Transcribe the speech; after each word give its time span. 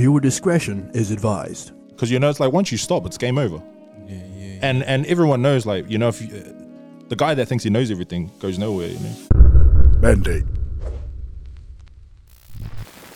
Viewer 0.00 0.18
discretion 0.18 0.90
is 0.94 1.10
advised. 1.10 1.72
because 1.90 2.10
you 2.10 2.18
know 2.18 2.30
it's 2.30 2.40
like 2.40 2.54
once 2.54 2.72
you 2.72 2.78
stop, 2.78 3.04
it's 3.04 3.18
game 3.18 3.36
over. 3.36 3.62
Yeah, 4.06 4.16
yeah. 4.34 4.58
And 4.62 4.82
and 4.84 5.04
everyone 5.04 5.42
knows 5.42 5.66
like 5.66 5.90
you 5.90 5.98
know 5.98 6.08
if 6.08 6.22
you, 6.22 6.28
the 7.10 7.16
guy 7.16 7.34
that 7.34 7.48
thinks 7.48 7.64
he 7.64 7.68
knows 7.68 7.90
everything 7.90 8.30
goes 8.38 8.58
nowhere. 8.58 8.86
You 8.86 8.98
know. 8.98 10.00
Mandate. 10.00 10.44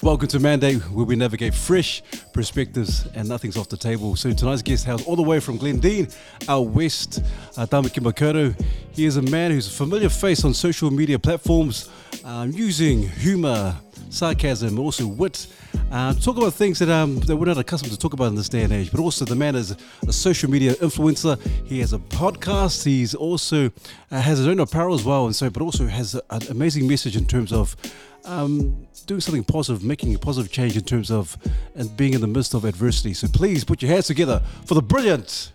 Welcome 0.03 0.29
to 0.29 0.39
Mandate, 0.39 0.83
where 0.91 1.07
we 1.07 1.17
navigate 1.17 1.55
fresh 1.55 2.03
perspectives 2.35 3.07
and 3.15 3.27
nothing's 3.27 3.57
off 3.57 3.71
the 3.71 3.79
table. 3.79 4.15
So 4.15 4.35
tonight's 4.35 4.61
guest 4.61 4.85
hails 4.85 5.07
all 5.07 5.17
the 5.17 5.23
way 5.23 5.41
from 5.41 5.59
Glendene, 5.59 6.15
our 6.47 6.61
west, 6.61 7.23
uh, 7.57 7.65
Tamaki 7.65 8.03
Makaurau. 8.03 8.55
He 8.93 9.07
is 9.07 9.17
a 9.17 9.23
man 9.23 9.53
who's 9.53 9.69
a 9.69 9.71
familiar 9.71 10.11
face 10.11 10.45
on 10.45 10.53
social 10.53 10.91
media 10.91 11.19
platforms, 11.19 11.89
um, 12.27 12.53
using 12.53 13.09
humor, 13.09 13.75
sarcasm, 14.11 14.79
also 14.79 15.07
wit, 15.07 15.47
uh, 15.91 16.15
talk 16.15 16.37
about 16.37 16.55
things 16.55 16.79
that, 16.79 16.89
um, 16.89 17.21
that 17.21 17.37
we're 17.37 17.47
not 17.47 17.59
accustomed 17.59 17.93
to 17.93 17.99
talk 17.99 18.13
about 18.13 18.27
in 18.27 18.35
this 18.35 18.49
day 18.49 18.63
and 18.63 18.73
age. 18.73 18.91
But 18.91 19.01
also, 19.01 19.25
the 19.25 19.35
man 19.35 19.55
is 19.55 19.77
a 20.07 20.13
social 20.13 20.51
media 20.51 20.75
influencer. 20.75 21.41
He 21.67 21.81
has 21.81 21.93
a 21.93 21.99
podcast. 21.99 22.85
He's 22.85 23.15
also 23.15 23.71
uh, 24.11 24.21
has 24.21 24.39
his 24.39 24.47
own 24.47 24.61
apparel 24.61 24.95
as 24.95 25.05
well, 25.05 25.27
and 25.27 25.35
so, 25.35 25.51
but 25.51 25.63
also 25.63 25.87
has 25.87 26.15
a, 26.15 26.23
an 26.31 26.43
amazing 26.51 26.89
message 26.89 27.17
in 27.17 27.27
terms 27.27 27.53
of 27.53 27.77
um, 28.25 28.87
doing 29.07 29.21
something 29.21 29.45
positive, 29.45 29.85
making 29.85 30.15
a 30.15 30.19
positive 30.19 30.51
change 30.51 30.77
in 30.77 30.85
terms 30.85 31.11
of 31.11 31.37
and 31.75 31.97
being 31.97 32.15
in 32.15 32.21
the 32.21 32.27
midst 32.27 32.55
of 32.55 32.65
adversity. 32.65 33.15
So 33.15 33.29
please 33.29 33.65
put 33.65 33.83
your 33.83 33.91
hands 33.91 34.07
together 34.07 34.43
for 34.65 34.75
the 34.75 34.83
brilliant 34.83 35.53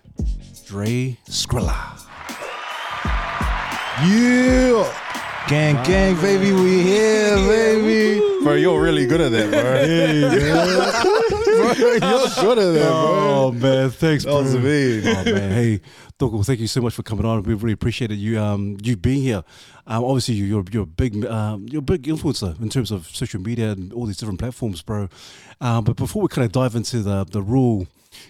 Dre 0.66 1.18
Skrila. 1.28 2.06
Yeah. 4.02 5.19
Gang, 5.48 5.76
gang, 5.84 6.16
baby, 6.22 6.52
we 6.54 6.84
here, 6.84 7.36
baby. 7.38 8.20
Bro, 8.44 8.54
you're 8.56 8.80
really 8.80 9.08
good 9.08 9.20
at 9.22 9.32
that, 9.32 9.50
bro. 9.50 9.62
bro 11.60 11.72
you're 11.94 12.28
good 12.30 12.58
at 12.60 12.74
that, 12.74 12.90
bro. 12.90 13.30
Oh 13.48 13.52
man, 13.52 13.90
thanks, 13.90 14.26
That 14.26 14.34
was 14.34 14.54
bro. 14.54 14.62
me. 14.62 15.02
Oh 15.10 15.24
man, 15.26 15.52
hey, 15.52 15.82
Doko, 16.20 16.46
thank 16.46 16.60
you 16.60 16.68
so 16.68 16.82
much 16.82 16.94
for 16.94 17.02
coming 17.02 17.26
on. 17.26 17.42
We 17.44 17.56
really 17.56 17.74
appreciated 17.74 18.18
you 18.20 18.40
um 18.40 18.78
you 18.84 18.96
being 18.96 19.24
here. 19.24 19.44
Um, 19.88 20.04
obviously 20.04 20.36
you- 20.36 20.46
you're 20.46 20.66
you're 20.72 20.84
a 20.84 20.86
big 20.86 21.26
um 21.26 21.66
you're 21.68 21.80
a 21.80 21.82
big 21.82 22.04
influencer 22.04 22.60
in 22.62 22.70
terms 22.70 22.92
of 22.92 23.08
social 23.08 23.42
media 23.42 23.72
and 23.72 23.92
all 23.92 24.06
these 24.06 24.18
different 24.18 24.40
platforms, 24.40 24.84
bro. 24.84 25.10
Um, 25.62 25.84
but 25.84 25.96
before 25.96 26.22
we 26.22 26.28
kind 26.28 26.46
of 26.46 26.52
dive 26.52 26.76
into 26.76 27.00
the 27.02 27.26
the 27.26 27.42
rule 27.42 27.88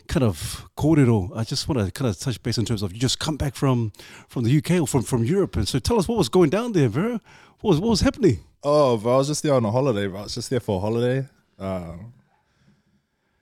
kind 0.07 0.23
of 0.23 0.67
corridor, 0.75 1.27
I 1.35 1.43
just 1.43 1.67
want 1.67 1.85
to 1.85 1.91
kind 1.91 2.09
of 2.09 2.19
touch 2.19 2.41
base 2.41 2.57
in 2.57 2.65
terms 2.65 2.81
of 2.81 2.93
you 2.93 2.99
just 2.99 3.19
come 3.19 3.37
back 3.37 3.55
from 3.55 3.91
from 4.27 4.43
the 4.43 4.57
UK 4.57 4.81
or 4.81 4.87
from 4.87 5.03
from 5.03 5.23
Europe, 5.23 5.55
and 5.55 5.67
so 5.67 5.79
tell 5.79 5.99
us 5.99 6.07
what 6.07 6.17
was 6.17 6.29
going 6.29 6.49
down 6.49 6.73
there, 6.73 6.89
bro. 6.89 7.19
What 7.61 7.71
was 7.71 7.79
what 7.79 7.89
was 7.89 8.01
happening? 8.01 8.39
Oh, 8.63 8.97
bro, 8.97 9.13
I 9.13 9.17
was 9.17 9.27
just 9.27 9.43
there 9.43 9.53
on 9.53 9.65
a 9.65 9.71
holiday, 9.71 10.07
bro. 10.07 10.19
I 10.19 10.23
was 10.23 10.35
just 10.35 10.49
there 10.49 10.59
for 10.59 10.77
a 10.77 10.79
holiday. 10.79 11.27
Um, 11.57 12.13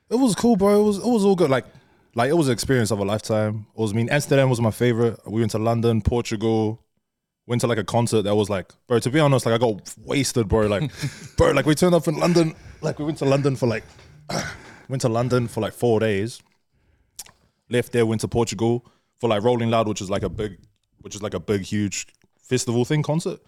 it 0.09 0.15
was 0.15 0.35
cool, 0.35 0.55
bro. 0.55 0.81
It 0.81 0.83
was 0.83 0.97
it 0.97 1.05
was 1.05 1.25
all 1.25 1.35
good. 1.35 1.49
Like 1.49 1.65
like 2.15 2.29
it 2.29 2.33
was 2.33 2.47
an 2.47 2.53
experience 2.53 2.91
of 2.91 2.99
a 2.99 3.05
lifetime. 3.05 3.67
It 3.75 3.79
was 3.79 3.93
I 3.93 3.95
mean 3.95 4.09
Amsterdam 4.09 4.49
was 4.49 4.61
my 4.61 4.71
favorite. 4.71 5.19
We 5.25 5.41
went 5.41 5.51
to 5.51 5.59
London, 5.59 6.01
Portugal, 6.01 6.81
went 7.47 7.61
to 7.61 7.67
like 7.67 7.77
a 7.77 7.83
concert 7.83 8.23
that 8.23 8.35
was 8.35 8.49
like, 8.49 8.71
bro, 8.87 8.99
to 8.99 9.09
be 9.09 9.19
honest, 9.19 9.45
like 9.45 9.55
I 9.55 9.57
got 9.57 9.93
wasted, 10.03 10.47
bro. 10.47 10.67
Like, 10.67 10.91
bro, 11.37 11.51
like 11.51 11.65
we 11.65 11.75
turned 11.75 11.95
up 11.95 12.07
in 12.07 12.17
London, 12.17 12.55
like 12.81 12.99
we 12.99 13.05
went 13.05 13.17
to 13.19 13.25
London 13.25 13.55
for 13.55 13.67
like 13.67 13.83
went 14.89 15.01
to 15.01 15.09
London 15.09 15.47
for 15.47 15.61
like 15.61 15.73
four 15.73 15.99
days. 15.99 16.41
Left 17.69 17.91
there, 17.91 18.05
went 18.05 18.21
to 18.21 18.27
Portugal 18.27 18.85
for 19.19 19.29
like 19.29 19.43
Rolling 19.43 19.69
Loud, 19.69 19.87
which 19.87 20.01
is 20.01 20.09
like 20.09 20.23
a 20.23 20.29
big 20.29 20.57
which 21.01 21.15
is 21.15 21.21
like 21.21 21.33
a 21.33 21.39
big, 21.39 21.61
huge 21.61 22.07
festival 22.41 22.83
thing 22.83 23.03
concert 23.03 23.39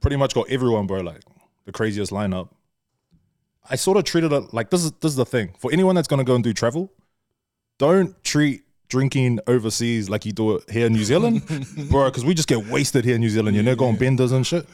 pretty 0.00 0.16
much 0.16 0.34
got 0.34 0.48
everyone, 0.48 0.86
bro. 0.86 1.00
Like 1.00 1.22
the 1.64 1.72
craziest 1.72 2.12
lineup. 2.12 2.50
I 3.68 3.76
sort 3.76 3.98
of 3.98 4.04
treated 4.04 4.32
it 4.32 4.54
like 4.54 4.70
this 4.70 4.84
is 4.84 4.92
this 5.00 5.10
is 5.10 5.16
the 5.16 5.26
thing 5.26 5.54
for 5.58 5.72
anyone 5.72 5.94
that's 5.94 6.08
gonna 6.08 6.24
go 6.24 6.34
and 6.34 6.44
do 6.44 6.52
travel. 6.52 6.92
Don't 7.78 8.22
treat 8.22 8.62
drinking 8.88 9.40
overseas 9.48 10.08
like 10.08 10.24
you 10.24 10.32
do 10.32 10.56
it 10.56 10.70
here 10.70 10.86
in 10.86 10.92
New 10.92 11.04
Zealand, 11.04 11.42
bro. 11.90 12.04
Because 12.08 12.24
we 12.24 12.34
just 12.34 12.48
get 12.48 12.66
wasted 12.66 13.04
here 13.04 13.16
in 13.16 13.20
New 13.20 13.28
Zealand. 13.28 13.56
You 13.56 13.62
know, 13.62 13.74
go 13.74 13.86
on 13.86 13.96
benders 13.96 14.32
and 14.32 14.46
shit. 14.46 14.66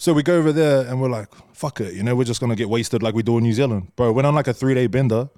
So 0.00 0.14
we 0.14 0.22
go 0.22 0.38
over 0.38 0.50
there 0.50 0.86
and 0.86 0.98
we're 0.98 1.10
like, 1.10 1.28
fuck 1.52 1.78
it. 1.82 1.92
You 1.92 2.02
know, 2.02 2.16
we're 2.16 2.24
just 2.24 2.40
gonna 2.40 2.56
get 2.56 2.70
wasted 2.70 3.02
like 3.02 3.14
we 3.14 3.22
do 3.22 3.36
in 3.36 3.44
New 3.44 3.52
Zealand, 3.52 3.94
bro. 3.96 4.10
Went 4.12 4.26
on 4.26 4.34
like 4.34 4.48
a 4.48 4.54
three 4.54 4.72
day 4.72 4.86
bender. 4.86 5.28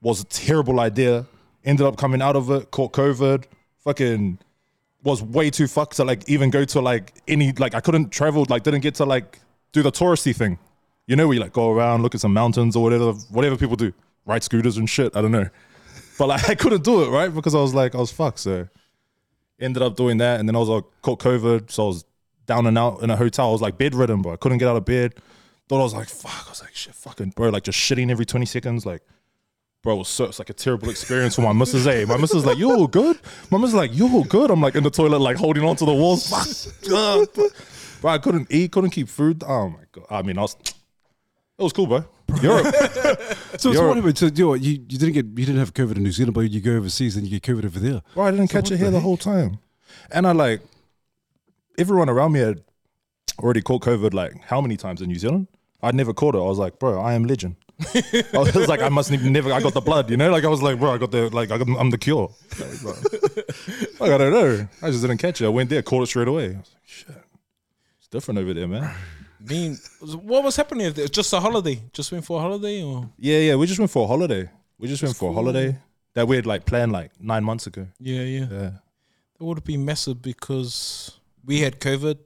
Was 0.00 0.20
a 0.20 0.24
terrible 0.24 0.80
idea. 0.80 1.26
Ended 1.64 1.86
up 1.86 1.96
coming 1.96 2.20
out 2.20 2.34
of 2.34 2.50
it. 2.50 2.72
Caught 2.72 2.92
COVID. 2.94 3.44
Fucking 3.84 4.40
was 5.04 5.22
way 5.22 5.48
too 5.48 5.68
fucked 5.68 5.94
to 5.94 6.04
like 6.04 6.28
even 6.28 6.50
go 6.50 6.64
to 6.64 6.80
like 6.80 7.14
any 7.28 7.52
like 7.52 7.76
I 7.76 7.78
couldn't 7.78 8.10
travel 8.10 8.44
like 8.48 8.64
didn't 8.64 8.80
get 8.80 8.96
to 8.96 9.04
like 9.04 9.38
do 9.70 9.84
the 9.84 9.92
touristy 9.92 10.34
thing. 10.34 10.58
You 11.06 11.14
know, 11.14 11.28
we 11.28 11.38
like 11.38 11.52
go 11.52 11.70
around, 11.70 12.02
look 12.02 12.16
at 12.16 12.20
some 12.20 12.32
mountains 12.32 12.74
or 12.74 12.82
whatever 12.82 13.12
whatever 13.30 13.56
people 13.56 13.76
do, 13.76 13.92
ride 14.26 14.42
scooters 14.42 14.76
and 14.76 14.90
shit. 14.90 15.14
I 15.14 15.22
don't 15.22 15.30
know, 15.30 15.48
but 16.18 16.26
like 16.26 16.50
I 16.50 16.56
couldn't 16.56 16.82
do 16.82 17.04
it 17.04 17.10
right 17.10 17.32
because 17.32 17.54
I 17.54 17.60
was 17.60 17.74
like 17.74 17.94
I 17.94 17.98
was 17.98 18.10
fucked. 18.10 18.40
So 18.40 18.66
ended 19.60 19.84
up 19.84 19.94
doing 19.94 20.18
that, 20.18 20.40
and 20.40 20.48
then 20.48 20.56
I 20.56 20.58
was 20.58 20.68
like 20.68 20.84
caught 21.00 21.20
COVID, 21.20 21.70
so 21.70 21.84
I 21.84 21.86
was 21.86 22.04
down 22.48 22.66
and 22.66 22.76
out 22.76 23.02
in 23.02 23.10
a 23.10 23.16
hotel. 23.16 23.50
I 23.50 23.52
was 23.52 23.62
like 23.62 23.78
bedridden, 23.78 24.22
bro. 24.22 24.32
I 24.32 24.36
couldn't 24.36 24.58
get 24.58 24.66
out 24.66 24.76
of 24.76 24.84
bed. 24.84 25.14
Thought 25.68 25.80
I 25.80 25.84
was 25.84 25.94
like 25.94 26.08
fuck. 26.08 26.46
I 26.46 26.50
was 26.50 26.62
like 26.62 26.74
shit, 26.74 26.94
fucking 26.94 27.34
bro, 27.36 27.50
like 27.50 27.62
just 27.62 27.78
shitting 27.78 28.10
every 28.10 28.26
twenty 28.26 28.46
seconds, 28.46 28.84
like 28.84 29.02
bro, 29.82 29.94
it 29.94 29.98
was 29.98 30.08
so 30.08 30.24
it's 30.24 30.40
like 30.40 30.50
a 30.50 30.54
terrible 30.54 30.90
experience 30.90 31.36
for 31.36 31.42
my 31.42 31.52
missus. 31.52 31.84
Hey, 31.84 32.04
my 32.04 32.16
missus 32.16 32.44
like, 32.44 32.58
you 32.58 32.72
all 32.72 32.88
good? 32.88 33.18
My 33.50 33.58
missus 33.58 33.74
like, 33.74 33.94
you 33.94 34.08
all 34.08 34.24
good? 34.24 34.50
I'm 34.50 34.60
like 34.60 34.74
in 34.74 34.82
the 34.82 34.90
toilet, 34.90 35.20
like 35.20 35.36
holding 35.36 35.62
onto 35.62 35.86
the 35.86 35.92
walls. 35.92 36.28
Fuck. 36.82 37.52
Bro, 38.00 38.10
I 38.10 38.18
couldn't 38.18 38.48
eat, 38.50 38.72
couldn't 38.72 38.90
keep 38.90 39.08
food. 39.08 39.44
Oh 39.46 39.68
my 39.68 39.84
god. 39.92 40.06
I 40.10 40.22
mean, 40.22 40.38
I 40.38 40.42
was. 40.42 40.56
It 41.58 41.64
was 41.64 41.72
cool, 41.72 41.86
bro. 41.86 42.04
Europe. 42.42 42.74
So, 43.58 43.72
so 43.72 43.72
Europe. 43.72 44.04
what? 44.04 44.18
So 44.18 44.26
you, 44.26 44.44
know, 44.44 44.48
what, 44.50 44.60
you 44.60 44.72
you 44.72 44.98
didn't 44.98 45.14
get 45.14 45.26
you 45.26 45.46
didn't 45.46 45.58
have 45.58 45.74
COVID 45.74 45.96
in 45.96 46.04
New 46.04 46.12
Zealand, 46.12 46.34
but 46.34 46.42
you 46.42 46.60
go 46.60 46.76
overseas 46.76 47.16
and 47.16 47.26
you 47.26 47.40
get 47.40 47.42
COVID 47.42 47.64
over 47.64 47.80
there. 47.80 48.02
Bro, 48.14 48.24
I 48.24 48.30
didn't 48.30 48.48
catch 48.48 48.70
it 48.70 48.76
here 48.76 48.86
the 48.86 48.92
the 48.92 49.00
whole 49.00 49.16
time. 49.16 49.58
And 50.12 50.26
I 50.26 50.32
like 50.32 50.60
everyone 51.78 52.08
around 52.08 52.32
me 52.32 52.40
had 52.40 52.62
already 53.38 53.62
caught 53.62 53.82
COVID 53.82 54.12
like 54.12 54.32
how 54.44 54.60
many 54.60 54.76
times 54.76 55.00
in 55.00 55.08
New 55.08 55.18
Zealand? 55.18 55.46
I'd 55.82 55.94
never 55.94 56.12
caught 56.12 56.34
it. 56.34 56.38
I 56.38 56.42
was 56.42 56.58
like, 56.58 56.78
bro, 56.78 57.00
I 57.00 57.14
am 57.14 57.24
legend. 57.24 57.56
I 57.94 58.38
was 58.38 58.66
like, 58.68 58.80
I 58.82 58.88
must 58.88 59.12
never. 59.12 59.52
I 59.52 59.60
got 59.60 59.72
the 59.72 59.80
blood, 59.80 60.10
you 60.10 60.16
know. 60.16 60.30
Like 60.30 60.44
I 60.44 60.48
was 60.48 60.60
like, 60.60 60.80
bro, 60.80 60.92
I 60.92 60.98
got 60.98 61.12
the 61.12 61.30
like, 61.30 61.52
I 61.52 61.58
got, 61.58 61.68
I'm 61.78 61.90
the 61.90 61.98
cure. 61.98 62.30
Like, 64.00 64.12
I 64.12 64.18
don't 64.18 64.32
know. 64.32 64.68
I 64.80 64.90
just 64.90 65.02
didn't 65.02 65.18
catch 65.18 65.40
it. 65.40 65.46
I 65.46 65.48
went 65.48 65.70
there, 65.70 65.82
caught 65.82 66.04
it 66.04 66.06
straight 66.06 66.28
away. 66.28 66.44
I 66.44 66.58
was 66.58 66.70
like, 66.72 66.86
shit, 66.86 67.16
it's 67.98 68.06
different 68.08 68.38
over 68.38 68.54
there, 68.54 68.68
man. 68.68 68.94
mean, 69.40 69.76
what 70.00 70.44
was 70.44 70.54
happening? 70.54 70.86
It 70.86 70.96
was 70.96 71.10
Just 71.10 71.32
a 71.32 71.40
holiday? 71.40 71.82
Just 71.92 72.12
went 72.12 72.24
for 72.24 72.38
a 72.38 72.42
holiday, 72.42 72.82
or 72.82 73.08
Yeah, 73.18 73.38
yeah. 73.38 73.54
We 73.56 73.66
just 73.66 73.78
went 73.80 73.90
for 73.90 74.04
a 74.04 74.06
holiday. 74.06 74.48
We 74.78 74.86
just 74.86 75.02
went 75.02 75.16
for 75.16 75.30
a 75.30 75.34
holiday 75.34 75.78
that 76.14 76.28
we 76.28 76.36
had 76.36 76.46
like 76.46 76.64
planned 76.64 76.92
like 76.92 77.10
nine 77.20 77.42
months 77.44 77.66
ago. 77.66 77.86
yeah, 78.00 78.22
yeah. 78.22 78.46
Yeah. 78.50 78.70
It 79.40 79.44
would 79.44 79.58
have 79.58 79.64
been 79.64 79.84
massive 79.84 80.20
because 80.22 81.17
we 81.48 81.60
had 81.60 81.80
COVID, 81.80 82.18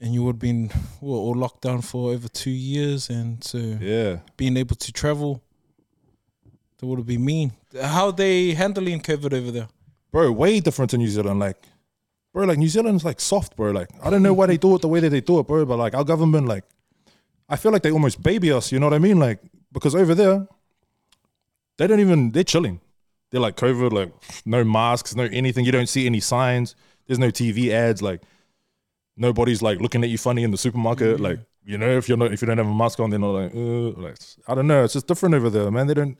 and 0.00 0.14
you 0.14 0.24
would 0.24 0.36
have 0.36 0.40
been 0.40 0.70
well, 1.00 1.20
all 1.26 1.34
locked 1.36 1.60
down 1.60 1.82
for 1.82 2.10
over 2.12 2.28
two 2.28 2.50
years, 2.72 3.10
and 3.10 3.44
so 3.44 3.58
Yeah. 3.58 4.20
being 4.36 4.56
able 4.56 4.76
to 4.76 4.90
travel, 4.92 5.42
that 6.78 6.86
would 6.86 6.98
have 6.98 7.06
been 7.06 7.24
mean. 7.24 7.52
How 7.80 8.10
they 8.10 8.54
handling 8.54 9.00
COVID 9.02 9.32
over 9.34 9.50
there? 9.52 9.68
bro, 10.12 10.32
way 10.32 10.58
different 10.58 10.90
to 10.90 10.98
New 10.98 11.06
Zealand. 11.06 11.38
Like, 11.38 11.58
bro, 12.32 12.44
like 12.44 12.58
New 12.58 12.68
Zealand's 12.68 13.04
like 13.04 13.20
soft, 13.20 13.54
bro. 13.56 13.70
Like, 13.70 13.88
I 14.02 14.10
don't 14.10 14.24
know 14.24 14.32
why 14.34 14.46
they 14.46 14.56
do 14.56 14.74
it 14.74 14.80
the 14.82 14.88
way 14.88 14.98
that 14.98 15.10
they 15.10 15.20
do 15.20 15.38
it, 15.38 15.46
bro. 15.46 15.64
But 15.64 15.76
like 15.78 15.94
our 15.94 16.02
government, 16.02 16.48
like, 16.48 16.64
I 17.48 17.54
feel 17.56 17.70
like 17.70 17.82
they 17.82 17.92
almost 17.92 18.20
baby 18.20 18.50
us. 18.50 18.72
You 18.72 18.80
know 18.80 18.86
what 18.86 18.94
I 18.94 18.98
mean? 18.98 19.20
Like, 19.20 19.38
because 19.70 19.94
over 19.94 20.14
there, 20.16 20.48
they 21.78 21.86
don't 21.86 22.00
even. 22.00 22.30
They're 22.32 22.42
chilling. 22.54 22.80
They're 23.30 23.40
like 23.40 23.56
COVID, 23.56 23.92
like 23.92 24.12
no 24.44 24.64
masks, 24.64 25.14
no 25.14 25.24
anything. 25.24 25.64
You 25.64 25.70
don't 25.70 25.88
see 25.88 26.06
any 26.06 26.18
signs. 26.18 26.74
There's 27.10 27.18
no 27.18 27.32
TV 27.32 27.70
ads. 27.72 28.02
Like, 28.02 28.22
nobody's 29.16 29.62
like 29.62 29.80
looking 29.80 30.04
at 30.04 30.10
you 30.10 30.16
funny 30.16 30.44
in 30.44 30.52
the 30.52 30.56
supermarket. 30.56 31.18
Like, 31.18 31.40
you 31.64 31.76
know, 31.76 31.90
if 31.98 32.08
you're 32.08 32.16
not, 32.16 32.32
if 32.32 32.40
you 32.40 32.46
don't 32.46 32.56
have 32.58 32.68
a 32.68 32.72
mask 32.72 33.00
on, 33.00 33.10
they're 33.10 33.18
not 33.18 33.30
like, 33.32 33.52
uh, 33.52 34.00
like, 34.00 34.16
I 34.46 34.54
don't 34.54 34.68
know. 34.68 34.84
It's 34.84 34.92
just 34.92 35.08
different 35.08 35.34
over 35.34 35.50
there, 35.50 35.68
man. 35.72 35.88
They 35.88 35.94
don't. 35.94 36.16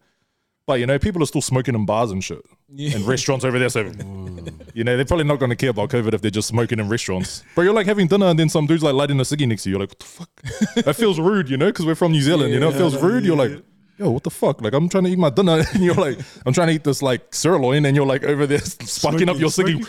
But 0.66 0.80
you 0.80 0.86
know, 0.86 0.98
people 0.98 1.22
are 1.22 1.26
still 1.26 1.42
smoking 1.42 1.76
in 1.76 1.86
bars 1.86 2.10
and 2.10 2.24
shit 2.24 2.44
Yeah. 2.68 2.96
and 2.96 3.06
restaurants 3.06 3.44
over 3.44 3.56
there. 3.60 3.68
So, 3.68 3.82
you 4.74 4.82
know, 4.82 4.96
they're 4.96 5.04
probably 5.04 5.26
not 5.26 5.38
going 5.38 5.50
to 5.50 5.56
care 5.56 5.70
about 5.70 5.90
COVID 5.90 6.12
if 6.12 6.22
they're 6.22 6.30
just 6.32 6.48
smoking 6.48 6.80
in 6.80 6.88
restaurants. 6.88 7.44
But 7.54 7.62
you're 7.62 7.72
like 7.72 7.86
having 7.86 8.08
dinner 8.08 8.26
and 8.26 8.36
then 8.36 8.48
some 8.48 8.66
dude's 8.66 8.82
like 8.82 8.94
lighting 8.94 9.20
a 9.20 9.22
ciggy 9.22 9.46
next 9.46 9.62
to 9.62 9.70
you. 9.70 9.74
You're 9.76 9.86
like, 9.86 9.90
what 9.90 9.98
the 10.00 10.04
fuck? 10.06 10.42
that 10.86 10.96
feels 10.96 11.20
rude, 11.20 11.48
you 11.48 11.56
know, 11.56 11.66
because 11.66 11.86
we're 11.86 11.94
from 11.94 12.10
New 12.10 12.20
Zealand, 12.20 12.52
you 12.52 12.58
know, 12.58 12.70
it 12.70 12.74
feels 12.74 13.00
rude. 13.00 13.24
You're 13.24 13.36
like, 13.36 13.62
yo, 13.98 14.10
what 14.10 14.24
the 14.24 14.30
fuck? 14.30 14.60
Like, 14.60 14.72
I'm 14.72 14.88
trying 14.88 15.04
to 15.04 15.10
eat 15.10 15.18
my 15.18 15.30
dinner 15.30 15.62
and 15.72 15.84
you're 15.84 15.94
like, 15.94 16.18
I'm 16.44 16.52
trying 16.52 16.68
to 16.68 16.74
eat 16.74 16.82
this 16.84 17.00
like 17.02 17.32
sirloin 17.32 17.86
and 17.86 17.94
you're 17.96 18.06
like 18.06 18.24
over 18.24 18.46
there 18.48 18.58
sparking 18.60 19.28
up 19.28 19.38
your 19.38 19.50
ciggy. 19.50 19.86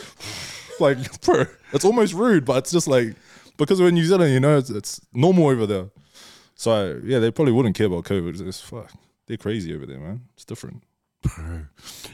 Like, 0.81 1.22
bro, 1.25 1.45
it's 1.74 1.86
almost 1.86 2.13
rude, 2.13 2.45
but 2.45 2.57
it's 2.57 2.72
just 2.72 2.88
like, 2.88 3.16
because 3.57 3.80
we're 3.80 3.89
in 3.89 3.95
New 3.95 4.06
Zealand, 4.06 4.33
you 4.33 4.39
know, 4.39 4.57
it's, 4.57 4.69
it's 4.69 5.01
normal 5.13 5.48
over 5.48 5.66
there. 5.66 5.89
So, 6.56 7.00
yeah, 7.04 7.19
they 7.19 7.31
probably 7.31 7.54
wouldn't 7.54 7.75
care 7.75 7.88
about 7.88 8.06
COVID. 8.06 8.45
It's 8.45 8.62
fuck. 8.62 8.92
They're 9.28 9.38
crazy 9.38 9.74
over 9.74 9.86
there, 9.86 10.00
man. 10.00 10.22
It's 10.33 10.45
different. 10.45 10.83
Bro, 11.22 11.66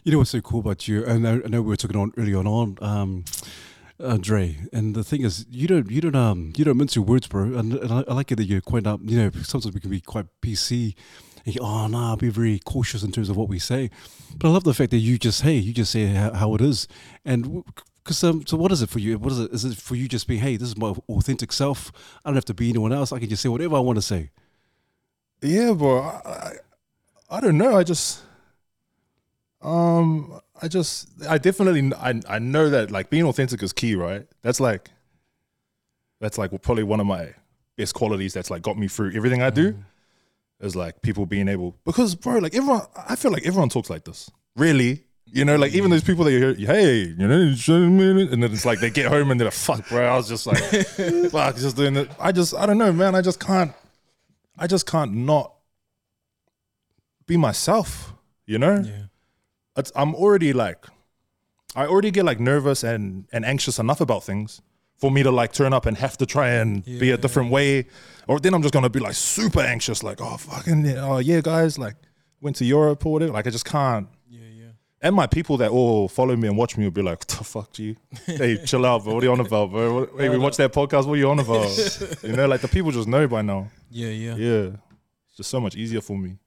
You 0.04 0.12
know 0.12 0.18
what's 0.20 0.32
so 0.32 0.42
cool 0.42 0.60
about 0.60 0.88
you? 0.88 1.06
I 1.06 1.18
know, 1.18 1.42
I 1.44 1.48
know 1.48 1.62
we 1.62 1.70
were 1.70 1.78
talking 1.78 1.98
on 1.98 2.12
early 2.18 2.36
on, 2.36 2.78
um, 2.82 3.26
uh, 4.00 4.18
Dre, 4.18 4.58
and 4.72 4.96
the 4.96 5.04
thing 5.04 5.24
is, 5.24 5.46
you 5.50 5.68
don't, 5.68 5.90
you 5.90 6.02
don't, 6.02 6.16
um, 6.16 6.54
you 6.56 6.64
don't 6.64 6.78
mince 6.78 6.96
your 6.96 7.06
words, 7.06 7.28
bro. 7.28 7.44
And, 7.58 7.74
and 7.74 7.92
I, 7.92 8.04
I 8.08 8.14
like 8.14 8.32
it 8.32 8.36
that 8.36 8.46
you 8.46 8.62
point 8.62 8.86
out. 8.86 9.00
You 9.04 9.18
know, 9.18 9.32
sometimes 9.42 9.74
we 9.74 9.80
can 9.80 9.90
be 9.90 10.02
quite 10.02 10.28
PC 10.42 10.96
and 11.48 11.56
you 11.56 11.62
oh 11.64 11.88
nah, 11.88 12.16
be 12.18 12.30
very 12.30 12.60
cautious 12.60 13.04
in 13.04 13.12
terms 13.12 13.30
of 13.30 13.38
what 13.38 13.48
we 13.48 13.58
say. 13.58 13.90
But 14.38 14.50
I 14.50 14.52
love 14.52 14.66
the 14.66 14.74
fact 14.74 14.92
that 14.92 14.98
you 14.98 15.18
just 15.18 15.42
hey, 15.42 15.56
you 15.56 15.74
just 15.74 15.92
say 15.92 16.08
how, 16.08 16.34
how 16.34 16.56
it 16.56 16.62
is, 16.62 16.88
and 17.26 17.64
because 18.08 18.24
um, 18.24 18.46
so 18.48 18.56
what 18.56 18.72
is 18.72 18.82
it 18.82 18.88
for 18.90 19.00
you? 19.00 19.20
What 19.20 19.34
is 19.34 19.40
it? 19.40 19.52
Is 19.52 19.66
it 19.66 19.78
for 19.78 19.96
you 19.96 20.08
just 20.08 20.30
being 20.30 20.40
hey, 20.40 20.56
this 20.56 20.70
is 20.70 20.78
my 20.78 20.96
authentic 21.10 21.52
self. 21.52 21.92
I 22.24 22.30
don't 22.30 22.36
have 22.36 22.46
to 22.46 22.54
be 22.54 22.70
anyone 22.70 22.94
else. 22.94 23.12
I 23.12 23.20
can 23.20 23.28
just 23.28 23.44
say 23.44 23.50
whatever 23.50 23.76
I 23.76 23.80
want 23.80 23.98
to 23.98 24.02
say. 24.02 24.32
Yeah, 25.42 25.74
bro. 25.74 26.00
I, 26.00 26.10
I, 26.26 26.52
I 27.30 27.42
don't 27.42 27.58
know. 27.58 27.76
I 27.76 27.84
just, 27.84 28.22
um, 29.62 30.40
I 30.62 30.70
just, 30.70 31.10
I 31.28 31.38
definitely, 31.38 31.92
I, 31.96 32.22
I 32.30 32.40
know 32.40 32.70
that 32.70 32.92
like 32.92 33.10
being 33.10 33.26
authentic 33.26 33.62
is 33.62 33.74
key, 33.74 33.94
right? 33.96 34.26
That's 34.42 34.62
like, 34.62 34.90
that's 36.22 36.38
like 36.38 36.60
probably 36.62 36.84
one 36.84 37.02
of 37.02 37.08
my 37.08 37.34
best 37.76 37.94
qualities. 37.94 38.34
That's 38.34 38.50
like 38.50 38.62
got 38.62 38.78
me 38.78 38.88
through 38.88 39.16
everything 39.16 39.42
I 39.42 39.50
do. 39.50 39.76
Is 40.62 40.78
like 40.78 41.02
people 41.02 41.26
being 41.26 41.50
able 41.50 41.76
because, 41.84 42.16
bro, 42.16 42.38
like 42.38 42.56
everyone, 42.56 42.84
I 42.96 43.18
feel 43.18 43.32
like 43.32 43.46
everyone 43.46 43.68
talks 43.68 43.90
like 43.90 44.06
this. 44.06 44.32
Really, 44.56 45.04
you 45.32 45.46
know, 45.46 45.56
like 45.56 45.74
even 45.74 45.92
those 45.92 46.04
people 46.04 46.24
that 46.26 46.32
you 46.32 46.40
hear, 46.40 46.54
hey, 46.54 46.96
you 47.00 47.28
know, 47.28 47.40
you 47.40 47.56
shouldn't 47.56 47.92
mean 47.92 48.18
and 48.32 48.42
then 48.42 48.52
it's 48.52 48.66
like 48.66 48.80
they 48.80 48.90
get 48.90 49.08
home 49.08 49.32
and 49.32 49.40
they're 49.40 49.46
like, 49.46 49.54
fuck, 49.54 49.88
bro. 49.90 50.06
I 50.06 50.16
was 50.16 50.28
just 50.28 50.48
like, 50.48 50.58
fuck, 51.32 51.56
just 51.58 51.76
doing 51.76 51.96
it. 51.96 52.10
I 52.20 52.32
just, 52.32 52.56
I 52.56 52.66
don't 52.66 52.78
know, 52.78 52.92
man. 52.92 53.16
I 53.16 53.22
just 53.22 53.40
can't, 53.40 53.74
I 54.58 54.68
just 54.68 54.86
can't 54.86 55.14
not 55.14 55.54
be 57.26 57.38
myself, 57.38 58.14
you 58.46 58.58
know? 58.58 58.82
Yeah. 58.86 59.04
It's, 59.76 59.92
I'm 59.96 60.16
already 60.16 60.54
like, 60.54 60.86
I 61.76 61.86
already 61.86 62.12
get 62.12 62.26
like 62.26 62.40
nervous 62.40 62.84
and, 62.84 63.26
and 63.32 63.46
anxious 63.46 63.78
enough 63.80 64.02
about 64.02 64.24
things 64.24 64.62
for 64.96 65.12
me 65.12 65.22
to 65.24 65.30
like 65.32 65.52
turn 65.54 65.74
up 65.74 65.86
and 65.86 65.98
have 65.98 66.18
to 66.18 66.26
try 66.26 66.50
and 66.50 66.84
be 66.84 67.12
a 67.12 67.18
different 67.18 67.52
way. 67.52 67.86
Or 68.28 68.40
then 68.40 68.54
I'm 68.54 68.62
just 68.62 68.74
gonna 68.74 68.90
be 68.90 69.00
like 69.00 69.14
super 69.14 69.62
anxious, 69.62 70.04
like, 70.04 70.20
oh, 70.22 70.38
fucking, 70.38 70.86
yeah, 70.86 71.06
oh, 71.06 71.20
yeah, 71.20 71.42
guys, 71.42 71.78
like, 71.78 71.96
went 72.42 72.56
to 72.58 72.66
Europe 72.66 73.06
or 73.06 73.14
whatever. 73.14 73.34
Like, 73.34 73.48
I 73.48 73.50
just 73.52 73.66
can't. 73.66 74.08
Yeah, 75.08 75.12
yeah. 75.12 75.14
And 75.14 75.16
my 75.16 75.28
people 75.28 75.58
that 75.58 75.72
all 75.72 76.08
follow 76.08 76.36
me 76.36 76.48
and 76.48 76.58
watch 76.58 76.78
me 76.78 76.84
will 76.84 76.92
be 76.92 77.02
like, 77.02 77.20
what 77.20 77.28
the 77.28 77.44
fuck, 77.44 77.80
you? 77.80 77.96
Hey, 78.26 78.58
chill 78.66 78.86
out, 78.86 79.04
bro. 79.04 79.14
What 79.16 79.24
are 79.24 79.28
you 79.28 79.32
on 79.32 79.40
about, 79.40 79.72
bro? 79.72 80.00
What, 80.00 80.10
hey, 80.18 80.30
we 80.30 80.38
watch 80.38 80.58
that 80.58 80.74
podcast. 80.74 81.06
What 81.06 81.14
are 81.14 81.18
you 81.18 81.30
on 81.30 81.40
about? 81.40 81.70
you 82.24 82.36
know, 82.36 82.48
like 82.48 82.62
the 82.62 82.68
people 82.68 82.92
just 82.92 83.08
know 83.08 83.28
by 83.28 83.42
now. 83.42 83.68
Yeah, 83.90 84.10
yeah. 84.10 84.36
Yeah. 84.36 84.70
It's 85.28 85.38
just 85.38 85.50
so 85.50 85.60
much 85.60 85.76
easier 85.76 86.02
for 86.02 86.18
me. 86.18 86.38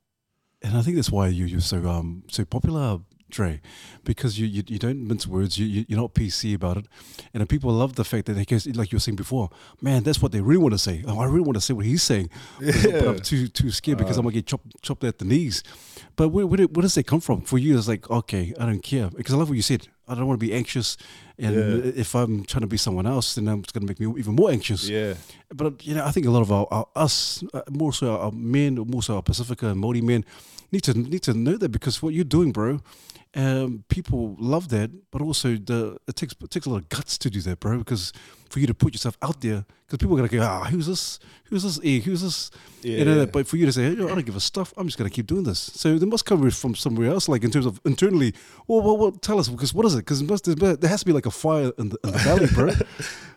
And 0.62 0.76
I 0.76 0.82
think 0.82 0.96
that's 0.96 1.10
why 1.10 1.28
you 1.28 1.46
you're 1.46 1.60
so 1.60 1.88
um 1.88 2.22
so 2.28 2.44
popular, 2.44 3.00
Dre, 3.30 3.60
because 4.04 4.38
you 4.38 4.46
you, 4.46 4.62
you 4.66 4.78
don't 4.78 5.06
mince 5.08 5.26
words. 5.26 5.58
You, 5.58 5.66
you 5.66 5.84
you're 5.88 6.00
not 6.00 6.14
PC 6.14 6.54
about 6.54 6.76
it, 6.78 6.86
and 7.32 7.48
people 7.48 7.72
love 7.72 7.94
the 7.94 8.04
fact 8.04 8.26
that 8.26 8.34
they 8.34 8.44
guess 8.44 8.66
like 8.66 8.92
you 8.92 8.96
were 8.96 9.00
saying 9.00 9.16
before. 9.16 9.50
Man, 9.80 10.02
that's 10.02 10.20
what 10.22 10.32
they 10.32 10.40
really 10.40 10.58
want 10.62 10.74
to 10.74 10.78
say. 10.78 11.02
Oh, 11.06 11.18
I 11.20 11.24
really 11.24 11.40
want 11.40 11.54
to 11.56 11.60
say 11.60 11.74
what 11.74 11.86
he's 11.86 12.02
saying, 12.02 12.30
but, 12.60 12.82
but 12.82 13.08
I'm 13.08 13.18
too 13.20 13.48
too 13.48 13.70
scared 13.70 13.98
because 13.98 14.16
I'm 14.16 14.24
gonna 14.24 14.34
get 14.34 14.46
chopped 14.46 14.82
chopped 14.82 15.04
at 15.04 15.18
the 15.18 15.24
knees. 15.24 15.62
But 16.16 16.28
where, 16.30 16.46
where, 16.46 16.66
where 16.66 16.82
does 16.82 16.94
that 16.96 17.06
come 17.06 17.20
from 17.20 17.40
for 17.42 17.58
you? 17.58 17.78
It's 17.78 17.88
like 17.88 18.10
okay, 18.10 18.52
I 18.58 18.66
don't 18.66 18.82
care 18.82 19.08
because 19.10 19.34
I 19.34 19.38
love 19.38 19.48
what 19.48 19.56
you 19.56 19.62
said. 19.62 19.88
I 20.08 20.14
don't 20.16 20.26
want 20.26 20.40
to 20.40 20.44
be 20.46 20.52
anxious, 20.52 20.96
and 21.38 21.54
Yeah. 21.54 21.92
if 21.94 22.16
I'm 22.16 22.44
trying 22.44 22.62
to 22.62 22.66
be 22.66 22.76
someone 22.76 23.06
else, 23.06 23.36
then 23.36 23.46
it's 23.60 23.70
gonna 23.72 23.86
make 23.86 24.00
me 24.00 24.12
even 24.18 24.34
more 24.34 24.50
anxious. 24.50 24.88
Yeah. 24.88 25.14
But 25.54 25.86
you 25.86 25.94
know, 25.94 26.04
I 26.04 26.10
think 26.10 26.26
a 26.26 26.30
lot 26.30 26.42
of 26.42 26.50
our, 26.50 26.66
our 26.72 26.86
us, 26.96 27.44
uh, 27.54 27.62
more 27.70 27.92
so 27.92 28.16
our 28.18 28.32
men, 28.32 28.74
more 28.74 29.02
so 29.04 29.14
our 29.16 29.22
Pacifica 29.22 29.68
and 29.68 29.78
Maori 29.80 30.00
men, 30.00 30.24
need 30.72 30.82
to 30.82 30.94
need 30.94 31.22
to 31.22 31.32
know 31.34 31.56
that 31.56 31.68
because 31.70 32.02
what 32.02 32.12
you're 32.12 32.24
doing, 32.24 32.50
bro, 32.50 32.80
um, 33.34 33.84
people 33.88 34.36
love 34.38 34.68
that. 34.70 34.90
But 35.10 35.22
also, 35.22 35.56
the 35.56 35.98
it 36.08 36.16
takes 36.16 36.34
it 36.40 36.50
takes 36.50 36.66
a 36.66 36.70
lot 36.70 36.78
of 36.78 36.88
guts 36.88 37.16
to 37.18 37.30
do 37.30 37.40
that, 37.42 37.60
bro. 37.60 37.78
Because 37.78 38.12
for 38.48 38.58
you 38.58 38.66
to 38.66 38.74
put 38.74 38.92
yourself 38.92 39.16
out 39.22 39.40
there, 39.40 39.64
because 39.86 39.98
people 39.98 40.14
are 40.14 40.26
gonna 40.26 40.28
go, 40.28 40.42
ah, 40.42 40.64
who's 40.64 40.86
this? 40.86 41.20
Who's 41.44 41.62
this? 41.62 41.78
egg? 41.84 42.02
Who's 42.02 42.22
this? 42.22 42.50
You 42.82 43.04
know. 43.04 43.20
Yeah. 43.20 43.24
But 43.26 43.46
for 43.46 43.56
you 43.56 43.66
to 43.66 43.72
say, 43.72 43.84
hey, 43.84 43.92
I 43.92 43.94
don't 43.94 44.26
give 44.26 44.36
a 44.36 44.40
stuff. 44.40 44.74
I'm 44.76 44.86
just 44.86 44.98
gonna 44.98 45.10
keep 45.10 45.26
doing 45.26 45.44
this. 45.44 45.58
So 45.58 45.98
there 45.98 46.08
must 46.08 46.26
come 46.26 46.50
from 46.50 46.74
somewhere 46.74 47.10
else, 47.10 47.28
like 47.28 47.44
in 47.44 47.50
terms 47.50 47.66
of 47.66 47.80
internally. 47.84 48.34
Well, 48.66 48.82
well, 48.82 48.96
well 48.96 49.12
tell 49.12 49.38
us 49.38 49.48
because 49.48 49.72
what 49.72 49.86
is 49.86 49.94
it? 49.94 49.98
Because 49.98 50.22
there 50.22 50.90
has 50.90 51.00
to 51.00 51.06
be 51.06 51.12
like 51.12 51.26
a 51.26 51.30
fire 51.30 51.72
in 51.78 51.90
the, 51.90 51.98
in 52.04 52.12
the 52.12 52.18
belly, 52.24 52.46
bro. 52.52 52.70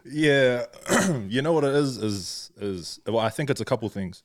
Yeah, 0.06 0.66
you 1.30 1.42
know 1.42 1.54
what 1.54 1.64
it 1.64 1.74
is 1.74 1.98
is 1.98 2.52
is 2.60 3.00
well, 3.08 3.20
I 3.20 3.30
think 3.30 3.50
it's 3.50 3.62
a 3.62 3.66
couple 3.66 3.88
things. 3.88 4.22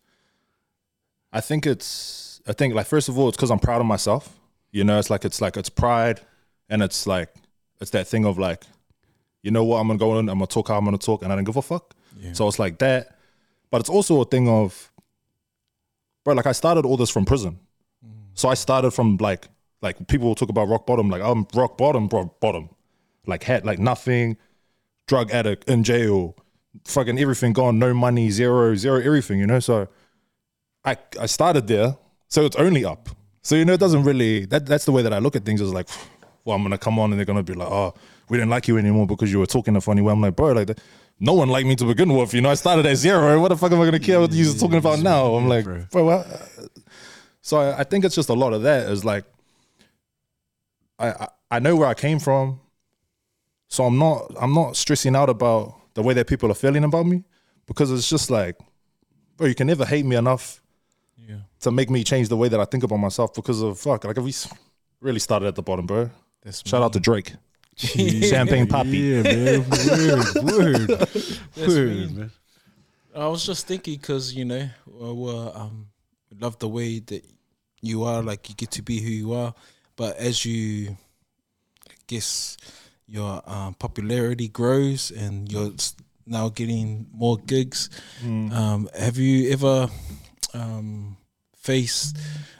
I 1.32 1.40
think 1.40 1.66
it's 1.66 2.40
I 2.48 2.52
think 2.52 2.74
like 2.74 2.86
first 2.86 3.08
of 3.08 3.16
all, 3.16 3.28
it's 3.28 3.36
because 3.36 3.52
I'm 3.52 3.60
proud 3.60 3.80
of 3.80 3.86
myself. 3.86 4.38
You 4.70 4.84
know, 4.84 4.98
it's 4.98 5.10
like 5.10 5.24
it's 5.24 5.40
like 5.40 5.56
it's 5.56 5.70
pride, 5.70 6.20
and 6.68 6.82
it's 6.82 7.06
like 7.06 7.34
it's 7.80 7.90
that 7.92 8.06
thing 8.06 8.24
of 8.26 8.38
like, 8.38 8.64
you 9.42 9.50
know 9.50 9.64
what, 9.64 9.78
I'm 9.78 9.86
gonna 9.86 9.98
go 9.98 10.18
in, 10.18 10.28
I'm 10.28 10.38
gonna 10.38 10.46
talk 10.46 10.68
how 10.68 10.76
I'm 10.76 10.84
gonna 10.84 10.98
talk, 10.98 11.22
and 11.22 11.32
I 11.32 11.36
don't 11.36 11.44
give 11.44 11.56
a 11.56 11.62
fuck. 11.62 11.94
So 12.34 12.48
it's 12.48 12.58
like 12.58 12.78
that, 12.78 13.16
but 13.70 13.80
it's 13.80 13.88
also 13.88 14.20
a 14.20 14.24
thing 14.24 14.48
of, 14.48 14.90
bro, 16.24 16.34
like 16.34 16.46
I 16.46 16.52
started 16.52 16.84
all 16.84 16.96
this 16.96 17.10
from 17.10 17.24
prison, 17.24 17.58
so 18.34 18.48
I 18.48 18.54
started 18.54 18.90
from 18.90 19.16
like 19.18 19.48
like 19.80 20.06
people 20.08 20.26
will 20.28 20.34
talk 20.34 20.48
about 20.48 20.68
rock 20.68 20.86
bottom, 20.86 21.08
like 21.08 21.22
I'm 21.22 21.46
rock 21.54 21.78
bottom, 21.78 22.08
bro, 22.08 22.34
bottom, 22.40 22.68
like 23.26 23.44
had 23.44 23.64
like 23.64 23.78
nothing 23.78 24.36
drug 25.06 25.30
addict 25.30 25.68
in 25.68 25.84
jail, 25.84 26.36
fucking 26.84 27.18
everything 27.18 27.52
gone, 27.52 27.78
no 27.78 27.94
money, 27.94 28.30
zero, 28.30 28.74
zero, 28.74 29.00
everything, 29.00 29.38
you 29.38 29.46
know. 29.46 29.60
So 29.60 29.88
I 30.84 30.98
I 31.18 31.26
started 31.26 31.68
there, 31.68 31.96
so 32.28 32.44
it's 32.44 32.56
only 32.56 32.84
up. 32.84 33.08
So 33.48 33.54
you 33.54 33.64
know, 33.64 33.72
it 33.72 33.80
doesn't 33.80 34.02
really 34.02 34.44
that 34.44 34.66
that's 34.66 34.84
the 34.84 34.92
way 34.92 35.00
that 35.00 35.14
I 35.14 35.20
look 35.20 35.34
at 35.34 35.46
things. 35.46 35.62
Is 35.62 35.72
like, 35.72 35.88
well, 36.44 36.54
I'm 36.54 36.62
gonna 36.62 36.76
come 36.76 36.98
on 36.98 37.12
and 37.12 37.18
they're 37.18 37.24
gonna 37.24 37.42
be 37.42 37.54
like, 37.54 37.70
oh, 37.70 37.94
we 38.28 38.36
didn't 38.36 38.50
like 38.50 38.68
you 38.68 38.76
anymore 38.76 39.06
because 39.06 39.32
you 39.32 39.38
were 39.38 39.46
talking 39.46 39.74
a 39.74 39.80
funny 39.80 40.02
way. 40.02 40.12
I'm 40.12 40.20
like, 40.20 40.36
bro, 40.36 40.52
like 40.52 40.66
that. 40.66 40.80
No 41.18 41.32
one 41.32 41.48
liked 41.48 41.66
me 41.66 41.74
to 41.76 41.86
begin 41.86 42.12
with, 42.14 42.34
you 42.34 42.42
know. 42.42 42.50
I 42.50 42.56
started 42.56 42.84
at 42.84 42.96
zero. 42.96 43.40
What 43.40 43.48
the 43.48 43.56
fuck 43.56 43.72
am 43.72 43.80
I 43.80 43.86
gonna 43.86 44.00
care 44.00 44.20
what 44.20 44.34
you're 44.34 44.52
mm, 44.52 44.60
talking 44.60 44.76
about 44.76 44.98
now? 45.00 45.34
I'm 45.34 45.48
like, 45.48 45.64
bro. 45.64 45.86
bro. 45.90 46.04
what? 46.04 46.26
So 47.40 47.56
I, 47.56 47.78
I 47.78 47.84
think 47.84 48.04
it's 48.04 48.14
just 48.14 48.28
a 48.28 48.34
lot 48.34 48.52
of 48.52 48.60
that. 48.64 48.90
Is 48.90 49.02
like, 49.02 49.24
I, 50.98 51.08
I 51.08 51.28
I 51.52 51.58
know 51.58 51.74
where 51.74 51.88
I 51.88 51.94
came 51.94 52.18
from, 52.18 52.60
so 53.68 53.84
I'm 53.84 53.96
not 53.96 54.30
I'm 54.38 54.52
not 54.52 54.76
stressing 54.76 55.16
out 55.16 55.30
about 55.30 55.74
the 55.94 56.02
way 56.02 56.12
that 56.12 56.26
people 56.26 56.50
are 56.50 56.54
feeling 56.54 56.84
about 56.84 57.06
me 57.06 57.24
because 57.66 57.90
it's 57.90 58.10
just 58.10 58.30
like, 58.30 58.58
bro, 59.38 59.46
you 59.46 59.54
can 59.54 59.68
never 59.68 59.86
hate 59.86 60.04
me 60.04 60.16
enough 60.16 60.60
Yeah. 61.28 61.36
to 61.60 61.70
make 61.70 61.90
me 61.90 62.02
change 62.04 62.30
the 62.30 62.36
way 62.38 62.48
that 62.48 62.58
I 62.58 62.64
think 62.64 62.84
about 62.84 62.96
myself 62.96 63.34
because 63.34 63.60
of 63.60 63.78
fuck. 63.78 64.04
Like 64.04 64.16
we 64.16 64.34
really 65.00 65.18
started 65.18 65.46
at 65.46 65.54
the 65.56 65.62
bottom, 65.62 65.84
bro. 65.86 66.08
That's 66.42 66.66
Shout 66.66 66.82
out 66.82 66.94
to 66.94 67.00
Drake, 67.00 67.34
Champagne 67.76 68.66
Papi. 68.66 68.98
Yeah, 68.98 69.22
man. 69.22 69.60
Word, 70.46 70.88
word, 70.88 71.68
word, 71.68 72.16
man. 72.16 72.32
I 73.14 73.26
was 73.26 73.44
just 73.44 73.66
thinking 73.66 73.98
because 73.98 74.34
you 74.34 74.46
know, 74.46 74.70
well, 74.86 75.52
um, 75.54 75.88
love 76.40 76.58
the 76.60 76.68
way 76.68 77.00
that 77.00 77.22
you 77.82 78.04
are. 78.04 78.22
Like 78.22 78.48
you 78.48 78.54
get 78.54 78.70
to 78.72 78.82
be 78.82 79.00
who 79.00 79.10
you 79.10 79.34
are, 79.34 79.52
but 79.96 80.16
as 80.16 80.46
you, 80.46 80.96
I 81.86 81.92
guess, 82.06 82.56
your 83.06 83.42
um, 83.44 83.74
popularity 83.74 84.48
grows 84.48 85.10
and 85.10 85.52
you're 85.52 85.72
now 86.24 86.48
getting 86.48 87.06
more 87.12 87.36
gigs. 87.36 87.90
Um, 88.24 88.88
have 88.98 89.18
you 89.18 89.52
ever 89.52 89.90
um, 90.54 91.17
faced 91.72 92.16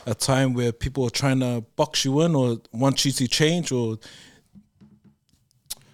a 0.06 0.14
time 0.14 0.48
where 0.58 0.72
people 0.84 1.02
are 1.08 1.10
trying 1.22 1.40
to 1.40 1.52
box 1.76 2.04
you 2.04 2.20
in 2.24 2.34
or 2.34 2.58
want 2.72 3.04
you 3.04 3.12
to 3.12 3.26
change, 3.28 3.72
or 3.72 3.98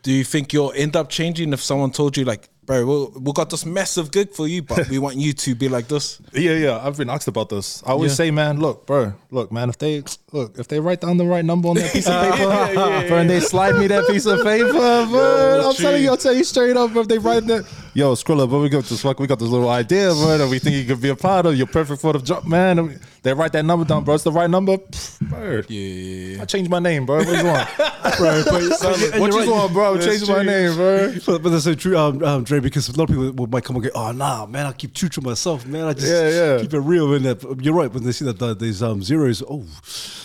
do 0.02 0.10
you 0.12 0.24
think 0.24 0.52
you'll 0.52 0.72
end 0.84 0.94
up 0.96 1.08
changing 1.08 1.52
if 1.52 1.60
someone 1.62 1.90
told 1.90 2.16
you 2.16 2.24
like? 2.24 2.48
Bro, 2.66 2.78
we 2.90 3.20
we 3.20 3.32
got 3.32 3.50
this 3.50 3.64
massive 3.66 4.10
gig 4.10 4.30
for 4.32 4.46
you, 4.48 4.62
but 4.62 4.88
we 4.88 4.98
want 4.98 5.16
you 5.16 5.32
to 5.44 5.54
be 5.54 5.68
like 5.68 5.86
this. 5.88 6.20
Yeah, 6.32 6.56
yeah. 6.66 6.86
I've 6.86 6.96
been 6.96 7.10
asked 7.10 7.28
about 7.28 7.48
this. 7.50 7.82
I 7.86 7.90
always 7.90 8.12
Yeah. 8.12 8.16
say, 8.24 8.30
man, 8.30 8.58
look, 8.58 8.86
bro, 8.86 9.12
look, 9.30 9.52
man, 9.52 9.68
if 9.68 9.76
they 9.78 10.02
look, 10.34 10.58
if 10.58 10.66
they 10.66 10.80
write 10.80 11.00
down 11.00 11.16
the 11.16 11.24
right 11.24 11.44
number 11.44 11.68
on 11.68 11.76
that 11.76 11.92
piece 11.92 12.08
of 12.08 12.20
paper, 12.32 12.74
bro, 13.08 13.18
and 13.18 13.30
they 13.30 13.40
slide 13.40 13.76
me 13.76 13.86
that 13.86 14.06
piece 14.08 14.26
of 14.26 14.42
paper, 14.42 14.72
bro, 15.08 15.68
I'm 15.68 15.74
telling 15.74 16.02
you, 16.02 16.10
I'll 16.10 16.16
tell 16.16 16.34
you 16.34 16.44
straight 16.44 16.76
up, 16.76 16.92
bro, 16.92 17.02
if 17.02 17.08
they 17.08 17.18
write 17.18 17.46
that, 17.46 17.64
yo, 17.94 18.12
Skrila, 18.14 18.48
bro, 18.48 18.60
we 18.60 18.68
got 18.68 18.84
this, 18.84 19.00
fuck, 19.00 19.20
we 19.20 19.28
got 19.28 19.38
this 19.38 19.48
little 19.48 19.68
idea, 19.70 20.08
bro, 20.08 20.36
that 20.38 20.48
we 20.48 20.58
think 20.58 20.74
you 20.74 20.84
could 20.84 21.00
be 21.00 21.08
a 21.08 21.16
part 21.16 21.46
of. 21.46 21.56
You're 21.56 21.68
perfect 21.68 22.02
for 22.02 22.12
the 22.12 22.18
job, 22.18 22.44
man. 22.46 22.98
They 23.22 23.32
write 23.32 23.52
that 23.52 23.64
number 23.64 23.86
down, 23.86 24.04
bro. 24.04 24.14
It's 24.16 24.24
the 24.24 24.32
right 24.32 24.50
number, 24.50 24.76
bro. 25.22 25.62
Yeah, 25.68 26.42
I 26.42 26.44
changed 26.44 26.70
my 26.70 26.78
name, 26.78 27.06
bro. 27.06 27.18
What 27.18 27.28
you 27.28 27.44
want, 27.46 27.68
bro. 28.18 28.42
But, 28.44 29.18
what 29.18 29.32
you 29.32 29.50
want, 29.50 29.72
bro? 29.72 29.98
Change 29.98 30.28
my 30.28 30.42
name, 30.42 30.74
bro. 30.74 31.14
But, 31.24 31.42
but 31.42 31.48
that's 31.48 31.64
so 31.64 31.74
true, 31.74 31.96
um, 31.96 32.22
um, 32.22 32.44
Dre, 32.44 32.60
because 32.60 32.86
a 32.90 32.98
lot 32.98 33.08
of 33.08 33.16
people 33.16 33.46
might 33.46 33.64
come 33.64 33.76
and 33.76 33.84
go, 33.84 33.90
oh, 33.94 34.12
nah, 34.12 34.44
man, 34.44 34.66
I 34.66 34.72
keep 34.72 34.92
true 34.92 35.08
to 35.08 35.22
myself, 35.22 35.64
man. 35.64 35.86
I 35.86 35.94
just 35.94 36.06
Yeah, 36.06 36.28
yeah. 36.28 36.60
keep 36.60 36.74
it 36.74 36.80
real. 36.80 37.14
And 37.14 37.64
you're 37.64 37.72
right, 37.74 37.90
when 37.90 38.02
they 38.02 38.12
see 38.12 38.26
that 38.26 38.42
uh, 38.42 38.52
there's 38.52 38.82
um, 38.82 39.02
zeros, 39.02 39.42
oh, 39.48 39.64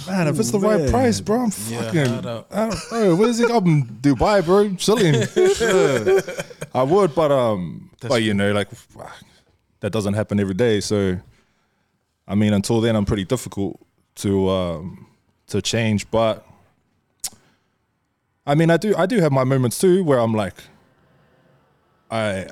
Man, 0.08 0.28
if 0.28 0.40
it's 0.40 0.52
the 0.52 0.58
Ooh, 0.58 0.62
right 0.62 0.90
price, 0.90 1.22
bro, 1.22 1.42
I'm 1.44 1.52
Yeah, 1.68 1.82
fucking. 1.84 2.00
I 2.08 2.22
don't- 2.22 2.48
I 2.52 2.70
don't, 2.70 2.90
bro, 2.90 3.16
what 3.16 3.30
is 3.30 3.40
it? 3.40 3.52
I'm 3.52 3.86
Dubai, 3.86 4.44
bro. 4.44 4.74
Chilling. 4.76 5.16
Yeah. 5.60 6.22
I 6.74 6.84
would, 6.84 7.16
but 7.16 7.32
um, 7.32 7.90
but 8.02 8.22
you 8.22 8.34
know, 8.34 8.52
like 8.54 8.68
that 9.80 9.92
doesn't 9.92 10.14
happen 10.14 10.40
every 10.40 10.54
day. 10.54 10.80
So, 10.82 11.18
I 12.28 12.36
mean, 12.36 12.54
until 12.54 12.80
then, 12.80 12.96
I'm 12.96 13.06
pretty 13.06 13.26
difficult 13.26 13.80
to 14.16 14.50
um 14.50 15.08
to 15.48 15.62
change. 15.62 16.10
But 16.12 16.46
I 18.46 18.54
mean, 18.56 18.70
I 18.70 18.78
do 18.78 18.96
I 18.96 19.06
do 19.08 19.20
have 19.20 19.32
my 19.32 19.44
moments 19.44 19.80
too 19.80 20.04
where 20.04 20.20
I'm 20.20 20.34
like, 20.34 20.56
I 22.12 22.48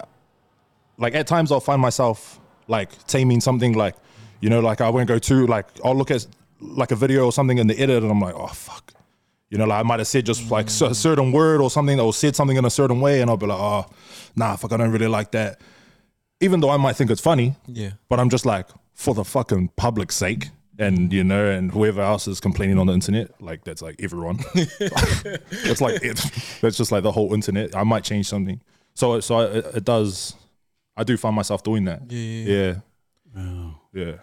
like 0.97 1.13
at 1.15 1.27
times 1.27 1.51
I'll 1.51 1.59
find 1.59 1.81
myself 1.81 2.39
like 2.67 2.89
taming 3.07 3.39
something 3.39 3.73
like, 3.73 3.95
You 4.41 4.49
know, 4.49 4.59
like 4.59 4.81
I 4.81 4.89
won't 4.89 5.07
go 5.07 5.19
too 5.19 5.45
like 5.47 5.65
I'll 5.85 5.95
look 5.95 6.09
at 6.11 6.25
like 6.59 6.91
a 6.91 6.95
video 6.95 7.25
or 7.25 7.31
something 7.31 7.57
in 7.57 7.67
the 7.67 7.77
edit 7.79 8.03
and 8.03 8.11
I'm 8.11 8.19
like, 8.19 8.35
oh 8.35 8.47
fuck. 8.47 8.93
You 9.49 9.57
know, 9.57 9.65
like 9.65 9.79
I 9.79 9.83
might 9.83 9.99
have 9.99 10.07
said 10.07 10.25
just 10.25 10.51
like 10.51 10.67
mm. 10.67 10.89
a 10.89 10.93
certain 10.93 11.31
word 11.31 11.61
or 11.61 11.69
something 11.69 11.99
or 11.99 12.13
said 12.13 12.35
something 12.35 12.57
in 12.57 12.65
a 12.65 12.69
certain 12.69 12.99
way, 12.99 13.21
and 13.21 13.29
I'll 13.29 13.37
be 13.37 13.45
like, 13.45 13.59
oh, 13.59 13.85
nah, 14.35 14.57
fuck, 14.57 14.73
I 14.73 14.77
don't 14.77 14.91
really 14.91 15.07
like 15.07 15.31
that. 15.31 15.61
Even 16.41 16.59
though 16.59 16.69
I 16.69 16.77
might 16.77 16.97
think 16.97 17.09
it's 17.09 17.21
funny, 17.21 17.55
Yeah. 17.65 17.91
but 18.09 18.19
I'm 18.19 18.29
just 18.29 18.45
like, 18.45 18.67
for 18.93 19.13
the 19.13 19.23
fucking 19.23 19.69
public's 19.77 20.15
sake, 20.15 20.49
and 20.79 21.11
you 21.11 21.23
know, 21.23 21.49
and 21.49 21.71
whoever 21.71 22.01
else 22.01 22.27
is 22.27 22.39
complaining 22.39 22.77
on 22.77 22.87
the 22.87 22.93
internet, 22.93 23.41
like 23.41 23.63
that's 23.63 23.81
like 23.81 23.95
everyone. 23.99 24.39
it's 24.53 25.81
like 25.81 26.03
it, 26.03 26.17
that's 26.61 26.77
just 26.77 26.91
like 26.91 27.03
the 27.03 27.11
whole 27.11 27.33
internet. 27.33 27.75
I 27.75 27.83
might 27.83 28.03
change 28.03 28.27
something. 28.27 28.61
So 28.93 29.19
so 29.19 29.39
it, 29.39 29.65
it 29.77 29.83
does. 29.85 30.35
I 30.95 31.03
do 31.03 31.17
find 31.17 31.35
myself 31.35 31.63
doing 31.63 31.85
that. 31.85 32.11
Yeah. 32.11 32.75
Yeah. 33.35 33.71
Yeah. 33.93 34.15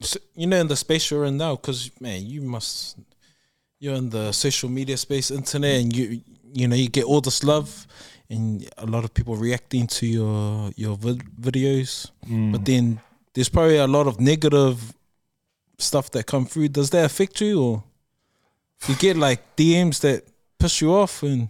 So, 0.00 0.20
you 0.34 0.46
know, 0.46 0.60
in 0.60 0.68
the 0.68 0.76
space 0.76 1.10
you're 1.10 1.24
in 1.24 1.36
now, 1.36 1.56
because 1.56 1.90
man, 2.00 2.26
you 2.26 2.42
must, 2.42 2.98
you're 3.78 3.94
in 3.94 4.10
the 4.10 4.32
social 4.32 4.68
media 4.68 4.96
space, 4.96 5.30
internet, 5.30 5.80
and 5.80 5.96
you, 5.96 6.20
you 6.52 6.68
know, 6.68 6.76
you 6.76 6.88
get 6.88 7.04
all 7.04 7.20
this 7.20 7.42
love, 7.42 7.86
and 8.28 8.68
a 8.76 8.86
lot 8.86 9.04
of 9.04 9.14
people 9.14 9.36
reacting 9.36 9.86
to 9.86 10.06
your 10.06 10.70
your 10.76 10.96
vid- 10.96 11.24
videos. 11.40 12.10
Mm. 12.28 12.52
But 12.52 12.64
then 12.64 13.00
there's 13.34 13.48
probably 13.48 13.78
a 13.78 13.86
lot 13.86 14.06
of 14.06 14.20
negative 14.20 14.94
stuff 15.78 16.10
that 16.12 16.26
come 16.26 16.46
through. 16.46 16.68
Does 16.68 16.90
that 16.90 17.04
affect 17.04 17.40
you, 17.40 17.62
or 17.62 17.84
you 18.88 18.94
get 18.96 19.16
like 19.16 19.56
DMs 19.56 20.00
that 20.00 20.24
piss 20.58 20.80
you 20.80 20.92
off, 20.92 21.22
and 21.22 21.48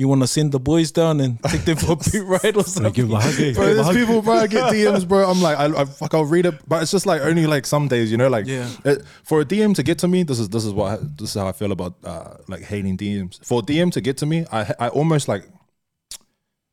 you 0.00 0.08
want 0.08 0.22
to 0.22 0.26
send 0.26 0.50
the 0.52 0.58
boys 0.58 0.90
down 0.90 1.20
and 1.20 1.40
take 1.44 1.62
them 1.64 1.76
for 1.76 1.92
a 1.92 1.96
boot 1.96 2.24
ride 2.42 2.56
or 2.56 2.64
something? 2.64 2.92
give 2.92 3.06
him 3.06 3.12
a 3.14 3.20
hug? 3.20 3.34
Bro, 3.36 3.44
Give 3.44 3.56
him 3.56 3.62
a 3.62 3.74
there's 3.74 3.86
hug. 3.86 3.94
people, 3.94 4.22
bro. 4.22 4.34
I 4.34 4.46
get 4.46 4.64
DMs, 4.72 5.06
bro. 5.06 5.30
I'm 5.30 5.40
like, 5.42 5.58
I, 5.58 5.66
I 5.82 5.84
fuck, 5.84 6.14
I'll 6.14 6.24
read 6.24 6.46
it, 6.46 6.54
but 6.66 6.82
it's 6.82 6.90
just 6.90 7.06
like 7.06 7.20
only 7.22 7.46
like 7.46 7.66
some 7.66 7.86
days, 7.88 8.10
you 8.10 8.16
know, 8.16 8.28
like 8.28 8.46
Yeah. 8.46 8.68
it- 8.84 9.04
for 9.24 9.40
a 9.40 9.44
DM 9.44 9.74
to 9.76 9.82
get 9.82 9.98
to 10.00 10.08
me, 10.08 10.22
this 10.24 10.38
is 10.38 10.48
this 10.48 10.64
is 10.64 10.72
what 10.72 10.92
I, 10.92 10.96
this 11.18 11.30
is 11.30 11.40
how 11.40 11.46
I 11.46 11.52
feel 11.52 11.70
about 11.72 11.94
uh, 12.04 12.36
like 12.48 12.62
hating 12.62 12.96
DMs. 12.96 13.44
For 13.44 13.60
a 13.60 13.62
DM 13.62 13.92
to 13.92 14.00
get 14.00 14.16
to 14.18 14.26
me, 14.26 14.46
I 14.50 14.74
I 14.78 14.88
almost 14.88 15.28
like 15.28 15.44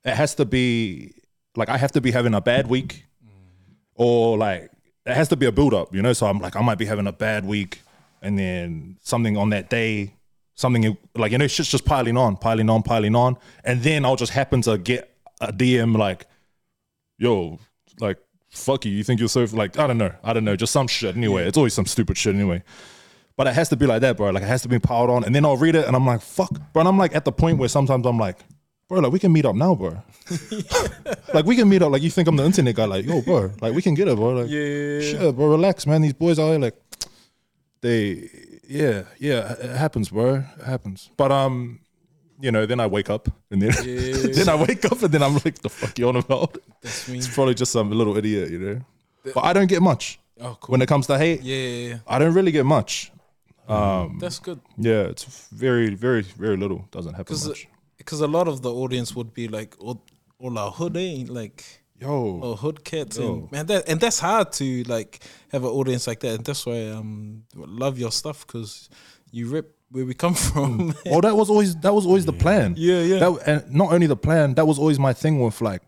it 0.06 0.16
has 0.16 0.36
to 0.36 0.46
be 0.46 1.14
like 1.56 1.70
I 1.70 1.78
have 1.78 1.92
to 1.94 2.02
be 2.02 2.12
having 2.12 2.34
a 2.34 2.42
bad 2.42 2.68
week, 2.68 3.06
or 3.96 4.38
like 4.38 4.72
it 5.06 5.14
has 5.16 5.28
to 5.30 5.36
be 5.36 5.46
a 5.46 5.52
build 5.52 5.74
up, 5.74 5.94
you 5.94 6.02
know. 6.02 6.14
So 6.14 6.28
I'm 6.28 6.40
like, 6.40 6.56
I 6.56 6.62
might 6.62 6.78
be 6.78 6.86
having 6.86 7.08
a 7.08 7.12
bad 7.12 7.46
week, 7.46 7.82
and 8.22 8.38
then 8.40 8.98
something 9.02 9.38
on 9.38 9.50
that 9.52 9.70
day. 9.70 10.14
Something 10.58 10.98
like 11.16 11.32
you 11.32 11.38
know, 11.38 11.46
shit's 11.48 11.70
just 11.70 11.86
piling 11.86 12.18
on, 12.18 12.36
piling 12.36 12.68
on, 12.70 12.82
piling 12.82 13.16
on, 13.16 13.38
and 13.64 13.82
then 13.84 14.04
I'll 14.04 14.16
just 14.16 14.32
happen 14.34 14.62
to 14.64 14.78
get 14.80 15.14
a 15.40 15.54
DM 15.54 15.96
like, 15.96 16.26
yo, 17.20 17.60
like, 18.00 18.18
fuck 18.50 18.84
you. 18.86 18.92
You 18.92 19.04
think 19.04 19.20
you're 19.20 19.30
so 19.30 19.46
like, 19.54 19.78
I 19.78 19.86
don't 19.86 20.00
know, 20.00 20.12
I 20.24 20.34
don't 20.34 20.44
know, 20.44 20.56
just 20.56 20.74
some 20.74 20.88
shit. 20.88 21.16
Anyway, 21.16 21.46
it's 21.48 21.58
always 21.58 21.76
some 21.76 21.86
stupid 21.86 22.18
shit 22.18 22.34
anyway. 22.34 22.64
But 23.36 23.46
it 23.46 23.54
has 23.54 23.70
to 23.70 23.76
be 23.76 23.86
like 23.86 24.02
that, 24.02 24.18
bro. 24.18 24.32
Like 24.32 24.42
it 24.42 24.48
has 24.48 24.64
to 24.64 24.68
be 24.68 24.80
piled 24.80 25.12
on, 25.12 25.24
and 25.24 25.36
then 25.36 25.46
I'll 25.46 25.58
read 25.58 25.76
it, 25.76 25.86
and 25.86 25.96
I'm 25.96 26.08
like, 26.08 26.22
fuck, 26.22 26.52
bro. 26.74 26.80
And 26.82 26.88
I'm 26.90 26.98
like 26.98 27.16
at 27.16 27.24
the 27.24 27.32
point 27.32 27.60
where 27.60 27.70
sometimes 27.70 28.04
I'm 28.08 28.18
like, 28.18 28.40
bro, 28.90 29.00
like 29.00 29.12
we 29.12 29.20
can 29.20 29.32
meet 29.32 29.46
up 29.46 29.56
now, 29.56 29.76
bro. 29.76 30.02
like 31.36 31.46
we 31.46 31.56
can 31.56 31.70
meet 31.70 31.84
up. 31.84 31.92
Like 31.92 32.02
you 32.02 32.10
think 32.10 32.28
I'm 32.28 32.36
the 32.36 32.46
internet 32.46 32.74
guy? 32.76 32.86
Like 32.86 33.06
yo, 33.06 33.22
bro, 33.22 33.52
like 33.62 33.76
we 33.76 33.84
can 33.84 33.94
get 33.94 34.08
it, 34.08 34.16
bro. 34.16 34.30
Like 34.30 34.50
Yeah. 34.50 35.02
shit, 35.02 35.36
bro, 35.36 35.50
relax, 35.50 35.86
man. 35.86 36.02
These 36.02 36.14
boys 36.14 36.40
are 36.40 36.58
like 36.58 36.76
they, 37.82 38.28
yeah, 38.68 39.04
yeah, 39.20 39.54
it 39.54 39.76
happens, 39.78 40.10
bro. 40.10 40.36
It 40.60 40.66
happens. 40.66 41.10
But 41.18 41.32
um, 41.32 41.80
you 42.40 42.52
know, 42.52 42.66
then 42.66 42.80
I 42.80 42.88
wake 42.88 43.10
up, 43.10 43.30
and 43.52 43.62
then 43.62 43.72
then 44.34 44.50
I 44.50 44.56
wake 44.56 44.86
up, 44.86 45.02
and 45.02 45.12
then 45.14 45.24
I'm 45.24 45.34
like, 45.36 45.60
the 45.60 45.70
fuck 45.70 45.98
you 46.00 46.08
on 46.10 46.16
about? 46.18 46.58
That's 46.82 47.08
me. 47.08 47.18
It's 47.18 47.34
probably 47.34 47.54
just 47.56 47.72
some 47.72 47.90
little 47.92 48.16
idiot, 48.18 48.50
you 48.52 48.60
know. 48.60 48.82
But 49.34 49.44
I 49.44 49.54
don't 49.54 49.68
get 49.68 49.82
much 49.82 50.20
Oh, 50.40 50.58
cool. 50.62 50.72
when 50.74 50.82
it 50.82 50.88
comes 50.88 51.08
to 51.08 51.18
hate. 51.18 51.42
Yeah, 51.42 51.56
yeah, 51.56 51.88
yeah. 51.90 51.98
I 52.08 52.20
don't 52.20 52.34
really 52.34 52.52
get 52.52 52.66
much. 52.66 53.12
Um, 53.68 54.18
that's 54.22 54.40
good. 54.40 54.60
yeah, 54.78 55.10
it's 55.12 55.26
very, 55.52 55.94
very, 55.96 56.22
very 56.22 56.56
little. 56.56 56.88
Doesn't 56.92 57.14
happen 57.14 57.26
Because 57.26 57.48
much. 57.50 57.68
because 57.98 58.22
a 58.22 58.28
lot 58.28 58.48
of 58.48 58.62
the 58.62 58.72
audience 58.72 59.14
would 59.16 59.34
be 59.34 59.48
like 59.50 59.76
all, 59.80 60.02
all 60.40 60.58
our 60.58 60.72
hood 60.72 60.96
eh? 60.96 61.26
like 61.28 61.66
Yo, 62.00 62.40
or 62.44 62.56
hood 62.58 62.84
cats 62.84 63.18
Yo. 63.18 63.34
and 63.34 63.52
man 63.52 63.66
that 63.66 63.90
and 63.90 64.00
that's 64.00 64.20
hard 64.20 64.52
to 64.54 64.84
like 64.84 65.20
have 65.52 65.64
an 65.64 65.70
audience 65.70 66.06
like 66.06 66.20
that 66.20 66.36
and 66.36 66.46
that's 66.46 66.64
why 66.66 66.90
um 66.90 67.44
love 67.56 67.98
your 67.98 68.12
stuff 68.12 68.46
because 68.46 68.90
you 69.32 69.48
rip 69.48 69.76
where 69.90 70.06
we 70.06 70.14
come 70.14 70.34
from 70.52 70.94
well, 71.06 71.22
that 71.22 71.36
was 71.36 71.50
always 71.50 71.76
that 71.78 71.94
was 71.94 72.06
always 72.06 72.26
the 72.26 72.34
plan. 72.34 72.76
Yeah, 72.78 73.02
yeah. 73.02 73.20
That, 73.20 73.40
and 73.48 73.74
not 73.74 73.94
only 73.94 74.08
the 74.08 74.18
plan, 74.18 74.54
that 74.56 74.68
was 74.68 74.78
always 74.78 75.00
my 75.00 75.14
thing 75.14 75.40
with 75.40 75.62
like, 75.62 75.82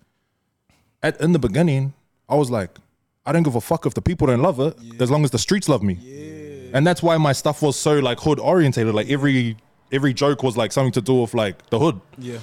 at 1.04 1.20
in 1.22 1.34
the 1.34 1.40
beginning, 1.40 1.94
I 2.28 2.36
was 2.36 2.50
like, 2.50 2.78
I 3.26 3.32
don't 3.32 3.44
give 3.44 3.56
a 3.56 3.62
fuck 3.62 3.86
if 3.86 3.94
the 3.94 4.02
people 4.02 4.28
don't 4.28 4.42
love 4.42 4.60
it, 4.60 4.78
as 5.02 5.12
long 5.12 5.24
as 5.24 5.32
the 5.32 5.40
streets 5.40 5.68
love 5.70 5.84
me. 5.84 5.98
Yeah. 6.02 6.78
And 6.78 6.88
that's 6.88 7.04
why 7.04 7.18
my 7.18 7.34
stuff 7.34 7.62
was 7.62 7.76
so 7.76 8.00
like 8.00 8.20
hood 8.20 8.40
orientated. 8.40 8.94
Like 8.94 9.10
every 9.10 9.58
every 9.92 10.14
joke 10.14 10.44
was 10.44 10.56
like 10.56 10.72
something 10.72 10.94
to 10.94 11.02
do 11.02 11.16
with 11.22 11.34
like 11.34 11.70
the 11.70 11.80
hood. 11.80 12.00
yeah 12.18 12.40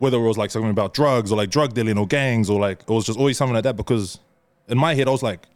whether 0.00 0.16
it 0.16 0.22
was 0.26 0.38
like 0.38 0.50
something 0.50 0.70
about 0.70 0.94
drugs 0.94 1.30
or 1.30 1.36
like 1.36 1.50
drug 1.50 1.74
dealing 1.74 1.98
or 1.98 2.06
gangs 2.06 2.48
or 2.48 2.58
like 2.58 2.80
it 2.80 2.88
was 2.88 3.04
just 3.04 3.18
always 3.18 3.36
something 3.36 3.54
like 3.54 3.64
that 3.64 3.76
because 3.76 4.18
in 4.66 4.78
my 4.78 4.94
head 4.94 5.06
I 5.06 5.10
was 5.10 5.22
like 5.22 5.46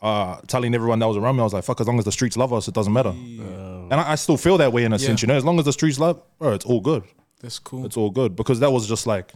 uh, 0.00 0.40
telling 0.46 0.74
everyone 0.74 0.98
that 1.00 1.06
was 1.06 1.18
around 1.18 1.36
me 1.36 1.40
I 1.42 1.44
was 1.44 1.52
like 1.52 1.64
fuck 1.64 1.82
as 1.82 1.86
long 1.86 1.98
as 1.98 2.06
the 2.06 2.12
streets 2.12 2.36
love 2.36 2.52
us 2.52 2.66
it 2.66 2.72
doesn't 2.74 2.92
matter. 2.92 3.10
And 3.10 3.92
I, 3.92 4.12
I 4.12 4.14
still 4.14 4.38
feel 4.38 4.56
that 4.58 4.72
way 4.72 4.84
in 4.84 4.94
a 4.94 4.98
sense 4.98 5.20
you 5.20 5.28
know? 5.28 5.36
As 5.36 5.44
long 5.44 5.58
as 5.58 5.66
the 5.66 5.72
streets 5.72 5.98
love 5.98 6.20
bro 6.38 6.54
it's 6.54 6.64
all 6.64 6.80
good. 6.80 7.04
That's 7.42 7.58
cool. 7.58 7.84
It's 7.84 7.98
all 7.98 8.10
good. 8.10 8.34
Because 8.36 8.60
that 8.60 8.72
was 8.72 8.88
just 8.88 9.06
like 9.06 9.32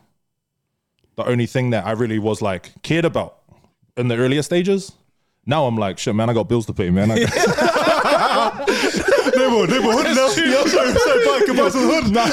the 1.17 1.27
only 1.27 1.45
thing 1.47 1.71
that 1.71 1.85
I 1.87 1.91
really 1.93 2.19
was 2.19 2.41
like 2.41 2.73
cared 2.83 3.05
about 3.05 3.37
in 3.99 4.09
the 4.09 4.17
earlier 4.17 4.43
stages. 4.43 4.93
Now 5.45 5.67
I'm 5.67 5.77
like 5.77 5.99
shit 5.99 6.15
man 6.15 6.31
I 6.31 6.33
got 6.33 6.49
bills 6.49 6.65
to 6.67 6.73
pay 6.73 6.89
man. 6.89 7.11
I 7.11 7.17
neighborhood, 9.37 9.71
neighborhood 9.71 10.17
now. 10.17 10.29
Yo, 10.29 10.65
sorry, 10.67 10.93
sorry, 10.93 11.25
bye, 11.27 11.43
goodbye 11.47 11.69
to 11.69 11.79
the 11.79 11.89
hood. 11.93 12.13
Nah, 12.13 12.31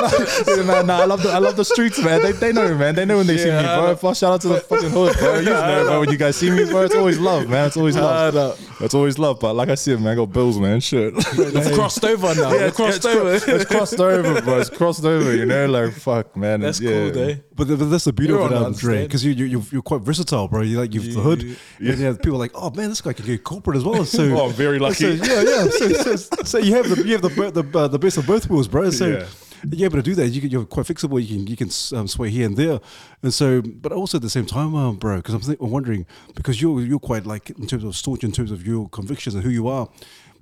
nah, 0.46 0.62
man, 0.64 0.86
nah, 0.86 1.00
I 1.00 1.04
love 1.04 1.22
the, 1.22 1.30
I 1.30 1.38
love 1.38 1.56
the 1.56 1.64
streets, 1.64 2.02
man. 2.02 2.22
They, 2.22 2.32
they 2.32 2.52
know, 2.52 2.74
man. 2.74 2.94
They 2.94 3.04
know 3.04 3.18
when 3.18 3.26
they 3.26 3.38
see 3.38 3.50
me, 3.50 3.62
bro. 3.62 3.96
Fuck, 3.96 4.16
shout 4.16 4.32
out 4.34 4.40
to 4.42 4.48
the 4.48 4.60
fucking 4.60 4.90
hood, 4.90 5.16
bro. 5.18 5.38
You 5.38 5.44
know, 5.46 5.84
bro. 5.86 6.00
When 6.00 6.10
you 6.10 6.16
guys 6.16 6.36
see 6.36 6.50
me, 6.50 6.64
bro, 6.64 6.82
it's 6.82 6.94
always 6.94 7.18
love, 7.18 7.48
man. 7.48 7.66
It's 7.66 7.76
always 7.76 7.96
love. 7.96 8.58
It's 8.80 8.94
always 8.94 9.18
love. 9.18 9.40
But 9.40 9.54
like 9.54 9.68
I 9.68 9.74
said, 9.74 10.00
man, 10.00 10.12
I 10.12 10.14
got 10.16 10.32
bills, 10.32 10.58
man. 10.58 10.80
Shit. 10.80 11.14
We've 11.14 11.72
crossed 11.72 12.04
over 12.04 12.34
now 12.34 12.52
Yeah, 12.52 12.66
it's, 12.66 12.76
crossed 12.76 12.96
it's, 12.96 13.06
over 13.06 13.38
cro- 13.40 13.54
it's 13.54 13.64
crossed 13.64 14.00
over, 14.00 14.40
bro. 14.42 14.58
It's 14.60 14.70
crossed 14.70 15.04
over. 15.04 15.34
You 15.34 15.46
know, 15.46 15.66
like 15.66 15.92
fuck, 15.92 16.36
man. 16.36 16.60
that's 16.60 16.80
yeah. 16.80 16.90
cool 16.90 17.10
though 17.12 17.34
But, 17.54 17.66
th- 17.68 17.78
but 17.78 17.84
that's 17.86 18.04
the 18.04 18.12
beauty 18.12 18.32
You're 18.32 18.42
of 18.42 18.52
it, 18.52 18.56
on 18.56 18.64
um, 18.66 18.72
Dre, 18.72 19.02
because 19.04 19.24
you, 19.24 19.32
you, 19.32 19.44
you're, 19.44 19.62
you're 19.70 19.82
quite 19.82 20.00
versatile, 20.00 20.48
bro. 20.48 20.62
You 20.62 20.78
like 20.78 20.94
you've 20.94 21.14
the 21.14 21.20
hood, 21.20 21.42
and 21.42 21.58
yeah, 21.78 22.12
people 22.12 22.34
are 22.36 22.38
like, 22.38 22.52
oh 22.54 22.70
man, 22.70 22.88
this 22.88 23.00
guy 23.00 23.12
can 23.12 23.26
get 23.26 23.44
corporate 23.44 23.76
as 23.76 23.84
well. 23.84 24.04
So, 24.04 24.24
Oh, 24.40 24.46
I'm 24.46 24.52
very 24.52 24.78
lucky. 24.78 24.94
So, 24.94 25.24
yeah, 25.24 25.42
yeah. 25.42 25.68
So, 25.68 26.16
so, 26.16 26.16
so 26.44 26.58
you 26.58 26.74
have 26.74 26.88
the 26.88 27.06
you 27.06 27.12
have 27.12 27.22
the 27.22 27.28
the, 27.62 27.78
uh, 27.78 27.88
the 27.88 27.98
best 27.98 28.16
of 28.16 28.26
both 28.26 28.48
worlds, 28.48 28.68
bro. 28.68 28.90
So 28.90 29.06
Yeah. 29.06 29.26
You're 29.68 29.86
able 29.86 29.98
to 29.98 30.02
do 30.02 30.14
that. 30.14 30.28
You 30.28 30.42
you're 30.42 30.64
quite 30.64 30.86
flexible. 30.86 31.18
You 31.20 31.36
can 31.36 31.46
you 31.46 31.56
can 31.56 31.70
um, 31.98 32.08
sway 32.08 32.30
here 32.30 32.46
and 32.46 32.56
there, 32.56 32.80
and 33.22 33.32
so. 33.32 33.62
But 33.62 33.92
also 33.92 34.18
at 34.18 34.22
the 34.22 34.30
same 34.30 34.46
time, 34.46 34.74
um, 34.74 34.96
bro, 34.96 35.16
because 35.16 35.48
I'm, 35.48 35.56
I'm 35.60 35.70
wondering 35.70 36.06
because 36.34 36.60
you're 36.60 36.80
you're 36.80 36.98
quite 36.98 37.26
like 37.26 37.50
in 37.50 37.66
terms 37.66 37.84
of 37.84 37.96
staunch 37.96 38.24
in 38.24 38.32
terms 38.32 38.50
of 38.50 38.66
your 38.66 38.88
convictions 38.88 39.34
and 39.34 39.44
who 39.44 39.50
you 39.50 39.68
are. 39.68 39.88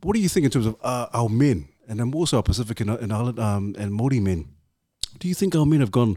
What 0.02 0.14
do 0.14 0.20
you 0.20 0.28
think 0.28 0.44
in 0.44 0.50
terms 0.50 0.66
of 0.66 0.76
uh, 0.82 1.06
our 1.12 1.28
men, 1.28 1.68
and 1.88 1.98
then 1.98 2.12
also 2.14 2.36
our 2.36 2.42
Pacific 2.42 2.80
and 2.80 2.90
and, 2.90 3.12
um, 3.12 3.74
and 3.78 3.92
Maori 3.92 4.20
men? 4.20 4.48
Do 5.18 5.28
you 5.28 5.34
think 5.34 5.54
our 5.56 5.66
men 5.66 5.80
have 5.80 5.90
gone 5.90 6.16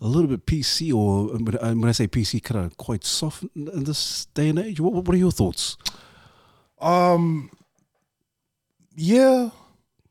a 0.00 0.06
little 0.06 0.28
bit 0.28 0.46
PC, 0.46 0.92
or 0.94 1.34
um, 1.34 1.44
when 1.44 1.58
I, 1.58 1.68
when 1.68 1.88
I 1.88 1.92
say 1.92 2.06
PC, 2.06 2.42
kind 2.42 2.66
of 2.66 2.76
quite 2.76 3.04
soft 3.04 3.44
in 3.54 3.84
this 3.84 4.26
day 4.34 4.50
and 4.50 4.58
age? 4.58 4.80
What, 4.80 4.92
what 4.92 5.14
are 5.14 5.18
your 5.18 5.32
thoughts? 5.32 5.76
Um, 6.80 7.50
yeah, 8.94 9.50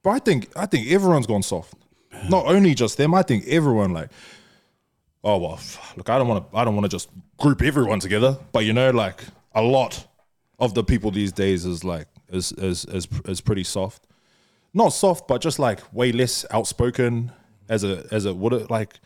but 0.01 0.09
I 0.11 0.19
think 0.19 0.49
I 0.55 0.65
think 0.65 0.91
everyone's 0.91 1.27
gone 1.27 1.43
soft. 1.43 1.75
Not 2.29 2.45
only 2.47 2.73
just 2.73 2.97
them, 2.97 3.13
I 3.13 3.23
think 3.23 3.45
everyone 3.47 3.93
like. 3.93 4.09
Oh 5.23 5.37
well, 5.37 5.59
look, 5.95 6.09
I 6.09 6.17
don't 6.17 6.27
want 6.27 6.51
to. 6.51 6.57
I 6.57 6.65
don't 6.65 6.75
want 6.75 6.83
to 6.85 6.89
just 6.89 7.09
group 7.37 7.61
everyone 7.61 7.99
together, 7.99 8.37
but 8.51 8.65
you 8.65 8.73
know, 8.73 8.91
like 8.91 9.23
a 9.55 9.61
lot 9.61 10.05
of 10.59 10.73
the 10.73 10.83
people 10.83 11.11
these 11.11 11.31
days 11.31 11.65
is 11.65 11.83
like 11.83 12.07
is 12.29 12.51
is 12.53 12.85
is 12.85 13.07
is 13.25 13.39
pretty 13.41 13.63
soft. 13.63 14.05
Not 14.73 14.89
soft, 14.89 15.27
but 15.27 15.41
just 15.41 15.59
like 15.59 15.79
way 15.93 16.11
less 16.11 16.45
outspoken 16.51 17.31
as 17.69 17.83
a 17.85 18.05
as 18.11 18.25
a 18.25 18.33
what 18.33 18.53
it 18.53 18.69
like. 18.69 18.99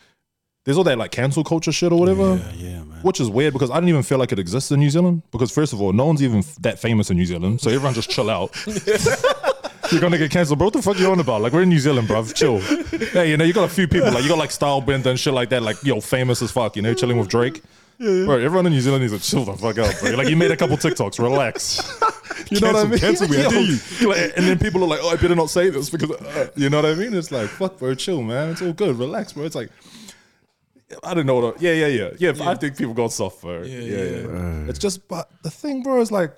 There's 0.64 0.76
all 0.76 0.84
that 0.84 0.98
like 0.98 1.12
cancel 1.12 1.44
culture 1.44 1.72
shit 1.72 1.92
or 1.92 1.98
whatever. 1.98 2.36
yeah, 2.36 2.52
yeah, 2.70 2.82
man. 2.82 2.98
Which 3.02 3.20
is 3.20 3.30
weird 3.30 3.52
because 3.54 3.70
I 3.70 3.78
don't 3.80 3.88
even 3.88 4.02
feel 4.02 4.18
like 4.18 4.32
it 4.32 4.38
exists 4.38 4.70
in 4.70 4.80
New 4.80 4.90
Zealand. 4.90 5.22
Because 5.30 5.50
first 5.50 5.72
of 5.72 5.80
all, 5.80 5.92
no 5.94 6.04
one's 6.04 6.22
even 6.22 6.40
f- 6.40 6.56
that 6.56 6.78
famous 6.78 7.10
in 7.10 7.16
New 7.16 7.24
Zealand, 7.24 7.60
so 7.60 7.70
everyone 7.70 7.94
just 7.94 8.10
chill 8.10 8.28
out. 8.28 8.52
You're 9.90 10.00
gonna 10.00 10.18
get 10.18 10.30
cancelled, 10.30 10.58
bro. 10.58 10.66
What 10.66 10.74
the 10.74 10.82
fuck 10.82 10.96
are 10.96 11.00
you 11.00 11.10
on 11.10 11.20
about? 11.20 11.40
Like 11.42 11.52
we're 11.52 11.62
in 11.62 11.68
New 11.68 11.78
Zealand, 11.78 12.08
bro. 12.08 12.24
Chill. 12.26 12.58
Hey, 12.60 13.30
you 13.30 13.36
know 13.36 13.44
you 13.44 13.52
got 13.52 13.64
a 13.64 13.72
few 13.72 13.88
people 13.88 14.10
like 14.12 14.22
you 14.22 14.28
got 14.28 14.38
like 14.38 14.50
Style 14.50 14.80
Bend 14.80 15.06
and 15.06 15.18
shit 15.18 15.32
like 15.34 15.48
that, 15.50 15.62
like 15.62 15.82
yo 15.82 16.00
famous 16.00 16.42
as 16.42 16.50
fuck. 16.50 16.76
You 16.76 16.82
know, 16.82 16.94
chilling 16.94 17.18
with 17.18 17.28
Drake. 17.28 17.62
Bro, 17.98 18.38
everyone 18.38 18.64
in 18.66 18.72
New 18.72 18.80
Zealand 18.80 19.02
needs 19.02 19.12
to 19.12 19.30
chill 19.30 19.44
the 19.44 19.54
fuck 19.54 19.76
out, 19.78 19.92
bro. 20.00 20.10
Like 20.12 20.28
you 20.28 20.36
made 20.36 20.50
a 20.52 20.56
couple 20.56 20.76
TikToks, 20.76 21.18
relax. 21.22 21.80
You 22.50 22.60
know 22.60 22.72
what 22.72 22.86
I 22.86 22.88
mean? 22.88 22.98
cancel 23.00 23.28
me, 23.28 23.36
I 23.40 23.42
Yo, 23.42 23.50
dare 23.50 23.60
you. 23.60 24.08
like- 24.08 24.32
and 24.38 24.46
then 24.46 24.58
people 24.58 24.82
are 24.82 24.86
like, 24.86 25.00
"Oh, 25.02 25.10
I 25.10 25.16
better 25.16 25.34
not 25.34 25.50
say 25.50 25.68
this 25.68 25.90
because," 25.90 26.12
uh, 26.12 26.48
you 26.56 26.70
know 26.70 26.80
what 26.80 26.86
I 26.90 26.94
mean? 26.94 27.12
It's 27.12 27.30
like, 27.30 27.48
"Fuck, 27.48 27.78
bro, 27.78 27.94
chill, 27.94 28.22
man. 28.22 28.50
It's 28.50 28.62
all 28.62 28.72
good. 28.72 28.96
Relax, 28.96 29.32
bro." 29.34 29.44
It's 29.44 29.56
like, 29.56 29.68
I 31.04 31.12
don't 31.12 31.26
know. 31.26 31.34
What, 31.40 31.60
yeah, 31.60 31.72
yeah, 31.72 31.86
yeah, 31.88 32.10
yeah. 32.18 32.48
I 32.48 32.54
think 32.54 32.78
people 32.78 32.94
got 32.94 33.12
soft, 33.12 33.42
bro. 33.42 33.62
Yeah, 33.64 33.80
yeah. 33.80 34.04
yeah. 34.20 34.68
It's 34.68 34.78
just, 34.78 35.06
but 35.08 35.28
the 35.42 35.50
thing, 35.50 35.82
bro, 35.82 36.00
is 36.00 36.10
like, 36.10 36.34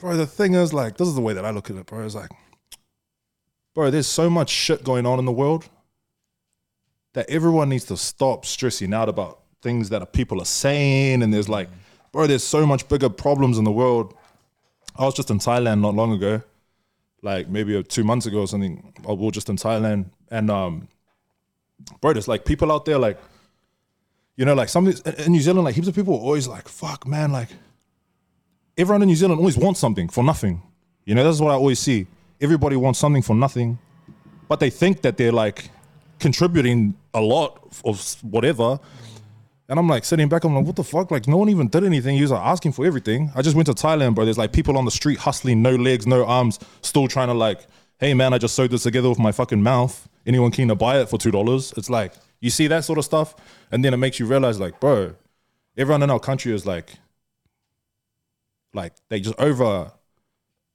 bro, 0.00 0.16
the 0.16 0.26
thing 0.26 0.54
is, 0.54 0.72
like, 0.72 0.96
this 0.96 1.06
is 1.06 1.14
the 1.14 1.20
way 1.20 1.34
that 1.34 1.44
I 1.44 1.50
look 1.50 1.70
at 1.70 1.76
it, 1.76 1.86
bro. 1.86 2.04
It's 2.04 2.14
like, 2.14 2.30
bro, 3.74 3.90
there's 3.90 4.06
so 4.06 4.28
much 4.28 4.50
shit 4.50 4.82
going 4.82 5.06
on 5.06 5.18
in 5.18 5.26
the 5.26 5.32
world 5.32 5.68
that 7.12 7.28
everyone 7.28 7.68
needs 7.68 7.84
to 7.84 7.96
stop 7.96 8.46
stressing 8.46 8.94
out 8.94 9.08
about 9.08 9.40
things 9.62 9.90
that 9.90 10.12
people 10.12 10.40
are 10.40 10.46
saying. 10.46 11.22
And 11.22 11.32
there's 11.32 11.48
like, 11.48 11.68
bro, 12.12 12.26
there's 12.26 12.44
so 12.44 12.66
much 12.66 12.88
bigger 12.88 13.08
problems 13.08 13.58
in 13.58 13.64
the 13.64 13.72
world. 13.72 14.14
I 14.96 15.04
was 15.04 15.14
just 15.14 15.30
in 15.30 15.38
Thailand 15.38 15.80
not 15.80 15.94
long 15.94 16.12
ago, 16.12 16.42
like 17.22 17.48
maybe 17.48 17.82
two 17.82 18.04
months 18.04 18.26
ago 18.26 18.40
or 18.40 18.48
something. 18.48 18.92
I 19.08 19.12
was 19.12 19.32
just 19.32 19.48
in 19.48 19.56
Thailand, 19.56 20.10
and 20.30 20.50
um, 20.50 20.88
bro, 22.00 22.12
there's 22.12 22.28
like 22.28 22.44
people 22.44 22.72
out 22.72 22.84
there, 22.84 22.98
like, 22.98 23.18
you 24.36 24.44
know, 24.44 24.54
like 24.54 24.68
some 24.68 24.88
in 24.88 25.32
New 25.32 25.40
Zealand, 25.40 25.64
like 25.64 25.74
heaps 25.74 25.88
of 25.88 25.94
people 25.94 26.14
are 26.14 26.20
always 26.20 26.48
like, 26.48 26.68
fuck, 26.68 27.06
man, 27.06 27.32
like 27.32 27.50
everyone 28.76 29.02
in 29.02 29.08
New 29.08 29.16
Zealand 29.16 29.38
always 29.38 29.56
wants 29.56 29.80
something 29.80 30.08
for 30.08 30.24
nothing. 30.24 30.62
You 31.04 31.14
know, 31.14 31.24
that's 31.24 31.40
what 31.40 31.50
I 31.50 31.54
always 31.54 31.78
see. 31.78 32.06
Everybody 32.40 32.76
wants 32.76 32.98
something 32.98 33.22
for 33.22 33.34
nothing, 33.34 33.78
but 34.48 34.60
they 34.60 34.70
think 34.70 35.02
that 35.02 35.16
they're 35.16 35.32
like 35.32 35.70
contributing 36.18 36.94
a 37.14 37.20
lot 37.20 37.60
of 37.84 38.16
whatever. 38.22 38.78
And 39.68 39.78
I'm 39.78 39.88
like 39.88 40.04
sitting 40.04 40.28
back, 40.28 40.44
I'm 40.44 40.54
like, 40.54 40.64
what 40.64 40.76
the 40.76 40.84
fuck? 40.84 41.10
Like, 41.10 41.28
no 41.28 41.36
one 41.36 41.48
even 41.48 41.68
did 41.68 41.84
anything. 41.84 42.16
He 42.16 42.22
was 42.22 42.32
like 42.32 42.44
asking 42.44 42.72
for 42.72 42.84
everything. 42.84 43.30
I 43.36 43.42
just 43.42 43.54
went 43.54 43.66
to 43.66 43.72
Thailand, 43.72 44.14
bro. 44.14 44.24
There's 44.24 44.38
like 44.38 44.52
people 44.52 44.76
on 44.76 44.84
the 44.84 44.90
street 44.90 45.18
hustling, 45.18 45.62
no 45.62 45.74
legs, 45.76 46.06
no 46.06 46.24
arms, 46.24 46.58
still 46.82 47.06
trying 47.06 47.28
to 47.28 47.34
like, 47.34 47.66
hey 47.98 48.14
man, 48.14 48.32
I 48.32 48.38
just 48.38 48.56
sewed 48.56 48.70
this 48.70 48.82
together 48.82 49.08
with 49.08 49.18
my 49.18 49.32
fucking 49.32 49.62
mouth. 49.62 50.08
Anyone 50.26 50.50
keen 50.50 50.68
to 50.68 50.74
buy 50.74 51.00
it 51.00 51.08
for 51.08 51.18
two 51.18 51.30
dollars? 51.30 51.72
It's 51.76 51.88
like 51.88 52.14
you 52.40 52.50
see 52.50 52.66
that 52.66 52.84
sort 52.84 52.98
of 52.98 53.04
stuff, 53.04 53.34
and 53.70 53.84
then 53.84 53.94
it 53.94 53.98
makes 53.98 54.18
you 54.18 54.26
realize, 54.26 54.58
like, 54.58 54.80
bro, 54.80 55.14
everyone 55.76 56.02
in 56.02 56.10
our 56.10 56.18
country 56.18 56.52
is 56.52 56.66
like, 56.66 56.94
like 58.72 58.92
they 59.08 59.20
just 59.20 59.38
over 59.38 59.92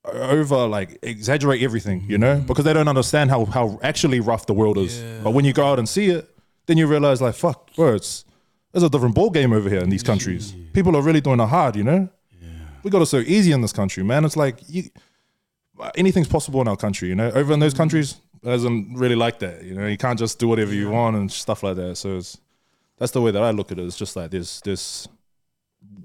over 0.06 0.68
like 0.68 1.00
exaggerate 1.02 1.62
everything, 1.62 2.06
you 2.08 2.18
know, 2.18 2.38
mm. 2.38 2.48
because 2.48 2.66
they 2.66 2.74
don't 2.74 2.88
understand 2.88 3.30
how 3.30 3.46
how 3.46 3.80
actually 3.82 4.20
rough 4.20 4.46
the 4.46 4.54
world 4.54 4.78
is. 4.78 5.04
But 5.24 5.32
when 5.32 5.46
you 5.46 5.54
go 5.54 5.66
out 5.66 5.80
and 5.80 5.88
see 5.88 6.08
it, 6.08 6.30
then 6.66 6.78
you 6.78 6.88
realize 6.88 7.22
like 7.22 7.36
fuck, 7.36 7.74
bro, 7.75 7.96
it's 7.96 8.25
there's 8.72 8.84
a 8.84 8.90
different 8.90 9.16
ball 9.16 9.30
game 9.30 9.54
over 9.54 9.70
here 9.70 9.80
in 9.80 9.90
these 9.90 10.04
countries. 10.04 10.54
People 10.74 10.96
are 10.96 11.02
really 11.02 11.22
doing 11.22 11.40
it 11.40 11.48
hard, 11.48 11.75
you 11.75 11.84
know. 11.84 12.10
We 12.84 12.92
got 12.92 13.02
it 13.02 13.08
so 13.08 13.18
easy 13.18 13.52
in 13.52 13.62
this 13.62 13.74
country, 13.74 14.04
man. 14.04 14.25
It's 14.25 14.38
like 14.38 14.60
you, 14.68 14.84
anything's 15.96 16.28
possible 16.28 16.62
in 16.62 16.68
our 16.68 16.75
country, 16.75 17.10
you 17.10 17.16
know. 17.16 17.32
Over 17.32 17.54
in 17.54 17.60
those 17.60 17.74
mm. 17.74 17.78
countries, 17.78 18.18
it 18.44 18.46
doesn't 18.46 18.94
really 18.94 19.16
like 19.16 19.40
that, 19.40 19.64
you 19.64 19.74
know. 19.74 19.88
You 19.88 19.98
can't 19.98 20.20
just 20.20 20.38
do 20.38 20.48
whatever 20.48 20.74
you 20.74 20.92
want 20.92 21.16
and 21.16 21.32
stuff 21.32 21.64
like 21.64 21.78
that. 21.78 21.96
So 21.96 22.18
it's 22.18 22.40
that's 22.98 23.12
the 23.12 23.22
way 23.22 23.32
that 23.32 23.42
I 23.42 23.52
look 23.52 23.72
at 23.72 23.80
it. 23.80 23.86
It's 23.86 23.98
just 23.98 24.16
like 24.16 24.30
there's 24.30 24.62
there's 24.62 25.08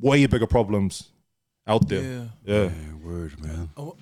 way 0.01 0.25
bigger 0.27 0.47
problems 0.47 1.10
out 1.71 1.89
there. 1.89 2.03
Yeah. 2.03 2.25
yeah. 2.45 2.63
Yeah, 2.65 2.95
word, 3.09 3.33
man. 3.43 3.69
Oh, 3.77 3.97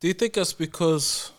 do 0.00 0.08
you 0.08 0.14
think 0.14 0.34
that's 0.34 0.52
because 0.52 1.32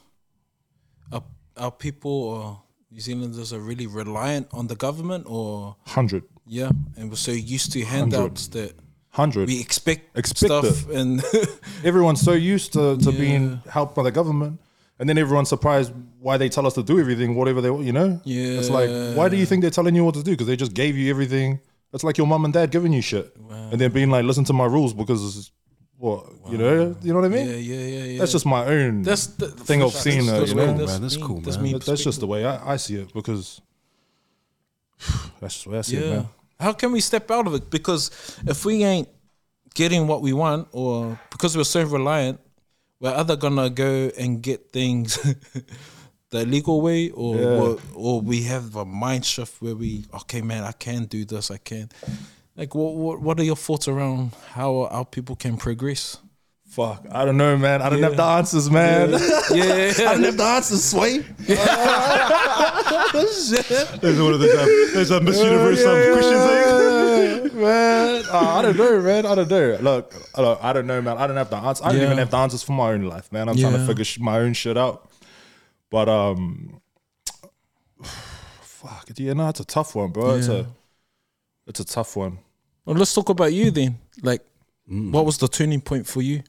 our, 1.12 1.24
our 1.58 1.72
people 1.72 2.12
or 2.12 2.62
New 2.92 3.02
Zealanders 3.02 3.52
are 3.54 3.60
really 3.60 3.88
reliant 3.88 4.48
on 4.54 4.68
the 4.68 4.76
government, 4.76 5.26
or 5.28 5.76
Hundred. 5.86 6.24
yeah, 6.48 6.70
and 6.98 7.10
we're 7.10 7.16
so 7.18 7.32
used 7.32 7.72
to 7.74 7.84
handouts 7.84 8.48
that 8.50 8.74
Hundred. 9.10 9.48
we 9.48 9.60
expect, 9.60 10.18
Expect 10.18 10.52
stuff, 10.52 10.90
and 10.90 11.22
Everyone's 11.84 12.22
so 12.22 12.32
used 12.34 12.74
to, 12.74 12.98
to 12.98 13.12
Yeah. 13.12 13.20
being 13.20 13.62
helped 13.70 13.96
by 13.96 14.04
the 14.04 14.12
government. 14.12 14.62
And 14.98 15.10
then 15.10 15.18
everyone's 15.18 15.50
surprised 15.50 15.92
why 16.22 16.38
they 16.38 16.48
tell 16.48 16.66
us 16.66 16.74
to 16.76 16.84
do 16.84 16.98
everything, 17.02 17.36
whatever 17.36 17.60
they 17.60 17.70
want, 17.70 17.84
you 17.86 17.92
know? 17.92 18.22
Yeah, 18.24 18.60
it's 18.60 18.70
like, 18.70 18.90
why 19.18 19.28
do 19.28 19.36
you 19.36 19.46
think 19.46 19.62
they're 19.62 19.70
telling 19.80 19.94
you 19.94 20.06
what 20.06 20.16
to 20.16 20.24
do? 20.24 20.32
Because 20.32 20.48
they 20.48 20.56
just 20.56 20.74
gave 20.74 20.96
you 20.96 21.10
everything. 21.10 21.60
It's 21.92 22.06
like 22.06 22.18
your 22.18 22.28
mum 22.28 22.46
and 22.46 22.54
dad 22.54 22.72
giving 22.72 22.94
you 22.94 23.02
shit. 23.02 23.36
And 23.72 23.78
then 23.82 23.92
being 23.92 24.10
like, 24.10 24.24
listen 24.24 24.46
to 24.46 24.54
my 24.54 24.64
rules 24.66 24.94
because 24.94 25.52
what? 25.98 26.26
You 26.52 26.58
know? 26.58 26.96
You 27.02 27.14
know 27.14 27.20
what 27.22 27.26
I 27.26 27.30
mean? 27.30 27.48
yeah, 27.48 27.56
yeah, 27.56 27.76
yeah, 27.76 28.04
yeah. 28.04 28.20
That's 28.20 28.32
just 28.32 28.46
my 28.46 28.66
own. 28.66 29.02
that's 29.04 29.28
the 29.28 29.48
thing 29.50 29.82
of 29.82 29.94
seeing 29.94 30.26
that, 30.28 30.40
that's 30.40 30.52
you 30.52 30.56
know? 30.58 30.78
that's 30.78 30.92
Man, 30.92 31.02
that's 31.02 31.18
me- 31.18 31.24
cool, 31.24 31.42
that's 31.42 31.58
man. 31.58 31.64
me 31.64 31.74
that's 31.80 32.04
just 32.04 32.20
the 32.20 32.28
way 32.28 32.46
I, 32.46 32.74
I 32.74 32.76
see 32.78 32.96
it 32.96 33.14
because 33.14 33.62
that's 35.40 35.54
just 35.56 35.64
the 35.66 35.70
way 35.72 35.78
I 35.80 35.82
see 35.82 35.98
it, 35.98 36.10
man. 36.10 36.28
How 36.60 36.74
can 36.74 36.92
we 36.92 37.02
step 37.02 37.30
out 37.32 37.48
of 37.48 37.54
it? 37.56 37.70
Because 37.70 38.12
if 38.48 38.64
we 38.66 38.84
ain't 38.84 39.10
getting 39.74 40.08
what 40.08 40.22
we 40.22 40.32
want, 40.34 40.68
or 40.72 41.20
because 41.32 41.58
we're 41.58 41.64
so 41.66 41.84
reliant, 41.84 42.40
we're 43.00 43.14
either 43.14 43.36
gonna 43.36 43.70
go 43.70 44.10
and 44.18 44.42
get 44.42 44.72
things 44.72 45.18
the 46.30 46.46
legal 46.46 46.82
way, 46.82 47.10
or 47.10 47.36
Yeah. 47.36 47.48
or, 47.60 47.78
or 47.94 48.22
we 48.22 48.44
have 48.44 48.76
a 48.78 48.86
mind 48.86 49.26
shift 49.26 49.62
where 49.62 49.76
we, 49.76 50.06
okay, 50.14 50.42
man, 50.42 50.64
I 50.64 50.72
can 50.72 51.06
do 51.06 51.26
this, 51.26 51.52
I 51.52 51.58
can. 51.58 51.90
Like, 52.58 52.74
what 52.74 52.96
what, 52.96 53.22
what 53.22 53.40
are 53.40 53.44
your 53.44 53.56
thoughts 53.56 53.88
around 53.88 54.34
how 54.52 54.86
our 54.86 55.06
people 55.06 55.36
can 55.36 55.58
progress? 55.58 56.18
Fuck. 56.70 57.06
I 57.12 57.24
don't 57.24 57.38
know, 57.38 57.56
man. 57.58 57.82
I 57.82 57.90
don't 57.90 58.02
have 58.04 58.18
the 58.18 58.24
answers, 58.24 58.70
man. 58.70 59.12
Yeah, 59.12 59.18
I 59.20 60.14
don't 60.16 60.24
have 60.24 60.38
the 60.38 60.44
answers, 60.44 60.84
Sway. 60.84 61.20
There's 64.02 64.22
one 64.22 64.34
of 64.34 64.40
those, 64.40 64.56
um, 64.58 64.66
there's 64.94 65.12
a 65.12 65.22
Miss 65.22 65.40
Universe 65.42 65.86
um, 65.86 66.14
questions. 66.14 67.54
eh? 67.54 67.56
man. 67.60 68.24
Uh, 68.30 68.38
I 68.58 68.62
don't 68.62 68.78
know, 68.78 69.02
man. 69.02 69.26
I 69.26 69.36
don't 69.36 69.50
know. 69.50 69.78
Look, 69.82 70.14
look, 70.38 70.60
I 70.62 70.74
don't 70.74 70.88
know, 70.88 71.02
man. 71.02 71.18
I 71.18 71.28
don't 71.28 71.38
have 71.38 71.50
the 71.50 71.56
answers. 71.58 71.86
I 71.86 71.92
don't 71.94 72.02
even 72.02 72.18
have 72.18 72.32
the 72.32 72.38
answers 72.38 72.64
for 72.64 72.74
my 72.74 72.92
own 72.92 73.04
life, 73.04 73.32
man. 73.32 73.48
I'm 73.48 73.58
trying 73.58 73.74
to 73.74 73.86
figure 73.86 74.04
sh- 74.04 74.20
my 74.20 74.40
own 74.40 74.54
shit 74.54 74.78
out. 74.78 75.10
But 75.90 76.10
um, 76.10 76.82
fuck, 78.62 79.10
yeah, 79.16 79.34
no, 79.34 79.48
it's 79.50 79.62
a 79.62 79.66
tough 79.66 79.96
one, 79.96 80.12
bro. 80.12 80.36
It's 80.36 80.48
a, 80.48 80.66
it's 81.68 81.80
a 81.80 81.86
tough 81.86 82.16
one. 82.18 82.40
Well, 82.86 82.96
let's 82.96 83.14
talk 83.14 83.30
about 83.30 83.52
you 83.54 83.72
then. 83.72 83.98
Like, 84.22 84.42
what 84.88 85.26
was 85.26 85.38
the 85.38 85.48
turning 85.48 85.82
point 85.82 86.06
for 86.06 86.22
you? 86.22 86.44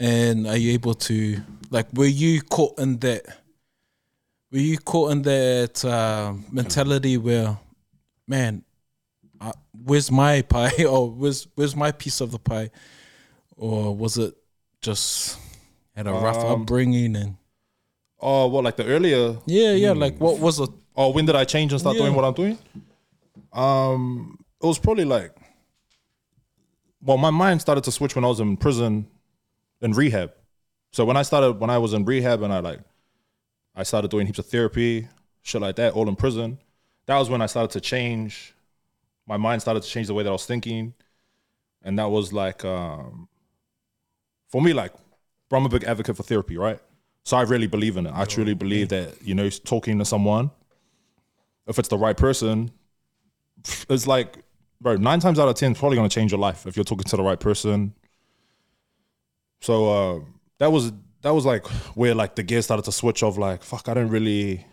And 0.00 0.46
are 0.46 0.56
you 0.56 0.72
able 0.72 0.94
to, 0.94 1.40
like, 1.70 1.92
were 1.92 2.06
you 2.06 2.40
caught 2.42 2.78
in 2.78 2.98
that? 2.98 3.26
Were 4.50 4.58
you 4.58 4.78
caught 4.78 5.12
in 5.12 5.22
that 5.22 5.84
uh, 5.84 6.32
mentality 6.50 7.18
where, 7.18 7.58
man, 8.26 8.64
uh, 9.40 9.52
where's 9.84 10.10
my 10.10 10.42
pie 10.48 10.84
or 10.88 11.10
where's 11.10 11.46
where's 11.54 11.76
my 11.76 11.92
piece 11.92 12.20
of 12.20 12.30
the 12.30 12.38
pie, 12.38 12.70
or 13.56 13.94
was 13.94 14.16
it 14.16 14.34
just 14.80 15.38
had 15.94 16.06
a 16.06 16.12
rough 16.12 16.42
Um, 16.44 16.62
upbringing 16.62 17.14
and 17.16 17.36
Oh, 18.20 18.46
what 18.48 18.64
like 18.64 18.76
the 18.76 18.84
earlier? 18.86 19.36
yeah, 19.46 19.72
yeah, 19.72 19.92
like 19.92 20.16
what 20.18 20.38
was 20.38 20.58
it? 20.60 20.70
Oh, 20.96 21.10
when 21.10 21.26
did 21.26 21.36
I 21.36 21.44
change 21.44 21.72
and 21.72 21.80
start 21.80 21.96
Yeah. 21.96 22.02
doing 22.02 22.14
what 22.14 22.24
I'm 22.24 22.34
doing? 22.34 22.58
Um, 23.52 24.38
it 24.62 24.66
was 24.66 24.78
probably 24.78 25.04
like, 25.04 25.34
well, 27.02 27.16
my 27.16 27.30
mind 27.30 27.60
started 27.60 27.84
to 27.84 27.92
switch 27.92 28.14
when 28.14 28.24
I 28.24 28.28
was 28.28 28.40
in 28.40 28.56
prison, 28.56 29.06
in 29.80 29.92
rehab. 29.92 30.32
So 30.90 31.04
when 31.04 31.16
I 31.16 31.22
started, 31.22 31.60
when 31.60 31.70
I 31.70 31.78
was 31.78 31.92
in 31.92 32.04
rehab, 32.04 32.42
and 32.42 32.52
I 32.52 32.58
like, 32.58 32.80
I 33.76 33.84
started 33.84 34.10
doing 34.10 34.26
heaps 34.26 34.40
of 34.40 34.46
therapy, 34.46 35.08
shit 35.42 35.60
like 35.60 35.76
that, 35.76 35.92
all 35.92 36.08
in 36.08 36.16
prison. 36.16 36.58
That 37.06 37.16
was 37.16 37.30
when 37.30 37.40
I 37.40 37.46
started 37.46 37.70
to 37.72 37.80
change. 37.80 38.54
My 39.26 39.36
mind 39.36 39.62
started 39.62 39.82
to 39.82 39.88
change 39.88 40.08
the 40.08 40.14
way 40.14 40.24
that 40.24 40.28
I 40.30 40.32
was 40.32 40.46
thinking, 40.46 40.94
and 41.82 41.98
that 41.98 42.10
was 42.10 42.32
like, 42.32 42.64
um, 42.64 43.28
for 44.48 44.60
me, 44.60 44.72
like, 44.72 44.92
bro, 45.48 45.60
I'm 45.60 45.66
a 45.66 45.68
big 45.68 45.84
advocate 45.84 46.16
for 46.16 46.22
therapy, 46.22 46.56
right? 46.56 46.80
So 47.24 47.36
I 47.36 47.42
really 47.42 47.66
believe 47.66 47.96
in 47.96 48.06
it. 48.06 48.12
I 48.14 48.24
truly 48.24 48.54
believe 48.54 48.88
that 48.88 49.22
you 49.22 49.34
know, 49.34 49.48
talking 49.50 49.98
to 49.98 50.04
someone, 50.04 50.50
if 51.66 51.78
it's 51.78 51.88
the 51.88 51.98
right 51.98 52.16
person, 52.16 52.70
it's 53.88 54.06
like, 54.06 54.42
bro, 54.80 54.96
nine 54.96 55.20
times 55.20 55.38
out 55.38 55.48
of 55.48 55.54
ten, 55.54 55.74
probably 55.74 55.96
gonna 55.96 56.08
change 56.08 56.32
your 56.32 56.40
life 56.40 56.66
if 56.66 56.76
you're 56.76 56.84
talking 56.84 57.04
to 57.04 57.16
the 57.16 57.22
right 57.22 57.40
person. 57.40 57.94
So 59.60 59.88
uh, 59.90 60.24
that 60.58 60.70
was 60.70 60.92
that 61.22 61.34
was 61.34 61.44
like 61.44 61.66
where 61.96 62.14
like 62.14 62.36
the 62.36 62.42
gear 62.42 62.62
started 62.62 62.84
to 62.84 62.92
switch 62.92 63.22
of 63.22 63.38
like, 63.38 63.62
fuck, 63.62 63.88
I 63.88 63.94
don't 63.94 64.08
really 64.08 64.64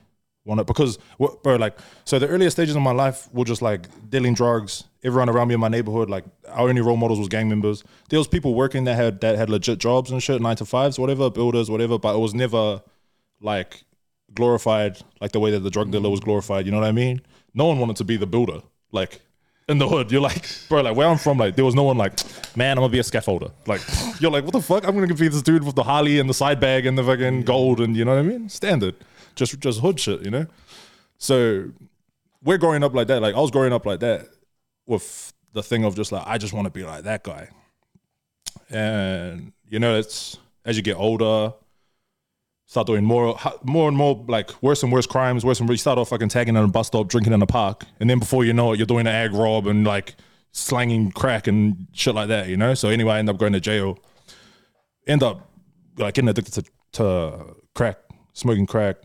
want 0.45 0.61
it 0.61 0.67
because, 0.67 0.99
bro, 1.17 1.55
like, 1.55 1.77
so 2.03 2.19
the 2.19 2.27
earlier 2.27 2.49
stages 2.51 2.75
of 2.75 2.81
my 2.81 2.91
life 2.91 3.27
were 3.33 3.45
just 3.45 3.61
like 3.61 3.87
dealing 4.09 4.35
drugs. 4.35 4.83
Everyone 5.03 5.29
around 5.29 5.47
me 5.47 5.55
in 5.55 5.59
my 5.59 5.67
neighborhood, 5.67 6.09
like, 6.09 6.23
our 6.47 6.69
only 6.69 6.81
role 6.81 6.97
models 6.97 7.19
was 7.19 7.27
gang 7.27 7.49
members. 7.49 7.83
There 8.09 8.19
was 8.19 8.27
people 8.27 8.53
working 8.53 8.83
that 8.85 8.95
had 8.95 9.21
that 9.21 9.37
had 9.37 9.49
legit 9.49 9.79
jobs 9.79 10.11
and 10.11 10.21
shit, 10.21 10.41
nine 10.41 10.55
to 10.57 10.65
fives, 10.65 10.99
whatever, 10.99 11.29
builders, 11.29 11.69
whatever. 11.69 11.97
But 11.97 12.15
it 12.15 12.19
was 12.19 12.33
never 12.33 12.81
like 13.41 13.83
glorified 14.33 14.99
like 15.19 15.31
the 15.31 15.39
way 15.39 15.51
that 15.51 15.59
the 15.59 15.69
drug 15.69 15.91
dealer 15.91 16.09
was 16.09 16.19
glorified. 16.19 16.65
You 16.65 16.71
know 16.71 16.79
what 16.79 16.87
I 16.87 16.91
mean? 16.91 17.21
No 17.53 17.65
one 17.65 17.79
wanted 17.79 17.95
to 17.97 18.03
be 18.03 18.17
the 18.17 18.27
builder. 18.27 18.61
Like 18.91 19.21
in 19.67 19.79
the 19.79 19.87
hood, 19.87 20.11
you're 20.11 20.21
like, 20.21 20.47
bro, 20.69 20.81
like 20.81 20.95
where 20.95 21.07
I'm 21.07 21.17
from, 21.17 21.37
like 21.37 21.55
there 21.55 21.65
was 21.65 21.75
no 21.75 21.83
one 21.83 21.97
like, 21.97 22.13
man, 22.55 22.77
I'm 22.77 22.81
gonna 22.83 22.91
be 22.91 22.99
a 22.99 23.03
scaffolder. 23.03 23.51
Like 23.65 23.81
you're 24.19 24.31
like, 24.31 24.43
what 24.43 24.53
the 24.53 24.61
fuck? 24.61 24.87
I'm 24.87 24.93
gonna 24.95 25.13
be 25.13 25.27
this 25.27 25.41
dude 25.41 25.63
with 25.63 25.75
the 25.75 25.83
Harley 25.83 26.19
and 26.19 26.29
the 26.29 26.33
side 26.33 26.59
bag 26.59 26.85
and 26.85 26.97
the 26.97 27.03
fucking 27.03 27.43
gold 27.43 27.79
and 27.79 27.97
you 27.97 28.05
know 28.05 28.11
what 28.15 28.19
I 28.19 28.23
mean? 28.23 28.49
Standard, 28.49 28.95
just 29.35 29.59
just 29.59 29.79
hood 29.79 29.99
shit, 29.99 30.21
you 30.23 30.31
know. 30.31 30.45
So 31.17 31.71
we're 32.43 32.57
growing 32.57 32.83
up 32.83 32.93
like 32.93 33.07
that. 33.07 33.21
Like 33.21 33.35
I 33.35 33.39
was 33.39 33.51
growing 33.51 33.73
up 33.73 33.85
like 33.85 34.01
that 34.01 34.27
with 34.85 35.33
the 35.53 35.63
thing 35.63 35.83
of 35.83 35.95
just 35.95 36.11
like 36.11 36.23
I 36.27 36.37
just 36.37 36.53
want 36.53 36.65
to 36.65 36.71
be 36.71 36.83
like 36.83 37.03
that 37.03 37.23
guy. 37.23 37.49
And 38.69 39.51
you 39.67 39.79
know, 39.79 39.97
it's 39.97 40.37
as 40.63 40.77
you 40.77 40.83
get 40.83 40.97
older, 40.97 41.53
start 42.75 42.87
doing 42.87 43.05
more, 43.05 43.39
more 43.63 43.87
and 43.87 43.95
more 43.95 44.25
like 44.27 44.51
worse 44.61 44.83
and 44.83 44.91
worse 44.91 45.07
crimes, 45.07 45.45
worse 45.45 45.61
and 45.61 45.69
worse. 45.69 45.75
You 45.75 45.79
start 45.79 45.97
off 45.97 46.09
fucking 46.09 46.27
tagging 46.27 46.57
in 46.57 46.63
a 46.63 46.67
bus 46.67 46.87
stop, 46.87 47.07
drinking 47.07 47.31
in 47.31 47.41
a 47.41 47.47
park, 47.47 47.85
and 48.01 48.09
then 48.09 48.19
before 48.19 48.43
you 48.43 48.51
know 48.51 48.73
it, 48.73 48.77
you're 48.77 48.85
doing 48.85 49.07
an 49.07 49.15
ag 49.15 49.33
rob 49.33 49.65
and 49.65 49.87
like 49.87 50.15
slanging 50.51 51.09
crack 51.11 51.47
and 51.47 51.87
shit 51.93 52.13
like 52.13 52.27
that, 52.27 52.49
you 52.49 52.57
know. 52.57 52.73
So 52.73 52.89
anyway, 52.89 53.13
I 53.13 53.19
end 53.19 53.29
up 53.29 53.37
going 53.37 53.53
to 53.53 53.61
jail, 53.61 53.97
end 55.07 55.23
up 55.23 55.49
like 55.97 56.15
getting 56.15 56.27
addicted 56.27 56.53
to, 56.55 56.63
to 56.93 57.55
crack, 57.75 57.97
smoking 58.33 58.65
crack. 58.65 58.97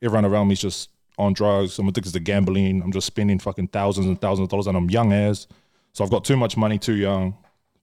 Everyone 0.00 0.24
around 0.24 0.46
me's 0.46 0.60
just 0.60 0.90
on 1.18 1.32
drugs. 1.32 1.80
I'm 1.80 1.88
addicted 1.88 2.12
to 2.12 2.20
gambling. 2.20 2.80
I'm 2.80 2.92
just 2.92 3.08
spending 3.08 3.40
fucking 3.40 3.68
thousands 3.68 4.06
and 4.06 4.20
thousands 4.20 4.46
of 4.46 4.50
dollars, 4.50 4.68
and 4.68 4.76
I'm 4.76 4.88
young 4.88 5.12
as. 5.12 5.48
So 5.94 6.04
I've 6.04 6.10
got 6.10 6.24
too 6.24 6.36
much 6.36 6.56
money, 6.56 6.78
too 6.78 6.94
young. 6.94 7.36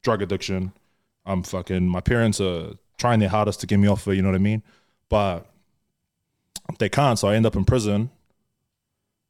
Drug 0.04 0.22
addiction. 0.22 0.72
I'm 1.26 1.44
fucking. 1.44 1.86
My 1.86 2.00
parents 2.00 2.40
are 2.40 2.76
trying 2.98 3.20
their 3.20 3.28
hardest 3.28 3.60
to 3.60 3.68
get 3.68 3.78
me 3.78 3.90
off 3.90 4.08
it. 4.08 4.16
You 4.16 4.22
know 4.22 4.30
what 4.30 4.36
I 4.36 4.40
mean? 4.40 4.64
But 5.14 5.46
they 6.80 6.90
can't. 6.90 7.20
So 7.20 7.28
I 7.28 7.36
end 7.36 7.46
up 7.46 7.56
in 7.56 7.66
prison. 7.66 8.10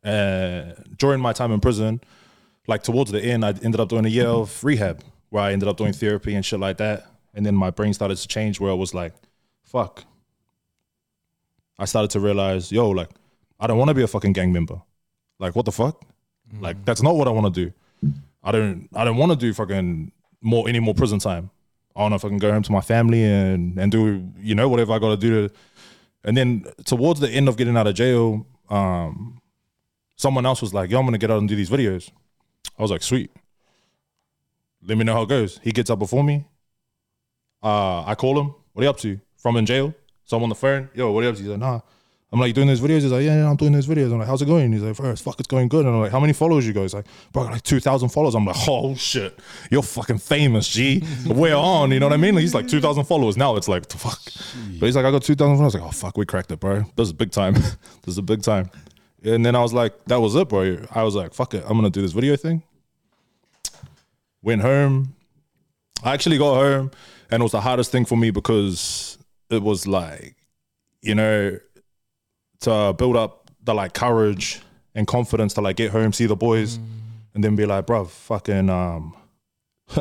And 0.02 0.96
during 0.98 1.20
my 1.20 1.34
time 1.34 1.52
in 1.52 1.60
prison, 1.60 2.00
like 2.68 2.84
towards 2.84 3.12
the 3.12 3.22
end, 3.22 3.44
I 3.44 3.50
ended 3.50 3.82
up 3.82 3.90
doing 3.90 4.06
a 4.06 4.10
year 4.10 4.28
of 4.28 4.64
rehab 4.64 5.04
where 5.30 5.44
I 5.44 5.52
ended 5.52 5.68
up 5.68 5.76
doing 5.76 5.92
therapy 5.92 6.36
and 6.36 6.46
shit 6.46 6.62
like 6.62 6.78
that. 6.78 7.06
And 7.34 7.46
then 7.46 7.54
my 7.54 7.70
brain 7.70 7.94
started 7.94 8.16
to 8.16 8.28
change 8.30 8.62
where 8.62 8.72
I 8.72 8.76
was 8.76 8.94
like, 8.94 9.14
fuck. 9.62 10.06
I 11.78 11.84
started 11.84 12.12
to 12.12 12.22
realize, 12.22 12.72
yo, 12.72 12.90
like, 12.90 13.10
I 13.60 13.68
don't 13.68 13.78
want 13.78 13.90
to 13.90 13.94
be 13.94 14.04
a 14.04 14.08
fucking 14.08 14.32
gang 14.32 14.54
member. 14.54 14.82
Like, 15.38 15.54
what 15.54 15.66
the 15.66 15.74
fuck? 15.74 16.02
Mm. 16.56 16.62
Like, 16.62 16.86
that's 16.86 17.02
not 17.02 17.18
what 17.18 17.28
I 17.28 17.32
want 17.32 17.54
to 17.54 17.66
do. 17.66 17.74
I 18.42 18.54
don't 18.54 18.88
I 18.96 19.04
don't 19.04 19.18
want 19.18 19.34
to 19.34 19.38
do 19.38 19.54
fucking 19.54 20.14
more 20.40 20.70
any 20.70 20.80
more 20.80 20.94
prison 20.94 21.20
time. 21.20 21.50
I 21.94 22.04
want 22.04 22.14
to 22.14 22.20
fucking 22.20 22.38
go 22.38 22.54
home 22.54 22.64
to 22.64 22.72
my 22.72 22.82
family 22.82 23.24
and 23.26 23.78
and 23.78 23.92
do 23.92 24.32
you 24.40 24.56
know 24.56 24.70
whatever 24.70 24.94
I 24.94 25.00
got 25.00 25.10
to 25.10 25.18
do 25.18 25.50
to. 25.50 25.54
And 26.24 26.38
then 26.38 26.66
towards 26.86 27.20
the 27.20 27.30
end 27.30 27.50
of 27.50 27.58
getting 27.58 27.76
out 27.76 27.88
of 27.88 27.96
jail, 27.96 28.48
um, 28.70 29.42
someone 30.16 30.46
else 30.46 30.62
was 30.62 30.74
like, 30.74 30.90
"Yo, 30.90 31.00
I'm 31.00 31.06
gonna 31.06 31.18
get 31.18 31.32
out 31.32 31.40
and 31.40 31.50
do 31.50 31.56
these 31.56 31.70
videos." 31.70 32.10
I 32.78 32.82
was 32.82 32.92
like, 32.92 33.04
"Sweet." 33.04 33.32
Let 34.86 34.98
me 34.98 35.04
know 35.04 35.14
how 35.14 35.24
it 35.24 35.30
goes. 35.30 35.60
He 35.64 35.72
gets 35.72 35.90
up 35.90 36.00
before 36.00 36.24
me. 36.24 36.46
Uh, 37.62 38.04
I 38.06 38.16
call 38.16 38.40
him. 38.40 38.54
What 38.74 38.82
are 38.82 38.84
you 38.84 38.90
up 38.90 38.98
to? 38.98 39.20
From 39.38 39.56
in 39.58 39.66
jail. 39.66 39.94
So 40.26 40.38
I'm 40.38 40.44
on 40.44 40.50
the 40.50 40.56
phone. 40.56 40.90
Yo, 40.94 41.12
what 41.12 41.22
are 41.22 41.24
you 41.24 41.30
up 41.30 41.36
to? 41.36 41.42
He's 41.42 41.50
like, 41.50 41.60
Nah. 41.60 41.80
I'm 42.34 42.40
like, 42.40 42.56
doing 42.56 42.66
those 42.66 42.82
videos. 42.82 43.02
He's 43.02 43.12
like, 43.12 43.24
yeah, 43.24 43.36
yeah, 43.36 43.50
I'm 43.50 43.56
doing 43.58 43.74
those 43.74 43.86
videos. 43.86 44.12
I'm 44.12 44.18
like, 44.18 44.28
how's 44.28 44.42
it 44.42 44.48
going? 44.48 44.74
He's 44.74 44.82
like, 44.82 44.96
first, 44.96 45.24
fuck, 45.24 45.40
it's 45.40 45.48
going 45.48 45.68
good. 45.68 45.86
And 45.86 45.94
I'm 45.94 46.02
like, 46.02 46.12
how 46.12 46.20
many 46.20 46.34
followers 46.34 46.66
you 46.66 46.74
guys? 46.74 46.92
Like, 46.92 47.06
bro, 47.32 47.44
I 47.44 47.46
got 47.46 47.52
like 47.54 47.62
2,000 47.62 48.10
followers. 48.10 48.34
I'm 48.34 48.44
like, 48.44 48.56
oh 48.68 48.96
shit, 48.96 49.38
you're 49.70 49.84
fucking 49.84 50.18
famous, 50.18 50.68
G. 50.68 51.04
We're 51.28 51.54
on, 51.54 51.92
you 51.92 52.00
know 52.00 52.08
what 52.08 52.14
I 52.14 52.18
mean? 52.18 52.34
Like, 52.34 52.42
he's 52.42 52.56
like 52.56 52.68
2,000 52.68 53.04
followers. 53.04 53.38
Now 53.38 53.56
it's 53.56 53.68
like, 53.68 53.88
fuck. 53.92 54.20
But 54.80 54.88
he's 54.88 54.96
like, 54.96 55.06
I 55.06 55.12
got 55.12 55.22
2,000 55.22 55.38
followers. 55.38 55.62
I 55.62 55.64
was 55.64 55.74
like, 55.76 55.84
oh 55.84 55.92
fuck, 55.92 56.18
we 56.18 56.26
cracked 56.26 56.52
it, 56.52 56.60
bro. 56.60 56.86
This 56.96 57.06
is 57.06 57.14
big 57.14 57.30
time. 57.30 57.54
this 57.54 57.78
is 58.08 58.18
a 58.18 58.24
big 58.24 58.42
time. 58.42 58.72
And 59.24 59.46
then 59.46 59.56
I 59.56 59.62
was 59.62 59.72
like, 59.72 59.94
that 60.06 60.20
was 60.20 60.34
it, 60.34 60.50
bro. 60.50 60.88
I 60.90 61.04
was 61.04 61.14
like, 61.14 61.36
fuck 61.36 61.54
it, 61.54 61.64
I'm 61.68 61.78
gonna 61.78 61.92
do 61.92 62.02
this 62.02 62.14
video 62.14 62.36
thing. 62.36 62.64
Went 64.42 64.64
home. 64.64 65.16
I 66.04 66.16
actually 66.16 66.40
got 66.40 66.56
home, 66.56 66.90
and 67.30 67.42
it 67.42 67.44
was 67.44 67.52
the 67.52 67.62
hardest 67.62 67.92
thing 67.92 68.06
for 68.06 68.18
me 68.18 68.32
because 68.32 69.20
it 69.52 69.62
was 69.62 69.86
like, 69.86 70.36
you 71.04 71.14
know, 71.14 71.60
to 72.64 72.94
build 72.98 73.16
up 73.16 73.50
the 73.64 73.74
like 73.74 73.94
courage 73.94 74.62
and 74.96 75.08
confidence 75.08 75.54
to 75.54 75.62
like 75.62 75.76
get 75.76 75.92
home, 75.92 76.12
see 76.14 76.26
the 76.26 76.36
boys, 76.36 76.80
and 77.34 77.44
then 77.44 77.56
be 77.56 77.66
like, 77.66 77.86
bro, 77.86 78.06
fucking, 78.06 78.70
um, 78.70 79.16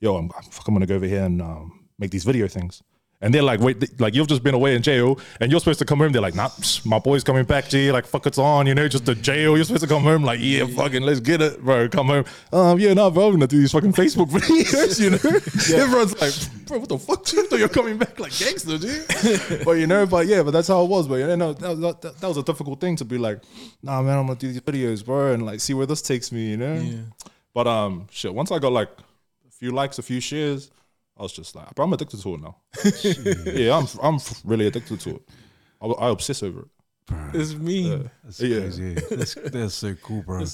yo, 0.00 0.16
I'm, 0.16 0.30
I'm 0.36 0.42
fucking 0.44 0.74
gonna 0.74 0.86
go 0.86 0.96
over 0.96 1.06
here 1.06 1.24
and 1.24 1.40
um, 1.42 1.86
make 1.98 2.10
these 2.10 2.24
video 2.24 2.48
things. 2.48 2.82
And 3.24 3.32
they're 3.32 3.42
like, 3.42 3.60
wait, 3.60 3.80
th- 3.80 3.98
like 3.98 4.14
you've 4.14 4.26
just 4.28 4.42
been 4.42 4.54
away 4.54 4.74
in 4.74 4.82
jail 4.82 5.18
and 5.40 5.50
you're 5.50 5.58
supposed 5.58 5.78
to 5.78 5.86
come 5.86 6.00
home. 6.00 6.12
They're 6.12 6.20
like, 6.20 6.34
nah, 6.34 6.48
psh, 6.48 6.84
my 6.84 6.98
boy's 6.98 7.24
coming 7.24 7.44
back, 7.44 7.70
G. 7.70 7.90
Like, 7.90 8.04
fuck, 8.04 8.26
it's 8.26 8.36
on, 8.36 8.66
you 8.66 8.74
know, 8.74 8.86
just 8.86 9.06
the 9.06 9.14
jail. 9.14 9.56
You're 9.56 9.64
supposed 9.64 9.82
to 9.82 9.88
come 9.88 10.02
home. 10.02 10.24
Like, 10.24 10.40
yeah, 10.42 10.66
fucking, 10.66 11.02
let's 11.02 11.20
get 11.20 11.40
it, 11.40 11.64
bro. 11.64 11.88
Come 11.88 12.08
home. 12.08 12.26
Um, 12.52 12.78
yeah, 12.78 12.92
nah, 12.92 13.08
bro, 13.08 13.28
I'm 13.28 13.32
gonna 13.32 13.46
do 13.46 13.58
these 13.58 13.72
fucking 13.72 13.94
Facebook 13.94 14.28
videos, 14.30 15.00
you 15.00 15.08
know? 15.08 15.82
Everyone's 15.82 16.20
like, 16.20 16.66
bro, 16.66 16.80
what 16.80 16.88
the 16.90 16.98
fuck? 16.98 17.32
You 17.32 17.46
thought 17.46 17.58
you're 17.58 17.68
coming 17.70 17.96
back 17.96 18.20
like 18.20 18.36
gangster, 18.36 18.76
dude. 18.76 19.06
but 19.64 19.72
you 19.72 19.86
know, 19.86 20.04
but 20.04 20.26
yeah, 20.26 20.42
but 20.42 20.50
that's 20.50 20.68
how 20.68 20.84
it 20.84 20.90
was. 20.90 21.08
But 21.08 21.16
you 21.16 21.36
know, 21.36 21.54
that, 21.54 21.80
that, 21.80 22.02
that, 22.02 22.18
that 22.18 22.28
was 22.28 22.36
a 22.36 22.42
difficult 22.42 22.78
thing 22.78 22.96
to 22.96 23.06
be 23.06 23.16
like, 23.16 23.40
nah, 23.82 24.02
man, 24.02 24.18
I'm 24.18 24.26
gonna 24.26 24.38
do 24.38 24.52
these 24.52 24.60
videos, 24.60 25.02
bro, 25.02 25.32
and 25.32 25.46
like 25.46 25.60
see 25.60 25.72
where 25.72 25.86
this 25.86 26.02
takes 26.02 26.30
me, 26.30 26.50
you 26.50 26.58
know? 26.58 26.74
Yeah. 26.74 26.98
But 27.54 27.66
um, 27.68 28.06
shit. 28.10 28.34
Once 28.34 28.52
I 28.52 28.58
got 28.58 28.72
like 28.72 28.90
a 29.48 29.50
few 29.50 29.70
likes, 29.70 29.98
a 29.98 30.02
few 30.02 30.20
shares, 30.20 30.70
I 31.16 31.22
was 31.22 31.32
just 31.32 31.54
like, 31.54 31.74
bro, 31.74 31.84
I'm 31.84 31.92
addicted 31.92 32.20
to 32.22 32.34
it 32.34 32.40
now. 32.40 32.56
yeah, 33.52 33.76
I'm 33.78 33.86
I'm 34.02 34.18
really 34.44 34.66
addicted 34.66 35.00
to 35.00 35.10
it. 35.16 35.22
I, 35.80 35.86
I 35.86 36.08
obsess 36.10 36.42
over 36.42 36.60
it. 36.60 36.68
It's 37.34 37.54
me. 37.54 38.08
That's 38.24 38.40
Yeah. 38.40 38.60
crazy. 38.60 38.94
That's, 38.94 39.34
that's 39.52 39.74
so 39.74 39.94
cool, 40.02 40.22
bro. 40.22 40.44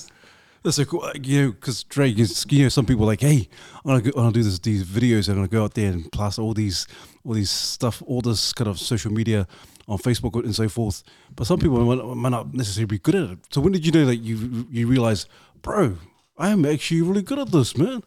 That's 0.63 0.77
so 0.77 0.85
cool. 0.85 1.01
Like, 1.01 1.27
you 1.27 1.43
know, 1.47 1.53
because 1.53 1.85
Drake 1.85 2.19
is, 2.19 2.45
you 2.51 2.65
know, 2.65 2.69
some 2.69 2.85
people 2.85 3.05
are 3.05 3.07
like, 3.07 3.23
hey, 3.23 3.49
I'm 3.85 3.89
gonna, 3.91 4.03
go, 4.03 4.09
I'm 4.11 4.25
gonna 4.25 4.33
do 4.33 4.43
this, 4.43 4.59
these 4.59 4.85
videos. 4.85 5.29
I'm 5.29 5.37
gonna 5.37 5.49
go 5.49 5.65
out 5.65 5.73
there 5.75 5.91
and 5.91 6.11
plus 6.13 6.39
all 6.39 6.53
these, 6.53 6.87
all 7.25 7.33
these 7.33 7.51
stuff, 7.51 8.03
all 8.07 8.21
this 8.21 8.53
kind 8.53 8.69
of 8.69 8.79
social 8.79 9.11
media 9.13 9.47
on 9.89 9.97
Facebook 9.99 10.35
and 10.45 10.55
so 10.55 10.69
forth. 10.69 11.03
But 11.35 11.47
some 11.47 11.59
people 11.59 11.79
might, 11.85 12.17
might 12.17 12.29
not 12.29 12.53
necessarily 12.53 12.87
be 12.87 12.99
good 12.99 13.15
at 13.15 13.31
it. 13.31 13.39
So 13.51 13.63
when 13.63 13.73
did 13.73 13.87
you 13.87 13.93
know 13.93 14.05
that 14.05 14.17
you 14.17 14.67
you 14.71 14.87
realize, 14.87 15.25
bro? 15.63 15.97
I 16.41 16.51
am 16.51 16.65
actually 16.65 17.03
really 17.03 17.21
good 17.21 17.39
at 17.39 17.53
this, 17.53 17.77
man. 17.77 18.03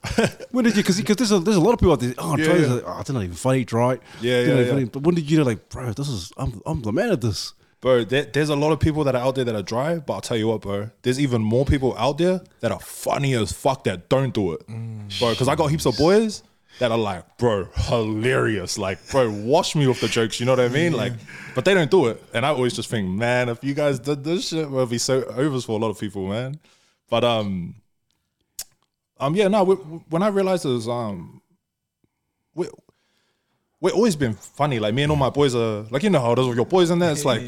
when 0.52 0.66
did 0.66 0.76
you? 0.76 0.82
Because 0.84 0.98
there's 1.02 1.32
a, 1.32 1.40
there's 1.40 1.56
a 1.56 1.62
lot 1.62 1.74
of 1.74 1.80
people 1.80 1.94
out 1.94 2.00
there. 2.00 2.16
Oh, 2.18 2.36
Yeah, 2.36 2.56
yeah. 2.56 2.68
like, 2.74 2.84
oh, 2.86 3.04
they're 3.06 3.14
not 3.14 3.24
even 3.24 3.36
funny, 3.36 3.64
right? 3.72 4.02
Yeah, 4.22 4.42
yeah, 4.42 4.60
yeah. 4.60 4.70
funny. 4.70 4.86
But 4.86 5.04
when 5.04 5.14
did 5.14 5.30
you 5.30 5.38
know, 5.38 5.44
like, 5.44 5.70
bro, 5.70 5.94
this 5.94 6.10
is 6.10 6.34
I'm 6.36 6.60
I'm 6.66 6.82
the 6.82 6.92
man 6.92 7.12
at 7.12 7.22
this. 7.22 7.54
Bro, 7.80 8.06
there, 8.06 8.24
there's 8.24 8.50
a 8.50 8.56
lot 8.56 8.72
of 8.72 8.80
people 8.80 9.04
that 9.04 9.14
are 9.14 9.22
out 9.22 9.36
there 9.36 9.44
that 9.44 9.56
are 9.56 9.62
dry, 9.62 10.00
but 10.00 10.14
I'll 10.14 10.22
tell 10.22 10.38
you 10.38 10.48
what, 10.48 10.62
bro. 10.62 10.90
There's 11.04 11.20
even 11.20 11.42
more 11.44 11.64
people 11.66 11.96
out 11.98 12.18
there 12.18 12.42
that 12.62 12.72
are 12.72 12.80
funny 12.80 13.34
as 13.36 13.52
fuck 13.52 13.84
that 13.84 14.10
don't 14.10 14.34
do 14.34 14.54
it, 14.54 14.66
bro. 15.20 15.32
Because 15.32 15.48
I 15.48 15.56
got 15.56 15.68
heaps 15.68 15.86
of 15.86 15.96
boys 15.98 16.42
that 16.80 16.92
are 16.92 16.98
like, 16.98 17.38
bro, 17.38 17.66
hilarious. 17.76 18.78
Like, 18.80 19.06
bro, 19.12 19.30
wash 19.30 19.76
me 19.76 19.86
with 19.86 20.02
the 20.02 20.08
jokes. 20.08 20.40
You 20.40 20.46
know 20.48 20.54
what 20.54 20.60
I 20.62 20.70
mean? 20.70 20.94
Like, 20.94 21.14
but 21.54 21.66
they 21.66 21.74
don't 21.74 21.92
do 21.92 22.08
it, 22.08 22.24
and 22.34 22.46
I 22.46 22.50
always 22.50 22.74
just 22.74 22.90
think, 22.90 23.08
man, 23.10 23.50
if 23.50 23.64
you 23.64 23.74
guys 23.74 24.00
did 24.00 24.24
this 24.24 24.48
shit, 24.48 24.60
it 24.60 24.72
would 24.72 24.90
be 24.90 24.98
so 24.98 25.24
overs 25.24 25.66
for 25.66 25.74
a 25.74 25.82
lot 25.82 25.90
of 25.90 26.00
people, 26.00 26.26
man. 26.28 26.60
But 27.10 27.24
um, 27.24 27.76
um, 29.26 29.36
yeah, 29.36 29.48
no. 29.48 29.66
When 30.10 30.24
I 30.24 30.28
realized 30.28 30.66
it 30.66 30.70
was 30.70 30.88
um, 30.88 31.42
we, 32.56 32.68
we've 33.80 33.94
always 33.94 34.16
been 34.16 34.34
funny. 34.34 34.80
Like 34.80 34.94
me 34.94 35.04
and 35.04 35.12
all 35.12 35.18
my 35.18 35.30
boys 35.30 35.56
are 35.56 35.84
like 35.92 36.04
you 36.04 36.10
know 36.10 36.20
how 36.22 36.34
it 36.34 36.40
is 36.40 36.48
with 36.48 36.58
your 36.58 36.66
boys 36.66 36.90
and 36.90 37.02
that. 37.02 37.12
It's 37.14 37.26
like 37.26 37.42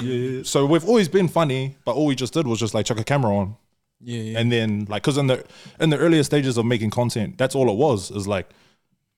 so 0.45 0.65
we've 0.65 0.85
always 0.85 1.07
been 1.09 1.27
funny, 1.27 1.75
but 1.85 1.95
all 1.95 2.05
we 2.05 2.15
just 2.15 2.33
did 2.33 2.47
was 2.47 2.59
just 2.59 2.73
like 2.73 2.85
chuck 2.85 2.99
a 2.99 3.03
camera 3.03 3.35
on, 3.35 3.55
Yeah, 4.01 4.19
yeah. 4.21 4.39
and 4.39 4.51
then 4.51 4.85
like 4.89 5.03
because 5.03 5.17
in 5.17 5.27
the 5.27 5.45
in 5.79 5.89
the 5.89 5.97
earlier 5.97 6.23
stages 6.23 6.57
of 6.57 6.65
making 6.65 6.89
content, 6.91 7.37
that's 7.37 7.55
all 7.55 7.69
it 7.69 7.75
was. 7.77 8.11
Is 8.11 8.27
like, 8.27 8.49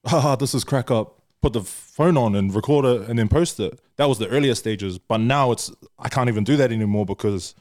haha, 0.05 0.35
this 0.35 0.53
is 0.53 0.63
crack 0.63 0.91
up. 0.91 1.13
Put 1.41 1.53
the 1.53 1.61
phone 1.61 2.17
on 2.17 2.35
and 2.35 2.53
record 2.53 2.83
it 2.85 3.07
and 3.07 3.19
then 3.19 3.27
post 3.29 3.59
it. 3.59 3.79
That 3.97 4.09
was 4.09 4.17
the 4.17 4.27
earlier 4.29 4.55
stages, 4.55 4.97
but 4.97 5.17
now 5.17 5.51
it's 5.51 5.71
I 5.99 6.09
can't 6.09 6.29
even 6.29 6.43
do 6.43 6.57
that 6.57 6.71
anymore 6.71 7.05
because 7.05 7.53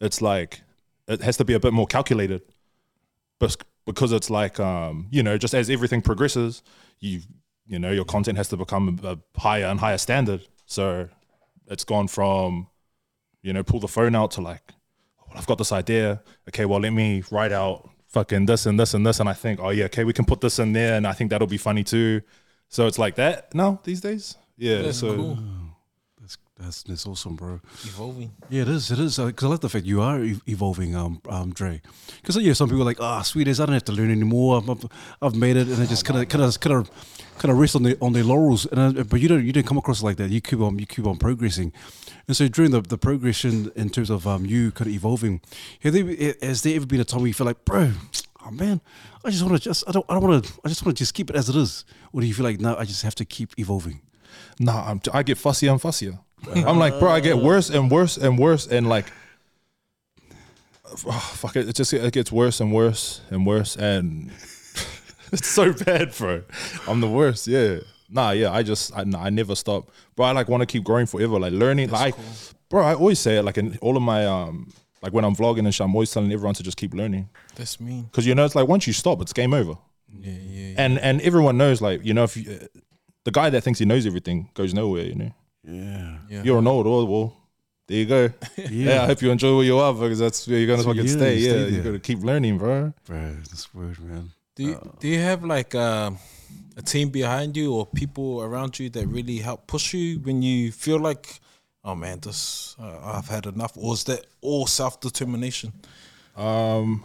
it's 0.00 0.22
like 0.22 0.60
it 1.08 1.20
has 1.22 1.36
to 1.38 1.44
be 1.44 1.52
a 1.54 1.60
bit 1.60 1.72
more 1.72 1.86
calculated. 1.86 2.42
But 3.40 3.56
because 3.86 4.12
it's 4.12 4.30
like 4.30 4.58
um, 4.60 5.08
you 5.10 5.22
know, 5.22 5.38
just 5.38 5.54
as 5.54 5.70
everything 5.70 6.02
progresses, 6.02 6.62
you 7.00 7.20
you 7.66 7.78
know, 7.78 7.90
your 7.90 8.04
content 8.04 8.36
has 8.36 8.48
to 8.48 8.56
become 8.56 9.00
a 9.02 9.18
higher 9.38 9.64
and 9.64 9.80
higher 9.80 9.98
standard. 9.98 10.42
So 10.66 11.08
it's 11.66 11.84
gone 11.84 12.08
from, 12.08 12.68
you 13.42 13.52
know, 13.52 13.62
pull 13.62 13.80
the 13.80 13.88
phone 13.88 14.14
out 14.14 14.32
to 14.32 14.40
like, 14.40 14.62
oh, 15.20 15.24
well, 15.28 15.38
I've 15.38 15.46
got 15.46 15.58
this 15.58 15.72
idea. 15.72 16.22
Okay, 16.48 16.64
well, 16.66 16.80
let 16.80 16.92
me 16.92 17.22
write 17.30 17.52
out 17.52 17.88
fucking 18.08 18.46
this 18.46 18.66
and 18.66 18.78
this 18.78 18.94
and 18.94 19.06
this. 19.06 19.20
And 19.20 19.28
I 19.28 19.32
think, 19.32 19.60
oh, 19.60 19.70
yeah, 19.70 19.84
okay, 19.86 20.04
we 20.04 20.12
can 20.12 20.24
put 20.24 20.40
this 20.40 20.58
in 20.58 20.72
there. 20.72 20.96
And 20.96 21.06
I 21.06 21.12
think 21.12 21.30
that'll 21.30 21.46
be 21.46 21.56
funny 21.56 21.84
too. 21.84 22.20
So 22.68 22.86
it's 22.86 22.98
like 22.98 23.14
that 23.16 23.54
now 23.54 23.80
these 23.84 24.00
days. 24.00 24.36
Yeah. 24.56 24.82
That's 24.82 24.98
so 24.98 25.16
cool. 25.16 25.38
That's 26.58 26.84
that's 26.84 27.04
that's 27.04 27.06
awesome, 27.06 27.34
bro. 27.34 27.60
Evolving. 27.82 28.30
Yeah, 28.48 28.62
it 28.62 28.68
is. 28.68 28.90
It 28.90 29.00
is 29.00 29.18
because 29.18 29.44
I 29.44 29.48
like 29.48 29.60
the 29.60 29.68
fact 29.68 29.86
you 29.86 30.00
are 30.00 30.22
e- 30.22 30.40
evolving, 30.46 30.94
um, 30.94 31.20
um, 31.28 31.52
Dre. 31.52 31.82
Because 32.20 32.36
yeah, 32.36 32.52
some 32.52 32.68
people 32.68 32.82
are 32.82 32.86
like, 32.86 33.00
ah, 33.00 33.22
sweet 33.22 33.48
as 33.48 33.58
I 33.58 33.66
don't 33.66 33.72
have 33.72 33.84
to 33.86 33.92
learn 33.92 34.10
anymore. 34.10 34.58
I've, 34.58 34.70
I've, 34.70 34.86
I've 35.20 35.34
made 35.34 35.56
it, 35.56 35.66
and 35.66 35.82
I 35.82 35.86
just 35.86 36.04
kind 36.04 36.20
of, 36.20 36.28
kind 36.28 36.44
of, 36.44 36.60
kind 36.60 36.76
of, 36.76 36.90
kind 37.38 37.50
of 37.50 37.58
rest 37.58 37.74
on 37.74 37.82
the 37.82 37.98
on 38.00 38.12
their 38.12 38.22
laurels. 38.22 38.66
And 38.66 38.98
uh, 38.98 39.02
but 39.02 39.20
you 39.20 39.26
don't, 39.26 39.44
you 39.44 39.52
don't 39.52 39.66
come 39.66 39.78
across 39.78 40.00
like 40.00 40.16
that. 40.18 40.30
You 40.30 40.40
keep 40.40 40.60
on, 40.60 40.78
you 40.78 40.86
keep 40.86 41.06
on 41.06 41.16
progressing. 41.16 41.72
And 42.28 42.36
so 42.36 42.46
during 42.46 42.70
the, 42.70 42.82
the 42.82 42.98
progression 42.98 43.72
in 43.74 43.90
terms 43.90 44.08
of 44.08 44.26
um, 44.26 44.46
you 44.46 44.70
kind 44.70 44.88
of 44.88 44.94
evolving, 44.94 45.40
have 45.80 45.92
there, 45.92 46.34
has 46.40 46.62
there 46.62 46.76
ever 46.76 46.86
been 46.86 47.00
a 47.00 47.04
time 47.04 47.20
where 47.20 47.28
you 47.28 47.34
feel 47.34 47.46
like, 47.46 47.64
bro, 47.64 47.90
oh 48.46 48.50
man, 48.52 48.80
I 49.24 49.30
just 49.30 49.42
want 49.42 49.56
to 49.56 49.60
just, 49.60 49.82
I 49.88 49.92
don't, 49.92 50.06
I 50.08 50.14
don't 50.14 50.22
want 50.22 50.44
to, 50.44 50.52
I 50.64 50.68
just 50.68 50.86
want 50.86 50.96
to 50.96 51.00
just 51.00 51.14
keep 51.14 51.30
it 51.30 51.36
as 51.36 51.48
it 51.48 51.56
is, 51.56 51.84
or 52.12 52.20
do 52.20 52.26
you 52.28 52.32
feel 52.32 52.44
like 52.44 52.60
no, 52.60 52.76
I 52.76 52.84
just 52.84 53.02
have 53.02 53.16
to 53.16 53.24
keep 53.24 53.58
evolving? 53.58 54.00
nah, 54.58 54.90
I'm, 54.90 55.00
I 55.12 55.22
get 55.22 55.38
fussier 55.38 55.72
and 55.72 55.80
fussier. 55.80 56.18
I'm 56.54 56.78
like, 56.78 56.98
bro, 56.98 57.10
I 57.10 57.20
get 57.20 57.38
worse 57.38 57.70
and 57.70 57.90
worse 57.90 58.16
and 58.16 58.38
worse. 58.38 58.66
And 58.66 58.88
like, 58.88 59.06
oh, 61.06 61.32
fuck 61.36 61.56
it. 61.56 61.68
It 61.68 61.74
just 61.74 61.92
it 61.92 62.12
gets 62.12 62.32
worse 62.32 62.60
and 62.60 62.72
worse 62.72 63.20
and 63.30 63.46
worse. 63.46 63.76
And 63.76 64.30
it's 65.32 65.48
so 65.48 65.72
bad, 65.72 66.14
bro. 66.16 66.42
I'm 66.86 67.00
the 67.00 67.08
worst. 67.08 67.46
Yeah. 67.46 67.78
Nah, 68.10 68.30
yeah. 68.30 68.52
I 68.52 68.62
just, 68.62 68.96
I, 68.96 69.04
nah, 69.04 69.22
I 69.22 69.30
never 69.30 69.54
stop. 69.54 69.90
Bro, 70.14 70.26
I 70.26 70.32
like 70.32 70.48
want 70.48 70.60
to 70.60 70.66
keep 70.66 70.84
growing 70.84 71.06
forever. 71.06 71.38
Like 71.38 71.52
learning. 71.52 71.90
like, 71.90 72.14
bro, 72.68 72.82
I 72.82 72.94
always 72.94 73.18
say 73.18 73.38
it 73.38 73.42
like 73.42 73.58
in 73.58 73.78
all 73.80 73.96
of 73.96 74.02
my, 74.02 74.26
um, 74.26 74.72
like 75.02 75.12
when 75.12 75.24
I'm 75.24 75.36
vlogging 75.36 75.60
and 75.60 75.74
shit, 75.74 75.84
I'm 75.84 75.94
always 75.94 76.10
telling 76.10 76.32
everyone 76.32 76.54
to 76.54 76.62
just 76.62 76.76
keep 76.76 76.94
learning. 76.94 77.28
That's 77.56 77.78
mean. 77.78 78.08
Cause 78.12 78.24
you 78.24 78.34
know, 78.34 78.44
it's 78.44 78.54
like 78.54 78.68
once 78.68 78.86
you 78.86 78.92
stop, 78.92 79.20
it's 79.20 79.34
game 79.34 79.52
over. 79.52 79.76
Yeah, 80.08 80.32
yeah. 80.32 80.68
yeah. 80.68 80.74
and 80.78 80.98
and 80.98 81.20
everyone 81.20 81.58
knows 81.58 81.82
like 81.82 82.04
you 82.04 82.14
know 82.14 82.24
if 82.24 82.36
you 82.36 82.58
the 83.24 83.30
guy 83.30 83.50
that 83.50 83.62
thinks 83.62 83.78
he 83.78 83.84
knows 83.84 84.06
everything 84.06 84.48
goes 84.54 84.72
nowhere. 84.72 85.04
You 85.04 85.14
know, 85.14 85.34
Yeah. 85.66 86.18
Yeah. 86.28 86.42
you're 86.42 86.58
a 86.58 86.62
know-it-all. 86.62 87.06
Well, 87.06 87.36
there 87.86 87.98
you 87.98 88.06
go. 88.06 88.30
Yeah. 88.70 89.02
I 89.02 89.06
hope 89.06 89.22
you 89.22 89.30
enjoy 89.30 89.56
where 89.56 89.64
you 89.64 89.78
are 89.78 89.92
because 89.94 90.18
that's 90.18 90.46
where 90.48 90.58
you're 90.58 90.66
gonna 90.68 90.82
So, 90.82 90.88
fucking 90.88 91.06
yeah, 91.06 91.12
stay. 91.12 91.34
you 91.38 91.44
stay 91.50 91.58
Yeah, 91.60 91.64
you 91.66 91.70
there. 91.72 91.82
gotta 91.84 91.98
keep 92.00 92.20
learning, 92.22 92.58
bro. 92.58 92.92
Bro, 93.06 93.36
this 93.50 93.72
word, 93.74 93.98
man. 94.00 94.30
Do 94.56 94.62
you, 94.64 94.92
do 95.00 95.08
you 95.08 95.18
have 95.18 95.44
like 95.44 95.74
um 95.74 96.18
a 96.76 96.82
team 96.82 97.08
behind 97.10 97.56
you 97.56 97.72
or 97.74 97.86
people 97.86 98.42
around 98.42 98.78
you 98.78 98.90
that 98.90 99.06
really 99.06 99.38
help 99.38 99.66
push 99.66 99.94
you 99.94 100.18
when 100.20 100.42
you 100.42 100.70
feel 100.72 100.98
like, 100.98 101.40
oh 101.84 101.94
man, 101.94 102.20
this 102.20 102.76
uh, 102.80 102.98
I've 103.02 103.28
had 103.28 103.46
enough, 103.46 103.76
or 103.76 103.94
is 103.94 104.04
that 104.04 104.26
all 104.40 104.66
self 104.66 105.00
determination? 105.00 105.72
Um, 106.36 107.02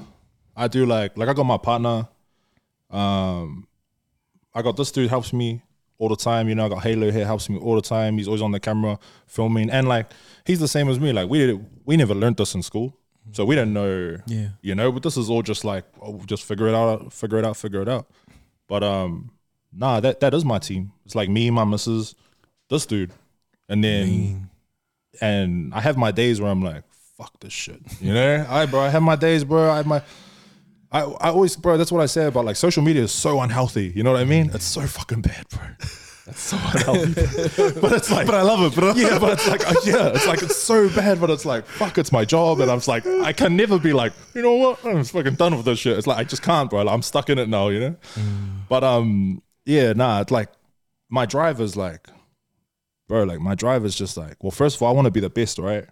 I 0.55 0.67
do 0.67 0.85
like 0.85 1.17
like 1.17 1.29
I 1.29 1.33
got 1.33 1.43
my 1.45 1.57
partner. 1.57 2.07
Um, 2.89 3.67
I 4.53 4.61
got 4.61 4.75
this 4.77 4.91
dude 4.91 5.09
helps 5.09 5.31
me 5.33 5.61
all 5.99 6.09
the 6.09 6.15
time. 6.15 6.49
You 6.49 6.55
know, 6.55 6.65
I 6.65 6.69
got 6.69 6.81
Halo 6.81 7.11
here 7.11 7.25
helps 7.25 7.49
me 7.49 7.59
all 7.59 7.75
the 7.75 7.81
time. 7.81 8.17
He's 8.17 8.27
always 8.27 8.41
on 8.41 8.51
the 8.51 8.59
camera 8.59 8.97
filming, 9.27 9.69
and 9.69 9.87
like 9.87 10.07
he's 10.45 10.59
the 10.59 10.67
same 10.67 10.89
as 10.89 10.99
me. 10.99 11.13
Like 11.13 11.29
we 11.29 11.37
did, 11.45 11.65
we 11.85 11.95
never 11.95 12.15
learned 12.15 12.37
this 12.37 12.55
in 12.55 12.63
school, 12.63 12.97
so 13.33 13.45
we 13.45 13.55
don't 13.55 13.73
know. 13.73 14.17
Yeah. 14.25 14.47
you 14.61 14.73
know. 14.73 14.91
But 14.91 15.03
this 15.03 15.17
is 15.17 15.29
all 15.29 15.43
just 15.43 15.63
like 15.63 15.85
oh, 16.01 16.19
just 16.25 16.43
figure 16.43 16.67
it 16.67 16.73
out, 16.73 17.13
figure 17.13 17.37
it 17.37 17.45
out, 17.45 17.55
figure 17.55 17.83
it 17.83 17.89
out. 17.89 18.09
But 18.67 18.83
um, 18.83 19.31
nah, 19.71 19.99
that 19.99 20.21
that 20.21 20.33
is 20.33 20.43
my 20.43 20.57
team. 20.57 20.93
It's 21.05 21.15
like 21.15 21.29
me, 21.29 21.51
my 21.51 21.65
missus, 21.65 22.15
this 22.69 22.85
dude, 22.85 23.11
and 23.67 23.83
then 23.83 24.49
and 25.21 25.73
I 25.73 25.81
have 25.81 25.97
my 25.97 26.11
days 26.11 26.39
where 26.39 26.49
I'm 26.49 26.63
like, 26.63 26.83
fuck 27.17 27.39
this 27.39 27.53
shit. 27.53 27.79
You 28.01 28.13
know? 28.13 28.45
I 28.49 28.65
bro, 28.65 28.81
I 28.81 28.89
have 28.89 29.03
my 29.03 29.15
days, 29.15 29.43
bro. 29.43 29.69
I 29.69 29.77
have 29.77 29.87
my 29.87 30.01
I, 30.91 31.01
I 31.01 31.29
always 31.29 31.55
bro, 31.55 31.77
that's 31.77 31.91
what 31.91 32.01
I 32.01 32.07
say 32.07 32.25
about 32.25 32.45
like 32.45 32.55
social 32.55 32.83
media 32.83 33.03
is 33.03 33.11
so 33.11 33.39
unhealthy. 33.41 33.91
You 33.95 34.03
know 34.03 34.11
what 34.11 34.21
I 34.21 34.25
mean? 34.25 34.49
It's 34.53 34.65
so 34.65 34.81
fucking 34.81 35.21
bad, 35.21 35.47
bro. 35.49 35.61
That's 36.25 36.41
so 36.41 36.57
unhealthy. 36.57 37.13
but 37.81 37.91
it's 37.91 38.11
like 38.11 38.25
But 38.25 38.35
I 38.35 38.41
love 38.41 38.61
it, 38.61 38.75
bro. 38.75 38.93
Yeah, 38.95 39.19
but 39.19 39.33
it's 39.33 39.47
like 39.47 39.67
uh, 39.69 39.75
yeah, 39.83 40.09
it's 40.09 40.27
like 40.27 40.41
it's 40.41 40.55
so 40.55 40.89
bad, 40.89 41.19
but 41.19 41.29
it's 41.29 41.45
like, 41.45 41.65
fuck, 41.65 41.97
it's 41.97 42.11
my 42.11 42.25
job. 42.25 42.59
And 42.59 42.71
I'm 42.71 42.77
just 42.77 42.87
like, 42.87 43.05
I 43.05 43.33
can 43.33 43.55
never 43.55 43.77
be 43.77 43.93
like, 43.93 44.13
you 44.33 44.41
know 44.41 44.53
what? 44.53 44.83
I'm 44.85 45.03
fucking 45.03 45.35
done 45.35 45.55
with 45.55 45.65
this 45.65 45.79
shit. 45.79 45.97
It's 45.97 46.07
like 46.07 46.17
I 46.17 46.23
just 46.23 46.41
can't, 46.41 46.69
bro. 46.69 46.83
Like, 46.83 46.93
I'm 46.93 47.01
stuck 47.01 47.29
in 47.29 47.37
it 47.37 47.49
now, 47.49 47.69
you 47.69 47.79
know? 47.79 47.95
But 48.67 48.83
um, 48.83 49.41
yeah, 49.65 49.93
nah, 49.93 50.21
it's 50.21 50.31
like 50.31 50.49
my 51.09 51.25
drive 51.25 51.61
is 51.61 51.75
like 51.75 52.07
bro, 53.09 53.23
like 53.23 53.41
my 53.41 53.55
drive 53.55 53.83
is 53.83 53.95
just 53.95 54.15
like, 54.15 54.41
well, 54.41 54.51
first 54.51 54.77
of 54.77 54.81
all, 54.81 54.89
I 54.89 54.93
want 54.93 55.05
to 55.05 55.11
be 55.11 55.19
the 55.19 55.29
best, 55.29 55.57
right? 55.57 55.85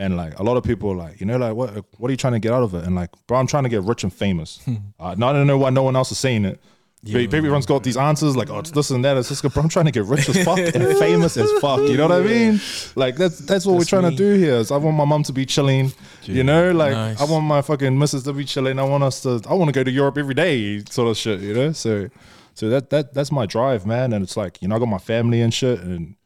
And 0.00 0.16
like 0.16 0.38
a 0.38 0.42
lot 0.42 0.56
of 0.56 0.64
people 0.64 0.90
are 0.92 0.96
like, 0.96 1.20
you 1.20 1.26
know, 1.26 1.36
like 1.36 1.54
what 1.54 1.84
what 1.98 2.08
are 2.08 2.10
you 2.10 2.16
trying 2.16 2.32
to 2.32 2.38
get 2.38 2.52
out 2.52 2.62
of 2.62 2.72
it? 2.72 2.84
And 2.84 2.96
like, 2.96 3.10
bro, 3.26 3.38
I'm 3.38 3.46
trying 3.46 3.64
to 3.64 3.68
get 3.68 3.82
rich 3.82 4.02
and 4.02 4.12
famous. 4.12 4.58
uh, 4.98 5.14
now 5.18 5.28
I 5.28 5.32
don't 5.34 5.46
know 5.46 5.58
why 5.58 5.68
no 5.68 5.82
one 5.82 5.94
else 5.94 6.10
is 6.10 6.18
saying 6.18 6.46
it. 6.46 6.58
Yeah, 7.02 7.20
everyone's 7.32 7.66
got 7.66 7.82
these 7.82 7.98
answers 7.98 8.34
like, 8.34 8.48
oh, 8.50 8.60
it's 8.60 8.70
this 8.70 8.90
and 8.90 9.04
that. 9.04 9.16
It's 9.18 9.30
just, 9.30 9.42
bro, 9.42 9.62
I'm 9.62 9.70
trying 9.70 9.86
to 9.86 9.90
get 9.90 10.04
rich 10.04 10.28
as 10.28 10.42
fuck 10.42 10.58
and 10.74 10.98
famous 10.98 11.36
as 11.36 11.50
fuck. 11.60 11.80
You 11.80 11.98
know 11.98 12.08
what 12.08 12.20
I 12.20 12.22
mean? 12.22 12.60
Like 12.94 13.16
that's 13.16 13.38
that's 13.40 13.66
what 13.66 13.76
we're 13.76 13.84
trying 13.84 14.04
me. 14.04 14.10
to 14.10 14.16
do 14.16 14.34
here. 14.38 14.54
Is 14.54 14.70
I 14.70 14.78
want 14.78 14.96
my 14.96 15.04
mom 15.04 15.22
to 15.24 15.32
be 15.34 15.44
chilling. 15.44 15.92
You 16.24 16.44
know, 16.44 16.72
like 16.72 16.92
Nice. 16.92 17.20
I 17.20 17.24
want 17.24 17.44
my 17.44 17.60
fucking 17.60 17.98
missus 17.98 18.22
to 18.22 18.32
be 18.32 18.44
chilling. 18.46 18.78
I 18.78 18.84
want 18.84 19.04
us 19.04 19.20
to. 19.24 19.42
I 19.48 19.52
want 19.52 19.68
to 19.68 19.72
go 19.72 19.84
to 19.84 19.90
Europe 19.90 20.16
every 20.16 20.34
day, 20.34 20.82
sort 20.88 21.08
of 21.08 21.16
shit. 21.18 21.40
You 21.40 21.52
know, 21.54 21.72
so 21.72 22.08
so 22.54 22.70
that 22.70 22.88
that 22.90 23.12
that's 23.12 23.32
my 23.32 23.44
drive, 23.44 23.86
man. 23.86 24.14
And 24.14 24.22
it's 24.22 24.36
like 24.36 24.60
you 24.62 24.68
know, 24.68 24.76
I 24.76 24.78
got 24.78 24.88
my 24.88 24.98
family 24.98 25.40
and 25.42 25.52
shit, 25.52 25.80
and 25.80 26.16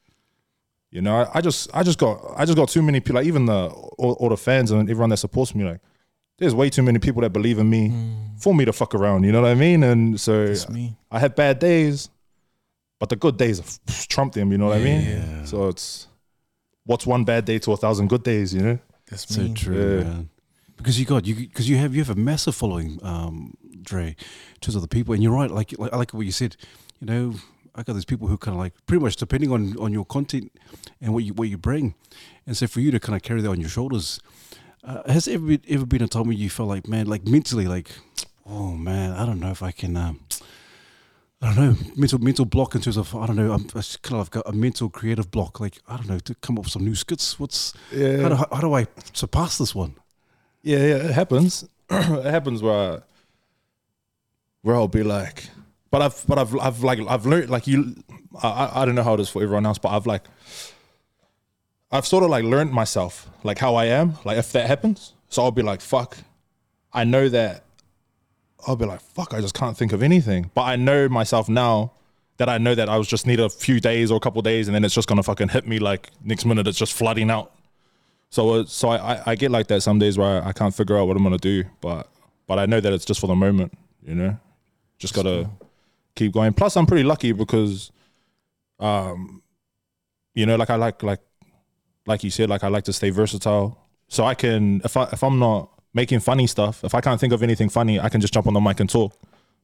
you 0.95 1.03
know, 1.03 1.15
I, 1.23 1.39
I 1.39 1.41
just 1.41 1.69
I 1.75 1.83
just 1.83 1.99
got 1.99 2.15
I 2.37 2.45
just 2.47 2.57
got 2.57 2.69
too 2.69 2.81
many 2.83 3.01
people. 3.01 3.17
Like 3.17 3.27
even 3.27 3.47
the 3.47 3.67
all, 3.99 4.13
all 4.21 4.29
the 4.31 4.37
fans 4.37 4.71
and 4.71 4.89
everyone 4.89 5.11
that 5.11 5.17
supports 5.19 5.53
me, 5.55 5.65
like 5.65 5.81
there's 6.39 6.55
way 6.55 6.71
too 6.71 6.83
many 6.83 6.99
people 7.01 7.21
that 7.23 7.31
believe 7.31 7.59
in 7.59 7.69
me 7.69 7.93
for 8.39 8.55
me 8.55 8.65
to 8.65 8.73
fuck 8.73 8.95
around. 8.95 9.25
You 9.25 9.33
know 9.33 9.43
what 9.43 9.51
I 9.51 9.55
mean? 9.57 9.83
And 9.83 10.21
so 10.21 10.55
me. 10.71 10.97
I 11.11 11.19
have 11.19 11.35
bad 11.35 11.59
days, 11.59 12.11
but 13.01 13.09
the 13.09 13.17
good 13.17 13.37
days 13.37 13.59
have 13.59 14.09
trumped 14.09 14.35
them. 14.37 14.53
You 14.53 14.59
know 14.59 14.69
what 14.69 14.79
I 14.79 14.85
mean? 14.85 15.47
So 15.47 15.69
it's 15.69 16.07
what's 16.87 17.07
one 17.07 17.25
bad 17.25 17.45
day 17.45 17.59
to 17.59 17.73
a 17.73 17.77
thousand 17.77 18.09
good 18.09 18.23
days. 18.23 18.55
You 18.55 18.63
know? 18.63 18.79
That's 19.11 19.27
So 19.35 19.43
me. 19.43 19.55
true, 19.55 19.75
Yeah. 19.99 20.05
man. 20.05 20.31
Because 20.77 20.99
you 21.01 21.07
got 21.07 21.27
you 21.27 21.35
because 21.35 21.69
you 21.69 21.77
have 21.77 21.93
you 21.95 22.03
have 22.05 22.17
a 22.17 22.21
massive 22.21 22.55
following, 22.55 22.99
um, 23.03 23.55
Dre, 23.83 24.09
in 24.09 24.61
terms 24.61 24.75
of 24.77 24.83
the 24.83 24.89
people, 24.89 25.15
and 25.15 25.23
you're 25.23 25.33
right. 25.33 25.51
Like, 25.51 25.77
like 25.79 25.93
I 25.93 25.97
like 25.97 26.13
what 26.15 26.27
you 26.27 26.33
said. 26.33 26.57
You 27.01 27.07
know, 27.07 27.35
I 27.75 27.83
got 27.83 27.95
these 27.95 28.05
people 28.05 28.29
who 28.29 28.37
kind 28.37 28.55
of 28.55 28.61
like 28.61 28.75
pretty 28.87 29.03
much 29.03 29.17
depending 29.17 29.51
on 29.53 29.77
on 29.79 29.93
your 29.93 30.05
content 30.05 30.53
and 31.01 31.13
what 31.13 31.25
you 31.25 31.35
what 31.35 31.49
you 31.49 31.59
bring, 31.59 31.95
and 32.47 32.57
so 32.57 32.67
for 32.67 32.81
you 32.81 32.91
to 32.91 33.01
kind 33.01 33.17
of 33.17 33.23
carry 33.23 33.41
that 33.43 33.49
on 33.51 33.61
your 33.61 33.71
shoulders, 33.71 34.21
uh, 34.85 35.11
has 35.11 35.27
ever 35.29 35.47
been, 35.47 35.63
ever 35.69 35.87
been 35.87 36.03
a 36.03 36.09
time 36.09 36.25
where 36.25 36.37
you 36.37 36.51
felt 36.51 36.69
like 36.69 36.87
man, 36.89 37.07
like 37.07 37.27
mentally, 37.27 37.67
like, 37.67 37.91
oh 38.47 38.73
man, 38.75 39.13
I 39.13 39.27
don't 39.27 39.41
know 39.41 39.51
if 39.51 39.63
I 39.63 39.71
can. 39.73 39.97
Um, 39.97 40.21
I 41.43 41.53
don't 41.55 41.57
know 41.57 41.77
mental 41.97 42.19
mental 42.21 42.45
block 42.47 42.75
in 42.75 42.81
terms 42.81 42.97
of 42.97 43.15
I 43.15 43.27
don't 43.27 43.37
know 43.37 43.53
I'm 43.53 43.67
I 43.75 43.83
kind 44.03 44.21
of 44.21 44.31
got 44.31 44.49
a 44.49 44.53
mental 44.53 44.89
creative 44.89 45.31
block 45.31 45.61
like 45.61 45.79
I 45.87 45.97
don't 45.97 46.09
know 46.09 46.19
to 46.21 46.35
come 46.37 46.57
up 46.57 46.65
with 46.65 46.73
some 46.73 46.85
new 46.85 46.95
skits. 46.95 47.39
What's 47.39 47.75
Yeah. 47.93 48.23
how 48.23 48.29
do, 48.31 48.37
how 48.37 48.61
do 48.61 48.73
I 48.73 48.87
surpass 49.13 49.59
this 49.59 49.75
one? 49.75 49.97
Yeah, 50.63 50.79
yeah, 50.79 50.97
it 51.09 51.11
happens. 51.11 51.69
it 51.91 52.25
happens 52.31 52.63
where 52.63 52.95
I, 52.95 52.99
where 54.63 54.75
I'll 54.77 54.89
be 54.89 55.03
like, 55.03 55.51
but 55.95 56.03
I've 56.03 56.25
but 56.27 56.39
I've 56.39 56.53
I've 56.67 56.81
like 56.83 56.99
I've 57.09 57.25
learned 57.25 57.51
like 57.51 57.67
you. 57.69 57.95
I 58.43 58.49
I- 58.75 58.85
don't 58.85 58.97
know 58.97 59.05
how 59.05 59.15
it 59.15 59.21
is 59.21 59.29
for 59.29 59.43
everyone 59.45 59.65
else, 59.65 59.79
but 59.79 59.91
I've 59.91 60.07
like 60.07 60.23
I've 61.93 62.07
sort 62.07 62.25
of 62.25 62.31
like 62.31 62.45
learned 62.45 62.73
myself 62.73 63.29
like 63.45 63.59
how 63.59 63.77
I 63.77 63.85
am. 63.87 64.15
Like 64.25 64.39
if 64.39 64.51
that 64.53 64.67
happens, 64.67 65.13
so 65.29 65.43
I'll 65.45 65.53
be 65.53 65.63
like, 65.63 65.81
fuck. 65.81 66.17
I 66.93 67.05
know 67.05 67.29
that. 67.29 67.63
I'll 68.67 68.77
be 68.77 68.87
like, 68.87 69.01
fuck. 69.01 69.35
I 69.35 69.41
just 69.41 69.55
can't 69.55 69.77
think 69.77 69.93
of 69.93 70.03
anything. 70.03 70.51
But 70.55 70.63
I 70.63 70.77
know 70.77 71.09
myself 71.09 71.49
now 71.49 71.93
that 72.39 72.49
I 72.49 72.59
know 72.59 72.75
that 72.75 72.89
I 72.89 72.97
was 72.99 73.07
just 73.07 73.27
need 73.27 73.39
a 73.39 73.49
few 73.49 73.79
days 73.79 74.11
or 74.11 74.17
a 74.17 74.21
couple 74.21 74.43
days, 74.43 74.67
and 74.69 74.75
then 74.75 74.85
it's 74.85 74.95
just 74.95 75.07
gonna 75.07 75.23
fucking 75.23 75.49
hit 75.51 75.67
me 75.69 75.79
like 75.79 76.11
next 76.25 76.45
minute. 76.45 76.67
It's 76.67 76.79
just 76.79 76.93
flooding 76.93 77.31
out. 77.31 77.53
So 78.31 78.51
uh, 78.55 78.65
so 78.67 78.89
I, 78.89 78.97
I- 79.15 79.23
I 79.27 79.35
get 79.37 79.51
like 79.53 79.69
that 79.69 79.83
some 79.83 79.99
days 80.01 80.19
where 80.19 80.43
I, 80.43 80.49
I 80.49 80.53
can't 80.53 80.75
figure 80.75 80.97
out 80.99 81.07
what 81.07 81.17
I'm 81.17 81.23
gonna 81.23 81.39
do, 81.39 81.63
but 81.81 82.09
but 82.49 82.59
I 82.59 82.67
know 82.67 82.81
that 82.81 82.93
it's 82.93 83.05
just 83.05 83.21
for 83.21 83.29
the 83.29 83.37
moment, 83.37 83.73
you 84.03 84.15
know. 84.17 84.37
Just 84.99 85.15
gotta 85.15 85.49
keep 86.15 86.33
going. 86.33 86.53
Plus, 86.53 86.77
I'm 86.77 86.87
pretty 86.87 87.05
lucky 87.05 87.33
because, 87.33 87.91
um, 88.79 89.43
you 90.35 90.47
know, 90.47 90.57
like 90.57 90.71
I 90.71 90.77
like 90.77 91.03
like 91.03 91.21
like 92.07 92.25
you 92.25 92.31
said, 92.31 92.49
like 92.51 92.65
I 92.65 92.69
like 92.69 92.85
to 92.85 92.93
stay 92.93 93.11
versatile. 93.11 93.79
So 94.09 94.25
I 94.25 94.35
can 94.35 94.81
if 94.85 94.97
I 94.97 95.05
if 95.13 95.23
I'm 95.23 95.39
not 95.39 95.71
making 95.93 96.21
funny 96.21 96.47
stuff, 96.47 96.85
if 96.85 96.95
I 96.95 97.01
can't 97.01 97.21
think 97.21 97.33
of 97.33 97.43
anything 97.43 97.69
funny, 97.69 98.01
I 98.01 98.09
can 98.09 98.21
just 98.21 98.35
jump 98.35 98.47
on 98.47 98.55
the 98.55 98.61
mic 98.61 98.81
and 98.81 98.91
talk 98.91 99.17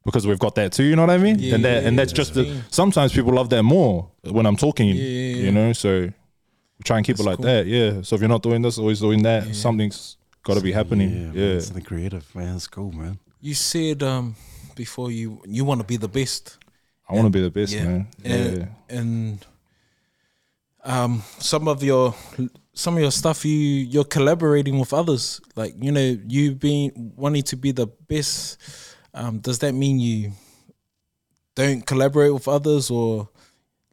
because 0.04 0.26
we've 0.26 0.38
got 0.38 0.54
that 0.54 0.72
too. 0.72 0.84
You 0.84 0.96
know 0.96 1.02
what 1.02 1.10
I 1.10 1.18
mean? 1.18 1.38
Yeah, 1.38 1.54
and 1.56 1.64
that 1.64 1.82
yeah, 1.82 1.88
and 1.88 1.98
that's 1.98 2.12
yeah, 2.12 2.16
just 2.16 2.34
that's 2.34 2.48
the, 2.48 2.62
sometimes 2.70 3.12
people 3.12 3.32
love 3.32 3.50
that 3.50 3.62
more 3.62 4.10
when 4.22 4.46
I'm 4.46 4.56
talking. 4.56 4.88
Yeah, 4.88 4.94
yeah, 4.94 5.36
yeah. 5.36 5.42
You 5.44 5.52
know, 5.52 5.72
so 5.72 6.00
we 6.00 6.84
try 6.84 6.96
and 6.96 7.06
keep 7.06 7.18
it 7.18 7.24
like 7.24 7.36
cool. 7.36 7.46
that. 7.46 7.66
Yeah. 7.66 8.02
So 8.02 8.16
if 8.16 8.22
you're 8.22 8.28
not 8.28 8.42
doing 8.42 8.62
this, 8.62 8.78
always 8.78 9.00
doing 9.00 9.22
that, 9.24 9.54
something's 9.54 10.16
got 10.42 10.54
to 10.54 10.60
be 10.60 10.72
happening. 10.72 11.32
Yeah. 11.34 11.52
man, 11.52 11.60
something 11.60 11.84
creative, 11.84 12.34
man. 12.34 12.52
That's 12.52 12.66
cool, 12.66 12.92
man. 12.92 13.18
You 13.40 13.54
said 13.54 14.02
um 14.02 14.36
before 14.84 15.08
you 15.18 15.28
you 15.56 15.62
want 15.68 15.80
to 15.82 15.86
be 15.92 15.98
the 16.06 16.12
best. 16.20 16.58
I 17.08 17.14
want 17.16 17.26
to 17.26 17.36
be 17.38 17.42
the 17.48 17.54
best, 17.60 17.72
Yeah. 17.74 17.84
man. 17.88 18.02
And, 18.24 18.56
Yeah. 18.58 18.98
and 18.98 19.46
um 20.84 21.22
some 21.38 21.68
of 21.72 21.82
your 21.82 22.14
some 22.72 22.96
of 22.96 23.02
your 23.02 23.10
stuff 23.22 23.44
you 23.44 23.58
you're 23.92 24.08
collaborating 24.16 24.78
with 24.82 24.92
others. 25.00 25.40
Like, 25.60 25.74
you 25.86 25.92
know, 25.96 26.08
you 26.34 26.54
being 26.54 27.12
wanting 27.16 27.42
to 27.52 27.56
be 27.56 27.72
the 27.72 27.86
best, 28.08 28.58
um, 29.12 29.40
does 29.46 29.58
that 29.58 29.74
mean 29.74 29.98
you 30.00 30.32
don't 31.54 31.82
collaborate 31.86 32.32
with 32.32 32.48
others 32.48 32.90
or 32.90 33.28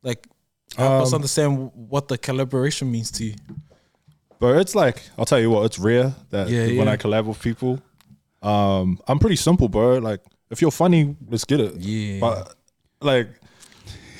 like 0.04 0.22
help 0.78 1.02
us 1.04 1.12
Um, 1.12 1.16
understand 1.20 1.72
what 1.74 2.08
the 2.08 2.18
collaboration 2.18 2.92
means 2.92 3.12
to 3.18 3.24
you? 3.26 3.36
But 4.40 4.52
it's 4.62 4.76
like 4.76 4.98
I'll 5.18 5.26
tell 5.32 5.40
you 5.44 5.50
what, 5.54 5.66
it's 5.66 5.80
rare 5.80 6.14
that 6.30 6.48
Yeah, 6.50 6.68
when 6.78 6.88
yeah. 6.88 6.94
I 6.94 6.98
collab 6.98 7.26
with 7.26 7.42
people, 7.42 7.82
um, 8.42 9.00
I'm 9.10 9.20
pretty 9.20 9.36
simple, 9.48 9.68
bro. 9.68 9.98
Like 10.10 10.22
if 10.50 10.62
you're 10.62 10.72
funny, 10.72 11.16
let's 11.30 11.46
get 11.46 11.60
it. 11.60 11.76
Yeah. 11.78 12.20
But 12.20 12.56
like, 13.02 13.30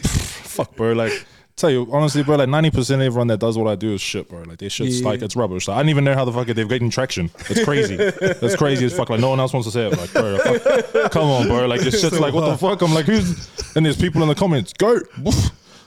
fuck, 0.04 0.76
bro. 0.76 0.94
Like. 0.94 1.26
Tell 1.56 1.72
you 1.72 1.88
honestly, 1.92 2.22
bro, 2.22 2.36
like 2.36 2.50
ninety 2.50 2.70
percent 2.70 3.02
of 3.02 3.08
everyone 3.08 3.26
that 3.30 3.40
does 3.40 3.58
what 3.58 3.68
I 3.68 3.74
do 3.74 3.92
is 3.96 4.00
shit, 4.00 4.30
bro. 4.30 4.44
Like 4.44 4.60
their 4.60 4.70
shit's 4.70 5.02
Yeah. 5.02 5.08
like 5.08 5.24
it's 5.24 5.36
rubbish. 5.36 5.68
Like, 5.68 5.78
I 5.78 5.80
don't 5.82 5.90
even 5.90 6.04
know 6.04 6.14
how 6.14 6.24
the 6.24 6.32
fuck 6.32 6.46
they're 6.46 6.66
getting 6.66 6.92
traction. 6.92 7.32
It's 7.50 7.64
crazy. 7.64 7.96
it's 8.00 8.56
crazy 8.56 8.86
as 8.86 8.96
fuck. 8.96 9.10
Like 9.10 9.20
no 9.20 9.32
one 9.32 9.40
else 9.40 9.54
wants 9.54 9.68
to 9.68 9.72
say 9.72 9.88
it. 9.88 9.98
Like, 9.98 10.14
bro, 10.14 10.38
fuck, 10.38 11.12
come 11.12 11.24
on, 11.24 11.48
bro. 11.48 11.66
Like 11.66 11.82
this 11.82 12.00
shit's 12.00 12.20
like 12.20 12.36
what 12.36 12.48
the 12.48 12.58
fuck? 12.60 12.84
I'm 12.84 12.94
like, 12.94 13.06
who's? 13.06 13.50
And 13.76 13.84
there's 13.84 13.98
people 13.98 14.22
in 14.22 14.28
the 14.28 14.36
comments. 14.36 14.72
Go. 14.74 15.00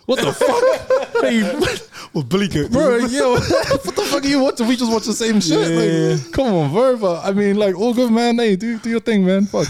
What 0.06 0.18
the 0.18 0.32
fuck? 0.32 1.22
Hey, 1.22 1.42
Well, 2.14 2.24
Billy 2.24 2.48
Goat, 2.48 2.72
bro, 2.72 2.96
yo, 3.06 3.34
what 3.34 3.44
the 3.84 4.08
fuck 4.10 4.24
are 4.24 4.26
you 4.26 4.40
watching? 4.40 4.66
We 4.66 4.74
just 4.74 4.90
watch 4.90 5.04
the 5.04 5.12
same 5.12 5.40
shit. 5.40 6.22
Like, 6.24 6.32
come 6.32 6.52
on, 6.52 6.72
bro. 6.72 6.96
But 6.96 7.24
I 7.24 7.30
mean, 7.30 7.54
like, 7.54 7.76
all 7.78 7.94
good, 7.94 8.10
man. 8.10 8.38
Hey, 8.38 8.56
do 8.56 8.76
do 8.80 8.90
your 8.90 8.98
thing, 8.98 9.24
man. 9.24 9.46
Fuck. 9.46 9.68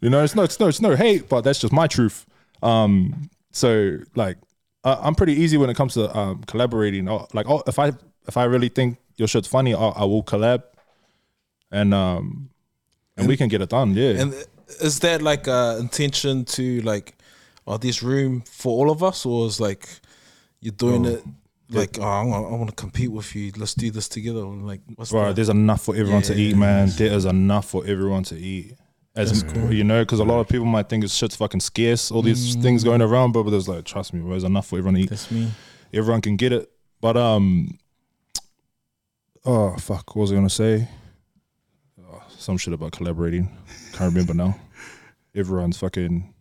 You 0.00 0.10
know, 0.10 0.22
it's 0.24 0.34
no, 0.34 0.42
it's 0.42 0.58
no, 0.58 0.68
it's 0.68 0.80
no 0.80 0.96
hate, 0.96 1.28
but 1.28 1.42
that's 1.42 1.58
just 1.60 1.72
my 1.72 1.86
truth. 1.86 2.26
Um, 2.62 3.28
so 3.52 3.98
like, 4.14 4.38
uh, 4.84 4.96
I'm 5.00 5.14
pretty 5.14 5.34
easy 5.34 5.56
when 5.56 5.68
it 5.70 5.76
comes 5.76 5.94
to 5.94 6.16
um 6.16 6.42
collaborating. 6.44 7.08
Uh, 7.08 7.26
Like, 7.34 7.48
oh, 7.48 7.62
if 7.66 7.78
I 7.78 7.92
if 8.26 8.36
I 8.36 8.44
really 8.44 8.68
think 8.68 8.98
your 9.16 9.28
shit's 9.28 9.48
funny, 9.48 9.74
I, 9.74 9.88
I 9.88 10.04
will 10.04 10.22
collab, 10.22 10.62
and 11.70 11.92
um, 11.92 12.50
and 13.16 13.28
we 13.28 13.36
can 13.36 13.48
get 13.48 13.60
it 13.60 13.68
done. 13.68 13.94
Yeah. 13.94 14.20
And 14.22 14.34
is 14.80 15.00
that 15.00 15.20
like 15.20 15.46
a 15.46 15.76
intention 15.78 16.44
to 16.44 16.80
like 16.82 17.14
are 17.66 17.78
this 17.78 18.02
room 18.02 18.42
for 18.42 18.72
all 18.78 18.90
of 18.90 19.02
us, 19.02 19.26
or 19.26 19.46
is 19.46 19.60
like 19.60 19.86
you're 20.60 20.72
doing 20.72 21.06
Oh. 21.06 21.10
it 21.10 21.24
like 21.68 21.98
oh, 22.00 22.02
I 22.02 22.24
want, 22.24 22.68
to 22.68 22.74
compete 22.74 23.12
with 23.12 23.34
you. 23.36 23.52
Let's 23.56 23.74
do 23.74 23.90
this 23.90 24.08
together. 24.08 24.42
Like 24.44 24.80
what's 24.96 25.10
Bro, 25.10 25.26
that? 25.26 25.36
there's 25.36 25.48
enough 25.50 25.82
for 25.82 25.94
everyone 25.94 26.22
to 26.22 26.34
eat, 26.34 26.56
man. 26.56 26.88
There 26.96 27.12
is 27.12 27.26
enough 27.26 27.66
for 27.70 27.84
everyone 27.86 28.24
to 28.24 28.36
eat. 28.36 28.74
As 29.16 29.42
That's 29.42 29.52
cool. 29.52 29.72
you 29.74 29.82
know, 29.82 30.02
because 30.02 30.20
a 30.20 30.24
lot 30.24 30.38
of 30.38 30.48
people 30.48 30.66
might 30.66 30.88
think 30.88 31.02
it's 31.02 31.14
shit's 31.14 31.34
fucking 31.34 31.60
scarce. 31.60 32.10
All 32.12 32.22
these 32.22 32.56
Mm. 32.56 32.62
things 32.62 32.84
going 32.84 33.02
around, 33.02 33.32
but 33.32 33.42
there's 33.50 33.68
like, 33.68 33.84
trust 33.84 34.12
me, 34.14 34.20
bro, 34.20 34.30
there's 34.30 34.44
enough 34.44 34.68
for 34.68 34.78
everyone 34.78 34.94
to 34.94 35.00
eat. 35.00 35.10
That's 35.10 35.30
me. 35.32 35.50
Everyone 35.92 36.20
can 36.20 36.36
get 36.36 36.52
it. 36.52 36.70
But 37.00 37.16
um, 37.16 37.76
oh 39.44 39.74
fuck, 39.78 40.14
what 40.14 40.22
was 40.22 40.32
I 40.32 40.36
gonna 40.36 40.48
say? 40.50 40.88
Oh, 42.00 42.22
some 42.28 42.56
shit 42.56 42.72
about 42.72 42.92
collaborating. 42.92 43.48
Can't 43.92 44.12
remember 44.12 44.34
now. 44.34 44.56
Everyone's 45.34 45.78
fucking. 45.78 46.32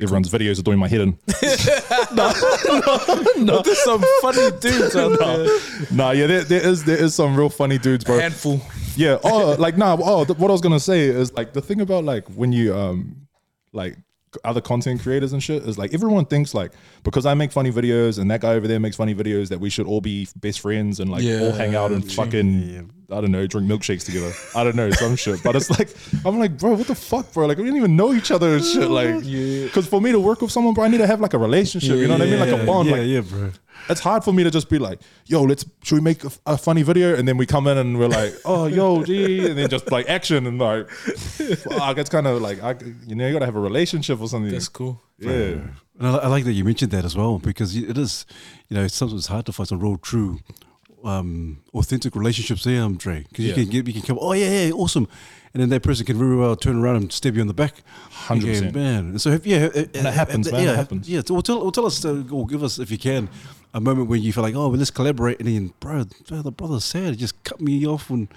Everyone's 0.00 0.30
videos 0.30 0.60
are 0.60 0.62
doing 0.62 0.78
my 0.78 0.86
head 0.86 1.00
in. 1.00 1.18
no, 2.14 2.32
no, 2.68 3.24
no. 3.36 3.62
there's 3.62 3.82
some 3.82 4.04
funny 4.22 4.50
dudes 4.60 4.94
out 4.94 5.18
there. 5.18 5.58
Nah, 5.90 6.12
yeah, 6.12 6.28
there, 6.28 6.44
there 6.44 6.64
is 6.68 6.84
there 6.84 6.96
is 6.96 7.16
some 7.16 7.34
real 7.34 7.48
funny 7.48 7.78
dudes, 7.78 8.04
bro. 8.04 8.20
Handful. 8.20 8.60
Yeah. 9.04 9.18
Oh, 9.22 9.54
like 9.58 9.78
nah. 9.78 9.96
Oh, 10.00 10.24
th- 10.24 10.38
what 10.38 10.50
I 10.50 10.52
was 10.52 10.60
gonna 10.60 10.80
say 10.80 11.02
is 11.02 11.32
like 11.34 11.52
the 11.52 11.62
thing 11.62 11.80
about 11.80 12.04
like 12.04 12.26
when 12.30 12.52
you 12.52 12.74
um 12.74 13.28
like 13.72 13.96
other 14.44 14.60
content 14.60 15.00
creators 15.00 15.32
and 15.32 15.42
shit 15.42 15.62
is 15.62 15.78
like 15.78 15.94
everyone 15.94 16.24
thinks 16.26 16.52
like 16.52 16.72
because 17.04 17.24
I 17.24 17.34
make 17.34 17.52
funny 17.52 17.70
videos 17.70 18.18
and 18.18 18.30
that 18.30 18.40
guy 18.40 18.54
over 18.54 18.66
there 18.66 18.80
makes 18.80 18.96
funny 18.96 19.14
videos 19.14 19.48
that 19.48 19.60
we 19.60 19.70
should 19.70 19.86
all 19.86 20.00
be 20.00 20.26
best 20.36 20.60
friends 20.60 21.00
and 21.00 21.10
like 21.10 21.22
all 21.24 21.52
hang 21.52 21.74
out 21.74 21.92
and 21.92 22.04
Yeah, 22.04 22.12
fucking 22.12 22.90
I 23.10 23.22
don't 23.22 23.30
know 23.30 23.46
drink 23.46 23.66
milkshakes 23.66 24.04
together. 24.04 24.32
I 24.54 24.64
don't 24.64 24.76
know 24.76 24.90
some 24.90 25.16
shit. 25.16 25.42
But 25.42 25.56
it's 25.56 25.70
like 25.70 25.88
I'm 26.26 26.38
like 26.38 26.58
bro, 26.58 26.72
what 26.74 26.86
the 26.86 26.94
fuck, 26.94 27.32
bro? 27.32 27.46
Like 27.46 27.56
we 27.56 27.64
didn't 27.64 27.78
even 27.78 27.96
know 27.96 28.12
each 28.12 28.30
other 28.30 28.56
and 28.56 28.64
shit. 28.64 28.88
Like 28.98 29.20
Yeah. 29.24 29.64
because 29.64 29.86
for 29.86 30.00
me 30.00 30.12
to 30.12 30.20
work 30.20 30.42
with 30.42 30.50
someone, 30.50 30.74
bro, 30.74 30.84
I 30.84 30.88
need 30.88 30.98
to 30.98 31.06
have 31.06 31.20
like 31.20 31.32
a 31.34 31.38
relationship. 31.38 31.96
you 31.96 32.06
know 32.06 32.14
what 32.18 32.22
I 32.22 32.30
mean? 32.30 32.38
Like 32.40 32.50
a 32.60 32.66
bond. 32.66 32.88
Yeah, 32.88 32.96
like 32.96 33.06
yeah, 33.08 33.20
bro. 33.20 33.50
it's 33.88 34.00
hard 34.00 34.24
for 34.24 34.32
me 34.32 34.44
to 34.44 34.50
just 34.50 34.68
be 34.68 34.78
like, 34.78 35.00
yo, 35.26 35.42
let's 35.42 35.64
should 35.82 35.94
we 35.94 36.00
make 36.02 36.22
a, 36.24 36.30
a 36.46 36.58
funny 36.58 36.82
video? 36.82 37.14
And 37.16 37.26
then 37.26 37.38
we 37.38 37.46
come 37.46 37.66
in 37.66 37.78
and 37.78 37.98
we're 37.98 38.08
like, 38.08 38.34
oh, 38.44 38.66
yo, 38.66 39.02
gee, 39.04 39.48
and 39.48 39.56
then 39.58 39.68
just 39.70 39.90
like 39.90 40.06
action 40.08 40.46
and 40.46 40.58
like, 40.58 40.88
fuck, 40.90 41.96
it's 41.98 42.10
kind 42.10 42.26
of 42.26 42.42
like, 42.42 42.62
I, 42.62 42.74
you 43.06 43.14
know, 43.14 43.26
you 43.26 43.32
gotta 43.32 43.46
have 43.46 43.56
a 43.56 43.60
relationship 43.60 44.20
or 44.20 44.28
something. 44.28 44.52
That's 44.52 44.68
cool. 44.68 45.00
yeah, 45.18 45.30
And 45.98 46.06
I, 46.06 46.16
I 46.16 46.26
like 46.28 46.44
that 46.44 46.52
you 46.52 46.64
mentioned 46.64 46.90
that 46.92 47.04
as 47.06 47.16
well 47.16 47.38
because 47.38 47.74
it 47.74 47.96
is, 47.96 48.26
you 48.68 48.76
know, 48.76 48.84
it's 48.84 48.94
sometimes 48.94 49.20
it's 49.22 49.28
hard 49.28 49.46
to 49.46 49.52
find 49.52 49.66
some 49.68 49.80
real, 49.80 49.96
true, 49.96 50.40
um, 51.04 51.58
authentic 51.74 52.14
relationships 52.16 52.64
there, 52.64 52.82
Andre. 52.82 53.24
Because 53.28 53.44
Yeah. 53.44 53.54
you 53.56 53.62
can 53.64 53.70
get, 53.70 53.86
you 53.86 53.92
can 53.94 54.02
come, 54.02 54.18
oh 54.20 54.32
yeah, 54.32 54.66
yeah, 54.66 54.72
awesome, 54.72 55.08
and 55.54 55.62
then 55.62 55.68
that 55.70 55.82
person 55.82 56.04
can 56.06 56.18
very 56.18 56.36
well 56.36 56.56
turn 56.56 56.76
around 56.76 56.96
and 56.96 57.12
stab 57.12 57.34
you 57.36 57.40
in 57.40 57.46
the 57.48 57.54
back. 57.54 57.74
100%. 58.26 58.74
Man. 58.74 59.18
So, 59.18 59.30
if, 59.30 59.46
yeah, 59.46 59.68
and 59.74 59.76
it 59.94 60.14
happens, 60.14 60.50
man, 60.50 60.62
Yeah, 60.62 60.70
that 60.72 60.76
happens. 60.76 61.08
Yeah, 61.08 61.20
or 61.30 61.42
tell, 61.42 61.70
tell 61.70 61.86
us, 61.86 62.04
uh, 62.04 62.24
or 62.30 62.46
give 62.46 62.62
us 62.62 62.78
if 62.78 62.90
you 62.90 62.98
can, 62.98 63.28
a 63.74 63.80
moment 63.80 64.08
when 64.08 64.22
you 64.22 64.32
feel 64.32 64.42
like, 64.42 64.54
oh, 64.54 64.68
well, 64.68 64.78
let's 64.78 64.90
collaborate, 64.90 65.38
and 65.40 65.48
then, 65.48 65.72
bro, 65.80 66.04
bro, 66.26 66.42
the 66.42 66.50
brother's 66.52 66.84
sad, 66.84 67.10
he 67.10 67.16
just 67.16 67.42
cut 67.44 67.60
me 67.60 67.86
off 67.86 68.10
when. 68.10 68.28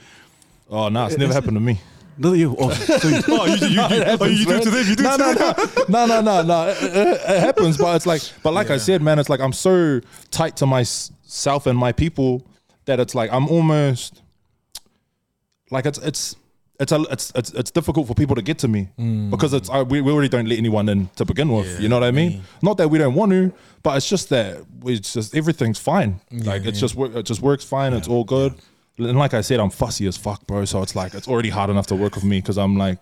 Oh 0.70 0.88
no, 0.88 1.06
it's 1.06 1.18
never 1.18 1.34
happened 1.34 1.56
to 1.58 1.60
me. 1.60 1.82
No, 2.18 2.32
you. 2.34 2.56
Oh, 2.58 2.70
oh, 2.70 3.46
you, 3.46 3.68
you, 3.68 3.68
you, 3.70 3.82
oh, 3.82 4.26
you 4.26 4.46
do 4.46 4.52
it 4.56 4.64
to 4.64 4.70
them. 4.70 4.86
You 4.88 4.96
do 4.96 5.04
no, 5.04 5.16
it 5.16 5.18
to 5.18 5.26
no, 5.26 5.54
them. 5.54 5.86
no, 5.90 6.06
no, 6.06 6.22
no, 6.22 6.42
no. 6.44 6.68
It, 6.70 6.78
it- 6.84 7.22
it 7.32 7.40
happens, 7.40 7.78
but 7.78 7.96
it's 7.96 8.06
like, 8.06 8.22
but 8.44 8.54
like 8.54 8.70
I 8.70 8.78
said, 8.78 9.02
man, 9.02 9.20
it's 9.20 9.28
like 9.30 9.40
I'm 9.42 9.52
so 9.54 10.00
tight 10.30 10.56
to 10.58 10.66
myself 10.66 11.66
and 11.66 11.78
my 11.78 11.92
people 11.92 12.46
that 12.92 13.00
it's 13.00 13.16
like 13.16 13.32
I'm 13.32 13.48
almost 13.48 14.22
like 15.70 15.86
it's 15.86 15.98
it's 16.00 16.36
it's 16.78 16.92
a, 16.92 17.02
it's 17.10 17.32
it's 17.36 17.52
it's 17.54 17.72
difficult 17.72 18.08
for 18.08 18.16
people 18.16 18.36
to 18.36 18.42
get 18.42 18.58
to 18.60 18.68
me 18.68 18.90
mm. 19.00 19.30
because 19.30 19.54
it's 19.54 19.70
I, 19.70 19.84
we, 19.84 20.02
we 20.02 20.12
already 20.12 20.28
don't 20.28 20.48
let 20.48 20.58
anyone 20.58 20.90
in 20.90 21.08
to 21.16 21.24
begin 21.24 21.50
with. 21.50 21.80
you 21.80 21.88
know 21.88 21.96
what 21.96 22.04
I 22.04 22.12
mean? 22.12 22.44
Not 22.62 22.78
that 22.78 22.90
we 22.90 22.98
don't 22.98 23.14
want 23.14 23.32
to, 23.32 23.54
but 23.82 23.96
it's 23.96 24.10
just 24.10 24.30
that 24.30 24.66
we 24.82 25.00
just 25.00 25.36
everything's 25.36 25.80
fine. 25.80 26.20
like 26.32 26.66
it's 26.66 26.80
just 26.80 26.98
it 26.98 27.26
just 27.26 27.42
works 27.42 27.64
fine. 27.64 27.94
It's 27.94 28.08
all 28.08 28.26
good. 28.26 28.56
And 28.98 29.18
like 29.18 29.34
I 29.34 29.42
said, 29.42 29.60
I'm 29.60 29.70
fussy 29.70 30.06
as 30.06 30.18
fuck, 30.18 30.46
bro. 30.48 30.66
So 30.66 30.82
it's 30.82 30.96
like 30.96 31.14
it's 31.14 31.28
already 31.28 31.50
hard 31.50 31.70
enough 31.70 31.88
to 31.88 31.96
work 31.96 32.16
with 32.16 32.26
me 32.26 32.42
because 32.42 32.58
I'm 32.58 32.76
like 32.76 33.00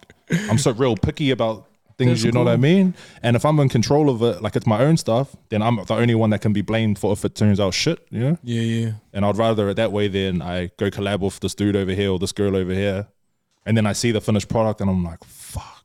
I'm 0.49 0.59
so 0.59 0.71
real 0.71 0.95
picky 0.95 1.31
about 1.31 1.65
things. 1.99 2.11
That's 2.11 2.23
you 2.23 2.31
know 2.31 2.43
what 2.43 2.51
I 2.53 2.57
mean? 2.57 2.95
And 3.21 3.35
if 3.35 3.45
I'm 3.45 3.59
in 3.59 3.69
control 3.69 4.09
of 4.09 4.23
it, 4.23 4.41
like 4.41 4.55
it's 4.55 4.65
my 4.65 4.79
own 4.81 4.97
stuff, 4.97 5.35
then 5.49 5.61
I'm 5.61 5.75
the 5.85 5.93
only 5.93 6.15
one 6.15 6.31
that 6.31 6.41
can 6.41 6.51
be 6.53 6.61
blamed 6.63 6.97
for 6.97 7.13
if 7.13 7.23
it 7.23 7.35
turns 7.35 7.59
out 7.59 7.75
shit. 7.75 7.99
You 8.09 8.19
know? 8.21 8.37
Yeah, 8.43 8.61
yeah. 8.61 8.91
And 9.13 9.23
I'd 9.23 9.37
rather 9.37 9.69
it 9.69 9.75
that 9.75 9.91
way 9.91 10.07
than 10.07 10.41
I 10.41 10.71
go 10.77 10.89
collab 10.89 11.19
with 11.19 11.39
this 11.39 11.53
dude 11.53 11.75
over 11.75 11.91
here 11.91 12.09
or 12.11 12.17
this 12.17 12.31
girl 12.31 12.55
over 12.55 12.73
here. 12.73 13.07
And 13.65 13.77
then 13.77 13.85
I 13.85 13.93
see 13.93 14.11
the 14.11 14.21
finished 14.21 14.49
product 14.49 14.81
and 14.81 14.89
I'm 14.89 15.03
like, 15.03 15.23
fuck. 15.25 15.75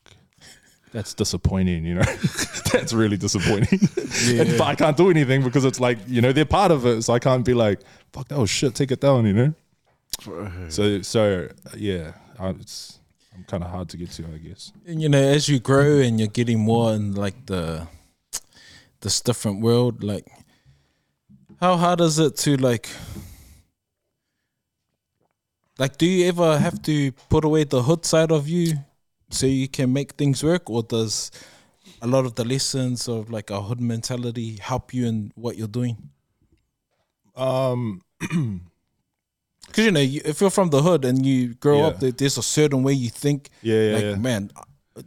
That's 0.93 1.13
disappointing, 1.13 1.85
you 1.85 1.97
know. 1.97 2.03
That's 2.73 2.93
really 2.93 3.17
disappointing. 3.17 3.81
Yeah. 4.27 4.43
And- 4.43 4.57
but 4.59 4.65
I 4.69 4.75
can't 4.77 4.97
do 4.97 5.11
anything 5.11 5.43
because 5.43 5.65
it's 5.67 5.81
like, 5.81 5.99
you 6.07 6.23
know, 6.23 6.33
they're 6.33 6.45
part 6.45 6.71
of 6.71 6.87
it. 6.87 7.03
So 7.03 7.13
I 7.13 7.19
can't 7.19 7.45
be 7.45 7.53
like, 7.53 7.81
fuck 8.13 8.29
that 8.29 8.39
was 8.39 8.49
shit, 8.49 8.75
take 8.75 8.93
it 8.93 9.01
down, 9.01 9.27
you 9.27 9.33
know? 9.33 9.55
So 10.71 11.03
so 11.03 11.49
yeah, 11.77 12.13
I, 12.39 12.51
it's 12.51 13.01
I'm 13.35 13.45
kind 13.45 13.65
of 13.65 13.71
hard 13.71 13.89
to 13.91 13.97
get 13.97 14.11
to, 14.13 14.25
I 14.27 14.39
guess. 14.39 14.73
And, 14.87 15.03
you 15.03 15.09
know, 15.09 15.23
as 15.23 15.49
you 15.49 15.59
grow 15.59 15.99
and 15.99 16.19
you're 16.19 16.29
getting 16.29 16.61
more 16.61 16.95
in 16.95 17.15
like 17.15 17.47
the 17.47 17.87
this 19.01 19.21
different 19.21 19.61
world, 19.61 20.03
like 20.03 20.27
how 21.61 21.77
hard 21.77 22.01
is 22.01 22.19
it 22.19 22.37
to 22.37 22.57
like 22.57 22.89
like 25.79 25.99
do 25.99 26.07
you 26.07 26.29
ever 26.29 26.59
have 26.59 26.81
to 26.83 27.13
put 27.29 27.45
away 27.45 27.65
the 27.65 27.83
hood 27.83 28.05
side 28.05 28.31
of 28.31 28.49
you 28.49 28.75
so 29.31 29.47
you 29.47 29.69
can 29.69 29.93
make 29.93 30.13
things 30.13 30.43
work 30.43 30.71
or 30.71 30.83
does 30.83 31.31
a 32.01 32.07
lot 32.07 32.25
of 32.25 32.35
the 32.35 32.45
lessons 32.45 33.09
of 33.09 33.31
like 33.31 33.51
a 33.51 33.61
hood 33.61 33.81
mentality 33.81 34.57
help 34.57 34.95
you 34.95 35.07
in 35.07 35.33
what 35.35 35.57
you're 35.57 35.69
doing? 35.69 35.97
Um 37.37 38.03
Because 39.75 39.87
you 39.87 39.91
know, 39.91 40.01
you, 40.01 40.21
if 40.25 40.41
you're 40.41 40.51
from 40.51 40.71
the 40.71 40.81
hood 40.81 41.05
and 41.05 41.27
you 41.27 41.55
grow 41.55 41.81
Yeah. 41.81 41.87
up, 41.89 41.99
there, 41.99 42.13
there's 42.13 42.39
a 42.39 42.43
certain 42.45 42.85
way 42.85 42.93
you 42.93 43.11
think. 43.11 43.51
Yeah, 43.61 43.81
yeah, 43.83 43.95
like 43.95 44.05
yeah. 44.05 44.15
man, 44.15 44.51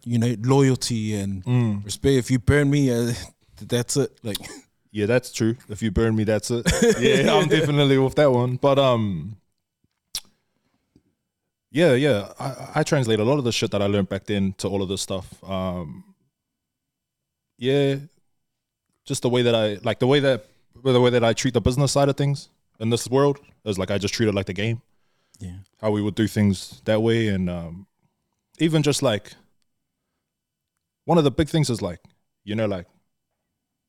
you 0.03 0.17
know, 0.19 0.35
loyalty 0.41 1.15
and 1.15 1.41
Mm. 1.45 1.85
respect. 1.85 2.15
If 2.17 2.29
you 2.31 2.39
burn 2.39 2.69
me, 2.69 2.91
uh, 2.91 3.13
that's 3.61 3.95
it. 3.95 4.11
Like, 4.23 4.37
Yeah, 4.91 5.05
that's 5.05 5.31
true. 5.31 5.55
If 5.69 5.81
you 5.81 5.91
burn 5.91 6.15
me, 6.17 6.25
that's 6.25 6.51
it. 6.51 6.65
Yeah, 6.99 7.33
I'm 7.35 7.47
definitely 7.47 7.97
with 7.97 8.15
that 8.15 8.29
one. 8.31 8.57
But 8.57 8.77
um, 8.77 9.37
yeah, 11.71 11.93
yeah, 11.93 12.33
I, 12.39 12.71
I 12.75 12.83
translate 12.83 13.19
a 13.19 13.23
lot 13.23 13.37
of 13.37 13.43
the 13.45 13.51
shit 13.53 13.71
that 13.71 13.81
I 13.81 13.85
learned 13.87 14.09
back 14.09 14.25
then 14.25 14.53
to 14.57 14.67
all 14.67 14.81
of 14.81 14.89
this 14.89 15.01
stuff. 15.01 15.27
Um, 15.43 16.03
yeah, 17.57 17.95
just 19.05 19.21
the 19.21 19.29
way 19.29 19.43
that 19.43 19.55
I 19.55 19.77
like 19.83 19.99
the 19.99 20.07
way 20.07 20.19
that 20.19 20.45
the 20.83 20.99
way 21.01 21.09
that 21.11 21.23
I 21.23 21.33
treat 21.33 21.53
the 21.53 21.61
business 21.61 21.91
side 21.93 22.09
of 22.09 22.17
things 22.17 22.49
in 22.79 22.89
this 22.89 23.07
world 23.09 23.39
is 23.65 23.77
like 23.77 23.91
I 23.91 23.97
just 23.97 24.13
treat 24.13 24.29
it 24.29 24.35
like 24.35 24.45
the 24.45 24.53
game. 24.53 24.81
yeah, 25.39 25.57
how 25.81 25.91
we 25.91 26.01
would 26.01 26.15
do 26.15 26.27
things 26.27 26.81
that 26.85 27.01
way. 27.01 27.27
And 27.27 27.49
um, 27.49 27.87
even 28.59 28.83
just 28.83 29.01
like 29.01 29.33
one 31.05 31.17
of 31.17 31.23
the 31.23 31.31
big 31.31 31.49
things 31.49 31.69
is 31.69 31.81
like 31.81 31.99
you 32.43 32.55
know 32.55 32.65
like 32.65 32.87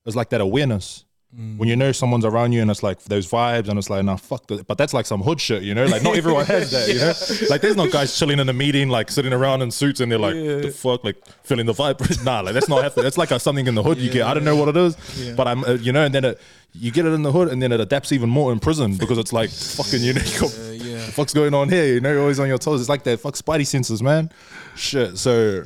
it's 0.06 0.16
like 0.16 0.30
that 0.30 0.40
awareness 0.40 1.04
when 1.30 1.68
you 1.68 1.76
know 1.76 1.92
someone's 1.92 2.24
around 2.24 2.52
you 2.52 2.62
and 2.62 2.70
it's 2.70 2.82
like 2.82 3.02
those 3.04 3.30
vibes 3.30 3.68
and 3.68 3.78
it's 3.78 3.90
like 3.90 4.02
nah 4.02 4.16
fuck 4.16 4.46
that 4.46 4.66
but 4.66 4.78
that's 4.78 4.94
like 4.94 5.04
some 5.04 5.20
hood 5.20 5.38
shit 5.38 5.62
you 5.62 5.74
know 5.74 5.84
like 5.84 6.02
not 6.02 6.16
everyone 6.22 6.46
has 6.46 6.70
that 6.70 6.88
you 6.88 6.98
know 6.98 7.12
like 7.50 7.60
there's 7.60 7.76
no 7.76 7.86
guys 7.86 8.18
chilling 8.18 8.38
in 8.38 8.48
a 8.48 8.52
meeting 8.52 8.88
like 8.88 9.10
sitting 9.10 9.34
around 9.34 9.60
in 9.60 9.70
suits 9.70 10.00
and 10.00 10.10
they're 10.10 10.18
like 10.18 10.34
the 10.34 10.70
fuck 10.74 11.04
like 11.04 11.16
feeling 11.42 11.66
the 11.66 11.74
vibe 11.74 12.24
nah 12.24 12.40
like 12.40 12.54
that's 12.54 12.68
not 12.68 12.82
happening 12.82 13.04
that's 13.04 13.18
like 13.18 13.30
a, 13.30 13.38
something 13.38 13.66
in 13.66 13.74
the 13.74 13.82
hood 13.82 13.98
you 13.98 14.10
get 14.10 14.22
I 14.22 14.32
don't 14.32 14.44
know 14.44 14.56
what 14.56 14.68
it 14.68 14.76
is 14.76 14.96
but 15.36 15.46
I'm 15.46 15.64
uh, 15.64 15.72
you 15.74 15.92
know 15.92 16.04
and 16.04 16.14
then 16.14 16.24
it, 16.24 16.40
you 16.72 16.90
get 16.90 17.04
it 17.04 17.10
in 17.10 17.22
the 17.22 17.32
hood 17.32 17.48
and 17.48 17.60
then 17.60 17.72
it 17.72 17.80
adapts 17.80 18.10
even 18.12 18.30
more 18.30 18.50
in 18.50 18.58
prison 18.58 18.96
because 18.96 19.18
it's 19.18 19.32
like 19.32 19.50
fucking 19.78 20.00
you 20.00 20.14
know 20.14 20.22
you 20.22 20.40
got 20.40 20.78
yeah. 20.98 21.06
the 21.06 21.12
fuck's 21.12 21.34
going 21.34 21.54
on 21.54 21.68
here? 21.68 21.86
You 21.86 22.00
know, 22.00 22.10
you're 22.10 22.20
always 22.20 22.40
on 22.40 22.48
your 22.48 22.58
toes. 22.58 22.80
It's 22.80 22.88
like 22.88 23.04
that 23.04 23.20
fuck 23.20 23.34
spidey 23.34 23.66
senses, 23.66 24.02
man. 24.02 24.30
Shit. 24.76 25.18
So, 25.18 25.64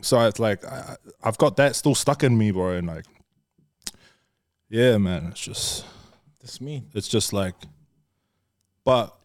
so 0.00 0.20
it's 0.22 0.38
like 0.38 0.64
I, 0.64 0.96
I've 1.22 1.38
got 1.38 1.56
that 1.56 1.76
still 1.76 1.94
stuck 1.94 2.22
in 2.24 2.36
me, 2.36 2.50
bro. 2.50 2.72
And 2.72 2.86
like, 2.86 3.04
yeah, 4.68 4.98
man. 4.98 5.26
It's 5.26 5.40
just, 5.40 5.84
That's 6.40 6.60
me. 6.60 6.84
it's 6.94 7.08
just 7.08 7.32
like, 7.32 7.54
but, 8.84 9.16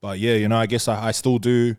but 0.00 0.18
yeah, 0.18 0.34
you 0.34 0.48
know, 0.48 0.56
I 0.56 0.66
guess 0.66 0.88
I, 0.88 1.08
I 1.08 1.10
still 1.10 1.38
do, 1.38 1.76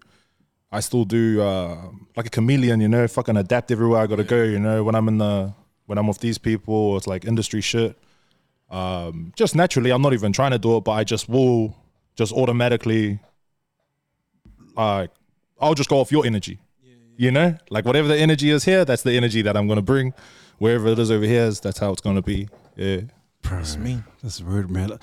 I 0.71 0.81
still 0.81 1.05
do 1.05 1.41
uh, 1.41 1.89
like 2.15 2.27
a 2.27 2.29
chameleon. 2.29 2.81
You 2.81 2.87
know, 2.87 3.07
fucking 3.07 3.37
adapt 3.37 3.71
everywhere 3.71 4.01
I 4.01 4.07
gotta 4.07 4.23
go. 4.23 4.43
You 4.43 4.59
know, 4.59 4.83
when 4.83 4.95
I'm 4.95 5.07
in 5.07 5.17
the, 5.17 5.53
when 5.85 5.97
I'm 5.97 6.07
with 6.07 6.19
these 6.19 6.37
people, 6.37 6.97
it's 6.97 7.07
like 7.07 7.25
industry 7.25 7.61
shit. 7.61 7.97
Um, 8.69 9.33
just 9.35 9.55
naturally, 9.55 9.91
I'm 9.91 10.01
not 10.01 10.13
even 10.13 10.31
trying 10.31 10.51
to 10.51 10.59
do 10.59 10.77
it, 10.77 10.83
but 10.83 10.91
I 10.91 11.03
just 11.03 11.27
will 11.27 11.75
just 12.15 12.31
automatically 12.33 13.19
like 14.75 15.11
I'll 15.59 15.73
just 15.73 15.89
go 15.89 15.99
off 15.99 16.11
your 16.11 16.25
energy. 16.25 16.59
You 17.17 17.31
know? 17.31 17.57
Like 17.69 17.83
whatever 17.83 18.07
the 18.07 18.15
energy 18.15 18.49
is 18.49 18.63
here, 18.63 18.85
that's 18.85 19.03
the 19.03 19.11
energy 19.11 19.41
that 19.41 19.57
I'm 19.57 19.67
gonna 19.67 19.81
bring. 19.81 20.13
Wherever 20.57 20.87
it 20.87 20.99
is 20.99 21.11
over 21.11 21.25
here, 21.25 21.43
is 21.43 21.59
that's 21.59 21.79
how 21.79 21.91
it's 21.91 22.01
gonna 22.01 22.21
be. 22.21 22.47
Yeah. 22.79 23.01
That's 23.43 23.77
me. 23.77 24.03
That's 24.23 24.41
weird, 24.41 24.71
man. 24.71 24.93
Uh, 24.93 24.97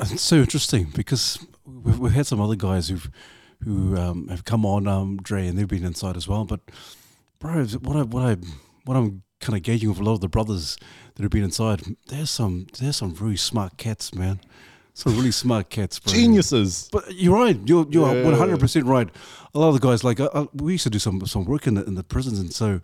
It's 0.00 0.20
so 0.20 0.36
interesting 0.36 0.92
because 0.94 1.38
we've, 1.64 1.98
we've 1.98 2.12
had 2.12 2.26
some 2.26 2.40
other 2.40 2.56
guys 2.56 2.88
who've 2.88 3.10
who 3.64 3.96
um, 3.96 4.28
have 4.28 4.44
come 4.44 4.66
on, 4.66 4.86
um, 4.86 5.16
Dre, 5.22 5.46
and 5.46 5.56
they've 5.56 5.66
been 5.66 5.84
inside 5.84 6.16
as 6.16 6.28
well. 6.28 6.44
But 6.44 6.60
bro, 7.38 7.64
what 7.64 7.96
I 7.96 8.02
what 8.02 8.22
I 8.22 8.36
what 8.84 8.96
I'm 8.96 9.22
kind 9.40 9.56
of 9.56 9.62
gauging 9.62 9.88
with 9.88 9.98
a 9.98 10.02
lot 10.02 10.12
of 10.12 10.20
the 10.20 10.28
brothers 10.28 10.76
that 11.14 11.22
have 11.22 11.30
been 11.30 11.44
inside, 11.44 11.82
there's 12.08 12.30
some 12.30 12.66
there's 12.78 12.96
some 12.96 13.14
really 13.14 13.36
smart 13.36 13.78
cats, 13.78 14.14
man. 14.14 14.40
Some 14.92 15.16
really 15.16 15.32
smart 15.32 15.70
cats, 15.70 15.98
bro. 15.98 16.12
Geniuses. 16.12 16.88
But 16.92 17.14
you're 17.14 17.34
right. 17.34 17.58
You're 17.64 17.86
you're 17.88 18.24
one 18.24 18.34
hundred 18.34 18.60
percent 18.60 18.84
right. 18.86 19.08
A 19.54 19.58
lot 19.58 19.68
of 19.68 19.80
the 19.80 19.86
guys, 19.88 20.04
like 20.04 20.20
uh, 20.20 20.28
uh, 20.34 20.46
we 20.52 20.72
used 20.72 20.84
to 20.84 20.90
do 20.90 20.98
some 20.98 21.24
some 21.26 21.46
work 21.46 21.66
in 21.66 21.74
the 21.74 21.84
in 21.84 21.94
the 21.94 22.04
prisons, 22.04 22.38
and 22.38 22.52
so 22.52 22.80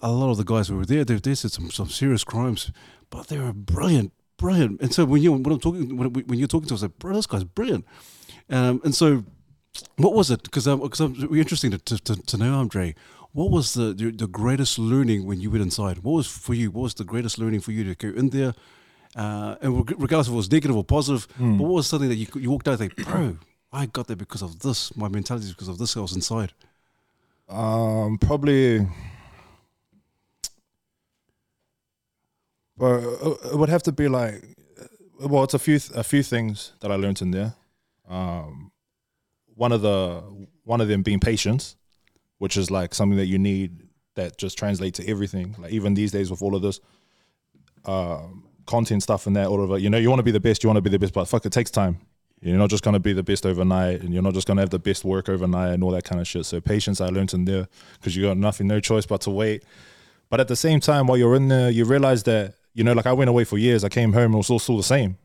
a 0.00 0.10
lot 0.10 0.30
of 0.30 0.36
the 0.36 0.44
guys 0.44 0.68
who 0.68 0.76
were 0.76 0.86
there, 0.86 1.04
they 1.04 1.14
they 1.14 1.20
did 1.20 1.36
some 1.36 1.70
some 1.70 1.88
serious 1.88 2.24
crimes, 2.24 2.72
but 3.12 3.28
they 3.28 3.38
were 3.38 3.52
brilliant, 3.52 4.10
brilliant. 4.38 4.80
And 4.82 4.92
so 4.92 5.04
when 5.04 5.22
you 5.22 5.30
when 5.32 5.52
I'm 5.54 5.60
talking 5.60 5.96
when, 5.96 6.08
when 6.28 6.38
you're 6.38 6.48
talking 6.54 6.68
to 6.70 6.74
us, 6.74 6.82
like, 6.82 6.98
bro, 6.98 7.14
this 7.14 7.26
guy's 7.26 7.44
brilliant. 7.44 7.84
Um, 8.50 8.80
and 8.84 8.94
so 8.94 9.24
what 9.96 10.12
was 10.14 10.30
it? 10.34 10.42
Because 10.42 10.66
because 10.66 11.00
I'm 11.00 11.12
really 11.14 11.40
interesting 11.40 11.70
to, 11.70 11.78
to, 11.78 11.96
to, 12.06 12.14
to 12.30 12.36
know, 12.36 12.54
Andre. 12.54 12.94
What 13.38 13.50
was 13.50 13.72
the, 13.78 13.94
the 13.94 14.10
the 14.24 14.26
greatest 14.40 14.78
learning 14.78 15.20
when 15.28 15.40
you 15.40 15.50
went 15.50 15.62
inside? 15.62 15.96
What 16.04 16.12
was 16.12 16.26
for 16.26 16.54
you? 16.54 16.70
What 16.70 16.82
was 16.82 16.94
the 16.94 17.04
greatest 17.12 17.38
learning 17.38 17.60
for 17.60 17.72
you 17.72 17.82
to 17.84 17.94
go 17.94 18.08
in 18.20 18.28
there? 18.30 18.52
Uh, 19.16 19.56
and 19.62 19.70
regardless 20.00 20.28
if 20.28 20.32
it 20.34 20.36
was 20.36 20.50
negative 20.50 20.76
or 20.76 20.84
positive, 20.84 21.24
Hmm. 21.36 21.56
but 21.58 21.64
what 21.64 21.74
was 21.80 21.86
something 21.86 22.10
that 22.10 22.16
you 22.22 22.26
you 22.44 22.50
walked 22.50 22.68
out 22.68 22.80
like, 22.80 22.96
bro, 22.96 23.36
I 23.72 23.86
got 23.86 24.06
there 24.06 24.16
because 24.16 24.42
of 24.42 24.58
this. 24.60 24.94
My 24.96 25.08
mentality 25.08 25.46
is 25.46 25.52
because 25.52 25.68
of 25.68 25.78
this. 25.78 25.96
I 25.96 26.00
was 26.00 26.14
inside. 26.14 26.52
Um, 27.48 28.18
probably. 28.18 28.86
But 32.76 33.00
it 33.44 33.56
would 33.56 33.68
have 33.68 33.82
to 33.84 33.92
be 33.92 34.08
like, 34.08 34.42
well, 35.20 35.44
it's 35.44 35.54
a 35.54 35.58
few 35.58 35.78
a 35.94 36.02
few 36.02 36.22
things 36.22 36.72
that 36.80 36.90
I 36.90 36.96
learned 36.96 37.22
in 37.22 37.30
there. 37.30 37.54
Um, 38.08 38.72
one 39.54 39.72
of 39.72 39.82
the 39.82 40.22
one 40.64 40.80
of 40.80 40.88
them 40.88 41.02
being 41.02 41.20
patience, 41.20 41.76
which 42.38 42.56
is 42.56 42.70
like 42.70 42.94
something 42.94 43.18
that 43.18 43.26
you 43.26 43.38
need 43.38 43.88
that 44.14 44.38
just 44.38 44.58
translates 44.58 44.98
to 44.98 45.08
everything. 45.08 45.54
Like 45.58 45.72
even 45.72 45.94
these 45.94 46.12
days 46.12 46.30
with 46.30 46.42
all 46.42 46.54
of 46.54 46.62
this 46.62 46.80
um, 47.84 48.44
content 48.66 49.02
stuff 49.02 49.26
and 49.26 49.36
that, 49.36 49.46
all 49.46 49.62
of 49.62 49.70
it, 49.72 49.80
you 49.80 49.90
know, 49.90 49.98
you 49.98 50.08
want 50.08 50.18
to 50.18 50.24
be 50.24 50.30
the 50.30 50.40
best, 50.40 50.62
you 50.62 50.68
want 50.68 50.76
to 50.76 50.82
be 50.82 50.90
the 50.90 50.98
best, 50.98 51.14
but 51.14 51.24
fuck, 51.26 51.46
it 51.46 51.52
takes 51.52 51.70
time. 51.70 51.98
You're 52.40 52.58
not 52.58 52.70
just 52.70 52.82
gonna 52.82 52.98
be 52.98 53.12
the 53.12 53.22
best 53.22 53.46
overnight, 53.46 54.00
and 54.00 54.12
you're 54.12 54.22
not 54.22 54.34
just 54.34 54.48
gonna 54.48 54.62
have 54.62 54.70
the 54.70 54.78
best 54.80 55.04
work 55.04 55.28
overnight 55.28 55.74
and 55.74 55.84
all 55.84 55.92
that 55.92 56.02
kind 56.02 56.20
of 56.20 56.26
shit. 56.26 56.44
So 56.44 56.60
patience, 56.60 57.00
I 57.00 57.06
learned 57.06 57.32
in 57.34 57.44
there 57.44 57.68
because 57.94 58.16
you 58.16 58.24
got 58.24 58.36
nothing, 58.36 58.66
no 58.66 58.80
choice 58.80 59.06
but 59.06 59.20
to 59.22 59.30
wait. 59.30 59.64
But 60.28 60.40
at 60.40 60.48
the 60.48 60.56
same 60.56 60.80
time, 60.80 61.06
while 61.06 61.16
you're 61.16 61.36
in 61.36 61.46
there, 61.46 61.70
you 61.70 61.84
realize 61.84 62.24
that 62.24 62.54
you 62.74 62.84
know, 62.84 62.92
like 62.92 63.06
I 63.06 63.12
went 63.12 63.28
away 63.28 63.44
for 63.44 63.58
years. 63.58 63.84
I 63.84 63.88
came 63.88 64.12
home, 64.12 64.26
and 64.26 64.34
it 64.34 64.38
was 64.38 64.50
all 64.50 64.58
still 64.58 64.76
the 64.76 64.82
same. 64.82 65.18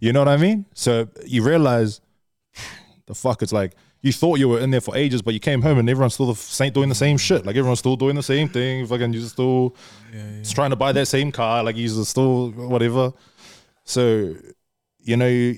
You 0.00 0.12
know 0.12 0.20
what 0.20 0.28
I 0.28 0.36
mean? 0.36 0.66
So 0.74 1.08
you 1.26 1.42
realize 1.42 2.00
the 3.06 3.14
fuck. 3.14 3.42
It's 3.42 3.52
like 3.52 3.74
you 4.00 4.12
thought 4.12 4.38
you 4.38 4.48
were 4.48 4.60
in 4.60 4.70
there 4.70 4.80
for 4.80 4.96
ages, 4.96 5.22
but 5.22 5.34
you 5.34 5.40
came 5.40 5.62
home 5.62 5.78
and 5.78 5.90
everyone's 5.90 6.14
still 6.14 6.26
the 6.26 6.36
same, 6.36 6.72
doing 6.72 6.88
the 6.88 6.94
same 6.94 7.16
shit. 7.16 7.44
Like 7.44 7.56
everyone's 7.56 7.80
still 7.80 7.96
doing 7.96 8.14
the 8.14 8.22
same 8.22 8.48
thing. 8.48 8.86
Fucking, 8.86 9.12
you're 9.12 9.22
still 9.28 9.74
just 10.38 10.54
trying 10.54 10.70
to 10.70 10.76
buy 10.76 10.92
that 10.92 11.06
same 11.06 11.32
car. 11.32 11.64
Like 11.64 11.76
you're 11.76 12.04
still 12.04 12.50
whatever. 12.50 13.12
So 13.84 14.36
you 15.00 15.16
know, 15.16 15.26
you, 15.26 15.56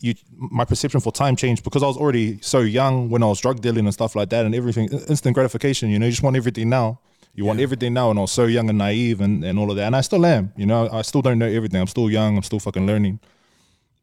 you 0.00 0.14
my 0.36 0.64
perception 0.64 1.00
for 1.00 1.12
time 1.12 1.36
changed 1.36 1.64
because 1.64 1.82
I 1.82 1.86
was 1.86 1.96
already 1.96 2.40
so 2.40 2.60
young 2.60 3.10
when 3.10 3.22
I 3.22 3.26
was 3.26 3.40
drug 3.40 3.60
dealing 3.60 3.84
and 3.84 3.92
stuff 3.92 4.16
like 4.16 4.30
that, 4.30 4.46
and 4.46 4.54
everything 4.54 4.88
instant 5.08 5.34
gratification. 5.34 5.90
You 5.90 5.98
know, 5.98 6.06
you 6.06 6.12
just 6.12 6.22
want 6.22 6.36
everything 6.36 6.70
now. 6.70 7.00
You 7.34 7.46
want 7.46 7.60
everything 7.60 7.94
now, 7.94 8.10
and 8.10 8.18
I 8.18 8.22
was 8.22 8.32
so 8.32 8.44
young 8.44 8.68
and 8.68 8.76
naive 8.76 9.20
and, 9.20 9.42
and 9.42 9.58
all 9.58 9.70
of 9.70 9.76
that, 9.76 9.86
and 9.86 9.96
I 9.96 10.02
still 10.02 10.24
am. 10.26 10.52
You 10.56 10.66
know, 10.66 10.88
I 10.92 11.00
still 11.02 11.22
don't 11.22 11.38
know 11.38 11.46
everything. 11.46 11.80
I'm 11.80 11.86
still 11.86 12.10
young. 12.10 12.36
I'm 12.36 12.42
still 12.42 12.60
fucking 12.60 12.86
learning, 12.86 13.20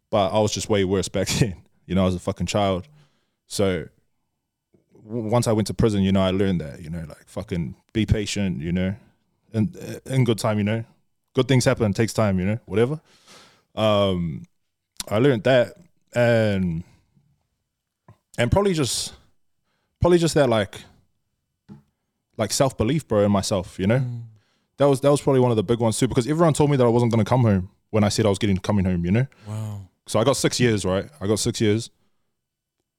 but 0.10 0.30
I 0.30 0.40
was 0.40 0.52
just 0.52 0.68
way 0.68 0.84
worse 0.84 1.08
back 1.18 1.28
then. 1.28 1.56
You 1.86 1.96
know, 1.96 2.02
I 2.02 2.06
was 2.06 2.16
a 2.16 2.20
fucking 2.20 2.48
child. 2.48 2.88
So 3.46 3.88
w- 5.06 5.30
once 5.30 5.48
I 5.48 5.52
went 5.52 5.68
to 5.68 5.74
prison, 5.76 6.02
you 6.02 6.12
know, 6.12 6.22
I 6.22 6.32
learned 6.32 6.62
that. 6.62 6.82
You 6.82 6.90
know, 6.90 7.06
like 7.08 7.28
fucking 7.28 7.76
be 7.94 8.06
patient. 8.08 8.62
You 8.62 8.72
know, 8.72 8.96
and 9.54 9.78
uh, 9.78 10.12
in 10.12 10.24
good 10.24 10.40
time. 10.40 10.58
You 10.58 10.64
know, 10.64 10.84
good 11.34 11.48
things 11.48 11.66
happen. 11.66 11.94
Takes 11.94 12.14
time. 12.14 12.40
You 12.40 12.46
know, 12.46 12.60
whatever. 12.66 13.00
Um, 13.76 14.44
I 15.08 15.20
learned 15.20 15.44
that, 15.44 15.76
and 16.14 16.84
and 18.40 18.52
probably 18.52 18.74
just 18.74 19.14
probably 20.02 20.18
just 20.18 20.34
that 20.34 20.50
like 20.50 20.82
like 22.40 22.52
self 22.52 22.76
belief, 22.76 23.08
bro, 23.08 23.24
in 23.26 23.32
myself. 23.32 23.78
You 23.78 23.86
know, 23.88 24.04
that 24.78 24.86
was 24.86 25.02
that 25.02 25.12
was 25.12 25.22
probably 25.22 25.42
one 25.42 25.52
of 25.52 25.58
the 25.58 25.64
big 25.64 25.80
ones 25.80 26.00
too 26.00 26.08
because 26.08 26.26
everyone 26.28 26.54
told 26.54 26.72
me 26.72 26.78
that 26.78 26.86
I 26.86 26.90
wasn't 26.90 27.12
gonna 27.12 27.26
come 27.26 27.42
home 27.42 27.70
when 27.92 28.04
I 28.04 28.10
said 28.10 28.26
I 28.26 28.30
was 28.30 28.40
getting 28.40 28.58
coming 28.58 28.86
home. 28.86 29.06
You 29.06 29.12
know, 29.12 29.28
Wow. 29.48 29.82
so 30.08 30.20
I 30.20 30.24
got 30.24 30.38
six 30.38 30.60
years, 30.60 30.84
right? 30.86 31.06
I 31.22 31.28
got 31.28 31.38
six 31.40 31.62
years, 31.62 31.92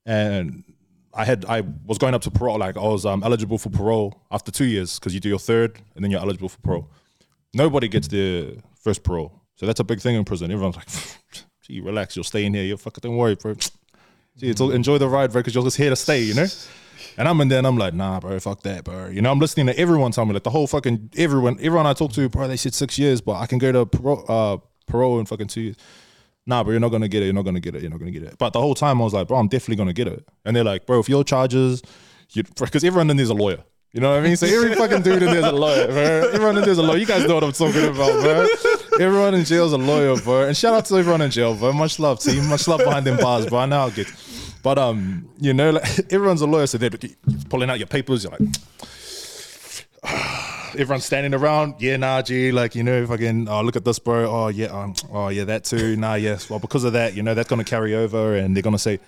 and 0.06 0.64
I 1.14 1.24
had 1.24 1.44
I 1.46 1.62
was 1.86 1.98
going 1.98 2.14
up 2.14 2.22
to 2.22 2.30
parole. 2.30 2.58
Like 2.58 2.76
I 2.76 2.80
was 2.82 3.04
um, 3.04 3.22
eligible 3.24 3.58
for 3.58 3.70
parole 3.70 4.20
after 4.30 4.52
two 4.52 4.66
years 4.66 4.98
because 4.98 5.14
you 5.14 5.20
do 5.20 5.28
your 5.28 5.38
third 5.38 5.80
and 5.94 6.04
then 6.04 6.10
you're 6.10 6.20
eligible 6.20 6.48
for 6.48 6.58
parole. 6.60 6.88
Nobody 7.52 7.88
gets 7.88 8.06
their 8.08 8.52
first 8.80 9.02
parole, 9.02 9.32
so 9.56 9.66
that's 9.66 9.80
a 9.80 9.84
big 9.84 10.00
thing 10.00 10.14
in 10.14 10.24
prison. 10.24 10.50
Everyone's 10.52 10.76
like, 10.76 10.88
"Gee, 11.66 11.80
relax, 11.80 12.14
you're 12.14 12.24
staying 12.24 12.54
here. 12.54 12.62
You 12.64 12.76
fucking 12.76 13.00
don't 13.02 13.16
worry, 13.16 13.34
bro. 13.34 13.54
Gee, 14.36 14.50
it's 14.50 14.60
all, 14.60 14.70
enjoy 14.70 14.98
the 14.98 15.08
ride, 15.08 15.32
bro, 15.32 15.40
because 15.40 15.54
you're 15.54 15.64
just 15.64 15.76
here 15.76 15.90
to 15.90 15.96
stay, 15.96 16.22
you 16.22 16.34
know." 16.34 16.46
And 17.20 17.28
I'm 17.28 17.38
in 17.42 17.48
there 17.48 17.58
and 17.58 17.66
I'm 17.66 17.76
like, 17.76 17.92
nah, 17.92 18.18
bro, 18.18 18.40
fuck 18.40 18.62
that, 18.62 18.82
bro. 18.82 19.08
You 19.08 19.20
know, 19.20 19.30
I'm 19.30 19.38
listening 19.38 19.66
to 19.66 19.78
everyone 19.78 20.10
tell 20.10 20.24
me, 20.24 20.32
like 20.32 20.42
the 20.42 20.48
whole 20.48 20.66
fucking 20.66 21.10
everyone, 21.18 21.58
everyone 21.60 21.86
I 21.86 21.92
talk 21.92 22.12
to, 22.14 22.26
bro, 22.30 22.48
they 22.48 22.56
said 22.56 22.72
six 22.72 22.98
years, 22.98 23.20
but 23.20 23.34
I 23.34 23.44
can 23.44 23.58
go 23.58 23.70
to 23.70 23.84
parole, 23.84 24.24
uh, 24.26 24.56
parole 24.86 25.20
in 25.20 25.26
fucking 25.26 25.48
two 25.48 25.60
years. 25.60 25.76
Nah, 26.46 26.64
bro, 26.64 26.70
you're 26.70 26.80
not 26.80 26.88
gonna 26.88 27.08
get 27.08 27.20
it. 27.20 27.26
You're 27.26 27.34
not 27.34 27.44
gonna 27.44 27.60
get 27.60 27.74
it. 27.74 27.82
You're 27.82 27.90
not 27.90 27.98
gonna 27.98 28.10
get 28.10 28.22
it. 28.22 28.38
But 28.38 28.54
the 28.54 28.60
whole 28.62 28.74
time 28.74 29.02
I 29.02 29.04
was 29.04 29.12
like, 29.12 29.28
bro, 29.28 29.36
I'm 29.36 29.48
definitely 29.48 29.76
gonna 29.76 29.92
get 29.92 30.08
it. 30.08 30.26
And 30.46 30.56
they're 30.56 30.64
like, 30.64 30.86
bro, 30.86 30.98
if 30.98 31.10
your 31.10 31.22
charges, 31.22 31.82
you 32.30 32.42
because 32.58 32.84
everyone 32.84 33.10
in 33.10 33.18
there's 33.18 33.28
a 33.28 33.34
lawyer. 33.34 33.64
You 33.92 34.00
know 34.00 34.12
what 34.12 34.20
I 34.20 34.22
mean? 34.22 34.36
So 34.36 34.46
every 34.46 34.74
fucking 34.82 35.02
dude 35.02 35.22
in 35.22 35.30
there's 35.30 35.44
a 35.44 35.52
lawyer, 35.52 35.88
bro. 35.88 36.30
Everyone 36.32 36.56
in 36.56 36.64
there's 36.64 36.78
a 36.78 36.82
lawyer. 36.82 36.96
You 36.96 37.06
guys 37.06 37.28
know 37.28 37.34
what 37.34 37.44
I'm 37.44 37.52
talking 37.52 37.84
about, 37.84 38.22
bro. 38.22 38.46
Everyone 38.98 39.34
in 39.34 39.44
jail's 39.44 39.74
a 39.74 39.78
lawyer, 39.78 40.16
bro. 40.22 40.46
And 40.46 40.56
shout 40.56 40.72
out 40.72 40.86
to 40.86 40.96
everyone 40.96 41.20
in 41.20 41.30
jail, 41.30 41.54
bro. 41.54 41.74
Much 41.74 41.98
love, 41.98 42.18
team. 42.18 42.48
Much 42.48 42.66
love 42.66 42.78
behind 42.78 43.06
them 43.06 43.18
bars, 43.18 43.44
bro. 43.44 43.58
I 43.58 43.66
know 43.66 43.80
how 43.80 43.88
it 43.88 43.94
gets. 43.96 44.29
But 44.62 44.78
um, 44.78 45.28
you 45.38 45.52
know, 45.54 45.70
like 45.70 45.98
everyone's 46.12 46.42
a 46.42 46.46
lawyer, 46.46 46.66
so 46.66 46.78
they're 46.78 46.90
pulling 47.48 47.70
out 47.70 47.78
your 47.78 47.86
papers. 47.86 48.24
You're 48.24 48.32
like, 48.32 48.42
everyone's 50.78 51.04
standing 51.04 51.34
around. 51.34 51.74
Yeah, 51.78 51.96
nah, 51.96 52.22
like 52.28 52.74
you 52.74 52.82
know, 52.82 53.06
fucking. 53.06 53.48
Oh, 53.48 53.62
look 53.62 53.76
at 53.76 53.84
this, 53.84 53.98
bro. 53.98 54.30
Oh 54.30 54.48
yeah, 54.48 54.66
um, 54.66 54.94
oh 55.12 55.28
yeah, 55.28 55.44
that 55.44 55.64
too. 55.64 55.96
Nah, 55.96 56.14
yes. 56.14 56.50
Well, 56.50 56.58
because 56.58 56.84
of 56.84 56.92
that, 56.92 57.14
you 57.14 57.22
know, 57.22 57.34
that's 57.34 57.48
gonna 57.48 57.64
carry 57.64 57.94
over, 57.94 58.36
and 58.36 58.54
they're 58.54 58.62
gonna 58.62 58.78
say, 58.78 59.00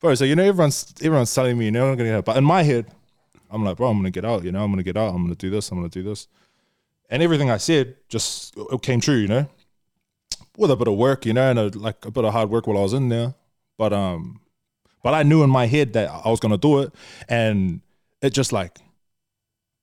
bro. 0.00 0.14
So 0.14 0.24
you 0.24 0.36
know, 0.36 0.44
everyone's 0.44 0.94
everyone's 1.02 1.34
telling 1.34 1.58
me, 1.58 1.66
you 1.66 1.70
know, 1.70 1.90
I'm 1.90 1.96
gonna 1.96 2.10
get 2.10 2.16
out. 2.16 2.24
But 2.24 2.36
in 2.36 2.44
my 2.44 2.62
head, 2.62 2.86
I'm 3.50 3.64
like, 3.64 3.76
bro, 3.76 3.88
I'm 3.88 3.98
gonna 3.98 4.10
get 4.10 4.24
out. 4.24 4.44
You 4.44 4.52
know, 4.52 4.64
I'm 4.64 4.70
gonna 4.70 4.82
get 4.82 4.96
out. 4.96 5.14
I'm 5.14 5.22
gonna 5.22 5.34
do 5.34 5.50
this. 5.50 5.70
I'm 5.70 5.78
gonna 5.78 5.88
do 5.88 6.02
this. 6.02 6.28
And 7.10 7.22
everything 7.22 7.50
I 7.50 7.56
said 7.56 7.96
just 8.08 8.56
it 8.56 8.82
came 8.82 9.00
true. 9.00 9.16
You 9.16 9.28
know, 9.28 9.48
with 10.56 10.70
a 10.70 10.76
bit 10.76 10.88
of 10.88 10.94
work, 10.94 11.26
you 11.26 11.32
know, 11.32 11.50
and 11.50 11.58
a, 11.58 11.78
like 11.78 12.04
a 12.04 12.10
bit 12.10 12.24
of 12.24 12.32
hard 12.32 12.50
work 12.50 12.66
while 12.66 12.78
I 12.78 12.82
was 12.82 12.92
in 12.92 13.08
there. 13.08 13.34
But 13.76 13.92
um, 13.92 14.40
but 15.02 15.14
I 15.14 15.22
knew 15.22 15.42
in 15.42 15.50
my 15.50 15.66
head 15.66 15.92
that 15.94 16.08
I 16.10 16.28
was 16.28 16.40
gonna 16.40 16.58
do 16.58 16.80
it, 16.80 16.94
and 17.28 17.80
it 18.22 18.30
just 18.30 18.52
like, 18.52 18.78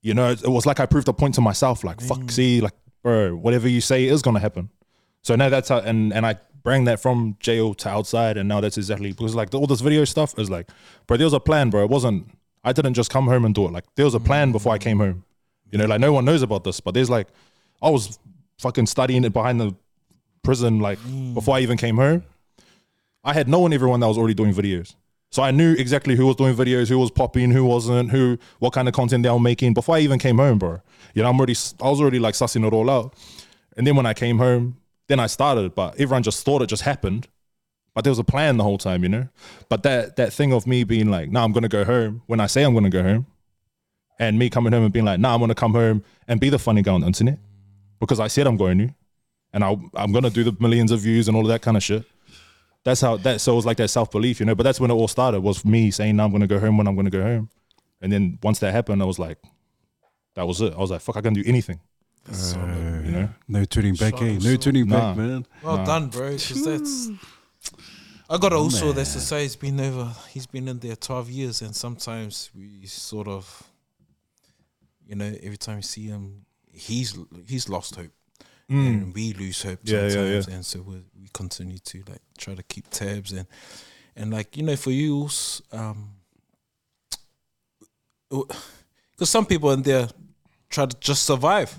you 0.01 0.13
know, 0.13 0.31
it 0.31 0.47
was 0.47 0.65
like 0.65 0.79
I 0.79 0.85
proved 0.85 1.07
a 1.07 1.13
point 1.13 1.35
to 1.35 1.41
myself. 1.41 1.83
Like, 1.83 2.01
fuck, 2.01 2.19
mm. 2.19 2.31
see, 2.31 2.61
like, 2.61 2.73
bro, 3.03 3.35
whatever 3.35 3.67
you 3.67 3.81
say 3.81 4.05
is 4.05 4.21
gonna 4.21 4.39
happen. 4.39 4.69
So 5.21 5.35
now 5.35 5.49
that's 5.49 5.69
how, 5.69 5.79
and 5.79 6.13
and 6.13 6.25
I 6.25 6.35
bring 6.63 6.85
that 6.85 6.99
from 6.99 7.37
jail 7.39 7.73
to 7.75 7.89
outside, 7.89 8.37
and 8.37 8.49
now 8.49 8.59
that's 8.59 8.77
exactly 8.77 9.11
because 9.11 9.35
like 9.35 9.53
all 9.53 9.67
this 9.67 9.81
video 9.81 10.03
stuff 10.05 10.37
is 10.37 10.49
like, 10.49 10.69
bro, 11.07 11.17
there 11.17 11.25
was 11.25 11.33
a 11.33 11.39
plan, 11.39 11.69
bro. 11.69 11.83
It 11.83 11.89
wasn't. 11.89 12.29
I 12.63 12.73
didn't 12.73 12.95
just 12.95 13.11
come 13.11 13.27
home 13.27 13.45
and 13.45 13.53
do 13.53 13.65
it. 13.65 13.71
Like 13.71 13.85
there 13.95 14.05
was 14.05 14.15
a 14.15 14.19
plan 14.19 14.51
before 14.51 14.73
I 14.73 14.77
mm. 14.77 14.81
came 14.81 14.97
home. 14.97 15.23
You 15.71 15.77
know, 15.77 15.85
like 15.85 15.99
no 15.99 16.11
one 16.13 16.25
knows 16.25 16.41
about 16.41 16.63
this, 16.63 16.79
but 16.79 16.93
there's 16.93 17.09
like, 17.09 17.27
I 17.81 17.89
was 17.89 18.19
fucking 18.59 18.87
studying 18.87 19.23
it 19.23 19.33
behind 19.33 19.59
the 19.59 19.75
prison 20.43 20.79
like 20.79 20.99
mm. 20.99 21.33
before 21.33 21.55
I 21.55 21.59
even 21.61 21.77
came 21.77 21.97
home. 21.97 22.23
I 23.23 23.33
had 23.33 23.47
known 23.47 23.73
everyone 23.73 23.99
that 24.01 24.07
was 24.07 24.17
already 24.17 24.35
doing 24.35 24.53
videos. 24.53 24.95
So 25.35 25.43
I 25.43 25.51
knew 25.51 25.73
exactly 25.73 26.15
who 26.15 26.27
was 26.27 26.37
doing 26.37 26.55
videos, 26.55 26.87
who 26.87 26.97
was 26.97 27.11
popping, 27.11 27.51
who 27.51 27.65
wasn't, 27.65 28.09
who, 28.09 28.39
what 28.59 28.71
kind 28.71 28.87
of 28.87 28.93
content 28.93 29.23
they 29.23 29.29
were 29.29 29.37
making 29.37 29.73
before 29.73 29.97
I 29.97 29.99
even 29.99 30.17
came 30.17 30.37
home, 30.37 30.57
bro. 30.57 30.79
You 31.13 31.23
know, 31.23 31.29
I'm 31.29 31.37
already, 31.37 31.57
I 31.81 31.89
was 31.89 31.99
already 31.99 32.19
like 32.19 32.35
sussing 32.35 32.65
it 32.65 32.71
all 32.71 32.89
out. 32.89 33.13
And 33.75 33.85
then 33.85 33.97
when 33.97 34.05
I 34.05 34.13
came 34.13 34.37
home, 34.37 34.77
then 35.09 35.19
I 35.19 35.27
started, 35.27 35.75
but 35.75 35.95
everyone 35.99 36.23
just 36.23 36.45
thought 36.45 36.61
it 36.61 36.67
just 36.67 36.83
happened. 36.83 37.27
But 37.93 38.05
there 38.05 38.11
was 38.11 38.19
a 38.19 38.23
plan 38.23 38.55
the 38.55 38.63
whole 38.63 38.77
time, 38.77 39.03
you 39.03 39.09
know? 39.09 39.27
But 39.67 39.83
that 39.83 40.15
that 40.15 40.31
thing 40.31 40.53
of 40.53 40.65
me 40.65 40.85
being 40.85 41.11
like, 41.11 41.29
nah, 41.29 41.43
I'm 41.43 41.51
gonna 41.51 41.67
go 41.67 41.83
home 41.83 42.21
when 42.27 42.39
I 42.39 42.47
say 42.47 42.63
I'm 42.63 42.73
gonna 42.73 42.89
go 42.89 43.03
home, 43.03 43.25
and 44.17 44.39
me 44.39 44.49
coming 44.49 44.71
home 44.71 44.85
and 44.85 44.93
being 44.93 45.03
like, 45.03 45.19
nah, 45.19 45.33
I'm 45.33 45.41
gonna 45.41 45.53
come 45.53 45.73
home 45.73 46.01
and 46.29 46.39
be 46.39 46.49
the 46.49 46.59
funny 46.59 46.81
guy 46.81 46.93
on 46.93 47.01
the 47.01 47.07
internet 47.07 47.39
because 47.99 48.21
I 48.21 48.27
said 48.27 48.47
I'm 48.47 48.55
going 48.55 48.77
to, 48.77 48.93
and 49.51 49.65
I 49.65 49.77
I'm 49.95 50.13
gonna 50.13 50.29
do 50.29 50.45
the 50.45 50.55
millions 50.61 50.91
of 50.91 51.01
views 51.01 51.27
and 51.27 51.35
all 51.35 51.43
of 51.43 51.49
that 51.49 51.61
kind 51.61 51.75
of 51.75 51.83
shit. 51.83 52.05
That's 52.85 53.01
how 53.01 53.17
that 53.17 53.41
so 53.41 53.53
it 53.53 53.55
was 53.55 53.65
like 53.65 53.77
that 53.77 53.89
self 53.89 54.11
belief, 54.11 54.39
you 54.39 54.45
know. 54.45 54.55
But 54.55 54.63
that's 54.63 54.79
when 54.79 54.91
it 54.91 54.93
all 54.93 55.07
started 55.07 55.41
was 55.41 55.65
me 55.65 55.91
saying, 55.91 56.15
nah, 56.15 56.23
I'm 56.25 56.31
gonna 56.31 56.47
go 56.47 56.59
home 56.59 56.77
when 56.77 56.87
I'm 56.87 56.95
gonna 56.95 57.09
go 57.09 57.21
home, 57.23 57.49
and 58.01 58.11
then 58.13 58.39
once 58.41 58.59
that 58.59 58.71
happened, 58.71 59.01
I 59.01 59.05
was 59.05 59.19
like, 59.19 59.39
that 60.35 60.47
was 60.47 60.61
it. 60.61 60.73
I 60.73 60.77
was 60.77 60.91
like, 60.91 61.01
fuck, 61.01 61.17
I 61.17 61.21
can 61.21 61.33
do 61.33 61.43
anything, 61.45 61.79
you 62.29 63.11
know. 63.11 63.29
No 63.47 63.65
turning 63.65 63.95
back, 63.95 64.13
Shut 64.13 64.21
eh? 64.21 64.33
No 64.33 64.39
son. 64.39 64.57
turning 64.59 64.87
back, 64.87 65.17
man. 65.17 65.45
Well 65.63 65.77
Nah. 65.77 65.85
done, 65.85 66.09
bro. 66.09 66.31
Because 66.31 66.63
that's. 66.63 67.09
I 68.29 68.37
got 68.37 68.53
also 68.53 68.91
that's 68.91 69.13
to 69.13 69.19
say 69.19 69.43
he's 69.43 69.55
been 69.55 69.79
over. 69.79 70.11
He's 70.29 70.47
been 70.47 70.67
in 70.67 70.79
there 70.79 70.95
twelve 70.95 71.29
years, 71.29 71.61
and 71.61 71.75
sometimes 71.75 72.49
we 72.55 72.85
sort 72.85 73.27
of, 73.27 73.63
you 75.07 75.15
know, 75.15 75.33
every 75.41 75.57
time 75.57 75.77
you 75.77 75.83
see 75.83 76.05
him, 76.05 76.45
he's 76.71 77.17
he's 77.47 77.67
lost 77.69 77.95
hope, 77.95 78.11
and 78.69 79.13
we 79.13 79.33
lose 79.33 79.63
hope 79.63 79.83
Mm. 79.83 79.91
Yeah, 79.91 80.01
yeah, 80.01 80.09
sometimes, 80.09 80.47
yeah. 80.47 80.53
and 80.55 80.65
so 80.65 80.81
we 80.81 80.95
we 81.21 81.27
continue 81.33 81.77
to 81.77 82.03
like 82.07 82.21
try 82.37 82.55
to 82.55 82.63
keep 82.63 82.89
tabs 82.89 83.31
and 83.31 83.47
and 84.15 84.31
like 84.31 84.57
you 84.57 84.63
know 84.63 84.75
for 84.75 84.91
you, 84.91 85.29
um, 85.71 86.09
because 88.29 89.29
some 89.29 89.45
people 89.45 89.71
in 89.71 89.81
there 89.81 90.07
try 90.69 90.85
to 90.85 90.97
just 90.99 91.23
survive. 91.23 91.75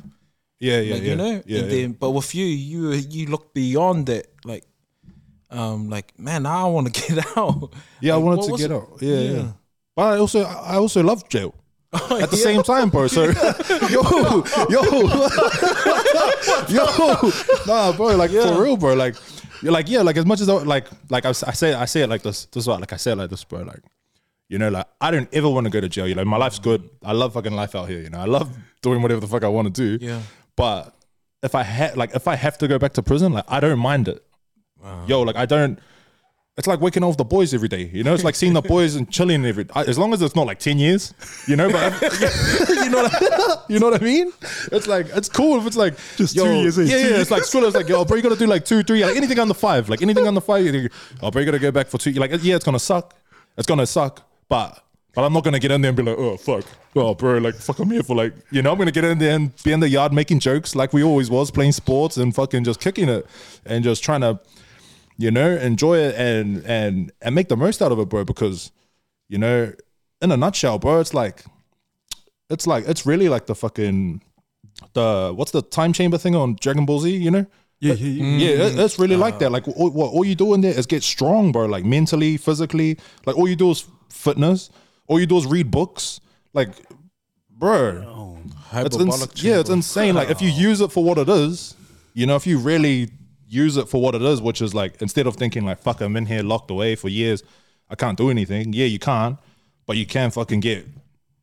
Yeah, 0.59 0.80
yeah, 0.80 0.95
like, 0.95 1.03
yeah. 1.03 1.11
you 1.11 1.16
know. 1.16 1.43
yeah, 1.45 1.59
and 1.61 1.70
yeah. 1.70 1.76
then, 1.82 1.93
but 1.93 2.11
with 2.11 2.34
you, 2.34 2.47
you 2.47 2.93
you 2.93 3.26
look 3.26 3.53
beyond 3.53 4.07
that. 4.07 4.26
Like, 4.45 4.64
um, 5.51 5.91
like 5.91 6.18
man, 6.18 6.47
I 6.47 6.64
want 6.64 6.95
to 6.95 7.09
get 7.14 7.37
out. 7.37 7.72
Yeah, 8.01 8.14
I 8.14 8.18
wanted 8.18 8.51
to 8.51 8.57
get 8.57 8.70
it? 8.70 8.74
out. 8.74 8.99
Yeah, 9.01 9.18
yeah. 9.18 9.30
Yeah. 9.32 9.53
But 9.95 10.03
I 10.03 10.18
also, 10.18 10.43
I 10.43 10.76
also 10.76 11.03
love 11.03 11.28
jail. 11.28 11.55
At 12.23 12.31
the 12.31 12.37
Yeah. 12.37 12.43
same 12.43 12.63
time, 12.63 12.89
bro. 12.91 13.07
So, 13.09 13.25
yo, 13.91 14.03
yo, 14.69 14.83
yo, 16.69 17.31
nah, 17.67 17.93
bro. 17.93 18.17
Like 18.17 18.31
for 18.31 18.63
real, 18.63 18.77
bro. 18.77 18.95
Like, 18.95 19.17
you're 19.63 19.73
like, 19.73 19.89
yeah, 19.89 20.03
like 20.03 20.17
as 20.17 20.27
much 20.27 20.41
as 20.41 20.49
I, 20.49 20.55
like, 20.55 20.87
like 21.11 21.25
I 21.25 21.33
say, 21.33 21.75
I 21.75 21.85
say 21.87 22.03
it 22.03 22.09
like 22.09 22.23
this. 22.23 22.47
This 22.47 22.65
is 22.65 22.69
what, 22.69 22.81
like 22.81 22.93
I 22.93 22.97
say 22.97 23.13
it 23.13 23.17
like 23.17 23.31
this, 23.31 23.45
bro. 23.45 23.63
Like, 23.63 23.81
you 24.49 24.59
know, 24.59 24.69
like 24.69 24.87
I 25.01 25.11
don't 25.11 25.29
ever 25.33 25.49
want 25.49 25.65
to 25.65 25.71
go 25.71 25.81
to 25.81 25.89
jail. 25.89 26.07
You 26.07 26.15
know, 26.15 26.25
my 26.25 26.37
life's 26.37 26.59
good. 26.59 26.89
I 27.05 27.13
love 27.13 27.33
fucking 27.35 27.53
life 27.55 27.75
out 27.75 27.89
here. 27.89 28.01
You 28.01 28.11
know, 28.11 28.19
I 28.21 28.27
love 28.27 28.55
doing 28.83 29.03
whatever 29.03 29.21
the 29.21 29.27
fuck 29.27 29.45
I 29.45 29.49
want 29.49 29.75
to 29.75 29.99
do. 29.99 30.05
Yeah. 30.05 30.21
But 30.57 30.95
if 31.43 31.55
I 31.55 31.63
had, 31.63 31.97
like, 31.97 32.15
if 32.15 32.29
I 32.29 32.37
have 32.37 32.57
to 32.59 32.69
go 32.69 32.79
back 32.79 32.93
to 32.95 33.03
prison, 33.03 33.33
like, 33.33 33.45
I 33.49 33.61
don't 33.61 33.79
mind 33.79 34.09
it. 34.09 34.23
Yo, 35.09 35.23
like, 35.23 35.37
I 35.37 35.47
don't. 35.47 35.81
It's 36.59 36.67
like 36.67 36.81
waking 36.81 37.03
up 37.03 37.09
with 37.09 37.19
the 37.19 37.25
boys 37.25 37.53
every 37.53 37.69
day, 37.69 37.91
you 37.93 38.03
know. 38.03 38.15
It's 38.15 38.25
like 38.25 38.35
seeing 38.35 38.55
the 38.55 38.63
boys 38.63 38.95
and 38.95 39.11
chilling 39.11 39.45
every. 39.45 39.67
As 39.75 39.99
long 39.99 40.15
as 40.15 40.23
it's 40.23 40.35
not 40.35 40.47
like 40.47 40.59
ten 40.59 40.79
years, 40.79 41.13
you 41.47 41.55
know. 41.55 41.71
But 41.71 42.01
you 42.71 42.89
know, 42.89 43.03
what, 43.03 43.65
you 43.69 43.79
know 43.79 43.91
what 43.91 44.01
I 44.01 44.05
mean. 44.05 44.33
It's 44.73 44.87
like 44.87 45.07
it's 45.15 45.29
cool 45.29 45.59
if 45.61 45.67
it's 45.67 45.77
like 45.77 45.95
Just 46.17 46.35
two 46.35 46.55
years 46.55 46.79
in, 46.79 46.87
Yeah, 46.87 47.03
two 47.03 47.09
yeah. 47.11 47.21
It's 47.21 47.31
like 47.31 47.45
school. 47.45 47.67
It's 47.67 47.77
like 47.77 47.91
yo, 47.91 48.07
bro, 48.07 48.17
you 48.17 48.23
gotta 48.23 48.37
do 48.37 48.47
like 48.47 48.65
two, 48.65 48.83
three, 48.83 49.05
like 49.05 49.17
anything 49.17 49.39
under 49.39 49.53
five, 49.53 49.91
like 49.91 50.01
anything 50.01 50.27
under 50.27 50.41
five. 50.41 50.65
you- 50.65 50.89
Oh, 51.23 51.31
bro, 51.31 51.41
you 51.41 51.47
gotta 51.47 51.59
go 51.59 51.71
back 51.71 51.89
for 51.89 51.99
two. 51.99 52.11
You're 52.11 52.27
like, 52.27 52.43
yeah, 52.43 52.57
it's 52.57 52.65
gonna 52.65 52.79
suck. 52.79 53.15
It's 53.59 53.67
gonna 53.67 53.87
suck, 53.87 54.23
but 54.49 54.83
but 55.15 55.25
I'm 55.25 55.35
not 55.35 55.45
gonna 55.45 55.59
get 55.59 55.71
in 55.73 55.83
there 55.83 55.91
and 55.91 55.97
be 55.97 56.05
like, 56.05 56.17
oh 56.19 56.39
fuck, 56.39 56.65
oh 56.95 57.15
bro, 57.15 57.37
like 57.37 57.57
fuck, 57.57 57.79
I'm 57.81 57.91
here 57.91 58.03
for 58.03 58.17
like, 58.17 58.33
you 58.51 58.63
know, 58.63 58.73
I'm 58.73 58.79
gonna 58.79 58.93
get 58.93 59.05
in 59.05 59.19
there 59.19 59.35
and 59.37 59.53
be 59.63 59.73
in 59.73 59.81
the 59.81 59.91
yard 59.91 60.15
making 60.15 60.41
jokes 60.41 60.75
like 60.75 60.95
we 60.95 61.03
always 61.03 61.29
was, 61.29 61.51
playing 61.51 61.73
sports 61.73 62.17
and 62.17 62.35
fucking 62.35 62.65
just 62.65 62.81
kicking 62.81 63.11
it 63.11 63.27
and 63.67 63.85
just 63.85 64.03
trying 64.03 64.23
to, 64.23 64.39
you 65.19 65.31
know, 65.31 65.51
enjoy 65.57 65.99
it 65.99 66.14
and 66.17 66.64
and 66.67 67.12
and 67.23 67.35
make 67.35 67.49
the 67.49 67.57
most 67.57 67.81
out 67.83 67.93
of 67.93 67.99
it, 67.99 68.09
bro. 68.09 68.25
Because, 68.25 68.71
you 69.29 69.39
know, 69.39 69.73
in 70.21 70.33
a 70.33 70.37
nutshell, 70.37 70.79
bro, 70.79 71.01
it's 71.01 71.14
like, 71.14 71.45
it's 72.51 72.67
like 72.67 72.87
it's 72.87 73.07
really 73.07 73.29
like 73.29 73.47
the 73.47 73.55
fucking 73.55 74.23
the 74.93 75.33
what's 75.35 75.53
the 75.53 75.62
time 75.62 75.93
chamber 75.93 76.19
thing 76.19 76.35
on 76.35 76.57
Dragon 76.61 76.85
Ball 76.87 77.01
Z, 77.01 77.14
you 77.17 77.31
know? 77.31 77.47
Yeah, 77.81 77.93
yeah, 77.95 78.09
yeah. 78.09 78.39
Yeah, 78.39 78.64
it- 78.67 78.79
it's 78.79 78.99
really 78.99 79.17
like 79.17 79.39
that. 79.41 79.47
Uh, 79.49 79.51
like, 79.51 79.69
all, 79.69 79.91
what 79.91 80.07
all 80.12 80.25
you 80.25 80.35
do 80.35 80.55
in 80.55 80.61
there 80.62 80.77
is 80.79 80.87
get 80.87 81.03
strong, 81.03 81.53
bro. 81.53 81.67
Like 81.67 81.85
mentally, 81.85 82.37
physically. 82.39 82.99
Like, 83.27 83.37
all 83.37 83.49
you 83.49 83.57
do 83.57 83.71
is 83.71 83.87
fitness. 84.09 84.71
All 85.09 85.21
you 85.21 85.27
do 85.27 85.37
is 85.37 85.47
read 85.47 85.71
books. 85.71 86.21
Like, 86.55 86.71
bro, 87.51 88.03
oh, 88.07 88.39
it's 88.87 88.97
ins- 89.03 89.11
yeah, 89.45 89.61
it's 89.61 89.71
insane. 89.71 90.14
Like, 90.14 90.31
if 90.31 90.41
you 90.43 90.49
use 90.49 90.81
it 90.81 90.91
for 90.91 91.05
what 91.05 91.19
it 91.19 91.29
is, 91.29 91.75
you 92.14 92.27
know, 92.27 92.37
if 92.37 92.47
you 92.47 92.59
really 92.59 93.11
use 93.49 93.77
it 93.77 93.89
for 93.89 94.01
what 94.01 94.15
it 94.15 94.23
is, 94.23 94.41
which 94.41 94.61
is 94.61 94.75
like 94.75 95.01
instead 95.01 95.27
of 95.27 95.37
thinking 95.37 95.65
like, 95.65 95.79
fuck, 95.79 96.01
I'm 96.01 96.17
in 96.17 96.27
here 96.27 96.43
locked 96.43 96.71
away 96.71 96.95
for 96.97 97.09
years, 97.09 97.43
I 97.89 97.95
can't 97.95 98.19
do 98.19 98.31
anything. 98.31 98.73
Yeah, 98.73 98.87
you 98.87 98.99
can't, 98.99 99.39
but 99.87 99.97
you 99.97 100.07
can 100.07 100.31
fucking 100.31 100.61
get, 100.61 100.87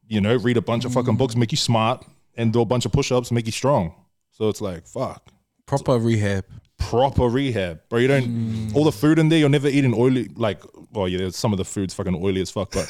you 0.08 0.22
know, 0.22 0.36
read 0.36 0.58
a 0.58 0.62
bunch 0.62 0.86
of 0.86 0.91
mm. 0.91 0.95
fucking 0.95 1.16
books, 1.16 1.36
make 1.36 1.51
you 1.51 1.58
smart, 1.58 2.06
and 2.36 2.51
do 2.51 2.62
a 2.62 2.66
bunch 2.66 2.86
of 2.86 2.91
push-ups, 2.91 3.32
make 3.32 3.45
you 3.45 3.51
strong. 3.51 3.93
So 4.32 4.49
it's 4.49 4.62
like, 4.62 4.88
fuck 4.88 5.34
proper 5.66 5.97
rehab. 5.97 6.45
proper 6.78 7.28
rehab, 7.28 7.80
bro. 7.89 7.99
You 7.99 8.08
don't 8.08 8.26
mm. 8.26 8.76
all 8.76 8.84
the 8.84 8.91
food 8.91 9.20
in 9.20 9.30
there. 9.30 9.39
You're 9.39 9.49
never 9.49 9.68
eating 9.68 9.93
oily. 9.93 10.30
Like, 10.36 10.62
well, 10.91 11.08
yeah, 11.08 11.30
some 11.30 11.54
of 11.54 11.58
the 11.58 11.66
food's 11.66 11.93
fucking 11.93 12.16
oily 12.16 12.41
as 12.41 12.51
fuck, 12.51 12.72
but 12.72 12.88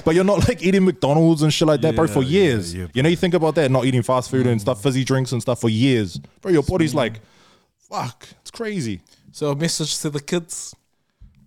but 0.04 0.14
you're 0.14 0.24
not 0.24 0.46
like 0.48 0.62
eating 0.62 0.84
McDonald's 0.84 1.42
and 1.42 1.52
shit 1.52 1.66
like 1.66 1.80
that, 1.82 1.96
bro, 1.96 2.06
for 2.06 2.22
Yeah, 2.22 2.40
yeah, 2.40 2.44
years. 2.44 2.74
you 2.74 3.02
know, 3.02 3.08
you 3.08 3.16
think 3.16 3.34
about 3.34 3.54
that, 3.56 3.70
not 3.70 3.84
eating 3.84 4.02
fast 4.02 4.30
food 4.30 4.46
and 4.46 4.60
stuff, 4.60 4.82
fizzy 4.82 5.04
drinks 5.04 5.32
and 5.32 5.42
stuff 5.42 5.60
for 5.60 5.68
years, 5.68 6.18
bro. 6.40 6.52
Your 6.52 6.62
body's 6.62 6.94
like, 6.94 7.20
fuck, 7.88 8.28
it's 8.40 8.50
crazy. 8.50 9.00
So 9.32 9.50
a 9.50 9.56
message 9.56 9.98
to 10.00 10.10
the 10.10 10.20
kids. 10.20 10.74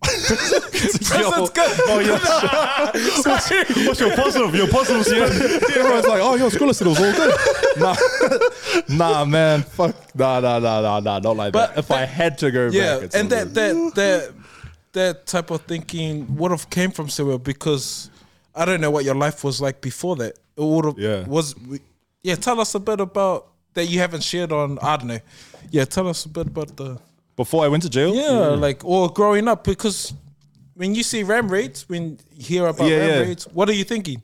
Yo, 0.04 1.48
good. 1.48 1.54
oh 1.88 2.00
yeah, 2.00 3.86
What's 3.88 4.00
your 4.00 4.16
positive? 4.16 4.56
Your 4.56 4.68
positive 4.68 5.06
spin. 5.06 5.22
everyone's 5.78 6.08
like, 6.08 6.22
oh, 6.22 6.36
your 6.36 6.50
school 6.50 6.74
said 6.74 6.88
it 6.88 6.89
was 6.89 7.00
all 7.00 7.14
good. 7.14 7.36
nah, 7.78 7.96
nah, 8.89 9.26
man, 9.26 9.62
fuck, 9.62 9.96
nah, 10.16 10.39
nah, 10.39 10.58
nah, 10.60 10.82
nah, 10.82 11.00
nah, 11.00 11.20
not 11.20 11.36
like 11.38 11.54
But 11.54 11.76
that. 11.76 11.80
If 11.80 11.92
I 11.92 12.06
had 12.06 12.38
to 12.39 12.50
go 12.50 12.70
Yeah, 12.72 12.96
back, 12.96 13.04
it's 13.04 13.16
and 13.16 13.30
that 13.30 13.54
that 13.54 13.92
that 13.96 14.34
that 14.94 15.26
type 15.28 15.52
of 15.52 15.62
thinking 15.64 16.36
would 16.38 16.52
have 16.52 16.70
came 16.70 16.89
from 16.92 17.08
somewhere 17.10 17.38
because 17.38 18.10
I 18.56 18.66
don't 18.66 18.82
know 18.82 18.89
what 18.92 19.06
your 19.06 19.16
life 19.16 19.44
was 19.44 19.62
like 19.62 19.82
before 19.82 20.16
that. 20.18 20.38
It 20.58 20.64
would 20.64 20.86
have 20.86 20.98
Yeah. 20.98 21.26
was 21.28 21.54
yeah. 22.24 22.36
Tell 22.36 22.60
us 22.60 22.74
a 22.74 22.80
bit 22.80 23.00
about 23.00 23.48
that 23.76 23.86
you 23.86 24.00
haven't 24.00 24.24
shared 24.24 24.52
on. 24.52 24.80
I 24.80 24.98
don't 24.98 25.08
know. 25.08 25.20
Yeah, 25.72 25.86
tell 25.86 26.07
us 26.07 26.26
a 26.26 26.30
bit 26.30 26.47
about 26.47 26.76
the 26.78 26.99
before 27.36 27.65
I 27.65 27.69
went 27.69 27.84
to 27.84 27.89
jail. 27.89 28.13
yeah, 28.13 28.55
like 28.67 28.84
or 28.86 29.09
growing 29.09 29.47
up 29.47 29.63
because 29.63 30.13
when 30.76 30.93
you 30.95 31.03
see 31.03 31.24
ram 31.24 31.49
raids, 31.49 31.88
when 31.89 32.19
you 32.36 32.43
hear 32.43 32.67
about 32.67 32.88
Yeah, 32.89 32.97
ram 32.97 33.09
yeah. 33.09 33.19
raids, 33.22 33.47
what 33.53 33.69
are 33.69 33.74
you 33.74 33.84
thinking? 33.86 34.22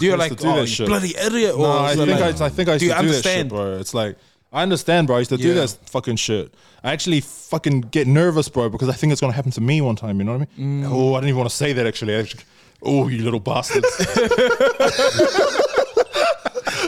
You're 0.00 0.20
I 0.20 0.26
used 0.26 0.30
like, 0.30 0.38
to 0.38 0.44
do 0.44 0.50
oh, 0.50 0.54
that 0.56 0.60
you 0.62 0.66
shit. 0.66 0.86
bloody 0.86 1.16
idiot. 1.16 1.54
Or 1.54 1.58
No, 1.58 1.70
I 1.78 1.92
is 1.92 1.98
it 1.98 2.06
think 2.06 2.20
like- 2.20 2.40
I, 2.40 2.46
I 2.46 2.48
think 2.50 2.68
I 2.68 2.72
used 2.74 2.84
do 2.84 2.94
to 2.94 3.00
do 3.02 3.08
that 3.08 3.22
shit, 3.24 3.48
bro. 3.48 3.78
It's 3.78 3.94
like 3.94 4.16
I 4.52 4.62
understand, 4.62 5.06
bro. 5.06 5.16
I 5.16 5.18
used 5.20 5.30
to 5.30 5.36
do 5.36 5.48
Yeah. 5.48 5.54
that 5.66 5.70
fucking 5.90 6.16
shit. 6.16 6.54
I 6.82 6.92
actually 6.92 7.20
fucking 7.20 7.82
get 7.82 8.06
nervous, 8.06 8.48
bro, 8.48 8.68
because 8.70 8.88
I 8.88 8.92
think 8.94 9.12
it's 9.12 9.20
gonna 9.20 9.32
happen 9.34 9.50
to 9.52 9.60
me 9.60 9.80
one 9.80 9.96
time. 9.96 10.18
You 10.18 10.24
know 10.24 10.38
what 10.38 10.48
I 10.56 10.60
mean? 10.60 10.84
Mm. 10.84 10.90
Oh, 10.90 11.14
I 11.14 11.18
didn't 11.20 11.28
even 11.30 11.38
want 11.38 11.50
to 11.50 11.56
say 11.56 11.72
that 11.74 11.86
actually. 11.86 12.14
Actually, 12.14 12.44
oh, 12.82 13.08
you 13.08 13.22
little 13.22 13.40
bastards. 13.40 13.86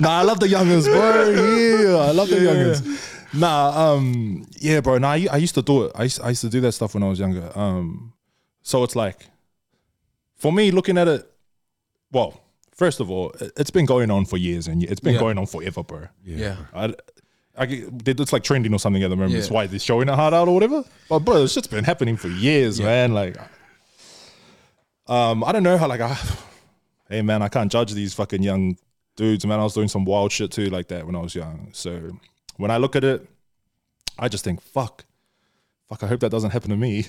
nah, 0.00 0.20
I 0.20 0.22
love 0.22 0.40
the 0.40 0.46
youngins, 0.46 0.86
bro. 0.86 1.30
Yeah, 1.30 2.08
I 2.08 2.12
love 2.12 2.28
the 2.28 2.36
youngins. 2.36 3.06
Nah, 3.33 3.93
um, 3.95 4.45
yeah, 4.59 4.81
bro. 4.81 4.99
Nah, 4.99 5.11
I, 5.12 5.26
I 5.33 5.37
used 5.37 5.55
to 5.55 5.62
do 5.62 5.85
it. 5.85 5.93
I 5.95 6.05
used, 6.05 6.20
I 6.20 6.31
used 6.31 6.41
to 6.43 6.49
do 6.49 6.61
that 6.62 6.72
stuff 6.72 6.95
when 6.95 7.03
I 7.03 7.09
was 7.09 7.18
younger. 7.20 7.51
Um, 7.57 8.12
so 8.62 8.83
it's 8.85 8.97
like, 8.97 9.26
for 10.37 10.53
me, 10.53 10.70
looking 10.70 10.99
at 10.99 11.07
it, 11.09 11.31
well, 12.12 12.41
first 12.74 12.99
of 13.01 13.11
all, 13.11 13.31
it- 13.41 13.53
it's 13.57 13.70
been 13.70 13.87
going 13.87 14.11
on 14.11 14.24
for 14.24 14.37
years 14.37 14.66
and 14.68 14.83
it's 14.83 15.01
been 15.01 15.14
Yeah. 15.14 15.20
going 15.20 15.39
on 15.39 15.47
forever, 15.47 15.83
bro. 15.85 16.07
yeah. 16.24 16.57
I, 16.74 16.95
I, 17.59 17.66
it's 17.68 18.33
like 18.33 18.43
trending 18.43 18.72
or 18.72 18.78
something 18.78 19.03
at 19.03 19.11
the 19.11 19.16
moment. 19.16 19.33
Yeah. 19.35 19.39
It's 19.41 19.51
why 19.51 19.66
they're 19.66 19.78
showing 19.78 20.09
it 20.09 20.14
hard 20.14 20.33
out 20.35 20.49
or 20.49 20.55
whatever. 20.55 20.83
But 21.09 21.20
bro, 21.20 21.43
this 21.43 21.53
shit's 21.53 21.66
been 21.68 21.85
happening 21.85 22.16
for 22.16 22.28
years, 22.28 22.78
Yeah. 22.78 22.87
man. 22.87 23.12
Like, 23.12 23.37
um, 25.07 25.45
I 25.45 25.53
don't 25.53 25.62
know 25.62 25.76
how. 25.76 25.89
Like, 25.89 26.01
I, 26.01 26.16
hey 27.09 27.22
man, 27.22 27.43
I 27.43 27.49
can't 27.49 27.70
judge 27.70 27.93
these 27.93 28.14
fucking 28.14 28.43
young 28.43 28.76
dudes, 29.16 29.45
man. 29.45 29.61
I 29.61 29.64
was 29.64 29.74
doing 29.74 29.89
some 29.89 30.05
wild 30.05 30.33
shit 30.33 30.51
too, 30.53 30.70
like 30.70 30.89
that 30.89 31.05
when 31.07 31.16
I 31.16 31.20
was 31.20 31.35
young. 31.35 31.68
So 31.72 32.18
when 32.61 32.70
I 32.70 32.76
look 32.76 32.96
at 32.96 33.04
it, 33.04 33.26
I 34.18 34.28
just 34.28 34.44
think, 34.44 34.61
fuck. 34.61 35.04
Fuck, 35.88 36.02
I 36.04 36.06
hope 36.06 36.20
that 36.20 36.30
doesn't 36.30 36.50
happen 36.50 36.70
to 36.70 36.76
me. 36.76 37.06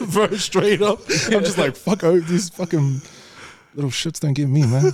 Bro, 0.12 0.36
straight 0.36 0.82
up. 0.82 1.00
I'm 1.30 1.44
just 1.44 1.58
like, 1.58 1.76
fuck, 1.76 2.02
I 2.02 2.08
hope 2.08 2.24
these 2.24 2.48
fucking 2.48 3.02
little 3.74 3.90
shits 3.90 4.18
don't 4.20 4.32
get 4.34 4.48
me, 4.48 4.66
man. 4.66 4.92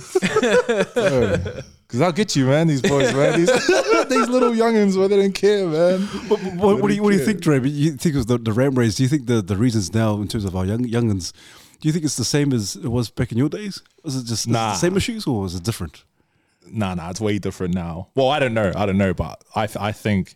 Because 1.87 2.01
I'll 2.01 2.11
get 2.11 2.35
you, 2.35 2.47
man, 2.47 2.65
these 2.65 2.81
boys, 2.81 3.13
man. 3.13 3.39
These, 3.39 3.51
these 4.09 4.27
little 4.27 4.51
youngins, 4.51 4.97
man, 4.97 5.09
they 5.09 5.17
don't 5.17 5.35
care, 5.35 5.67
man. 5.67 6.01
What, 6.27 6.41
what, 6.55 6.81
what 6.81 6.87
do 6.89 6.95
you 6.95 7.03
what 7.03 7.11
do 7.11 7.17
you 7.17 7.23
think, 7.23 7.41
Dre? 7.41 7.59
You 7.61 7.91
think 7.91 8.15
was 8.15 8.25
the, 8.25 8.39
the 8.39 8.53
ram 8.53 8.73
race? 8.73 8.95
Do 8.95 9.03
you 9.03 9.09
think 9.09 9.27
the, 9.27 9.41
the 9.41 9.55
reasons 9.55 9.93
now 9.93 10.15
in 10.15 10.27
terms 10.27 10.45
of 10.45 10.55
our 10.55 10.65
young 10.65 10.83
youngins? 10.83 11.31
Do 11.79 11.87
you 11.87 11.91
think 11.93 12.03
it's 12.03 12.15
the 12.15 12.25
same 12.25 12.53
as 12.53 12.75
it 12.75 12.87
was 12.87 13.11
back 13.11 13.31
in 13.31 13.37
your 13.37 13.49
days? 13.49 13.83
Was 14.03 14.15
it 14.15 14.25
just 14.25 14.47
Nah. 14.47 14.71
the 14.71 14.77
same 14.77 14.97
issues 14.97 15.27
or 15.27 15.45
is 15.45 15.53
it 15.53 15.63
different? 15.63 16.03
Nah, 16.71 16.95
nah, 16.95 17.09
it's 17.09 17.21
way 17.21 17.37
different 17.39 17.73
now. 17.73 18.09
Well, 18.15 18.29
I 18.29 18.39
don't 18.39 18.53
know. 18.53 18.71
I 18.75 18.85
don't 18.85 18.97
know, 18.97 19.13
but 19.13 19.43
I, 19.55 19.67
I 19.79 19.91
think, 19.91 20.35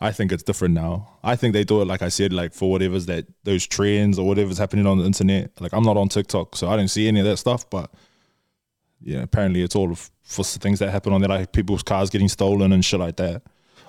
I 0.00 0.12
think 0.12 0.30
it's 0.32 0.42
different 0.42 0.74
now. 0.74 1.18
I 1.22 1.36
think 1.36 1.52
they 1.54 1.64
do 1.64 1.80
it, 1.82 1.86
like 1.86 2.02
I 2.02 2.08
said, 2.08 2.32
like 2.32 2.52
for 2.52 2.70
whatever's 2.70 3.06
that, 3.06 3.26
those 3.44 3.66
trends 3.66 4.18
or 4.18 4.26
whatever's 4.26 4.58
happening 4.58 4.86
on 4.86 4.98
the 4.98 5.04
internet. 5.04 5.52
Like 5.60 5.72
I'm 5.72 5.84
not 5.84 5.96
on 5.96 6.08
TikTok, 6.08 6.56
so 6.56 6.68
I 6.68 6.76
don't 6.76 6.88
see 6.88 7.08
any 7.08 7.20
of 7.20 7.26
that 7.26 7.38
stuff, 7.38 7.68
but 7.68 7.90
yeah, 9.00 9.22
apparently 9.22 9.62
it's 9.62 9.76
all 9.76 9.94
for 9.94 10.44
things 10.44 10.78
that 10.80 10.90
happen 10.90 11.12
on 11.12 11.20
there, 11.20 11.28
like 11.28 11.52
people's 11.52 11.82
cars 11.82 12.10
getting 12.10 12.28
stolen 12.28 12.72
and 12.72 12.84
shit 12.84 13.00
like 13.00 13.16
that. 13.16 13.42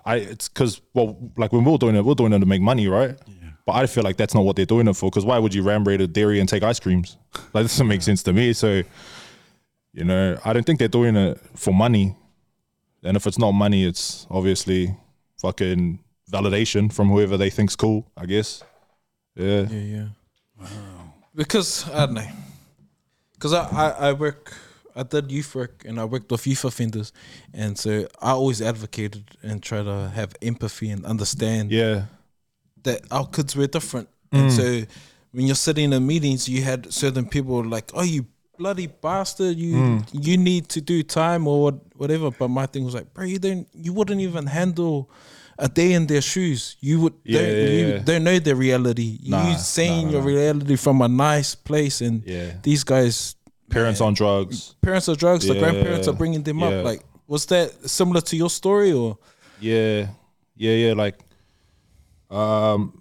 I, 0.06 0.16
it's 0.16 0.48
because, 0.48 0.82
well, 0.94 1.32
like 1.38 1.52
when 1.52 1.64
we're 1.64 1.78
doing 1.78 1.96
it, 1.96 2.06
we're 2.06 2.16
doing 2.16 2.34
it 2.34 2.40
to 2.40 2.46
make 2.46 2.62
money, 2.62 2.88
right? 2.88 3.18
Yeah. 3.28 3.50
But 3.66 3.74
I 3.74 3.86
feel 3.86 4.04
like 4.04 4.18
that's 4.18 4.34
not 4.34 4.46
what 4.46 4.56
they're 4.56 4.66
doing 4.66 4.88
it 4.88 4.96
for. 4.96 5.10
Because 5.10 5.26
why 5.26 5.38
would 5.38 5.54
you 5.54 5.62
ram 5.62 5.84
raid 5.84 6.02
a 6.02 6.08
dairy 6.08 6.40
and 6.40 6.48
take 6.48 6.64
ice 6.64 6.80
creams? 6.80 7.18
Like, 7.54 7.66
this 7.66 7.74
doesn't 7.74 7.88
make 7.88 8.02
sense 8.02 8.24
to 8.24 8.34
me. 8.34 8.54
So, 8.54 8.84
you 9.94 10.04
know, 10.04 10.38
I 10.46 10.54
don't 10.54 10.66
think 10.66 10.80
they're 10.80 10.88
doing 10.88 11.16
it 11.16 11.40
for 11.56 11.74
money. 11.74 12.16
And 13.04 13.16
if 13.18 13.26
it's 13.26 13.40
not 13.40 13.52
money, 13.52 13.86
it's 13.86 14.28
obviously 14.30 14.96
fucking 15.42 16.00
validation 16.32 16.92
from 16.92 17.10
whoever 17.10 17.38
they 17.38 17.50
think's 17.50 17.76
cool, 17.76 18.06
I 18.18 18.26
guess. 18.26 18.64
Yeah. 19.36 19.68
Yeah, 19.70 19.80
yeah. 20.60 20.68
Because 21.36 21.90
I 21.90 22.06
don't 22.06 22.16
know. 22.16 22.28
Because 23.34 23.54
I, 23.54 23.64
I 23.70 24.10
I 24.10 24.14
work 24.14 24.54
I 24.96 25.04
did 25.04 25.32
youth 25.32 25.56
work 25.56 25.84
and 25.86 26.00
I 26.00 26.04
worked 26.06 26.30
with 26.30 26.46
youth 26.46 26.66
offenders, 26.66 27.14
and 27.54 27.78
so 27.78 28.08
I 28.22 28.32
always 28.32 28.62
advocated 28.62 29.24
and 29.42 29.64
try 29.64 29.82
to 29.82 30.12
have 30.14 30.36
empathy 30.42 30.90
and 30.90 31.06
understand 31.06 31.72
Yeah. 31.72 32.06
that 32.84 33.02
our 33.12 33.26
kids 33.28 33.56
were 33.56 33.68
different. 33.68 34.10
Mm. 34.34 34.40
And 34.40 34.52
so 34.52 34.84
when 35.32 35.46
you're 35.46 35.56
sitting 35.56 35.94
in 35.94 36.06
meetings, 36.06 36.50
you 36.50 36.64
had 36.64 36.92
certain 36.92 37.26
people 37.30 37.64
like, 37.64 37.92
"Oh, 37.94 38.04
you 38.04 38.26
bloody 38.60 38.88
bastard! 38.88 39.56
You 39.58 39.74
Mm. 39.76 40.26
you 40.28 40.36
need 40.38 40.64
to 40.76 40.80
do 40.82 41.02
time 41.04 41.48
or 41.48 41.72
whatever." 41.96 42.30
But 42.32 42.50
my 42.50 42.66
thing 42.72 42.84
was 42.86 42.94
like, 42.94 43.08
"Bro, 43.14 43.26
you 43.34 43.40
don't, 43.40 43.66
you 43.74 43.92
wouldn't 43.94 44.22
even 44.22 44.46
handle." 44.46 45.10
A 45.62 45.68
day 45.68 45.92
in 45.92 46.08
their 46.08 46.22
shoes, 46.22 46.78
you 46.80 47.02
would 47.02 47.16
Yeah, 47.26 47.42
don't, 47.42 47.50
yeah, 47.52 47.70
you 47.78 47.88
yeah. 47.88 47.98
don't 48.10 48.24
know 48.24 48.40
their 48.40 48.56
reality. 48.56 49.20
Nah, 49.26 49.50
you 49.50 49.58
saying 49.58 50.06
nah, 50.06 50.12
your 50.14 50.22
nah. 50.22 50.28
reality 50.28 50.76
from 50.78 51.02
a 51.02 51.10
nice 51.10 51.54
place, 51.54 52.00
and 52.00 52.24
Yeah. 52.26 52.54
these 52.64 52.86
guys, 52.86 53.36
Parents 53.70 54.00
on 54.00 54.14
drugs. 54.14 54.76
parents 54.82 55.10
are 55.10 55.18
drugs, 55.18 55.46
the 55.48 55.56
grandparents 55.60 56.08
are 56.08 56.14
bringing 56.22 56.44
them 56.44 56.64
up. 56.64 56.86
Like, 56.86 57.02
was 57.28 57.46
that 57.48 57.90
similar 57.90 58.22
to 58.22 58.38
your 58.38 58.50
story, 58.50 58.94
or 58.94 59.18
Yeah, 59.60 60.08
yeah, 60.56 60.76
yeah. 60.84 60.94
Like, 61.04 61.18
um, 62.32 62.94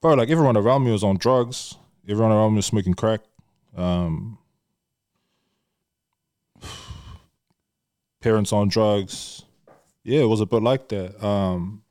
bro, 0.00 0.14
like 0.14 0.30
everyone 0.30 0.56
around 0.56 0.84
me 0.84 0.92
was 0.92 1.02
on 1.02 1.16
drugs. 1.16 1.74
Everyone 2.08 2.30
around 2.30 2.52
me 2.52 2.56
was 2.62 2.66
smoking 2.66 2.94
crack. 2.94 3.20
Um, 3.76 4.38
parents 8.26 8.52
on 8.52 8.68
drugs. 8.68 9.44
Yeah, 10.02 10.20
it 10.20 10.28
was 10.28 10.40
a 10.40 10.46
bit 10.46 10.62
like 10.62 10.88
that. 10.88 11.24
Um, 11.24 11.82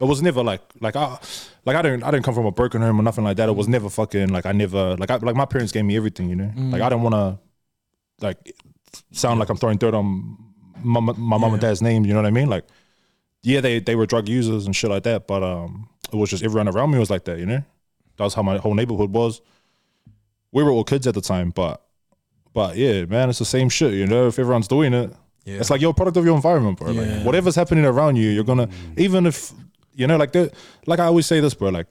it 0.00 0.04
was 0.04 0.22
never 0.22 0.42
like 0.44 0.62
like 0.80 0.94
I 0.94 1.18
like 1.64 1.76
I 1.76 1.82
didn't 1.82 2.04
I 2.04 2.10
didn't 2.12 2.24
come 2.24 2.34
from 2.34 2.46
a 2.46 2.52
broken 2.52 2.80
home 2.80 3.00
or 3.00 3.02
nothing 3.02 3.24
like 3.24 3.36
that. 3.38 3.48
It 3.48 3.56
was 3.56 3.66
never 3.66 3.88
fucking 3.90 4.28
like 4.28 4.46
I 4.46 4.52
never 4.52 4.96
like 4.96 5.10
I 5.10 5.16
like 5.16 5.34
my 5.34 5.46
parents 5.46 5.72
gave 5.72 5.84
me 5.84 5.96
everything, 5.96 6.28
you 6.30 6.36
know. 6.36 6.52
Like 6.70 6.82
I 6.82 6.88
don't 6.88 7.02
want 7.02 7.16
to 7.16 7.38
like 8.24 8.38
sound 9.10 9.40
like 9.40 9.48
I'm 9.48 9.56
throwing 9.56 9.78
dirt 9.78 9.94
on 9.94 10.36
my, 10.82 11.00
my 11.00 11.38
mom 11.38 11.52
and 11.54 11.60
dad's 11.60 11.82
name. 11.82 12.04
You 12.06 12.12
know 12.12 12.22
what 12.22 12.28
I 12.28 12.30
mean? 12.30 12.48
Like 12.48 12.64
yeah, 13.42 13.60
they 13.60 13.80
they 13.80 13.96
were 13.96 14.06
drug 14.06 14.28
users 14.28 14.66
and 14.66 14.76
shit 14.76 14.90
like 14.90 15.02
that, 15.02 15.26
but 15.26 15.42
um, 15.42 15.88
it 16.12 16.16
was 16.16 16.30
just 16.30 16.44
everyone 16.44 16.68
around 16.68 16.92
me 16.92 16.98
was 17.00 17.10
like 17.10 17.24
that, 17.24 17.38
you 17.40 17.46
know. 17.46 17.62
That 18.16 18.24
was 18.24 18.34
how 18.34 18.42
my 18.42 18.58
whole 18.58 18.74
neighborhood 18.74 19.10
was. 19.12 19.40
We 20.52 20.62
were 20.62 20.70
all 20.70 20.84
kids 20.84 21.06
at 21.08 21.14
the 21.14 21.20
time, 21.20 21.50
but 21.50 21.82
but 22.54 22.76
yeah, 22.76 23.04
man, 23.06 23.28
it's 23.28 23.40
the 23.40 23.44
same 23.44 23.68
shit, 23.68 23.94
you 23.94 24.06
know. 24.06 24.28
If 24.28 24.38
everyone's 24.38 24.68
doing 24.68 24.94
it, 24.94 25.12
yeah, 25.48 25.60
it's 25.60 25.70
like 25.70 25.80
you're 25.80 25.90
a 25.90 25.94
product 25.94 26.16
of 26.16 26.24
your 26.24 26.36
environment, 26.36 26.78
bro. 26.78 26.90
Yeah. 26.90 27.00
Like 27.00 27.26
whatever's 27.26 27.54
happening 27.54 27.84
around 27.84 28.16
you, 28.16 28.28
you're 28.28 28.44
gonna 28.44 28.68
even 28.96 29.26
if 29.26 29.52
you 29.94 30.06
know, 30.06 30.16
like 30.16 30.32
the 30.32 30.52
like 30.86 31.00
I 31.00 31.06
always 31.06 31.26
say 31.26 31.40
this, 31.40 31.54
bro. 31.54 31.70
Like 31.70 31.86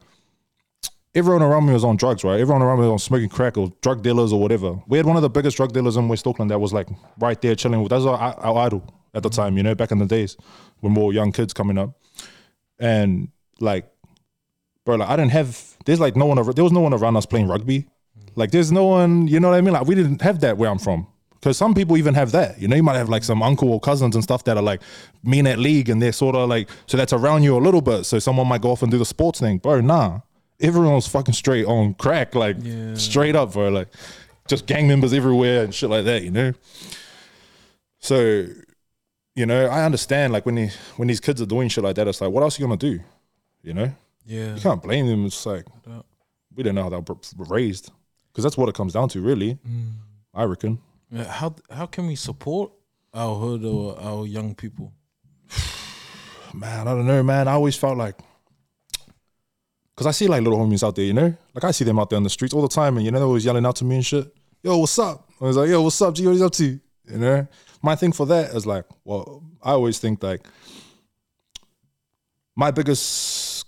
everyone 1.13 1.41
around 1.41 1.65
me 1.65 1.73
was 1.73 1.83
on 1.83 1.97
drugs, 1.97 2.23
right? 2.23 2.39
Everyone 2.39 2.61
around 2.61 2.77
me 2.79 2.85
was 2.85 2.91
on 2.91 2.99
smoking 2.99 3.29
crack 3.29 3.57
or 3.57 3.73
drug 3.81 4.03
dealers 4.03 4.31
or 4.31 4.39
whatever. 4.39 4.79
We 4.87 4.97
had 4.97 5.05
one 5.05 5.15
of 5.15 5.23
the 5.23 5.29
biggest 5.29 5.57
drug 5.57 5.73
dealers 5.73 5.97
in 5.97 6.07
West 6.07 6.25
Auckland 6.25 6.51
that 6.51 6.59
was 6.59 6.71
like 6.71 6.87
right 7.19 7.39
there 7.41 7.55
chilling 7.55 7.81
with. 7.81 7.89
That's 7.89 8.05
our, 8.05 8.17
our 8.17 8.65
idol 8.65 8.83
at 9.13 9.23
the 9.23 9.29
mm. 9.29 9.35
time, 9.35 9.57
you 9.57 9.63
know, 9.63 9.75
back 9.75 9.91
in 9.91 9.97
the 9.97 10.05
days 10.05 10.37
when 10.79 10.93
we 10.93 11.03
were 11.03 11.11
young 11.11 11.31
kids 11.31 11.53
coming 11.53 11.77
up, 11.77 11.99
and 12.79 13.29
like, 13.59 13.91
bro, 14.85 14.95
like 14.95 15.09
I 15.09 15.15
didn't 15.17 15.31
have. 15.31 15.75
There's 15.85 15.99
like 15.99 16.15
no 16.15 16.27
one. 16.27 16.37
There 16.53 16.63
was 16.63 16.73
no 16.73 16.81
one 16.81 16.93
around 16.93 17.17
us 17.17 17.25
playing 17.25 17.47
rugby. 17.47 17.79
Mm. 17.79 17.87
Like 18.35 18.51
there's 18.51 18.71
no 18.71 18.85
one. 18.85 19.27
You 19.27 19.41
know 19.41 19.49
what 19.49 19.57
I 19.57 19.61
mean? 19.61 19.73
Like 19.73 19.87
we 19.87 19.95
didn't 19.95 20.21
have 20.21 20.39
that 20.41 20.57
where 20.57 20.69
I'm 20.69 20.79
from. 20.79 21.07
Because 21.39 21.57
some 21.57 21.73
people 21.75 21.97
even 21.97 22.13
have 22.15 22.31
that, 22.31 22.59
you 22.59 22.67
know, 22.67 22.75
you 22.75 22.83
might 22.83 22.97
have 22.97 23.09
like 23.09 23.23
some 23.23 23.43
uncle 23.43 23.71
or 23.71 23.79
cousins 23.79 24.15
and 24.15 24.23
stuff 24.23 24.43
that 24.45 24.57
are 24.57 24.63
like 24.63 24.81
mean 25.23 25.45
at 25.47 25.59
league, 25.59 25.87
and 25.89 26.01
they're 26.01 26.11
sort 26.11 26.35
of 26.35 26.49
like 26.49 26.67
so 26.87 26.97
that's 26.97 27.13
around 27.13 27.43
you 27.43 27.55
a 27.55 27.59
little 27.59 27.81
bit. 27.81 28.05
So 28.05 28.19
someone 28.19 28.47
might 28.47 28.61
go 28.61 28.71
off 28.71 28.81
and 28.81 28.91
do 28.91 28.97
the 28.97 29.05
sports 29.05 29.39
thing, 29.39 29.59
bro. 29.59 29.81
Nah, 29.81 30.21
everyone 30.59 30.93
was 30.95 31.07
fucking 31.07 31.35
straight 31.35 31.65
on 31.65 31.93
crack, 31.93 32.33
like 32.35 32.57
Yeah. 32.61 32.95
straight 32.95 33.35
up, 33.35 33.53
bro. 33.53 33.69
Like 33.69 33.89
just 34.47 34.65
gang 34.65 34.87
members 34.87 35.13
everywhere 35.13 35.63
and 35.63 35.73
shit 35.75 35.89
like 35.89 36.05
that, 36.05 36.23
you 36.23 36.31
know. 36.31 36.53
So, 37.99 38.47
you 39.35 39.45
know, 39.45 39.67
I 39.67 39.83
understand 39.85 40.33
like 40.33 40.45
when 40.45 40.55
they, 40.55 40.71
when 40.95 41.07
these 41.07 41.19
kids 41.19 41.41
are 41.41 41.45
doing 41.45 41.69
shit 41.69 41.83
like 41.83 41.95
that, 41.95 42.07
it's 42.07 42.21
like, 42.21 42.31
what 42.31 42.43
else 42.43 42.57
are 42.57 42.61
you 42.61 42.67
gonna 42.67 42.77
do? 42.77 42.99
You 43.63 43.73
know, 43.73 43.91
yeah, 44.25 44.55
you 44.55 44.61
can't 44.61 44.81
blame 44.81 45.07
them. 45.07 45.25
It's 45.25 45.45
like 45.45 45.65
we 46.55 46.63
don't 46.63 46.75
know 46.75 46.83
how 46.83 46.89
they 46.89 46.95
were 47.37 47.45
raised 47.45 47.91
because 48.31 48.43
that's 48.43 48.57
what 48.57 48.69
it 48.69 48.75
comes 48.75 48.93
down 48.93 49.09
to, 49.09 49.21
really. 49.21 49.55
Mm. 49.67 49.91
I 50.33 50.43
reckon. 50.43 50.79
Yeah, 51.11 51.23
How 51.23 51.55
how 51.69 51.85
can 51.85 52.07
we 52.07 52.15
support 52.15 52.71
our 53.13 53.35
hood 53.35 53.63
or 53.63 53.97
our 53.99 54.25
young 54.25 54.55
people? 54.55 54.93
Man, 56.53 56.87
I 56.87 56.91
don't 56.91 57.07
know, 57.07 57.23
man. 57.23 57.47
I 57.47 57.53
always 57.53 57.75
felt 57.75 57.97
like, 57.97 58.15
cause 59.95 60.07
I 60.07 60.11
see 60.11 60.27
like 60.27 60.41
little 60.41 60.59
homies 60.59 60.85
out 60.85 60.95
there, 60.95 61.05
you 61.05 61.13
know, 61.13 61.33
like 61.53 61.63
I 61.63 61.71
see 61.71 61.85
them 61.85 61.99
out 61.99 62.09
there 62.09 62.17
on 62.17 62.23
the 62.23 62.29
streets 62.29 62.53
all 62.53 62.61
the 62.61 62.67
time, 62.67 62.97
and 62.97 63.05
you 63.05 63.11
know 63.11 63.19
they're 63.19 63.27
always 63.27 63.45
yelling 63.45 63.65
out 63.65 63.75
to 63.77 63.85
me 63.85 63.95
and 63.95 64.05
shit. 64.05 64.33
Yo, 64.63 64.77
what's 64.77 64.97
up? 64.97 65.29
I 65.39 65.45
was 65.45 65.57
like, 65.57 65.69
yo, 65.69 65.81
what's 65.81 66.01
up? 66.01 66.15
G, 66.15 66.25
what 66.25 66.35
is 66.35 66.41
up 66.41 66.51
to? 66.53 66.65
You 66.65 66.79
You 67.09 67.17
know, 67.17 67.47
my 67.81 67.95
thing 67.95 68.11
for 68.11 68.25
that 68.27 68.53
is 68.55 68.65
like, 68.65 68.85
well, 69.05 69.43
I 69.61 69.71
always 69.71 69.99
think 69.99 70.23
like 70.23 70.45
my 72.55 72.71
biggest 72.71 73.65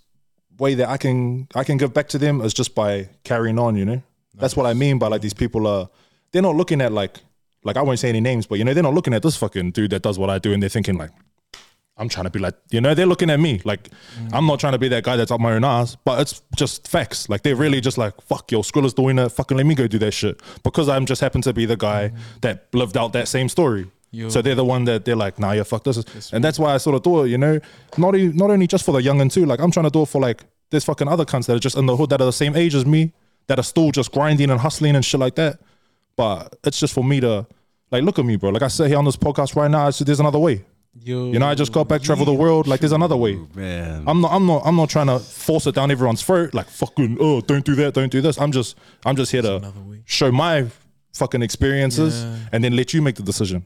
way 0.58 0.74
that 0.74 0.88
I 0.88 0.96
can 0.96 1.48
I 1.54 1.64
can 1.64 1.76
give 1.78 1.94
back 1.94 2.08
to 2.08 2.18
them 2.18 2.40
is 2.40 2.52
just 2.52 2.74
by 2.74 3.08
carrying 3.24 3.58
on. 3.58 3.76
You 3.76 3.84
know, 3.84 4.02
that's 4.34 4.56
what 4.56 4.66
I 4.66 4.74
mean 4.74 4.98
by 4.98 5.08
like 5.08 5.22
these 5.22 5.34
people 5.34 5.66
are. 5.66 5.88
They're 6.32 6.42
not 6.42 6.56
looking 6.56 6.80
at 6.80 6.92
like 6.92 7.18
like 7.64 7.76
I 7.76 7.82
won't 7.82 7.98
say 7.98 8.08
any 8.08 8.20
names, 8.20 8.46
but 8.46 8.58
you 8.58 8.64
know 8.64 8.74
they're 8.74 8.82
not 8.82 8.94
looking 8.94 9.14
at 9.14 9.22
this 9.22 9.36
fucking 9.36 9.72
dude 9.72 9.90
that 9.90 10.02
does 10.02 10.18
what 10.18 10.30
I 10.30 10.38
do, 10.38 10.52
and 10.52 10.62
they're 10.62 10.70
thinking 10.70 10.96
like. 10.96 11.10
I'm 11.96 12.08
trying 12.08 12.24
to 12.24 12.30
be 12.30 12.38
like, 12.38 12.54
you 12.70 12.80
know, 12.80 12.94
they're 12.94 13.04
looking 13.04 13.28
at 13.28 13.38
me 13.40 13.60
like 13.66 13.90
I'm 14.32 14.46
not 14.46 14.58
trying 14.58 14.72
to 14.72 14.78
be 14.78 14.88
that 14.88 15.04
guy 15.04 15.16
that's 15.16 15.30
up 15.30 15.38
my 15.38 15.52
own 15.52 15.64
ass, 15.64 15.98
but 16.02 16.18
it's 16.22 16.40
just 16.56 16.88
facts. 16.88 17.28
Like 17.28 17.42
they're 17.42 17.56
really 17.56 17.82
just 17.82 17.98
like, 17.98 18.18
fuck, 18.22 18.50
yo, 18.50 18.62
Skrila's 18.62 18.94
doing 18.94 19.18
it. 19.18 19.28
Fucking 19.28 19.54
let 19.54 19.66
me 19.66 19.74
go 19.74 19.86
do 19.86 19.98
that 19.98 20.12
shit 20.12 20.40
because 20.62 20.88
I'm 20.88 21.04
just 21.04 21.20
happen 21.20 21.42
to 21.42 21.52
be 21.52 21.66
the 21.66 21.76
guy 21.76 22.12
that 22.40 22.68
lived 22.72 22.96
out 22.96 23.12
that 23.12 23.28
same 23.28 23.50
story. 23.50 23.90
Yo. 24.12 24.30
So 24.30 24.40
they're 24.40 24.54
the 24.54 24.64
one 24.64 24.84
that 24.86 25.04
they're 25.04 25.14
like, 25.14 25.38
nah, 25.38 25.52
yeah, 25.52 25.62
fuck 25.62 25.84
this, 25.84 26.32
and 26.32 26.42
that's 26.42 26.58
why 26.58 26.72
I 26.72 26.78
sort 26.78 26.96
of 26.96 27.02
do 27.02 27.24
it. 27.24 27.28
You 27.28 27.36
know, 27.36 27.60
not 27.98 28.16
e- 28.16 28.32
not 28.34 28.48
only 28.50 28.66
just 28.66 28.86
for 28.86 28.92
the 28.92 29.02
young 29.02 29.20
and 29.20 29.30
too. 29.30 29.44
Like 29.44 29.60
I'm 29.60 29.70
trying 29.70 29.84
to 29.84 29.90
do 29.90 30.00
it 30.02 30.06
for 30.08 30.22
like 30.22 30.44
there's 30.70 30.84
fucking 30.84 31.06
other 31.08 31.26
cunts 31.26 31.46
that 31.48 31.56
are 31.56 31.60
just 31.60 31.76
in 31.76 31.84
the 31.84 31.96
hood 31.96 32.08
that 32.10 32.22
are 32.22 32.24
the 32.26 32.32
same 32.32 32.56
age 32.56 32.74
as 32.74 32.86
me 32.86 33.12
that 33.48 33.58
are 33.58 33.64
still 33.64 33.90
just 33.90 34.10
grinding 34.10 34.48
and 34.50 34.60
hustling 34.60 34.96
and 34.96 35.04
shit 35.04 35.20
like 35.20 35.34
that. 35.34 35.60
But 36.16 36.56
it's 36.64 36.78
just 36.80 36.92
for 36.94 37.04
me 37.04 37.20
to 37.20 37.46
like 37.90 38.02
look 38.02 38.18
at 38.18 38.24
me, 38.24 38.36
bro. 38.36 38.50
Like 38.50 38.62
I 38.62 38.68
said 38.68 38.88
here 38.88 38.98
on 38.98 39.04
this 39.04 39.16
podcast 39.16 39.56
right 39.56 39.70
now. 39.70 39.86
I 39.86 39.90
said, 39.90 40.06
there's 40.06 40.20
another 40.20 40.38
way. 40.38 40.64
Yo, 41.02 41.30
You 41.30 41.38
know, 41.38 41.46
I 41.46 41.54
just 41.54 41.72
got 41.72 41.86
back, 41.86 42.02
travel 42.02 42.24
the 42.24 42.32
world. 42.32 42.66
Like, 42.66 42.80
there's 42.80 42.90
another 42.92 43.16
way. 43.16 43.38
Man. 43.54 44.02
I'm 44.08 44.20
not, 44.20 44.32
I'm 44.32 44.44
not, 44.44 44.62
I'm 44.64 44.74
not 44.74 44.90
trying 44.90 45.06
to 45.06 45.20
force 45.20 45.68
it 45.68 45.76
down 45.76 45.90
everyone's 45.92 46.20
throat. 46.20 46.52
Like, 46.52 46.66
fucking, 46.66 47.16
oh, 47.20 47.40
don't 47.40 47.64
do 47.64 47.76
that, 47.76 47.94
don't 47.94 48.10
do 48.10 48.20
this. 48.20 48.40
I'm 48.40 48.50
just, 48.50 48.76
I'm 49.06 49.14
just 49.14 49.30
here 49.30 49.42
to 49.42 49.72
show 50.04 50.32
my 50.32 50.66
fucking 51.14 51.42
experiences 51.42 52.24
Yeah. 52.24 52.36
and 52.52 52.64
then 52.64 52.74
let 52.74 52.92
you 52.92 53.02
make 53.02 53.14
the 53.14 53.22
decision. 53.22 53.64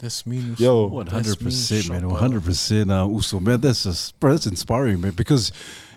That's 0.00 0.24
me. 0.26 0.54
Yo, 0.58 0.86
one 0.86 1.08
hundred 1.08 1.40
percent, 1.40 1.90
man. 1.90 2.08
One 2.08 2.18
hundred 2.20 2.44
percent. 2.44 2.90
Uh, 2.90 3.04
also, 3.04 3.40
man, 3.40 3.60
that's 3.60 3.82
just, 3.82 4.18
bro, 4.20 4.30
that's 4.32 4.46
inspiring, 4.46 5.00
man. 5.00 5.10
Because, 5.12 5.50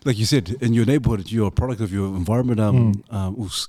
like 0.06 0.18
you 0.18 0.26
said, 0.26 0.56
in 0.60 0.74
your 0.74 0.86
neighborhood, 0.86 1.32
you're 1.32 1.48
a 1.48 1.52
product 1.52 1.82
of 1.82 1.94
your 1.94 2.08
environment. 2.08 2.60
Um, 2.60 2.94
Hmm. 3.10 3.16
um, 3.16 3.36
Oos. 3.40 3.68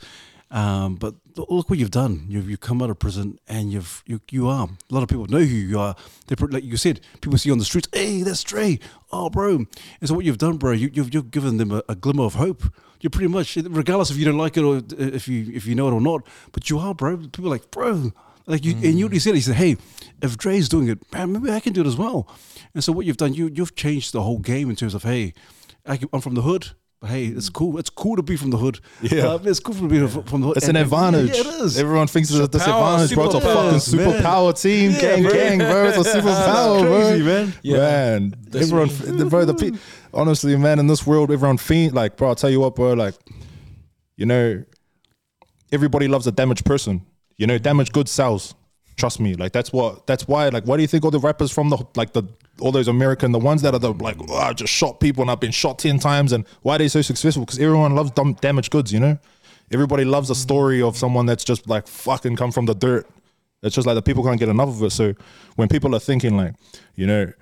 Um, 0.54 0.94
but 0.94 1.16
look 1.36 1.68
what 1.68 1.80
you've 1.80 1.90
done. 1.90 2.26
You've 2.28 2.48
you 2.48 2.56
come 2.56 2.80
out 2.80 2.88
of 2.88 3.00
prison, 3.00 3.40
and 3.48 3.72
you've 3.72 4.04
you 4.06 4.20
you 4.30 4.48
are. 4.48 4.68
A 4.68 4.94
lot 4.94 5.02
of 5.02 5.08
people 5.08 5.26
know 5.26 5.40
who 5.40 5.44
you 5.44 5.80
are. 5.80 5.96
They 6.28 6.36
like 6.46 6.62
you 6.62 6.76
said, 6.76 7.00
people 7.20 7.36
see 7.36 7.48
you 7.48 7.52
on 7.52 7.58
the 7.58 7.64
streets. 7.64 7.88
Hey, 7.92 8.22
that's 8.22 8.44
Dre. 8.44 8.78
Oh, 9.10 9.28
bro. 9.30 9.56
And 9.56 9.68
so 10.04 10.14
what 10.14 10.24
you've 10.24 10.38
done, 10.38 10.56
bro, 10.56 10.70
you, 10.70 10.90
you've 10.92 11.12
you've 11.12 11.32
given 11.32 11.56
them 11.56 11.72
a, 11.72 11.82
a 11.88 11.96
glimmer 11.96 12.22
of 12.22 12.34
hope. 12.34 12.62
You're 13.00 13.10
pretty 13.10 13.28
much, 13.28 13.56
regardless 13.56 14.12
if 14.12 14.16
you 14.16 14.24
don't 14.24 14.38
like 14.38 14.56
it 14.56 14.62
or 14.62 14.80
if 14.96 15.26
you 15.26 15.50
if 15.52 15.66
you 15.66 15.74
know 15.74 15.88
it 15.88 15.92
or 15.92 16.00
not, 16.00 16.24
but 16.52 16.70
you 16.70 16.78
are, 16.78 16.94
bro. 16.94 17.16
People 17.16 17.46
are 17.46 17.50
like, 17.50 17.72
bro, 17.72 18.12
like 18.46 18.64
you, 18.64 18.74
and 18.74 18.96
you 18.96 19.06
already 19.06 19.18
said, 19.18 19.34
he 19.34 19.40
said, 19.40 19.56
"Hey, 19.56 19.76
if 20.22 20.38
Dre's 20.38 20.68
doing 20.68 20.88
it, 20.88 21.00
man, 21.12 21.32
maybe 21.32 21.50
I 21.50 21.58
can 21.58 21.72
do 21.72 21.80
it 21.80 21.86
as 21.88 21.96
well." 21.96 22.28
And 22.74 22.84
so 22.84 22.92
what 22.92 23.06
you've 23.06 23.16
done, 23.16 23.34
you 23.34 23.50
you've 23.52 23.74
changed 23.74 24.12
the 24.12 24.22
whole 24.22 24.38
game 24.38 24.70
in 24.70 24.76
terms 24.76 24.94
of, 24.94 25.02
"Hey, 25.02 25.34
I 25.84 25.98
I'm 26.12 26.20
from 26.20 26.34
the 26.34 26.42
hood, 26.42 26.70
hey, 27.06 27.26
it's 27.26 27.48
cool. 27.48 27.78
It's 27.78 27.90
cool 27.90 28.16
to 28.16 28.22
be 28.22 28.36
from 28.36 28.50
the 28.50 28.56
hood. 28.56 28.80
Yeah. 29.02 29.28
Uh, 29.28 29.38
it's 29.44 29.60
cool 29.60 29.74
to 29.74 29.88
be 29.88 30.06
from 30.06 30.40
the 30.40 30.46
hood. 30.48 30.56
it's 30.56 30.68
an 30.68 30.76
advantage. 30.76 31.30
Yeah, 31.30 31.40
it 31.40 31.46
is. 31.46 31.78
Everyone 31.78 32.06
thinks 32.06 32.30
it's 32.30 32.38
a 32.38 32.48
disadvantage, 32.48 33.14
bro. 33.14 33.26
It's 33.26 33.34
a 33.34 33.38
superpower. 33.38 33.54
fucking 33.54 33.78
superpower 33.78 34.60
team. 34.62 34.90
Yeah, 34.92 35.00
gang, 35.00 35.22
bro. 35.22 35.32
gang, 35.32 35.58
bro. 35.58 35.84
It's 35.88 35.98
a 35.98 36.12
superpower, 36.20 36.80
crazy, 36.80 37.22
bro. 37.22 37.32
man. 37.32 37.54
Yeah. 37.62 37.76
Man, 37.76 38.34
That's 38.48 38.72
everyone, 38.72 39.28
bro, 39.28 39.44
the 39.44 39.54
pe- 39.54 39.78
honestly, 40.12 40.56
man, 40.56 40.78
in 40.78 40.86
this 40.86 41.06
world, 41.06 41.30
everyone 41.30 41.58
fiend. 41.58 41.94
Like, 41.94 42.16
bro, 42.16 42.28
I'll 42.28 42.34
tell 42.34 42.50
you 42.50 42.60
what, 42.60 42.74
bro. 42.74 42.94
Like, 42.94 43.14
you 44.16 44.26
know, 44.26 44.64
everybody 45.72 46.08
loves 46.08 46.26
a 46.26 46.32
damaged 46.32 46.64
person. 46.64 47.04
You 47.36 47.46
know, 47.46 47.58
damaged 47.58 47.92
goods 47.92 48.10
sells. 48.12 48.54
Trust 48.96 49.18
me. 49.20 49.34
Like, 49.34 49.52
that's 49.52 49.72
what. 49.72 50.06
That's 50.06 50.28
why. 50.28 50.48
Like, 50.48 50.64
why 50.64 50.76
do 50.76 50.82
you 50.82 50.86
think 50.86 51.04
all 51.04 51.10
the 51.10 51.18
rappers 51.18 51.50
from 51.50 51.70
the 51.70 51.84
like 51.96 52.12
the 52.12 52.22
all 52.60 52.70
those 52.70 52.88
American, 52.88 53.32
the 53.32 53.38
ones 53.38 53.62
that 53.62 53.74
are 53.74 53.80
the 53.80 53.92
like, 53.92 54.16
oh, 54.28 54.36
I 54.36 54.52
just 54.52 54.72
shot 54.72 55.00
people 55.00 55.22
and 55.22 55.30
I've 55.30 55.40
been 55.40 55.50
shot 55.50 55.78
ten 55.78 55.98
times, 55.98 56.32
and 56.32 56.46
why 56.62 56.76
are 56.76 56.78
they 56.78 56.88
so 56.88 57.02
successful? 57.02 57.44
Because 57.44 57.58
everyone 57.58 57.94
loves 57.94 58.12
dumb, 58.12 58.34
damaged 58.34 58.70
goods. 58.70 58.92
You 58.92 59.00
know, 59.00 59.18
everybody 59.72 60.04
loves 60.04 60.30
a 60.30 60.34
story 60.34 60.80
of 60.80 60.96
someone 60.96 61.26
that's 61.26 61.44
just 61.44 61.68
like 61.68 61.88
fucking 61.88 62.36
come 62.36 62.52
from 62.52 62.66
the 62.66 62.74
dirt. 62.74 63.08
It's 63.62 63.74
just 63.74 63.86
like 63.86 63.96
the 63.96 64.02
people 64.02 64.22
can't 64.22 64.38
get 64.38 64.48
enough 64.48 64.68
of 64.68 64.82
it. 64.82 64.90
So 64.90 65.14
when 65.56 65.68
people 65.68 65.94
are 65.96 66.00
thinking 66.00 66.36
like, 66.36 66.54
you 66.94 67.06
know, 67.06 67.32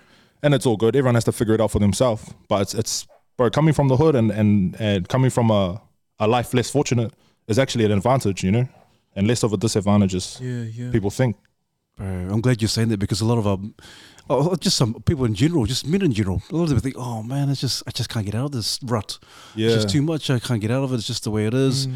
and 0.43 0.55
it's 0.55 0.67
all 0.67 0.77
good. 0.77 0.97
Everyone 0.97 1.15
has 1.15 1.25
to 1.25 1.33
figure 1.33 1.55
it 1.55 1.61
out 1.61 1.71
for 1.71 1.79
themselves. 1.79 2.33
But 2.49 2.63
it's 2.63 2.75
it's 2.75 3.07
bro 3.37 3.51
coming 3.51 3.75
from 3.75 3.89
the 3.89 3.97
hood 3.97 4.15
and 4.15 4.31
and 4.31 4.77
and 4.81 5.09
coming 5.09 5.31
from 5.31 5.51
a 5.51 5.81
a 6.19 6.27
life 6.27 6.55
less 6.55 6.71
fortunate 6.71 7.13
is 7.49 7.59
actually 7.59 7.85
an 7.85 7.93
advantage, 7.93 8.45
you 8.45 8.51
know, 8.51 8.69
and 9.15 9.27
less 9.27 9.43
of 9.43 9.53
a 9.53 9.57
disadvantage 9.57 10.15
as 10.15 10.41
Yeah, 10.41 10.63
yeah. 10.63 10.91
people 10.91 11.11
think. 11.11 11.37
Bro, 11.97 12.07
I'm 12.07 12.41
glad 12.41 12.63
you're 12.63 12.69
saying 12.69 12.89
that 12.89 12.99
because 12.99 13.21
a 13.21 13.27
lot 13.27 13.39
of 13.39 13.47
um, 13.47 13.75
oh, 14.31 14.57
just 14.57 14.77
some 14.77 14.95
people 15.03 15.25
in 15.25 15.35
general, 15.35 15.67
just 15.67 15.87
men 15.87 16.03
in 16.03 16.13
general, 16.13 16.43
a 16.51 16.57
lot 16.57 16.65
of 16.65 16.71
them 16.71 16.81
think, 16.81 16.97
oh 16.99 17.23
man, 17.23 17.51
it's 17.51 17.61
just 17.61 17.83
I 17.87 17.91
just 17.91 18.09
can't 18.09 18.25
get 18.25 18.35
out 18.35 18.47
of 18.47 18.53
this 18.53 18.79
rut. 18.83 19.19
Yeah. 19.55 19.67
It's 19.67 19.77
just 19.83 19.91
too 19.91 20.03
much. 20.03 20.31
I 20.31 20.39
can't 20.39 20.61
get 20.61 20.71
out 20.71 20.85
of 20.85 20.93
it. 20.93 20.97
It's 20.97 21.07
just 21.07 21.25
the 21.25 21.31
way 21.31 21.47
it 21.47 21.55
is. 21.55 21.89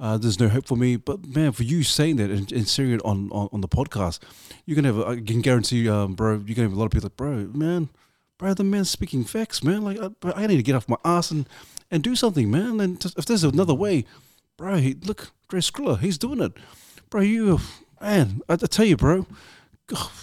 Uh, 0.00 0.18
there's 0.18 0.40
no 0.40 0.48
hope 0.48 0.66
for 0.66 0.76
me. 0.76 0.96
But 0.96 1.24
man, 1.24 1.52
for 1.52 1.62
you 1.62 1.84
saying 1.84 2.16
that 2.16 2.30
and, 2.30 2.50
and 2.50 2.68
sharing 2.68 2.92
it 2.94 3.00
on, 3.04 3.30
on, 3.30 3.48
on 3.52 3.60
the 3.60 3.68
podcast, 3.68 4.18
you're 4.66 4.74
gonna 4.74 4.88
have. 4.88 4.98
A, 4.98 5.06
I 5.06 5.20
can 5.20 5.40
guarantee, 5.40 5.88
um, 5.88 6.14
bro, 6.14 6.32
you're 6.44 6.56
gonna 6.56 6.68
have 6.68 6.76
a 6.76 6.78
lot 6.78 6.86
of 6.86 6.90
people 6.90 7.06
like, 7.06 7.16
bro, 7.16 7.48
man, 7.54 7.88
bro, 8.38 8.54
the 8.54 8.64
man's 8.64 8.90
speaking 8.90 9.24
facts, 9.24 9.62
man. 9.62 9.82
Like, 9.82 10.00
I, 10.00 10.08
bro, 10.08 10.32
I 10.34 10.46
need 10.48 10.56
to 10.56 10.62
get 10.64 10.74
off 10.74 10.88
my 10.88 10.96
ass 11.04 11.30
and, 11.30 11.48
and 11.92 12.02
do 12.02 12.16
something, 12.16 12.50
man. 12.50 12.80
And 12.80 13.00
just, 13.00 13.16
if 13.16 13.24
there's 13.26 13.44
another 13.44 13.74
way, 13.74 14.04
bro, 14.56 14.76
he, 14.76 14.94
look, 15.04 15.32
Dre 15.48 15.60
Skrila, 15.60 15.98
he's 15.98 16.18
doing 16.18 16.40
it, 16.40 16.52
bro. 17.10 17.20
You, 17.20 17.60
man, 18.00 18.40
I, 18.48 18.54
I 18.54 18.56
tell 18.56 18.84
you, 18.84 18.96
bro. 18.96 19.26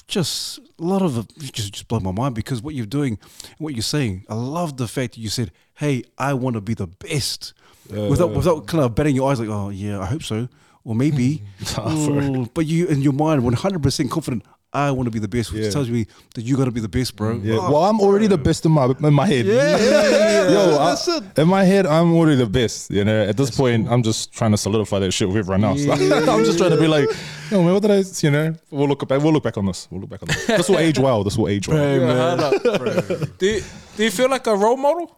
Just 0.08 0.58
a 0.58 0.84
lot 0.84 1.04
of 1.04 1.20
it 1.20 1.28
just 1.54 1.74
just 1.74 1.88
blow 1.88 2.00
my 2.00 2.12
mind 2.12 2.34
because 2.34 2.64
what 2.64 2.74
you're 2.74 2.88
doing, 2.88 3.20
what 3.60 3.76
you're 3.76 3.84
saying. 3.84 4.26
I 4.28 4.34
love 4.34 4.78
the 4.78 4.88
fact 4.88 5.14
that 5.14 5.20
you 5.22 5.30
said, 5.30 5.52
"Hey, 5.76 6.04
I 6.18 6.34
want 6.34 6.56
to 6.56 6.62
be 6.62 6.74
the 6.74 6.88
best," 6.88 7.54
without 7.88 8.32
without 8.32 8.66
kind 8.66 8.84
of 8.84 8.96
betting 8.96 9.16
your 9.16 9.30
eyes, 9.32 9.40
like, 9.40 9.50
"Oh 9.50 9.70
yeah, 9.70 10.00
I 10.00 10.06
hope 10.06 10.24
so," 10.24 10.50
or 10.84 10.96
maybe. 10.96 11.44
Oh, 11.78 12.48
but 12.56 12.66
you 12.66 12.88
in 12.88 13.02
your 13.02 13.14
mind, 13.14 13.44
100 13.44 13.84
percent 13.84 14.10
confident. 14.10 14.44
I 14.74 14.90
want 14.92 15.08
to 15.08 15.12
be 15.12 15.20
the 15.20 15.28
best, 15.28 15.52
which 15.52 15.64
Yeah. 15.64 15.70
tells 15.70 15.90
me 15.90 16.08
that 16.36 16.44
you 16.44 16.56
got 16.56 16.66
to 16.66 16.72
be 16.72 16.80
the 16.80 16.88
best, 16.88 17.16
bro. 17.18 17.34
Yeah. 17.44 17.56
well, 17.58 17.84
I'm 17.84 18.00
already 18.00 18.28
the 18.28 18.38
best 18.38 18.66
in 18.66 18.72
my 18.72 18.86
in 19.04 19.14
my 19.14 19.26
head. 19.28 19.46
Yeah, 19.46 19.54
yeah, 19.78 20.10
yeah, 20.10 20.50
Yo, 20.52 20.78
I- 20.80 21.18
it. 21.18 21.40
in 21.40 21.48
my 21.50 21.64
head, 21.66 21.86
I'm 21.86 22.14
already 22.16 22.38
the 22.38 22.46
best. 22.46 22.90
You 22.90 23.04
know, 23.04 23.24
at 23.26 23.36
this 23.36 23.52
point, 23.52 23.90
I'm 23.90 24.02
just 24.02 24.32
trying 24.32 24.52
to 24.52 24.58
solidify 24.58 25.00
that 25.00 25.12
shit 25.12 25.28
with 25.28 25.38
everyone 25.38 25.64
else. 25.66 25.86
I'm 25.90 26.46
just 26.46 26.58
trying 26.58 26.72
to 26.72 26.78
be 26.80 26.88
like, 26.88 27.10
yo, 27.52 27.62
man, 27.64 27.74
what 27.74 27.82
did 27.82 27.92
I? 27.92 28.04
You 28.22 28.32
know, 28.32 28.56
we'll 28.70 28.88
look 28.88 29.06
back. 29.08 29.22
We'll 29.22 29.34
look 29.34 29.44
back 29.44 29.58
on 29.58 29.66
this. 29.66 29.88
We'll 29.92 30.02
look 30.02 30.10
back 30.10 30.22
on 30.24 30.28
this. 30.30 30.46
This 30.48 30.70
will 30.70 30.80
age 30.80 30.98
well. 31.00 31.24
This 31.26 31.38
will 31.38 31.50
age 31.50 31.68
well. 31.68 31.78
Hey, 31.78 32.00
Yeah, 32.00 32.06
man. 32.08 32.40
hard 32.40 33.38
do, 33.40 33.46
you, 33.46 33.62
do 33.98 34.04
you 34.06 34.12
feel 34.12 34.30
like 34.30 34.48
a 34.48 34.56
role 34.56 34.78
model 34.78 35.18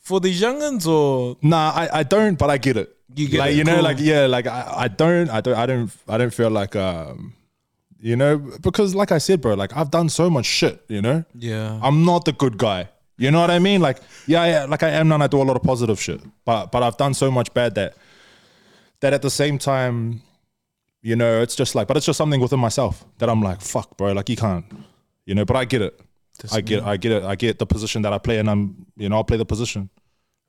for 0.00 0.20
these 0.20 0.40
youngins 0.40 0.86
or 0.86 1.36
Nah, 1.42 1.72
I, 1.74 1.88
I 2.00 2.02
don't, 2.04 2.38
but 2.38 2.50
I 2.50 2.58
get 2.58 2.76
it. 2.76 2.96
You 3.16 3.28
get 3.28 3.38
like 3.40 3.50
it, 3.52 3.56
you 3.56 3.64
know, 3.64 3.74
cool. 3.74 3.82
like 3.84 3.98
yeah, 4.00 4.26
like 4.26 4.46
I, 4.46 4.72
I 4.84 4.88
don't, 4.88 5.28
I 5.28 5.40
don't, 5.40 5.54
I 5.58 5.66
don't, 5.66 5.90
I 6.08 6.18
don't 6.18 6.32
feel 6.32 6.50
like 6.50 6.74
um, 6.76 7.34
you 8.02 8.16
know, 8.16 8.36
because 8.60 8.96
like 8.96 9.12
I 9.12 9.18
said, 9.18 9.40
bro, 9.40 9.54
like 9.54 9.76
I've 9.76 9.92
done 9.92 10.08
so 10.08 10.28
much 10.28 10.44
shit. 10.44 10.84
You 10.88 11.00
know, 11.00 11.24
yeah? 11.34 11.78
I'm 11.80 12.04
not 12.04 12.24
the 12.24 12.32
good 12.32 12.58
guy. 12.58 12.88
You 13.16 13.30
know 13.30 13.40
what 13.40 13.50
I 13.50 13.60
mean? 13.60 13.80
Like 13.80 13.98
yeah, 14.26 14.44
yeah, 14.46 14.64
like 14.64 14.82
I 14.82 14.90
am 14.90 15.06
now. 15.06 15.14
and 15.14 15.22
I 15.22 15.28
do 15.28 15.40
a 15.40 15.44
lot 15.44 15.56
of 15.56 15.62
positive 15.62 16.00
shit, 16.00 16.20
but 16.44 16.72
but 16.72 16.82
I've 16.82 16.96
done 16.96 17.14
so 17.14 17.30
much 17.30 17.54
bad 17.54 17.76
that 17.76 17.94
that 19.00 19.12
at 19.12 19.22
the 19.22 19.30
same 19.30 19.56
time, 19.56 20.20
you 21.00 21.14
know, 21.14 21.40
it's 21.42 21.54
just 21.54 21.76
like, 21.76 21.86
but 21.86 21.96
it's 21.96 22.06
just 22.06 22.16
something 22.16 22.40
within 22.40 22.58
myself 22.58 23.04
that 23.18 23.28
I'm 23.28 23.40
like, 23.40 23.60
fuck, 23.60 23.96
bro, 23.96 24.12
like 24.12 24.28
you 24.28 24.36
can't, 24.36 24.64
you 25.24 25.36
know. 25.36 25.44
But 25.44 25.56
I 25.56 25.64
get 25.64 25.82
it. 25.82 26.00
I 26.50 26.60
get, 26.60 26.82
I 26.82 26.96
get 26.96 27.12
it. 27.12 27.22
I 27.22 27.36
get 27.36 27.60
the 27.60 27.66
position 27.66 28.02
that 28.02 28.12
I 28.12 28.18
play, 28.18 28.38
and 28.38 28.50
I'm, 28.50 28.86
you 28.96 29.08
know, 29.08 29.16
I'll 29.16 29.24
play 29.24 29.36
the 29.36 29.44
position. 29.44 29.90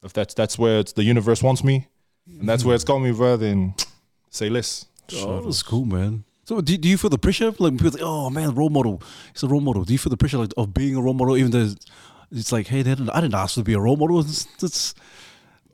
If 0.04 0.14
that's 0.14 0.34
that's 0.34 0.58
where 0.58 0.80
it's 0.80 0.94
the 0.94 1.04
universe 1.04 1.44
wants 1.44 1.64
me, 1.64 1.88
and 2.40 2.50
that's 2.50 2.66
where 2.66 2.74
it's 2.74 2.84
got 2.84 2.98
me, 2.98 3.12
bro, 3.12 3.38
then 3.38 3.76
say 4.32 4.50
less. 4.50 4.88
Oh, 5.18 5.42
that's 5.42 5.62
cool, 5.62 5.86
man. 5.86 6.24
So, 6.46 6.60
do, 6.62 6.78
do 6.78 6.90
you 6.90 6.98
feel 6.98 7.10
the 7.10 7.18
pressure? 7.18 7.54
Like, 7.58 7.74
people 7.74 7.92
think, 7.92 8.04
oh 8.04 8.30
man, 8.30 8.54
role 8.54 8.70
model. 8.70 9.02
He's 9.34 9.44
a 9.44 9.48
role 9.48 9.62
model. 9.62 9.84
Do 9.86 9.94
you 9.94 10.00
feel 10.00 10.10
the 10.10 10.18
pressure 10.18 10.38
like 10.38 10.54
of 10.58 10.74
being 10.74 10.96
a 10.96 11.02
role 11.02 11.14
model, 11.14 11.38
even 11.38 11.52
though 11.52 11.70
it's 12.32 12.52
like, 12.52 12.68
hey, 12.68 12.82
they 12.82 12.92
didn't, 12.96 13.10
I 13.12 13.22
didn't 13.22 13.36
ask 13.36 13.56
to 13.56 13.64
be 13.64 13.74
a 13.74 13.80
role 13.80 13.96
model. 13.96 14.20
It's, 14.20 14.48
it's, 14.62 14.94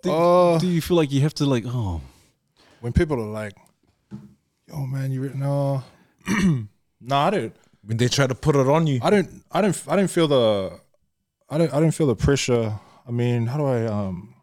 do, 0.01 0.11
Uh, 0.11 0.59
do 0.59 0.67
you 0.67 0.81
feel 0.81 0.97
like 0.97 1.11
you 1.11 1.21
have 1.21 1.33
to 1.35 1.45
like, 1.45 1.63
oh, 1.67 2.01
When 2.81 2.93
people 2.93 3.19
are 3.19 3.25
like, 3.43 3.53
"Yo, 4.67 4.85
man, 4.85 5.11
you 5.11 5.21
re- 5.21 5.31
no, 5.35 5.83
no, 7.01 7.15
I 7.15 7.29
don't, 7.31 7.55
When 7.83 7.97
they 7.97 8.07
try 8.07 8.27
to 8.27 8.35
put 8.35 8.55
it 8.55 8.67
on 8.67 8.85
you, 8.87 8.99
I 9.01 9.09
don't, 9.09 9.29
I 9.51 9.61
don't, 9.61 9.83
I 9.87 9.95
don't 9.95 10.07
feel 10.09 10.27
the, 10.27 10.79
I 11.49 11.57
don't, 11.57 11.73
I 11.73 11.79
don't 11.79 11.91
feel 11.91 12.07
the 12.07 12.15
pressure. 12.15 12.79
I 13.07 13.11
mean, 13.11 13.47
how 13.47 13.57
do 13.57 13.65
I? 13.65 13.85
um 13.87 14.35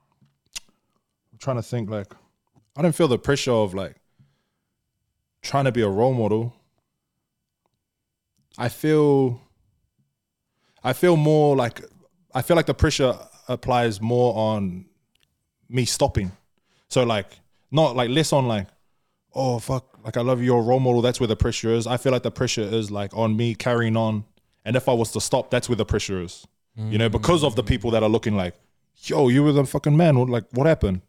I'm 1.32 1.38
trying 1.38 1.56
to 1.56 1.62
think. 1.62 1.88
Like, 1.88 2.12
I 2.76 2.82
don't 2.82 2.94
feel 2.94 3.06
the 3.08 3.18
pressure 3.18 3.52
of 3.52 3.74
like 3.74 3.96
trying 5.46 5.64
to 5.64 5.72
be 5.72 5.82
a 5.82 5.88
role 5.88 6.14
model. 6.14 6.54
I 8.58 8.68
feel, 8.68 9.40
I 10.82 10.92
feel 10.92 11.16
more 11.16 11.56
like, 11.56 11.80
I 12.34 12.42
feel 12.42 12.56
like 12.56 12.66
the 12.66 12.74
pressure 12.74 13.14
applies 13.48 14.00
more 14.00 14.36
on 14.36 14.86
me 15.68 15.84
stopping. 15.84 16.32
So 16.88 17.04
like, 17.04 17.26
not 17.70 17.96
like 17.96 18.10
less 18.10 18.32
on 18.32 18.46
like, 18.48 18.68
oh 19.34 19.58
fuck, 19.58 19.98
like 20.04 20.16
I 20.16 20.22
love 20.22 20.42
your 20.42 20.62
role 20.62 20.80
model. 20.80 21.02
That's 21.02 21.20
where 21.20 21.26
the 21.26 21.36
pressure 21.36 21.72
is. 21.74 21.86
I 21.86 21.96
feel 21.96 22.12
like 22.12 22.22
the 22.22 22.30
pressure 22.30 22.62
is 22.62 22.90
like 22.90 23.14
on 23.14 23.36
me 23.36 23.54
carrying 23.54 23.96
on, 23.96 24.24
and 24.64 24.76
if 24.76 24.88
I 24.88 24.92
was 24.92 25.12
to 25.12 25.20
stop, 25.20 25.50
that's 25.50 25.68
where 25.68 25.76
the 25.76 25.84
pressure 25.84 26.22
is. 26.22 26.46
You 26.78 26.98
know, 26.98 27.08
because 27.08 27.42
of 27.42 27.56
the 27.56 27.62
mm. 27.62 27.68
people 27.68 27.90
that 27.92 28.02
are 28.02 28.08
looking 28.08 28.36
like, 28.36 28.54
yo, 29.04 29.28
you 29.28 29.42
were 29.42 29.52
the 29.52 29.64
fucking 29.64 29.96
man. 29.96 30.18
What- 30.18 30.28
Like, 30.28 30.44
what 30.52 30.66
happened? 30.66 31.00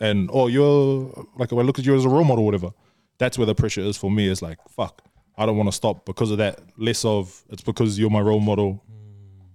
And 0.00 0.28
oh, 0.32 0.48
you're 0.48 1.28
like, 1.36 1.52
I 1.52 1.56
look 1.56 1.78
at 1.78 1.84
you 1.86 1.94
as 1.94 2.04
a 2.04 2.08
role 2.08 2.24
model, 2.24 2.44
whatever. 2.44 2.72
That's 3.22 3.38
where 3.38 3.46
the 3.46 3.54
pressure 3.54 3.82
is 3.82 3.96
for 3.96 4.10
me. 4.10 4.26
Is 4.26 4.42
like, 4.42 4.58
fuck, 4.68 5.00
I 5.38 5.46
don't 5.46 5.56
want 5.56 5.68
to 5.68 5.72
stop 5.72 6.04
because 6.04 6.32
of 6.32 6.38
that. 6.38 6.58
Less 6.76 7.04
of 7.04 7.40
it's 7.50 7.62
because 7.62 7.96
you're 7.96 8.10
my 8.10 8.18
role 8.20 8.40
model. 8.40 8.82
Mm. 8.90 8.96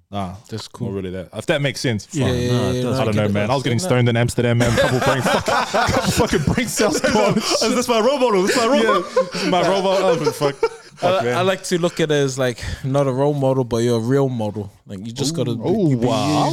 Nah, 0.10 0.36
That's 0.50 0.70
cool. 0.70 0.88
Not 0.88 0.96
really 0.96 1.10
that. 1.10 1.28
If 1.34 1.48
that 1.48 1.62
makes 1.62 1.82
sense. 1.82 2.08
Yeah, 2.14 2.28
fuck. 2.28 2.36
yeah, 2.38 2.50
no, 2.50 2.72
it. 2.72 2.86
I 2.86 3.04
don't 3.04 3.18
know, 3.18 3.28
man. 3.28 3.52
I 3.52 3.56
was 3.56 3.64
getting 3.64 3.80
stoned 3.80 4.08
in 4.08 4.16
Amsterdam, 4.16 4.60
man. 4.60 4.72
Couple 4.80 5.02
brain, 5.02 5.22
couple 5.22 6.12
fucking 6.12 6.44
brain 6.54 6.70
cells 6.70 7.02
gone. 7.14 7.34
that's 7.34 7.90
my 7.90 8.00
role 8.00 8.18
model. 8.18 8.44
That's 8.44 8.56
my 8.56 8.68
role 8.68 8.84
yeah, 8.84 9.02
this 9.02 9.44
is 9.44 9.50
my 9.50 9.68
role 9.68 9.84
model. 9.84 10.26
Fuck. 10.32 10.56
Fuck, 10.56 11.24
I. 11.26 11.32
I 11.32 11.42
like 11.42 11.64
to 11.66 11.78
look 11.78 12.00
at 12.00 12.10
it 12.10 12.16
as 12.16 12.40
like 12.40 12.64
not 12.86 13.06
a 13.06 13.12
role 13.12 13.34
model, 13.34 13.66
but 13.66 13.80
you're 13.80 13.98
a 13.98 14.00
real 14.00 14.30
model. 14.30 14.72
Like 14.86 15.06
you 15.06 15.12
just 15.12 15.36
gotta. 15.36 15.58
Oh 15.62 15.74
wow! 15.74 15.90
you 15.90 15.98
be 16.00 16.06
wow! 16.06 16.50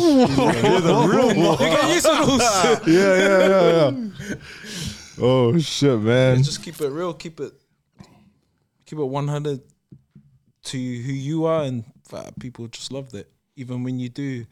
You 1.53 1.59
get 1.59 1.95
used 1.95 2.07
to 2.07 2.13
those. 2.27 2.41
yeah, 2.89 2.89
yeah, 2.89 3.39
yeah, 3.39 3.91
yeah. 3.91 4.35
Oh 5.21 5.57
shit, 5.59 6.01
man. 6.01 6.43
just 6.43 6.63
keep 6.63 6.81
it 6.81 6.89
real. 6.91 7.15
Keep 7.15 7.41
it. 7.41 7.53
Keep 8.87 8.99
it 8.99 9.05
one 9.05 9.29
hundred 9.29 9.61
to 10.65 10.77
who 10.79 11.13
you 11.13 11.45
are, 11.45 11.63
and 11.65 11.85
uh, 12.13 12.31
people 12.41 12.67
just 12.69 12.93
love 12.93 13.11
that. 13.13 13.31
Even 13.57 13.83
when 13.85 13.99
you 13.99 14.09
do 14.09 14.45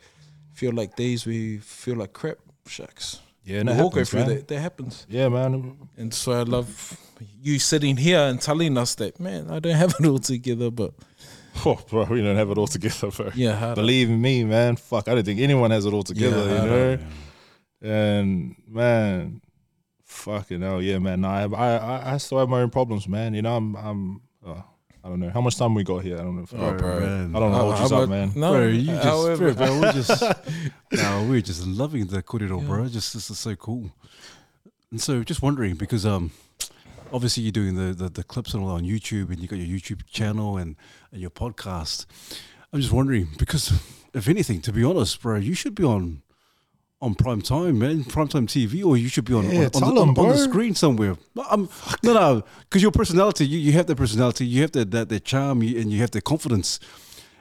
feel 0.52 0.72
like 0.72 0.94
days 0.96 1.26
where 1.26 1.34
you 1.34 1.60
feel 1.60 1.96
like 1.96 2.12
crap, 2.12 2.38
shucks. 2.66 3.20
Yeah, 3.44 3.54
we 3.54 3.60
and 3.60 3.70
it 3.70 3.72
all 3.80 3.90
go 3.90 4.00
happens, 4.00 4.10
through 4.10 4.20
man. 4.20 4.28
that. 4.28 4.48
That 4.48 4.60
happens. 4.60 5.06
Yeah, 5.08 5.28
man. 5.28 5.76
And 5.96 6.14
so 6.14 6.32
I 6.32 6.42
love 6.42 6.96
you 7.40 7.58
sitting 7.58 7.96
here 7.96 8.20
and 8.20 8.40
telling 8.40 8.78
us 8.78 8.94
that, 8.96 9.18
man, 9.18 9.50
I 9.50 9.58
don't 9.58 9.74
have 9.74 9.94
it 9.98 10.06
all 10.06 10.18
together, 10.20 10.70
but 10.70 10.94
Oh, 11.66 11.78
bro, 11.90 12.04
we 12.04 12.22
don't 12.22 12.36
have 12.36 12.50
it 12.50 12.58
all 12.58 12.68
together, 12.68 13.10
bro. 13.10 13.30
yeah. 13.34 13.74
Believe 13.74 14.08
me, 14.08 14.44
man. 14.44 14.76
Fuck, 14.76 15.08
I 15.08 15.14
don't 15.16 15.24
think 15.24 15.40
anyone 15.40 15.72
has 15.72 15.84
it 15.86 15.92
all 15.92 16.04
together, 16.04 16.46
Yeah, 16.46 16.62
you 16.62 16.70
know. 16.70 16.98
And 17.82 18.54
man, 18.68 19.40
fucking 20.22 20.60
hell, 20.62 20.80
yeah, 20.82 20.98
man. 20.98 21.20
Nah, 21.22 21.32
I, 21.54 21.76
I, 21.76 22.14
I 22.14 22.16
still 22.18 22.38
have 22.38 22.48
my 22.48 22.60
own 22.62 22.70
problems, 22.70 23.08
man. 23.08 23.34
You 23.34 23.42
know, 23.42 23.56
I'm, 23.56 23.74
I'm. 23.76 24.20
Uh, 24.46 24.62
I 25.04 25.08
don't 25.08 25.18
know 25.18 25.30
how 25.30 25.40
much 25.40 25.56
time 25.56 25.74
we 25.74 25.82
got 25.82 26.04
here. 26.04 26.16
I 26.16 26.22
don't 26.22 26.36
know. 26.36 26.42
If, 26.44 26.54
Oh, 26.54 26.74
bro, 26.74 27.00
man. 27.00 27.34
I 27.34 27.40
don't 27.40 27.50
know 27.50 27.58
How- 27.58 27.66
what 27.66 27.76
how 27.78 27.82
you's 27.82 27.92
up, 27.92 28.08
man. 28.08 28.32
No, 28.36 28.52
bro, 28.52 28.66
you 28.68 28.86
just, 28.86 29.02
however- 29.04 29.52
bro, 29.52 29.66
bro, 29.66 29.80
we're 29.80 29.92
just, 29.92 30.22
no, 30.92 31.26
we're 31.28 31.40
just 31.40 31.66
loving 31.66 32.06
the 32.06 32.22
corridor, 32.22 32.56
bro. 32.58 32.86
Just 32.88 33.12
this 33.12 33.28
is 33.28 33.38
so 33.38 33.56
cool. 33.56 33.90
And 34.92 35.00
so, 35.00 35.24
just 35.24 35.42
wondering 35.42 35.74
because 35.74 36.06
um, 36.06 36.30
obviously 37.12 37.42
you're 37.42 37.50
doing 37.52 37.74
the, 37.74 37.92
the 37.92 38.08
the 38.10 38.22
clips 38.22 38.54
and 38.54 38.62
all 38.62 38.70
on 38.70 38.84
YouTube, 38.84 39.30
and 39.30 39.40
you 39.40 39.48
got 39.48 39.58
your 39.58 39.66
YouTube 39.76 40.06
channel 40.06 40.56
and, 40.56 40.76
and 41.10 41.20
your 41.20 41.30
podcast. 41.30 42.06
I'm 42.72 42.80
just 42.80 42.92
wondering 42.92 43.28
because, 43.38 43.72
if 44.14 44.28
anything, 44.28 44.60
to 44.62 44.72
be 44.72 44.84
honest, 44.84 45.20
bro, 45.20 45.36
you 45.36 45.54
should 45.54 45.74
be 45.74 45.82
on. 45.84 46.22
On 47.02 47.14
prime 47.16 47.42
time, 47.42 47.80
man, 47.80 48.04
prime 48.04 48.28
time 48.28 48.46
TV, 48.46 48.84
or 48.84 48.96
you 48.96 49.08
should 49.08 49.24
be 49.24 49.34
on 49.34 49.50
Yeah, 49.50 49.68
on, 49.74 49.82
on, 49.82 49.94
the, 49.94 50.00
on, 50.02 50.14
them, 50.14 50.24
on 50.24 50.28
the 50.28 50.38
screen 50.38 50.72
somewhere. 50.76 51.16
No, 51.34 51.42
I'm, 51.50 51.68
no, 52.04 52.12
no, 52.14 52.44
because 52.60 52.80
your 52.80 52.92
personality, 52.92 53.44
you, 53.44 53.58
you 53.58 53.72
have 53.72 53.86
that 53.88 53.96
personality, 53.96 54.46
you 54.46 54.62
have 54.62 54.70
that 54.72 54.92
that, 54.92 55.08
that 55.08 55.24
charm, 55.24 55.64
you, 55.64 55.80
and 55.80 55.90
you 55.92 55.98
have 56.00 56.12
the 56.12 56.20
confidence. 56.22 56.78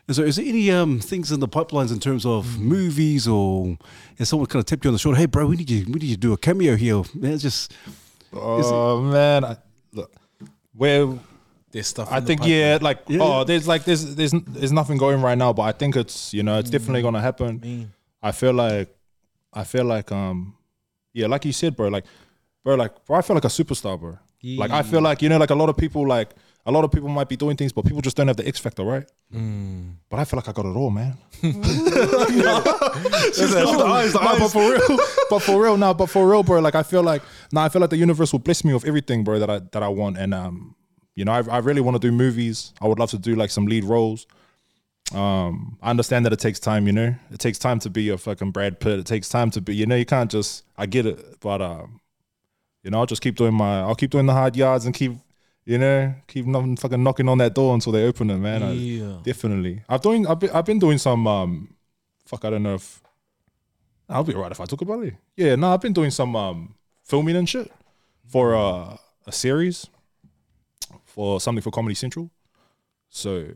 And 0.08 0.16
so, 0.16 0.24
is 0.24 0.38
there 0.38 0.46
any 0.46 0.72
um, 0.72 1.00
things 1.00 1.32
in 1.32 1.40
the 1.42 1.48
pipelines 1.48 1.92
in 1.92 2.00
terms 2.00 2.26
of 2.26 2.46
Mm. 2.48 2.60
movies, 2.62 3.28
or 3.28 3.78
has 4.18 4.30
someone 4.30 4.48
kind 4.48 4.62
of 4.62 4.66
tapped 4.66 4.84
you 4.84 4.90
on 4.90 4.94
the 4.94 5.00
shoulder? 5.00 5.20
Hey, 5.20 5.28
bro, 5.28 5.46
we 5.46 5.56
need 5.58 5.70
you. 5.70 5.86
We 5.86 5.94
need 5.94 6.04
you 6.04 6.16
to 6.16 6.20
do 6.20 6.34
a 6.34 6.38
cameo 6.38 6.76
here. 6.76 7.04
Man, 7.14 7.34
it's 7.34 7.44
just 7.44 7.72
Oh 8.34 9.00
man, 9.02 9.46
I, 9.46 9.58
look, 9.94 10.12
where 10.74 11.06
There's 11.72 11.86
stuff. 11.88 12.08
I 12.12 12.20
think 12.20 12.42
pipeline. 12.42 12.58
yeah, 12.60 12.78
like 12.82 13.00
Yeah. 13.08 13.20
oh, 13.22 13.44
there's 13.44 13.68
like 13.68 13.84
there's 13.86 14.16
there's 14.16 14.32
there's 14.32 14.72
nothing 14.72 14.98
going 14.98 15.22
right 15.22 15.38
now, 15.38 15.54
but 15.54 15.64
I 15.64 15.72
think 15.72 15.96
it's 15.96 16.34
you 16.34 16.42
know 16.42 16.58
it's 16.58 16.72
definitely 16.72 17.04
gonna 17.04 17.22
happen. 17.22 17.60
Mean. 17.60 17.92
I 18.24 18.32
feel 18.32 18.54
like 18.54 18.90
I 19.54 19.64
feel 19.64 19.86
like 19.86 20.12
um 20.12 20.56
yeah, 21.14 21.28
like 21.28 21.46
you 21.46 21.54
said, 21.54 21.76
bro, 21.76 21.90
like 21.90 22.06
bro, 22.64 22.76
like 22.76 23.06
bro, 23.06 23.18
I 23.18 23.22
feel 23.22 23.36
like 23.36 23.46
a 23.46 23.50
superstar, 23.50 24.00
bro. 24.00 24.18
Like 24.44 24.72
I 24.72 24.82
feel 24.82 25.02
like 25.02 25.22
you 25.22 25.30
know, 25.30 25.38
like 25.38 25.52
a 25.52 25.56
lot 25.56 25.70
of 25.70 25.78
people 25.78 26.08
like 26.08 26.32
a 26.66 26.72
lot 26.72 26.84
of 26.84 26.92
people 26.92 27.10
might 27.10 27.28
be 27.28 27.36
doing 27.36 27.58
things, 27.58 27.72
but 27.72 27.86
people 27.86 28.02
just 28.02 28.16
don't 28.16 28.28
have 28.28 28.38
the 28.38 28.48
X 28.48 28.60
factor, 28.60 28.84
right? 28.84 29.10
Mm. 29.34 29.96
But 30.10 30.20
I 30.20 30.26
feel 30.26 30.38
like 30.38 30.48
I 30.48 30.52
got 30.52 30.66
it 30.66 30.76
all, 30.76 30.92
man. 30.92 31.18
the 33.78 33.86
eyes, 33.86 34.14
the 34.14 34.20
Nah, 34.20 34.38
but 34.38 34.50
for 34.50 34.72
real, 34.72 35.00
but 35.30 35.40
for 35.40 35.62
real, 35.62 35.78
now, 35.78 35.94
but 35.94 36.08
for 36.08 36.30
real, 36.30 36.44
bro. 36.44 36.60
Like 36.60 36.76
I 36.76 36.84
feel 36.84 37.02
like, 37.02 37.24
now 37.52 37.64
I 37.64 37.70
feel 37.70 37.82
like 37.82 37.90
the 37.90 37.98
universe 37.98 38.32
will 38.32 38.40
bless 38.40 38.64
me 38.64 38.74
with 38.74 38.86
everything, 38.86 39.24
bro. 39.24 39.40
That 39.40 39.50
I 39.50 39.60
that 39.60 39.82
I 39.84 39.88
want, 39.88 40.18
and 40.18 40.34
um, 40.34 40.76
you 41.16 41.26
know, 41.26 41.32
I, 41.32 41.42
I 41.50 41.58
really 41.60 41.82
want 41.82 41.96
to 41.96 42.08
do 42.08 42.12
movies. 42.12 42.74
I 42.82 42.88
would 42.88 43.00
love 43.00 43.10
to 43.12 43.18
do 43.18 43.36
like 43.36 43.50
some 43.50 43.66
lead 43.66 43.84
roles. 43.84 44.28
Um, 45.14 45.78
I 45.82 45.90
understand 45.90 46.26
that 46.26 46.34
it 46.34 46.40
takes 46.40 46.60
time, 46.60 46.88
you 46.88 46.94
know. 46.94 47.14
It 47.32 47.40
takes 47.40 47.58
time 47.60 47.80
to 47.80 47.90
be 47.90 48.10
a 48.10 48.18
fucking 48.18 48.52
Brad 48.52 48.80
Pitt. 48.80 49.00
It 49.00 49.06
takes 49.06 49.28
time 49.28 49.52
to 49.52 49.62
be, 49.62 49.76
you 49.76 49.86
know, 49.86 49.96
you 49.96 50.06
can't 50.06 50.32
just. 50.32 50.64
I 50.78 50.86
get 50.86 51.06
it, 51.06 51.40
but 51.42 51.62
um, 51.62 52.00
you 52.84 52.92
know, 52.92 53.00
I'll 53.00 53.06
just 53.06 53.22
keep 53.22 53.36
doing 53.36 53.54
my. 53.54 53.82
I'll 53.82 53.96
keep 53.96 54.12
doing 54.12 54.26
the 54.26 54.34
hard 54.34 54.56
yards 54.56 54.86
and 54.86 54.96
keep, 54.96 55.14
you 55.66 55.78
know, 55.78 56.14
keep 56.28 56.46
nothing 56.46 56.78
fucking 56.78 57.04
knocking 57.04 57.28
on 57.28 57.40
that 57.40 57.54
door 57.54 57.74
until 57.74 57.92
they 57.92 58.06
open 58.06 58.30
it, 58.30 58.38
man. 58.38 58.64
I- 58.64 58.72
Yeah. 58.72 59.18
definitely. 59.24 59.84
I've 59.90 60.02
doing. 60.02 60.26
I've 60.28 60.40
been, 60.40 60.50
I've 60.52 60.66
been 60.66 60.80
doing 60.80 60.98
some. 60.98 61.28
Um, 61.28 61.76
fuck, 62.26 62.46
I 62.46 62.50
don't 62.50 62.64
know 62.64 62.76
if. 62.76 63.02
I'll 64.08 64.24
be 64.24 64.34
alright 64.34 64.52
if 64.52 64.60
I 64.62 64.66
talk 64.66 64.82
about 64.82 65.04
it. 65.04 65.14
Yeah, 65.38 65.56
no, 65.56 65.74
I've 65.74 65.82
been 65.82 65.94
doing 65.94 66.12
some 66.12 66.36
um 66.36 66.76
filming 67.04 67.36
and 67.36 67.48
shit 67.50 67.70
for 68.28 68.56
uh, 68.56 68.96
a 69.28 69.32
series 69.32 69.88
for 71.06 71.40
something 71.42 71.62
for 71.62 71.72
Comedy 71.72 71.96
Central. 71.96 72.30
So 73.10 73.48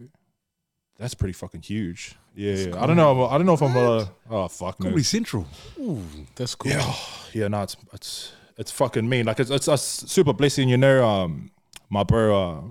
that's 0.98 1.14
pretty 1.14 1.34
fucking 1.34 1.62
huge. 1.62 2.16
Yeah, 2.36 2.54
yeah. 2.54 2.82
I 2.82 2.86
don't 2.86 2.96
know. 2.96 3.26
I 3.26 3.38
don't 3.38 3.46
know 3.46 3.54
if 3.54 3.62
I'm 3.62 3.74
gonna. 3.74 4.10
Oh 4.30 4.48
fuck 4.48 4.80
no. 4.80 4.86
Comedy 4.86 5.04
Central. 5.04 5.48
Ooh, 5.80 6.02
that's 6.36 6.56
cool. 6.56 6.72
Yeah, 6.72 6.94
yeah. 7.34 7.48
No, 7.48 7.64
it's 7.64 7.78
it's 7.94 8.34
it's 8.58 8.72
fucking 8.72 9.08
mean. 9.08 9.26
Like 9.26 9.40
it's 9.40 9.50
it's 9.52 9.68
a 9.68 9.78
super 9.78 10.34
blessing, 10.34 10.70
you 10.70 10.78
know. 10.78 11.06
Um, 11.06 11.52
my 11.90 12.04
bro, 12.04 12.36
uh, 12.36 12.62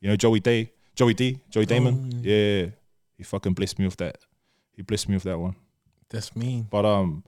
you 0.00 0.08
know 0.08 0.16
Joey 0.16 0.40
Day, 0.40 0.72
Joey 0.94 1.14
D, 1.14 1.40
Joey 1.50 1.66
Daymond. 1.66 2.20
yeah, 2.22 2.70
he 3.16 3.22
fucking 3.22 3.52
blessed 3.54 3.78
me 3.78 3.86
with 3.86 3.96
that. 3.96 4.18
He 4.76 4.82
blessed 4.82 5.08
me 5.08 5.16
with 5.16 5.24
that 5.24 5.38
one. 5.38 5.56
That's 6.10 6.34
mean. 6.36 6.66
But 6.70 6.84
um, 6.84 7.24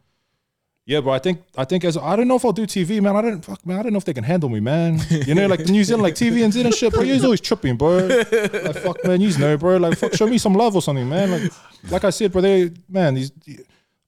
yeah, 0.90 1.00
bro. 1.00 1.12
I 1.12 1.20
think 1.20 1.42
I 1.56 1.64
think 1.64 1.84
as 1.84 1.96
I 1.96 2.16
don't 2.16 2.26
know 2.26 2.34
if 2.34 2.44
I'll 2.44 2.52
do 2.52 2.66
TV, 2.66 3.00
man. 3.00 3.14
I 3.14 3.22
don't 3.22 3.44
fuck, 3.44 3.64
man. 3.64 3.78
I 3.78 3.82
don't 3.84 3.92
know 3.92 3.98
if 3.98 4.04
they 4.04 4.12
can 4.12 4.24
handle 4.24 4.48
me, 4.48 4.58
man. 4.58 4.98
You 5.08 5.36
know, 5.36 5.46
like 5.46 5.60
New 5.68 5.84
Zealand, 5.84 6.02
like 6.02 6.14
TV 6.14 6.44
and 6.44 6.54
and 6.56 6.74
shit, 6.74 6.92
bro. 6.92 7.02
You's 7.02 7.24
always 7.24 7.40
tripping, 7.40 7.76
bro. 7.76 8.08
Like 8.08 8.76
fuck, 8.76 9.04
man. 9.04 9.20
You 9.20 9.36
know, 9.38 9.56
bro. 9.56 9.76
Like 9.76 9.96
fuck, 9.96 10.14
show 10.14 10.26
me 10.26 10.36
some 10.38 10.54
love 10.54 10.74
or 10.74 10.82
something, 10.82 11.08
man. 11.08 11.30
Like, 11.30 11.52
like 11.90 12.04
I 12.04 12.10
said, 12.10 12.32
bro. 12.32 12.40
They, 12.42 12.72
man, 12.88 13.14
these. 13.14 13.30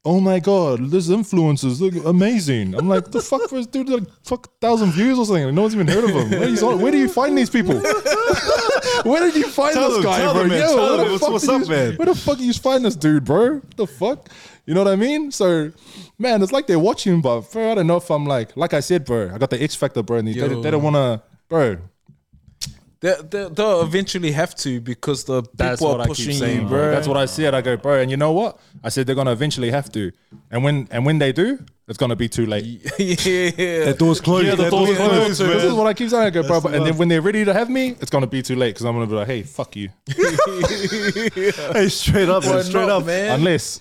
Oh 0.05 0.19
my 0.19 0.41
god, 0.41 0.91
these 0.91 1.09
influencers 1.09 1.81
look 1.81 2.05
amazing. 2.05 2.75
I'm 2.75 2.89
like, 2.89 3.13
the 3.13 3.21
fuck 3.21 3.49
this 3.49 3.69
dude 3.69 3.89
like 3.89 4.03
fuck 4.25 4.49
thousand 4.61 4.91
views 4.91 5.17
or 5.21 5.25
something. 5.25 5.55
No 5.55 5.63
one's 5.63 5.77
even 5.77 5.87
heard 5.87 6.03
of 6.03 6.11
him. 6.11 6.31
Where, 6.31 6.77
where 6.77 6.91
do 6.91 6.99
you 6.99 7.09
find 7.09 7.39
these 7.39 7.51
people? 7.51 7.81
Where 9.05 9.21
did 9.23 9.37
you 9.37 9.49
find 9.49 9.75
Tell 9.75 9.89
this 9.89 9.95
them, 9.97 10.05
guy, 10.05 10.19
tell 10.19 10.33
bro? 10.33 10.41
them, 10.43 10.49
man, 10.51 10.61
Yo, 10.61 10.67
tell 10.67 10.77
where 10.77 10.97
them. 10.97 10.99
the 11.07 11.13
What's- 11.13 11.21
fuck 11.25 11.33
what's 11.33 11.49
up, 11.49 11.63
you- 11.63 11.69
man? 11.69 11.97
Where 11.97 12.07
the 12.07 12.15
fuck 12.15 12.39
you 12.41 12.53
find 12.53 12.85
this 12.85 12.97
dude, 12.97 13.25
bro? 13.25 13.55
What 13.55 13.77
the 13.77 13.87
fuck? 13.87 14.29
You 14.67 14.75
know 14.75 14.85
what 14.85 14.93
I 14.93 14.97
mean? 14.97 15.31
So, 15.33 15.73
man, 16.19 16.43
it's 16.43 16.53
like 16.53 16.67
they're 16.67 16.79
watching, 16.79 17.21
but 17.21 17.41
bro, 17.53 17.73
I 17.73 17.75
don't 17.75 17.87
know 17.87 17.97
if 17.97 18.11
I'm 18.11 18.27
like, 18.27 18.57
like 18.57 18.75
I 18.75 18.81
said, 18.81 19.05
bro, 19.05 19.31
I 19.35 19.39
got 19.39 19.51
the 19.51 19.61
X 19.63 19.75
factor, 19.75 20.03
bro, 20.03 20.19
and 20.19 20.29
they, 20.29 20.33
they, 20.35 20.49
they 20.61 20.71
don't 20.71 20.83
want 20.83 20.97
to, 20.97 21.23
bro. 21.49 21.79
They, 23.03 23.15
they, 23.31 23.49
they'll 23.49 23.83
eventually 23.83 24.31
have 24.31 24.55
to 24.57 24.81
because 24.81 25.25
the 25.25 25.43
people 25.43 26.01
are 26.01 26.07
pushing 26.07 26.37
you, 26.37 26.69
bro. 26.69 26.93
That's 26.93 27.09
what 27.09 27.17
I 27.17 27.27
said. 27.27 27.53
I 27.53 27.61
go, 27.61 27.77
bro, 27.77 28.01
and 28.01 28.11
you 28.11 28.17
know 28.17 28.31
what? 28.33 28.61
I 28.83 28.91
said 28.91 29.07
they're 29.09 29.17
gonna 29.17 29.33
eventually 29.33 29.73
have 29.73 29.91
to, 29.93 30.13
and 30.53 30.63
when 30.63 30.87
and 30.93 31.05
when 31.05 31.19
they 31.19 31.33
do, 31.33 31.59
it's 31.89 31.99
gonna 31.99 32.15
be 32.15 32.29
too 32.29 32.47
late. 32.47 32.65
yeah. 32.99 33.87
That 33.87 33.97
door's 33.99 34.21
closed. 34.21 34.47
Yeah, 34.47 34.55
the 34.55 34.65
that 34.65 34.71
door's 34.71 34.97
closed. 34.97 35.41
man. 35.41 35.51
This 35.51 35.65
is 35.65 35.73
what 35.73 35.89
I 35.89 35.95
keep 35.95 36.11
saying. 36.11 36.27
I 36.27 36.31
go, 36.31 36.47
bro, 36.47 36.61
but, 36.61 36.75
and 36.75 36.87
then 36.87 36.97
when 36.97 37.09
they're 37.09 37.21
ready 37.21 37.45
to 37.45 37.53
have 37.53 37.69
me, 37.69 37.97
it's 38.01 38.11
gonna 38.11 38.29
be 38.29 38.41
too 38.41 38.55
late 38.55 38.71
because 38.75 38.87
I'm 38.87 38.95
gonna 38.95 39.09
be 39.09 39.15
like, 39.15 39.27
hey, 39.27 39.43
fuck 39.43 39.75
you. 39.75 39.89
Hey, 41.73 41.89
straight 41.89 42.29
up, 42.29 42.45
man. 42.45 42.55
Why 42.55 42.63
Straight 42.63 42.87
not, 42.87 43.03
up. 43.03 43.07
man? 43.07 43.33
Unless, 43.41 43.81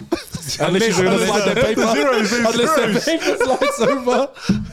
unless 0.60 0.98
you're 0.98 1.06
gonna 1.06 1.26
slide 1.26 1.54
that 1.54 1.58
paper, 1.66 1.82
unless 1.82 2.76
that 2.76 3.04
paper 3.06 3.38
slides 3.38 3.82
over. 3.82 4.71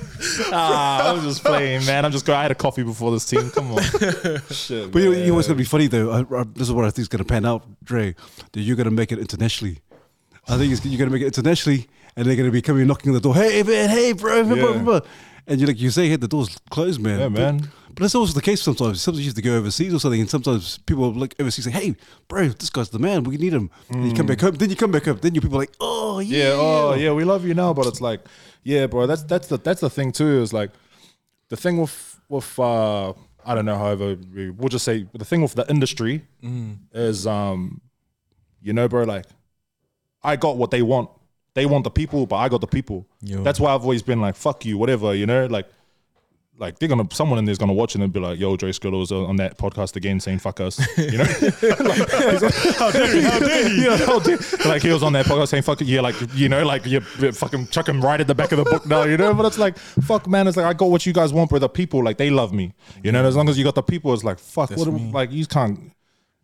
Ah, 0.53 1.09
I 1.09 1.13
was 1.13 1.25
just 1.25 1.45
playing, 1.45 1.85
man. 1.87 2.05
I'm 2.05 2.13
just 2.13 2.25
going. 2.27 2.39
I 2.39 2.43
had 2.43 2.51
a 2.51 2.55
coffee 2.55 2.83
before 2.83 3.11
this 3.13 3.25
team. 3.27 3.51
Come 3.51 3.73
on, 3.73 3.83
shit. 4.51 4.91
But 4.93 5.03
you, 5.03 5.11
man. 5.11 5.21
you 5.21 5.27
know 5.29 5.35
what's 5.35 5.47
going 5.49 5.57
to 5.57 5.63
be 5.63 5.65
funny 5.65 5.87
though? 5.87 6.11
I, 6.11 6.41
I, 6.41 6.45
this 6.45 6.69
is 6.69 6.73
what 6.73 6.85
I 6.85 6.89
think 6.91 7.01
is 7.01 7.09
going 7.09 7.19
to 7.25 7.25
pan 7.29 7.45
out, 7.45 7.65
Dre. 7.85 8.15
That 8.53 8.61
you're 8.61 8.77
going 8.77 8.85
to 8.89 8.91
make 8.95 9.13
it 9.13 9.19
internationally. 9.19 9.81
I 10.49 10.57
think 10.57 10.73
it's, 10.73 10.85
you're 10.85 10.99
going 10.99 11.11
to 11.11 11.13
make 11.15 11.23
it 11.23 11.27
internationally, 11.27 11.89
and 12.17 12.27
they're 12.27 12.37
going 12.37 12.49
to 12.49 12.53
be 12.53 12.63
coming 12.63 12.87
knocking 12.87 13.11
on 13.11 13.15
the 13.15 13.21
door. 13.21 13.35
Hey 13.35 13.63
man, 13.63 13.91
hey 13.91 14.13
bro, 14.13 14.45
blah, 14.45 14.55
blah, 14.55 14.73
Yeah. 14.73 14.83
blah. 14.83 15.01
and 15.47 15.61
you're 15.61 15.69
like 15.69 15.81
you 15.81 15.91
say, 15.91 16.09
hey, 16.09 16.17
the 16.17 16.29
door's 16.29 16.57
closed, 16.71 17.01
man. 17.01 17.19
Yeah, 17.21 17.29
But- 17.29 17.41
man. 17.55 17.71
But 17.89 18.03
that's 18.05 18.15
also 18.15 18.33
the 18.33 18.43
case 18.43 18.63
sometimes. 18.63 19.01
Sometimes 19.03 19.25
you 19.25 19.31
have 19.31 19.35
to 19.35 19.43
go 19.43 19.57
overseas 19.57 19.93
or 19.93 19.99
something, 19.99 20.21
and 20.21 20.31
sometimes 20.31 20.79
people 20.79 21.13
look 21.13 21.35
overseas 21.41 21.65
say, 21.65 21.73
"Hey, 21.73 21.97
bro, 22.29 22.47
this 22.47 22.71
guy's 22.71 22.91
the 22.91 23.01
man. 23.01 23.25
We 23.25 23.37
need 23.39 23.53
him." 23.53 23.71
And 23.91 24.07
you 24.07 24.15
come 24.15 24.27
back 24.27 24.41
home, 24.41 24.55
then 24.55 24.71
you 24.71 24.77
come 24.77 24.93
back 24.93 25.07
home, 25.07 25.19
then 25.21 25.35
you 25.35 25.41
people 25.41 25.57
are 25.57 25.63
like, 25.63 25.73
"Oh 25.81 26.21
yeah, 26.21 26.39
yeah, 26.39 26.51
oh 26.55 26.95
yeah, 26.95 27.11
we 27.13 27.25
love 27.25 27.45
you 27.45 27.55
now, 27.55 27.75
but 27.75 27.87
it's 27.87 28.01
like, 28.01 28.21
yeah, 28.63 28.87
bro, 28.87 29.07
that's 29.07 29.23
that's 29.25 29.49
the 29.49 29.59
that's 29.59 29.81
the 29.81 29.91
thing 29.91 30.13
too. 30.13 30.41
Is 30.43 30.53
like 30.53 30.71
the 31.49 31.57
thing 31.57 31.79
with 31.79 32.21
with 32.29 32.59
uh 32.59 33.13
I 33.45 33.55
don't 33.55 33.65
know, 33.65 33.79
however, 33.79 34.17
we, 34.35 34.51
we'll 34.51 34.69
just 34.69 34.85
say 34.85 35.07
the 35.15 35.25
thing 35.25 35.41
with 35.43 35.55
the 35.55 35.69
industry 35.71 36.25
is 36.93 37.27
um, 37.27 37.81
you 38.61 38.73
know, 38.73 38.89
bro, 38.89 39.05
like 39.05 39.25
I 40.23 40.37
got 40.37 40.57
what 40.57 40.71
they 40.71 40.83
want. 40.83 41.11
They 41.55 41.67
want 41.67 41.85
the 41.85 41.91
people, 41.91 42.27
but 42.27 42.37
I 42.37 42.49
got 42.49 42.61
the 42.61 42.67
people. 42.67 43.07
Yo. 43.23 43.43
That's 43.43 43.59
why 43.59 43.75
I've 43.75 43.83
always 43.83 44.03
been 44.03 44.21
like, 44.21 44.37
fuck 44.37 44.65
you, 44.65 44.79
whatever, 44.79 45.15
you 45.15 45.27
know, 45.27 45.47
like. 45.47 45.67
Like 46.59 46.81
they're 46.81 46.89
gonna, 46.89 47.07
someone 47.13 47.39
in 47.39 47.45
there's 47.45 47.57
gonna 47.57 47.73
watch 47.73 47.95
it 47.95 48.01
and 48.01 48.13
be 48.13 48.19
like, 48.19 48.37
"Yo, 48.37 48.57
Dre 48.57 48.73
was 48.83 49.13
on 49.13 49.37
that 49.37 49.57
podcast 49.59 49.95
again 49.95 50.19
saying 50.19 50.41
fuck 50.41 50.59
us," 50.59 50.81
you 50.99 51.17
know. 51.17 51.25
like, 51.25 52.53
how 52.75 52.91
dare 52.91 53.15
you? 53.15 53.23
How 53.23 53.39
dare 53.39 53.69
you? 53.73 53.91
how 54.05 54.19
dare- 54.19 54.39
like 54.67 54.83
he 54.83 54.93
was 54.93 55.05
on 55.05 55.13
that 55.13 55.27
podcast 55.27 55.49
saying 55.49 55.63
fuck, 55.63 55.81
yeah, 55.83 56.01
like 56.01 56.17
you 56.35 56.49
know, 56.49 56.65
like 56.65 56.85
you 56.85 57.01
fucking 57.01 57.69
chuck 57.69 57.89
him 57.89 58.01
right 58.01 58.21
at 58.21 58.27
the 58.27 58.35
back 58.35 58.51
of 58.51 58.59
the 58.59 58.65
book 58.65 58.87
now, 58.87 59.05
you 59.05 59.17
know. 59.17 59.33
But 59.35 59.47
it's 59.47 59.59
like, 59.59 59.79
fuck, 59.79 60.27
man, 60.27 60.49
it's 60.49 60.57
like 60.57 60.67
I 60.67 60.73
got 60.73 60.91
what 60.91 61.07
you 61.07 61.13
guys 61.13 61.33
want, 61.33 61.49
bro. 61.49 61.61
The 61.61 61.69
people, 61.69 62.03
like 62.03 62.19
they 62.19 62.29
love 62.29 62.53
me, 62.53 62.75
you 63.05 63.13
know. 63.13 63.25
As 63.25 63.37
long 63.37 63.49
as 63.49 63.57
you 63.57 63.63
got 63.63 63.77
the 63.77 63.83
people, 63.83 64.13
it's 64.13 64.25
like 64.25 64.41
fuck, 64.41 64.71
what, 64.71 64.89
like 64.89 65.31
you 65.31 65.47
can't. 65.47 65.93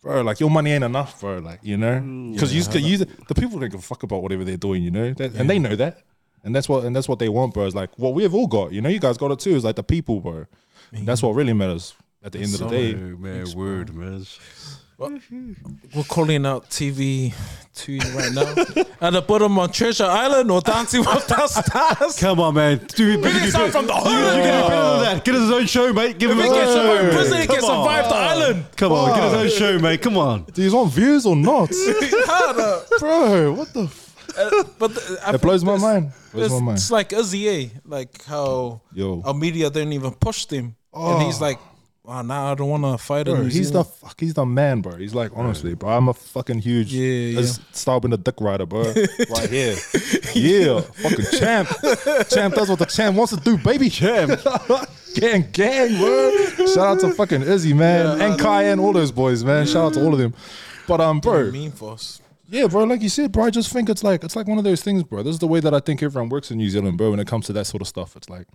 Bro, 0.00 0.22
like 0.22 0.38
your 0.38 0.50
money 0.50 0.70
ain't 0.70 0.84
enough, 0.84 1.20
bro. 1.20 1.38
Like 1.38 1.58
you 1.62 1.76
know, 1.76 1.94
mm. 1.94 2.34
because 2.34 2.54
you, 2.54 2.80
you, 2.80 2.98
the 2.98 3.34
people 3.34 3.58
don't 3.58 3.70
give 3.70 3.80
a 3.80 3.82
fuck 3.82 4.04
about 4.04 4.22
whatever 4.22 4.44
they're 4.44 4.58
doing, 4.58 4.84
you 4.84 4.92
know, 4.92 5.12
that, 5.14 5.34
and 5.34 5.50
they 5.50 5.58
know 5.58 5.74
that, 5.74 6.02
and 6.44 6.54
that's 6.54 6.68
what 6.68 6.84
and 6.84 6.94
that's 6.94 7.08
what 7.08 7.18
they 7.18 7.28
want, 7.28 7.54
bro. 7.54 7.66
It's 7.66 7.74
like 7.74 7.90
what 7.98 8.14
we've 8.14 8.34
all 8.34 8.46
got, 8.46 8.72
you 8.72 8.80
know. 8.80 8.88
You 8.88 9.00
guys 9.00 9.16
got 9.18 9.30
it 9.32 9.40
too. 9.40 9.56
It's 9.56 9.64
like 9.64 9.76
the 9.76 9.82
people, 9.82 10.20
bro. 10.20 10.46
That's 10.92 11.22
what 11.22 11.34
really 11.34 11.52
matters 11.54 11.94
at 12.22 12.32
the 12.32 12.38
end 12.38 12.54
of 12.54 12.60
the 12.60 12.68
day. 12.68 12.94
Oh, 12.94 13.16
man, 13.16 13.46
word, 13.56 13.94
man. 13.94 14.24
We're 14.96 16.04
calling 16.08 16.46
out 16.46 16.70
TV 16.70 17.34
two 17.74 17.98
right 18.14 18.32
now. 18.32 18.54
At 19.00 19.12
the 19.12 19.22
bottom 19.26 19.58
on 19.58 19.70
Treasure 19.72 20.04
Island 20.04 20.50
or 20.52 20.60
Dancing 20.60 21.00
with 21.00 21.26
the 21.26 21.46
Stars. 21.48 22.18
Come 22.20 22.38
on, 22.38 22.54
man. 22.54 22.78
Do, 22.94 23.20
Bring 23.20 23.34
it 23.36 23.52
down 23.52 23.72
from 23.72 23.86
the 23.88 23.92
You, 23.92 23.98
you 23.98 24.16
hood. 24.16 24.34
can 24.44 24.62
do 24.62 24.68
better 24.68 24.90
than 24.92 25.02
that. 25.16 25.24
Get 25.24 25.34
us 25.34 25.40
his 25.42 25.50
own 25.50 25.66
show, 25.66 25.92
mate. 25.92 26.18
Give 26.18 26.30
him 26.30 26.38
If 26.38 26.44
he 26.44 26.50
his 26.50 26.58
can 26.58 26.68
own 26.68 26.74
survive 26.76 27.00
show. 27.10 27.16
prison, 27.18 27.40
he 27.40 27.46
can 27.48 27.56
Come 27.60 27.70
on. 27.70 27.84
survive 27.88 28.08
the 28.08 28.14
island. 28.14 28.64
Come 28.76 28.92
on, 28.92 29.14
get 29.18 29.24
his 29.24 29.32
own 29.34 29.58
show, 29.58 29.78
mate. 29.80 30.00
Come 30.02 30.16
on. 30.16 30.44
Do 30.44 30.62
you 30.62 30.74
want 30.74 30.92
views 30.92 31.26
or 31.26 31.34
not, 31.36 31.70
Harder. 31.74 32.84
bro? 33.00 33.52
What 33.52 33.72
the? 33.74 33.90
Uh, 34.36 34.64
but 34.78 34.94
the, 34.94 35.18
I 35.26 35.34
it 35.34 35.40
blows 35.42 35.64
my 35.64 35.76
mind. 35.78 36.12
Blows 36.32 36.46
It's, 36.46 36.54
my 36.54 36.60
mind. 36.60 36.78
it's 36.78 36.90
like 36.90 37.12
Izzy, 37.12 37.48
eh? 37.48 37.68
like 37.84 38.24
how 38.24 38.80
Yo. 38.92 39.22
our 39.24 39.34
media 39.34 39.70
don't 39.70 39.92
even 39.92 40.12
push 40.12 40.46
him, 40.46 40.74
and 40.92 41.22
he's 41.22 41.40
like, 41.40 41.58
"Oh, 42.04 42.22
now 42.22 42.50
I 42.52 42.54
don't 42.54 42.68
want 42.68 42.82
to 42.84 42.98
fight 42.98 43.26
Bro, 43.26 43.36
him." 43.36 43.50
he's 43.50 43.70
the 43.70 43.84
fuck. 43.84 44.18
He's 44.20 44.34
the 44.34 44.44
man, 44.44 44.80
bro. 44.80 44.96
He's 44.96 45.14
like 45.14 45.30
honestly, 45.34 45.74
bro. 45.74 45.90
I'm 45.90 46.08
a 46.08 46.14
fucking 46.14 46.58
huge. 46.58 46.92
Yeah, 46.92 47.40
yeah. 47.40 47.46
Start 47.72 48.02
the 48.02 48.16
dick 48.18 48.34
rider, 48.40 48.66
bro. 48.66 48.82
right 49.30 49.50
here. 49.50 49.76
Yeah, 50.34 50.80
fucking 50.80 51.26
champ. 51.38 51.68
champ 52.28 52.54
does 52.56 52.68
what 52.68 52.80
the 52.80 52.86
champ 52.86 53.16
wants 53.16 53.32
to 53.36 53.40
do, 53.40 53.56
baby. 53.56 53.88
Champ. 53.88 54.40
gang, 55.14 55.48
gang, 55.52 55.96
bro. 55.96 56.66
Shout 56.66 56.78
out 56.78 57.00
to 57.00 57.10
fucking 57.14 57.42
Izzy, 57.42 57.72
man, 57.72 58.20
and 58.20 58.38
Kai 58.40 58.64
and 58.64 58.80
all 58.80 58.92
those 58.92 59.12
boys, 59.12 59.44
man. 59.44 59.64
Shout 59.66 59.86
out 59.86 59.94
to 59.94 60.00
all 60.04 60.12
of 60.12 60.18
them. 60.18 60.34
But 60.88 61.00
um, 61.00 61.20
bro, 61.20 61.52
mean 61.52 61.70
for 61.70 61.92
us. 61.92 62.20
Yeah, 62.54 62.68
bro. 62.68 62.84
Like 62.84 63.02
you 63.02 63.08
said, 63.08 63.32
bro. 63.32 63.44
I 63.44 63.50
just 63.50 63.72
think 63.72 63.88
it's 63.88 64.04
like 64.04 64.22
it's 64.22 64.36
like 64.36 64.46
one 64.46 64.58
of 64.58 64.64
those 64.64 64.80
things, 64.80 65.02
bro. 65.02 65.24
This 65.24 65.32
is 65.34 65.38
the 65.40 65.48
way 65.48 65.58
that 65.58 65.74
I 65.74 65.80
think 65.80 66.02
everyone 66.04 66.28
works 66.28 66.52
in 66.52 66.58
New 66.58 66.70
Zealand, 66.70 66.96
bro. 66.96 67.10
When 67.10 67.18
it 67.18 67.26
comes 67.26 67.46
to 67.46 67.52
that 67.54 67.64
sort 67.64 67.82
of 67.82 67.88
stuff, 67.88 68.14
it's 68.16 68.30
like, 68.30 68.46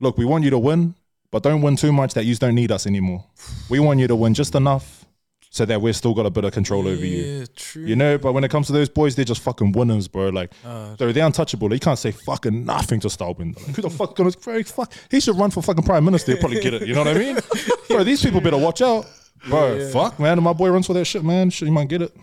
look, 0.00 0.16
we 0.16 0.24
want 0.24 0.44
you 0.44 0.48
to 0.50 0.58
win, 0.58 0.94
but 1.30 1.42
don't 1.42 1.60
win 1.60 1.76
too 1.76 1.92
much 1.92 2.14
that 2.14 2.24
you 2.24 2.34
don't 2.36 2.54
need 2.54 2.72
us 2.72 2.86
anymore. 2.86 3.24
We 3.68 3.78
want 3.78 4.00
you 4.00 4.06
to 4.08 4.16
win 4.16 4.32
just 4.32 4.54
enough 4.54 5.04
so 5.50 5.66
that 5.66 5.82
we're 5.82 5.92
still 5.92 6.14
got 6.14 6.24
a 6.24 6.30
bit 6.30 6.44
of 6.44 6.52
control 6.52 6.88
over 6.88 7.04
you. 7.04 7.22
Yeah, 7.40 7.44
true. 7.54 7.84
You 7.84 7.94
know, 7.94 8.16
but 8.16 8.32
when 8.32 8.42
it 8.42 8.50
comes 8.50 8.68
to 8.68 8.72
those 8.72 8.88
boys, 8.88 9.16
they're 9.16 9.24
just 9.26 9.42
fucking 9.42 9.72
winners, 9.72 10.08
bro. 10.08 10.30
Like, 10.30 10.52
Uh, 10.64 10.94
they're, 10.96 11.12
they're 11.12 11.26
untouchable. 11.26 11.68
They 11.68 11.78
can't 11.78 11.98
say 11.98 12.12
fucking 12.12 12.64
nothing 12.64 13.00
to 13.00 13.08
Stylebender. 13.08 13.56
Like, 13.66 13.76
who 13.76 13.82
the 13.82 13.90
fuck 13.90 14.16
gonna 14.16 14.30
bro, 14.30 14.62
fuck? 14.62 14.94
He 15.10 15.20
should 15.20 15.36
run 15.36 15.50
for 15.50 15.60
fucking 15.60 15.84
prime 15.84 16.06
minister. 16.06 16.32
He'll 16.32 16.40
probably 16.40 16.60
get 16.60 16.72
it. 16.72 16.86
You 16.88 16.94
know 16.94 17.04
what 17.04 17.16
I 17.16 17.18
mean, 17.18 17.36
bro? 17.88 18.02
These 18.02 18.22
people 18.22 18.40
better 18.40 18.56
watch 18.56 18.80
out, 18.80 19.04
bro. 19.46 19.90
Fuck, 19.90 20.18
man. 20.18 20.38
If 20.38 20.44
my 20.44 20.54
boy 20.54 20.70
runs 20.70 20.86
for 20.86 20.94
that 20.94 21.04
shit, 21.04 21.22
man. 21.22 21.50
Shit, 21.50 21.68
he 21.68 21.74
might 21.74 21.88
get 21.88 22.00
it. 22.00 22.16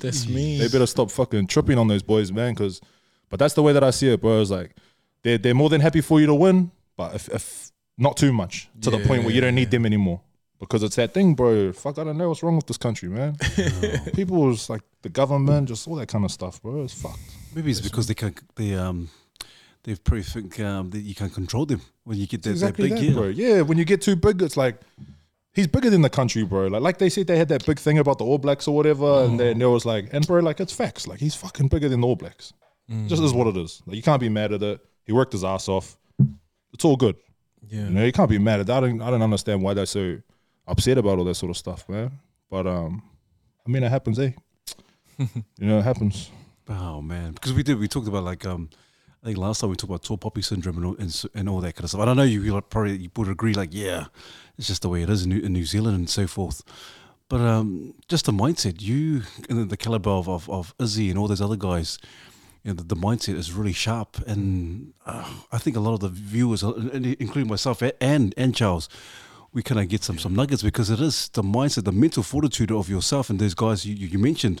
That's 0.00 0.28
me. 0.28 0.58
They 0.58 0.68
better 0.68 0.86
stop 0.86 1.10
fucking 1.10 1.46
tripping 1.46 1.78
on 1.78 1.88
those 1.88 2.02
boys, 2.02 2.32
man. 2.32 2.54
Because, 2.54 2.80
but 3.28 3.38
that's 3.38 3.54
the 3.54 3.62
way 3.62 3.72
that 3.72 3.84
I 3.84 3.90
see 3.90 4.12
it, 4.12 4.20
bro. 4.20 4.40
It's 4.40 4.50
like 4.50 4.76
they're 5.22 5.38
they're 5.38 5.54
more 5.54 5.68
than 5.68 5.80
happy 5.80 6.00
for 6.00 6.20
you 6.20 6.26
to 6.26 6.34
win, 6.34 6.70
but 6.96 7.14
if, 7.14 7.28
if 7.28 7.72
not 7.98 8.16
too 8.16 8.32
much 8.32 8.68
to 8.80 8.90
the 8.90 8.98
point 8.98 9.24
where 9.24 9.34
you 9.34 9.40
don't 9.40 9.54
need 9.54 9.70
them 9.70 9.86
anymore. 9.86 10.20
Because 10.58 10.84
it's 10.84 10.94
that 10.94 11.12
thing, 11.12 11.34
bro. 11.34 11.72
Fuck, 11.72 11.98
I 11.98 12.04
don't 12.04 12.16
know 12.16 12.28
what's 12.28 12.42
wrong 12.42 12.54
with 12.54 12.66
this 12.66 12.76
country, 12.76 13.08
man. 13.08 13.36
People 14.14 14.48
is 14.52 14.70
like 14.70 14.82
the 15.02 15.08
government, 15.08 15.68
just 15.68 15.88
all 15.88 15.96
that 15.96 16.06
kind 16.06 16.24
of 16.24 16.30
stuff, 16.30 16.62
bro. 16.62 16.84
It's 16.84 16.94
fucked. 16.94 17.18
Maybe 17.52 17.72
it's 17.72 17.80
because 17.80 18.06
they 18.06 18.14
can 18.14 18.34
they 18.54 18.74
um 18.74 19.10
they 19.84 19.96
probably 19.96 20.22
think 20.22 20.60
um, 20.60 20.90
that 20.90 21.00
you 21.00 21.14
can't 21.14 21.34
control 21.34 21.66
them 21.66 21.80
when 22.04 22.16
you 22.16 22.26
get 22.26 22.42
that, 22.42 22.50
exactly 22.50 22.88
that 22.88 22.94
that, 22.94 23.00
big 23.00 23.10
yeah. 23.10 23.14
bro. 23.14 23.28
Yeah, 23.28 23.60
when 23.62 23.78
you 23.78 23.84
get 23.84 24.02
too 24.02 24.14
big, 24.14 24.40
it's 24.40 24.56
like 24.56 24.80
he's 25.52 25.66
bigger 25.66 25.90
than 25.90 26.02
the 26.02 26.10
country, 26.10 26.42
bro. 26.44 26.66
Like 26.68 26.82
like 26.82 26.98
they 26.98 27.08
said 27.08 27.26
they 27.26 27.38
had 27.38 27.48
that 27.48 27.66
big 27.66 27.78
thing 27.78 27.98
about 27.98 28.18
the 28.18 28.24
All 28.24 28.38
Blacks 28.38 28.66
or 28.68 28.74
whatever, 28.74 29.24
and 29.24 29.38
then 29.38 29.58
there 29.58 29.70
was 29.70 29.84
like, 29.84 30.08
and 30.12 30.26
bro, 30.26 30.40
like 30.40 30.60
it's 30.60 30.72
facts. 30.72 31.06
Like 31.06 31.20
he's 31.20 31.34
fucking 31.34 31.68
bigger 31.68 31.88
than 31.88 32.00
the 32.00 32.06
All 32.06 32.16
Blacks. 32.16 32.52
Just 33.06 33.22
is 33.22 33.32
what 33.32 33.46
it 33.46 33.56
is. 33.56 33.82
Like 33.86 33.96
you 33.96 34.02
can't 34.02 34.20
be 34.20 34.28
mad 34.28 34.52
at 34.52 34.62
it. 34.62 34.80
He 35.06 35.12
worked 35.12 35.32
his 35.32 35.44
ass 35.44 35.68
off. 35.68 35.96
It's 36.74 36.84
all 36.84 36.96
good. 36.96 37.16
Yeah. 37.66 37.84
You 37.84 37.90
know, 37.90 38.04
you 38.04 38.12
can't 38.12 38.28
be 38.28 38.38
mad 38.38 38.60
at 38.60 38.66
that. 38.66 38.84
I 38.84 38.88
don't 38.88 39.00
I 39.00 39.10
don't 39.10 39.22
understand 39.22 39.62
why 39.62 39.72
they're 39.72 39.86
so 39.86 40.18
upset 40.66 40.98
about 40.98 41.18
all 41.18 41.24
that 41.24 41.36
sort 41.36 41.50
of 41.50 41.56
stuff, 41.56 41.88
man. 41.88 42.10
But 42.50 42.66
um 42.66 43.02
I 43.66 43.70
mean 43.70 43.82
it 43.82 43.90
happens, 43.90 44.18
eh? 44.18 44.32
you 45.18 45.28
know, 45.58 45.78
it 45.78 45.84
happens. 45.84 46.30
Oh 46.68 47.02
man, 47.02 47.32
because 47.32 47.52
we 47.52 47.62
did. 47.62 47.78
We 47.78 47.88
talked 47.88 48.08
about 48.08 48.24
like 48.24 48.46
um, 48.46 48.70
I 49.22 49.26
think 49.26 49.38
last 49.38 49.60
time 49.60 49.70
we 49.70 49.76
talked 49.76 49.90
about 49.90 50.02
tall 50.02 50.18
poppy 50.18 50.42
syndrome 50.42 50.78
and 50.78 50.86
all, 50.86 50.96
and, 50.98 51.24
and 51.34 51.48
all 51.48 51.60
that 51.60 51.76
kind 51.76 51.84
of 51.84 51.90
stuff. 51.90 52.00
And 52.00 52.10
I 52.10 52.14
know 52.14 52.24
you 52.24 52.60
probably 52.62 52.96
you 52.96 53.10
would 53.16 53.28
agree, 53.28 53.54
like 53.54 53.70
yeah, 53.72 54.06
it's 54.58 54.66
just 54.66 54.82
the 54.82 54.88
way 54.88 55.02
it 55.02 55.10
is 55.10 55.22
in 55.22 55.30
New, 55.30 55.38
in 55.38 55.52
New 55.52 55.64
Zealand 55.64 55.96
and 55.96 56.10
so 56.10 56.26
forth. 56.26 56.62
But 57.28 57.40
um, 57.40 57.94
just 58.08 58.26
the 58.26 58.32
mindset, 58.32 58.82
you 58.82 59.22
and 59.48 59.70
the, 59.70 59.76
caliber 59.76 60.10
of, 60.10 60.28
of, 60.28 60.50
of 60.50 60.74
Izzy 60.80 61.08
and 61.08 61.18
all 61.18 61.28
those 61.28 61.40
other 61.40 61.56
guys, 61.56 61.98
you 62.64 62.70
know, 62.70 62.74
the, 62.74 62.82
the 62.82 62.96
mindset 62.96 63.36
is 63.36 63.52
really 63.52 63.72
sharp. 63.72 64.18
And 64.26 64.92
uh, 65.06 65.32
I 65.52 65.58
think 65.58 65.76
a 65.76 65.80
lot 65.80 65.94
of 65.94 66.00
the 66.00 66.08
viewers, 66.08 66.64
uh, 66.64 66.72
including 66.72 67.48
myself 67.48 67.80
and 68.00 68.34
and 68.36 68.56
Charles, 68.56 68.88
we 69.52 69.62
kind 69.62 69.80
of 69.80 69.88
get 69.88 70.02
some 70.02 70.18
some 70.18 70.34
nuggets 70.34 70.64
because 70.64 70.90
it 70.90 71.00
is 71.00 71.28
the 71.28 71.44
mindset, 71.44 71.84
the 71.84 71.92
mental 71.92 72.24
fortitude 72.24 72.72
of 72.72 72.88
yourself 72.88 73.30
and 73.30 73.38
those 73.38 73.54
guys 73.54 73.86
you 73.86 73.94
you 73.94 74.18
mentioned 74.18 74.60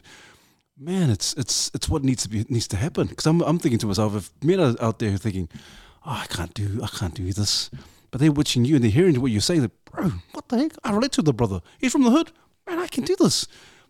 man, 0.78 1.10
it's 1.10 1.34
it's 1.34 1.70
it's 1.74 1.88
what 1.88 2.04
needs 2.04 2.22
to 2.24 2.28
be 2.28 2.44
needs 2.48 2.68
to 2.68 2.76
happen. 2.76 3.06
Because 3.06 3.26
I'm 3.26 3.40
I'm 3.42 3.58
thinking 3.58 3.78
to 3.80 3.86
myself, 3.86 4.14
if 4.14 4.30
men 4.42 4.60
are 4.60 4.74
out 4.80 4.98
there 4.98 5.16
thinking, 5.16 5.48
oh, 6.06 6.22
I 6.22 6.26
can't 6.26 6.54
do 6.54 6.80
I 6.82 6.88
can't 6.88 7.14
do 7.14 7.32
this, 7.32 7.70
but 8.10 8.20
they're 8.20 8.32
watching 8.32 8.64
you 8.64 8.76
and 8.76 8.84
they're 8.84 8.90
hearing 8.90 9.20
what 9.20 9.30
you're 9.30 9.40
saying, 9.40 9.62
like, 9.62 9.84
bro, 9.84 10.10
what 10.32 10.48
the 10.48 10.58
heck? 10.58 10.72
I 10.84 10.92
relate 10.92 11.12
to 11.12 11.22
the 11.22 11.32
brother. 11.32 11.60
He's 11.78 11.92
from 11.92 12.02
the 12.02 12.10
hood, 12.10 12.32
man. 12.66 12.78
I 12.78 12.86
can 12.86 13.04
do 13.04 13.16
this, 13.16 13.46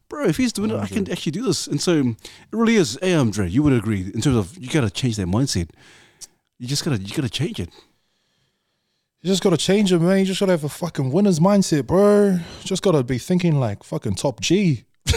bro. 0.08 0.26
If 0.26 0.36
he's 0.36 0.52
doing 0.52 0.70
it, 0.70 0.76
I 0.76 0.86
can 0.86 1.04
mm-hmm. 1.04 1.12
actually 1.12 1.32
do 1.32 1.42
this. 1.42 1.66
And 1.66 1.80
so 1.80 2.00
it 2.00 2.16
really 2.52 2.76
is. 2.76 2.98
Hey, 3.00 3.14
Andre, 3.14 3.48
you 3.48 3.62
would 3.62 3.72
agree 3.72 4.10
in 4.14 4.20
terms 4.20 4.36
of 4.36 4.56
you 4.58 4.68
got 4.68 4.82
to 4.82 4.90
change 4.90 5.16
that 5.16 5.26
mindset. 5.26 5.70
You 6.58 6.68
just 6.68 6.84
gotta 6.84 6.98
you 6.98 7.12
gotta 7.14 7.28
change 7.28 7.58
it. 7.58 7.70
You 9.20 9.28
just 9.28 9.42
gotta 9.42 9.56
change 9.56 9.92
it, 9.92 9.98
man. 9.98 10.20
You 10.20 10.26
just 10.26 10.38
gotta 10.38 10.52
have 10.52 10.62
a 10.62 10.68
fucking 10.68 11.10
winner's 11.10 11.40
mindset, 11.40 11.88
bro. 11.88 12.38
Just 12.62 12.84
gotta 12.84 13.02
be 13.02 13.18
thinking 13.18 13.58
like 13.58 13.82
fucking 13.82 14.14
top 14.14 14.40
G. 14.40 14.84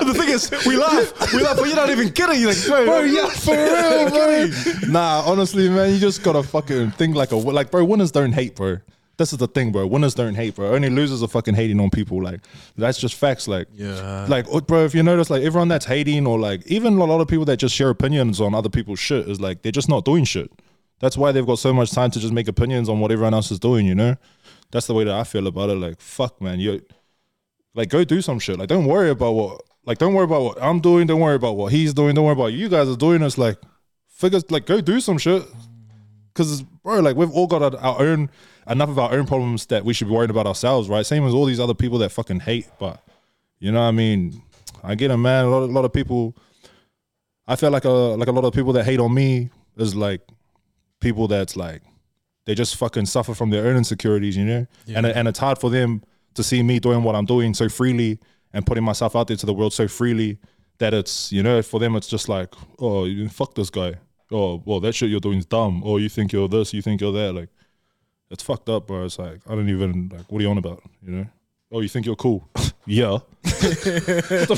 And 0.00 0.08
the 0.08 0.14
thing 0.14 0.28
is, 0.30 0.50
we 0.66 0.76
laugh, 0.76 1.32
we 1.32 1.42
laugh, 1.42 1.56
but 1.56 1.66
you're 1.66 1.76
not 1.76 1.90
even 1.90 2.10
kidding. 2.10 2.40
You're 2.40 2.52
like, 2.52 2.66
bro, 2.66 2.84
Bro, 2.86 3.00
yeah, 3.02 3.28
for 3.28 3.54
real, 3.54 4.10
bro. 4.10 4.90
Nah, 4.90 5.22
honestly, 5.26 5.68
man, 5.68 5.92
you 5.92 5.98
just 6.00 6.22
gotta 6.22 6.42
fucking 6.42 6.92
think 6.92 7.14
like 7.16 7.32
a 7.32 7.36
like, 7.36 7.70
bro. 7.70 7.84
Winners 7.84 8.10
don't 8.10 8.32
hate, 8.32 8.56
bro. 8.56 8.78
This 9.16 9.32
is 9.32 9.38
the 9.38 9.48
thing, 9.48 9.72
bro. 9.72 9.86
Winners 9.86 10.14
don't 10.14 10.34
hate, 10.36 10.54
bro. 10.54 10.74
Only 10.74 10.90
losers 10.90 11.22
are 11.24 11.28
fucking 11.28 11.54
hating 11.54 11.80
on 11.80 11.90
people. 11.90 12.22
Like 12.22 12.40
that's 12.76 12.98
just 12.98 13.14
facts. 13.16 13.48
Like, 13.48 13.66
Yeah. 13.74 14.26
like, 14.28 14.46
oh, 14.50 14.60
bro. 14.60 14.84
If 14.84 14.94
you 14.94 15.02
notice, 15.02 15.28
like 15.28 15.42
everyone 15.42 15.68
that's 15.68 15.86
hating 15.86 16.26
or 16.26 16.38
like 16.38 16.66
even 16.66 16.96
a 16.98 17.04
lot 17.04 17.20
of 17.20 17.28
people 17.28 17.44
that 17.46 17.56
just 17.58 17.74
share 17.74 17.90
opinions 17.90 18.40
on 18.40 18.54
other 18.54 18.68
people's 18.68 19.00
shit 19.00 19.28
is 19.28 19.40
like 19.40 19.62
they're 19.62 19.72
just 19.72 19.88
not 19.88 20.04
doing 20.04 20.24
shit. 20.24 20.50
That's 21.00 21.16
why 21.16 21.30
they've 21.32 21.46
got 21.46 21.58
so 21.58 21.72
much 21.72 21.90
time 21.92 22.10
to 22.12 22.18
just 22.20 22.32
make 22.32 22.48
opinions 22.48 22.88
on 22.88 23.00
what 23.00 23.12
everyone 23.12 23.34
else 23.34 23.50
is 23.50 23.58
doing. 23.60 23.86
You 23.86 23.94
know, 23.94 24.16
that's 24.70 24.86
the 24.86 24.94
way 24.94 25.04
that 25.04 25.14
I 25.14 25.24
feel 25.24 25.46
about 25.46 25.70
it. 25.70 25.74
Like, 25.78 26.00
fuck, 26.00 26.40
man. 26.40 26.58
You 26.60 26.82
like 27.78 27.88
go 27.88 28.04
do 28.04 28.20
some 28.20 28.38
shit. 28.38 28.58
Like, 28.58 28.68
don't 28.68 28.84
worry 28.86 29.08
about 29.10 29.32
what. 29.32 29.62
Like, 29.86 29.96
don't 29.96 30.12
worry 30.12 30.24
about 30.24 30.42
what 30.42 30.62
I'm 30.62 30.80
doing. 30.80 31.06
Don't 31.06 31.20
worry 31.20 31.36
about 31.36 31.56
what 31.56 31.72
he's 31.72 31.94
doing. 31.94 32.14
Don't 32.14 32.24
worry 32.26 32.34
about 32.34 32.42
what 32.42 32.52
you 32.52 32.68
guys 32.68 32.88
are 32.88 32.96
doing. 32.96 33.22
It's 33.22 33.38
like, 33.38 33.56
figures. 34.08 34.44
Like, 34.50 34.66
go 34.66 34.82
do 34.82 35.00
some 35.00 35.16
shit. 35.16 35.42
Cause, 36.34 36.62
bro, 36.84 37.00
like 37.00 37.16
we've 37.16 37.30
all 37.32 37.46
got 37.46 37.62
our- 37.62 37.80
our 37.80 38.00
own 38.02 38.28
enough 38.68 38.90
of 38.90 38.98
our 38.98 39.12
own 39.14 39.26
problems 39.26 39.66
that 39.66 39.84
we 39.84 39.92
should 39.94 40.06
be 40.08 40.14
worrying 40.14 40.30
about 40.30 40.46
ourselves, 40.46 40.88
right? 40.88 41.04
Same 41.06 41.26
as 41.26 41.32
all 41.34 41.46
these 41.46 41.58
other 41.58 41.74
people 41.74 41.98
that 41.98 42.10
fucking 42.12 42.40
hate. 42.40 42.68
But 42.78 43.02
you 43.60 43.72
know, 43.72 43.80
what 43.80 43.86
I 43.88 43.90
mean, 43.92 44.42
I 44.84 44.94
get 44.94 45.10
it, 45.10 45.16
man. 45.16 45.46
A 45.46 45.48
lot, 45.50 45.62
a 45.62 45.72
lot 45.72 45.84
of 45.84 45.92
people. 45.92 46.36
I 47.46 47.56
feel 47.56 47.70
like 47.70 47.84
a 47.86 47.90
like 47.90 48.28
a 48.28 48.32
lot 48.32 48.44
of 48.44 48.52
people 48.52 48.72
that 48.74 48.84
hate 48.84 49.00
on 49.00 49.12
me 49.14 49.48
is 49.78 49.94
like 49.96 50.20
people 51.00 51.26
that's 51.28 51.56
like 51.56 51.82
they 52.44 52.54
just 52.54 52.76
fucking 52.76 53.06
suffer 53.06 53.34
from 53.34 53.50
their 53.50 53.66
own 53.66 53.76
insecurities, 53.76 54.36
you 54.36 54.44
know, 54.44 54.66
Yeah. 54.86 54.98
and 54.98 55.06
and 55.06 55.28
it's 55.28 55.38
hard 55.38 55.58
for 55.58 55.70
them 55.70 56.02
to 56.38 56.42
see 56.44 56.62
me 56.62 56.78
doing 56.78 57.02
what 57.02 57.14
I'm 57.14 57.26
doing 57.26 57.52
so 57.52 57.68
freely 57.68 58.18
and 58.52 58.64
putting 58.64 58.84
myself 58.84 59.14
out 59.14 59.26
there 59.26 59.36
to 59.36 59.46
the 59.46 59.52
world 59.52 59.72
so 59.72 59.86
freely 59.86 60.38
that 60.78 60.94
it's 60.94 61.32
you 61.32 61.42
know 61.42 61.60
for 61.60 61.80
them 61.80 61.96
it's 61.96 62.06
just 62.06 62.28
like 62.28 62.54
oh 62.78 63.06
fuck 63.28 63.54
this 63.54 63.70
guy. 63.70 63.94
Oh 64.30 64.62
well 64.64 64.80
that 64.80 64.94
shit 64.94 65.10
you're 65.10 65.20
doing 65.20 65.38
is 65.38 65.46
dumb. 65.46 65.82
Or 65.82 66.00
you 66.00 66.08
think 66.08 66.32
you're 66.32 66.48
this 66.48 66.72
you 66.72 66.80
think 66.80 67.00
you're 67.00 67.12
that. 67.12 67.34
Like 67.34 67.50
it's 68.30 68.42
fucked 68.42 68.68
up 68.68 68.86
bro. 68.86 69.04
It's 69.04 69.18
like 69.18 69.40
I 69.48 69.54
don't 69.54 69.68
even 69.68 70.10
like 70.12 70.30
what 70.30 70.38
are 70.38 70.42
you 70.42 70.50
on 70.50 70.58
about 70.58 70.82
you 71.02 71.12
know 71.12 71.26
oh 71.72 71.80
you 71.80 71.88
think 71.88 72.06
you're 72.06 72.16
cool 72.16 72.48
yeah 72.86 73.10
What 73.42 74.48
the 74.48 74.56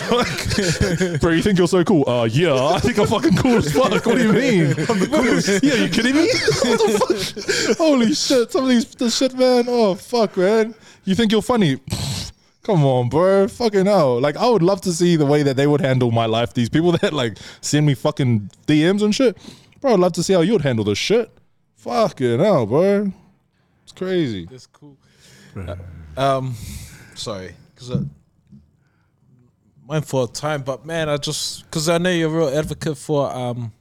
fuck? 1.10 1.20
bro 1.20 1.30
you 1.32 1.42
think 1.42 1.58
you're 1.58 1.68
so 1.68 1.82
cool 1.84 2.08
uh 2.08 2.24
yeah 2.24 2.54
I 2.54 2.78
think 2.80 2.98
I'm 2.98 3.06
fucking 3.06 3.36
cool 3.36 3.56
as 3.56 3.72
fuck 3.72 4.04
what 4.06 4.16
do 4.16 4.22
you 4.22 4.32
mean 4.32 4.66
I'm 4.88 4.98
the 4.98 5.08
coolest 5.10 5.62
yeah 5.62 5.74
you 5.74 5.88
kidding 5.88 6.14
me 6.14 6.28
what 6.28 6.78
the 6.78 7.68
fuck 7.68 7.78
holy 7.78 8.14
shit 8.14 8.52
some 8.52 8.64
of 8.64 8.68
these 8.68 8.86
this 8.94 9.16
shit 9.16 9.34
man 9.34 9.64
oh 9.68 9.94
fuck 9.94 10.36
man 10.36 10.74
you 11.04 11.14
think 11.14 11.32
you're 11.32 11.42
funny 11.42 11.80
Come 12.62 12.84
on, 12.84 13.08
bro. 13.08 13.48
Fucking 13.48 13.86
hell. 13.86 14.20
Like, 14.20 14.36
I 14.36 14.46
would 14.46 14.62
love 14.62 14.82
to 14.82 14.92
see 14.92 15.16
the 15.16 15.24
way 15.24 15.42
that 15.42 15.56
they 15.56 15.66
would 15.66 15.80
handle 15.80 16.10
my 16.10 16.26
life. 16.26 16.52
These 16.52 16.68
people 16.68 16.92
that, 16.92 17.14
like, 17.14 17.38
send 17.62 17.86
me 17.86 17.94
fucking 17.94 18.50
DMs 18.66 19.02
and 19.02 19.14
shit. 19.14 19.38
Bro, 19.80 19.94
I'd 19.94 19.98
love 19.98 20.12
to 20.12 20.22
see 20.22 20.34
how 20.34 20.42
you 20.42 20.52
would 20.52 20.60
handle 20.60 20.84
this 20.84 20.98
shit. 20.98 21.30
Fucking 21.76 22.38
hell, 22.38 22.66
bro. 22.66 23.12
It's 23.84 23.92
crazy. 23.92 24.44
That's 24.44 24.66
cool. 24.66 24.96
Um, 26.18 26.54
sorry, 27.20 27.54
because 27.74 27.90
uh, 27.90 28.02
mindful 29.86 30.22
of 30.24 30.32
time, 30.32 30.62
but 30.62 30.84
man, 30.86 31.08
I 31.08 31.16
just 31.16 31.64
because 31.64 31.88
I 31.88 31.98
know 31.98 32.10
you're 32.10 32.28
a 32.28 32.38
real 32.46 32.58
advocate 32.58 32.96
for 32.98 33.30
um 33.34 33.72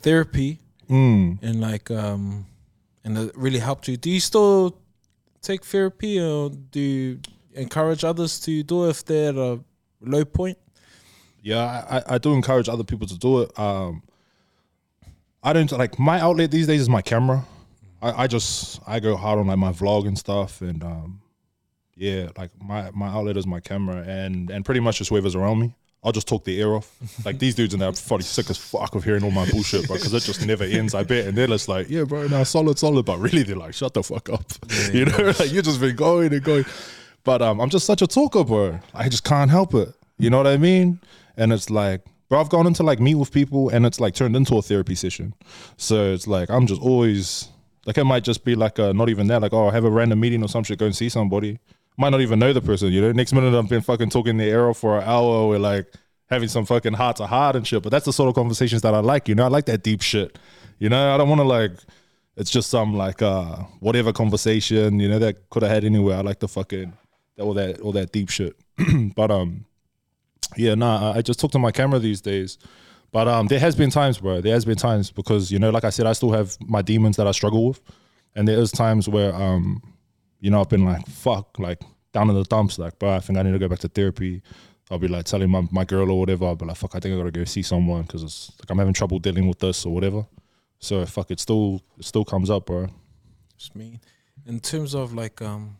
therapy 0.00 0.58
Mm. 0.88 1.38
and 1.42 1.60
like 1.60 1.88
um 1.90 2.46
and 3.04 3.16
it 3.16 3.32
really 3.36 3.60
helped 3.60 3.86
you. 3.88 3.96
Do 3.96 4.10
you 4.10 4.18
still 4.20 4.76
take 5.40 5.64
therapy, 5.64 6.20
or 6.20 6.50
do 6.50 6.80
you 6.80 7.20
encourage 7.54 8.04
others 8.04 8.40
to 8.40 8.62
do 8.62 8.86
it 8.86 8.90
if 8.90 9.04
they're 9.04 9.30
at 9.30 9.36
a 9.36 9.60
low 10.00 10.24
point? 10.24 10.58
Yeah, 11.42 11.58
I, 11.88 11.98
I- 11.98 12.14
I 12.14 12.18
do 12.18 12.32
encourage 12.34 12.68
other 12.68 12.84
people 12.84 13.06
to 13.06 13.16
do 13.18 13.40
it. 13.42 13.58
Um, 13.58 14.02
I 15.42 15.52
don't 15.54 15.70
like 15.72 15.98
my 15.98 16.20
outlet 16.20 16.50
these 16.50 16.66
days 16.66 16.82
is 16.82 16.88
my 16.90 17.00
camera. 17.02 17.46
I, 18.02 18.24
I 18.24 18.26
just 18.26 18.80
I 18.86 19.00
go 19.00 19.16
hard 19.16 19.38
on 19.38 19.46
like 19.46 19.58
my 19.58 19.72
vlog 19.72 20.06
and 20.08 20.18
stuff, 20.18 20.60
and 20.60 20.82
um, 20.82 21.22
yeah, 22.00 22.30
like 22.38 22.50
my 22.62 22.90
my 22.92 23.08
outlet 23.08 23.36
is 23.36 23.46
my 23.46 23.60
camera, 23.60 24.02
and 24.06 24.50
and 24.50 24.64
pretty 24.64 24.80
much 24.80 24.98
just 24.98 25.10
whoever's 25.10 25.34
around 25.34 25.60
me. 25.60 25.74
I'll 26.02 26.12
just 26.12 26.26
talk 26.26 26.44
the 26.44 26.58
ear 26.58 26.72
off. 26.72 26.90
Like 27.26 27.38
these 27.38 27.54
dudes 27.54 27.74
in 27.74 27.80
there 27.80 27.90
are 27.90 27.92
probably 27.92 28.24
sick 28.24 28.48
as 28.48 28.56
fuck 28.56 28.94
of 28.94 29.04
hearing 29.04 29.22
all 29.22 29.30
my 29.30 29.48
bullshit, 29.50 29.86
bro, 29.86 29.96
because 29.96 30.14
it 30.14 30.22
just 30.22 30.46
never 30.46 30.64
ends. 30.64 30.94
I 30.94 31.02
bet, 31.02 31.26
and 31.26 31.36
they're 31.36 31.46
just 31.46 31.68
like, 31.68 31.90
yeah, 31.90 32.04
bro, 32.04 32.26
now 32.28 32.42
solid, 32.44 32.78
solid, 32.78 33.04
but 33.04 33.18
really 33.18 33.42
they're 33.42 33.56
like, 33.56 33.74
shut 33.74 33.92
the 33.92 34.02
fuck 34.02 34.30
up, 34.30 34.44
you 34.94 35.04
know, 35.04 35.34
like 35.38 35.52
you 35.52 35.60
just 35.60 35.78
been 35.78 35.94
going 35.94 36.32
and 36.32 36.42
going. 36.42 36.64
But 37.22 37.42
um, 37.42 37.60
I'm 37.60 37.68
just 37.68 37.84
such 37.84 38.00
a 38.00 38.06
talker, 38.06 38.42
bro. 38.44 38.80
I 38.94 39.10
just 39.10 39.24
can't 39.24 39.50
help 39.50 39.74
it. 39.74 39.92
You 40.18 40.30
know 40.30 40.38
what 40.38 40.46
I 40.46 40.56
mean? 40.56 41.00
And 41.36 41.52
it's 41.52 41.68
like, 41.68 42.00
bro, 42.30 42.40
I've 42.40 42.48
gone 42.48 42.66
into 42.66 42.82
like 42.82 42.98
meet 42.98 43.16
with 43.16 43.30
people, 43.30 43.68
and 43.68 43.84
it's 43.84 44.00
like 44.00 44.14
turned 44.14 44.34
into 44.34 44.56
a 44.56 44.62
therapy 44.62 44.94
session. 44.94 45.34
So 45.76 46.14
it's 46.14 46.26
like 46.26 46.48
I'm 46.48 46.66
just 46.66 46.80
always 46.80 47.50
like 47.84 47.98
it 47.98 48.04
might 48.04 48.24
just 48.24 48.42
be 48.46 48.54
like 48.54 48.78
a, 48.78 48.94
not 48.94 49.10
even 49.10 49.26
that, 49.26 49.42
like 49.42 49.52
oh, 49.52 49.68
I 49.68 49.72
have 49.72 49.84
a 49.84 49.90
random 49.90 50.20
meeting 50.20 50.42
or 50.42 50.48
some 50.48 50.64
shit, 50.64 50.78
go 50.78 50.86
and 50.86 50.96
see 50.96 51.10
somebody. 51.10 51.58
Might 51.96 52.10
not 52.10 52.20
even 52.22 52.38
know 52.38 52.52
the 52.52 52.60
person, 52.62 52.92
you 52.92 53.00
know. 53.00 53.12
Next 53.12 53.32
minute 53.32 53.54
I've 53.54 53.68
been 53.68 53.82
fucking 53.82 54.10
talking 54.10 54.36
the 54.38 54.44
air 54.44 54.72
for 54.74 54.98
an 54.98 55.04
hour, 55.04 55.48
we're 55.48 55.58
like 55.58 55.92
having 56.30 56.48
some 56.48 56.64
fucking 56.64 56.94
heart 56.94 57.16
to 57.16 57.26
heart 57.26 57.56
and 57.56 57.66
shit. 57.66 57.82
But 57.82 57.90
that's 57.90 58.04
the 58.06 58.12
sort 58.12 58.28
of 58.28 58.34
conversations 58.34 58.82
that 58.82 58.94
I 58.94 59.00
like, 59.00 59.28
you 59.28 59.34
know. 59.34 59.44
I 59.44 59.48
like 59.48 59.66
that 59.66 59.82
deep 59.82 60.00
shit, 60.00 60.38
you 60.78 60.88
know. 60.88 61.14
I 61.14 61.18
don't 61.18 61.28
want 61.28 61.40
to 61.40 61.46
like. 61.46 61.72
It's 62.36 62.50
just 62.50 62.70
some 62.70 62.94
like 62.94 63.20
uh 63.20 63.56
whatever 63.80 64.12
conversation, 64.12 64.98
you 65.00 65.08
know, 65.08 65.18
that 65.18 65.50
could 65.50 65.62
have 65.62 65.72
had 65.72 65.84
anywhere. 65.84 66.16
I 66.16 66.20
like 66.22 66.38
the 66.40 66.48
fucking 66.48 66.92
all 67.38 67.52
that 67.54 67.80
all 67.80 67.92
that 67.92 68.12
deep 68.12 68.30
shit. 68.30 68.56
but 69.14 69.30
um, 69.30 69.66
yeah, 70.56 70.74
nah, 70.74 71.10
I- 71.12 71.18
I 71.18 71.22
just 71.22 71.38
talk 71.40 71.50
to 71.52 71.58
my 71.58 71.70
camera 71.72 71.98
these 71.98 72.20
days. 72.20 72.56
But 73.12 73.26
um, 73.28 73.48
there 73.48 73.58
has 73.58 73.74
been 73.74 73.90
times, 73.90 74.18
bro. 74.18 74.40
There 74.40 74.54
has 74.54 74.64
been 74.64 74.76
times 74.76 75.10
because 75.10 75.50
you 75.50 75.58
know, 75.58 75.70
like 75.70 75.84
I 75.84 75.90
said, 75.90 76.06
I 76.06 76.12
still 76.12 76.30
have 76.30 76.56
my 76.60 76.80
demons 76.80 77.16
that 77.16 77.26
I 77.26 77.32
struggle 77.32 77.66
with, 77.68 77.80
and 78.36 78.46
there 78.46 78.58
is 78.58 78.70
times 78.70 79.08
where 79.08 79.34
um, 79.34 79.82
you 80.40 80.50
know, 80.50 80.60
I've 80.60 80.68
been 80.68 80.84
like, 80.84 81.06
fuck, 81.06 81.58
like 81.58 81.82
down 82.12 82.28
in 82.28 82.34
the 82.34 82.44
dumps, 82.44 82.78
like, 82.78 82.98
bro, 82.98 83.14
I 83.14 83.20
think 83.20 83.38
I 83.38 83.42
need 83.42 83.52
to 83.52 83.58
go 83.58 83.68
back 83.68 83.78
to 83.80 83.88
therapy. 83.88 84.42
I'll 84.90 84.98
be 84.98 85.06
like 85.06 85.24
telling 85.26 85.50
my, 85.50 85.66
my 85.70 85.84
girl 85.84 86.10
or 86.10 86.18
whatever, 86.18 86.46
I'll 86.46 86.56
be 86.56 86.66
like, 86.66 86.76
fuck, 86.76 86.96
I 86.96 87.00
think 87.00 87.14
I 87.14 87.18
gotta 87.18 87.30
go 87.30 87.44
see 87.44 87.62
someone 87.62 88.02
because 88.02 88.24
it's 88.24 88.50
like 88.58 88.70
I'm 88.70 88.78
having 88.78 88.94
trouble 88.94 89.18
dealing 89.18 89.46
with 89.46 89.60
this 89.60 89.86
or 89.86 89.94
whatever. 89.94 90.26
So 90.80 91.04
fuck, 91.06 91.30
it 91.30 91.38
still 91.38 91.82
it 91.98 92.04
still 92.04 92.24
comes 92.24 92.50
up, 92.50 92.66
bro. 92.66 92.88
Just 93.56 93.76
me. 93.76 94.00
In 94.46 94.58
terms 94.58 94.94
of 94.94 95.12
like, 95.14 95.40
um, 95.42 95.76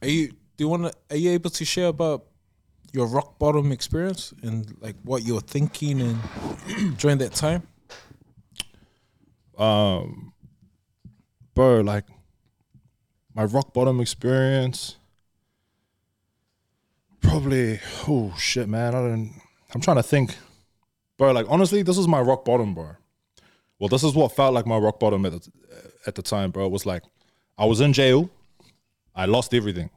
are 0.00 0.08
you 0.08 0.28
do 0.28 0.36
you 0.58 0.68
want 0.68 0.84
to? 0.84 0.92
Are 1.10 1.16
you 1.16 1.30
able 1.32 1.50
to 1.50 1.64
share 1.64 1.88
about 1.88 2.24
your 2.92 3.06
rock 3.06 3.38
bottom 3.38 3.72
experience 3.72 4.32
and 4.42 4.76
like 4.80 4.96
what 5.02 5.24
you 5.24 5.34
were 5.34 5.40
thinking 5.40 6.00
and 6.00 6.96
during 6.98 7.18
that 7.18 7.32
time? 7.32 7.66
um 9.58 10.32
bro, 11.54 11.80
like 11.80 12.04
my 13.34 13.44
rock 13.44 13.72
bottom 13.72 14.00
experience. 14.00 14.96
Probably, 17.20 17.80
oh 18.08 18.34
shit, 18.38 18.68
man. 18.68 18.94
I 18.94 19.00
don't. 19.00 19.32
I'm 19.74 19.80
trying 19.80 19.96
to 19.96 20.02
think, 20.02 20.36
bro. 21.16 21.32
Like 21.32 21.46
honestly, 21.48 21.82
this 21.82 21.96
is 21.96 22.08
my 22.08 22.20
rock 22.20 22.44
bottom, 22.44 22.74
bro. 22.74 22.96
Well, 23.78 23.88
this 23.88 24.02
is 24.04 24.14
what 24.14 24.34
felt 24.34 24.54
like 24.54 24.66
my 24.66 24.76
rock 24.76 25.00
bottom 25.00 25.24
at 25.26 25.32
the, 25.32 25.50
at 26.06 26.14
the 26.14 26.22
time, 26.22 26.50
bro. 26.50 26.66
It 26.66 26.72
was 26.72 26.84
like 26.84 27.02
I 27.56 27.64
was 27.64 27.80
in 27.80 27.92
jail. 27.92 28.28
I 29.14 29.26
lost 29.26 29.54
everything. 29.54 29.90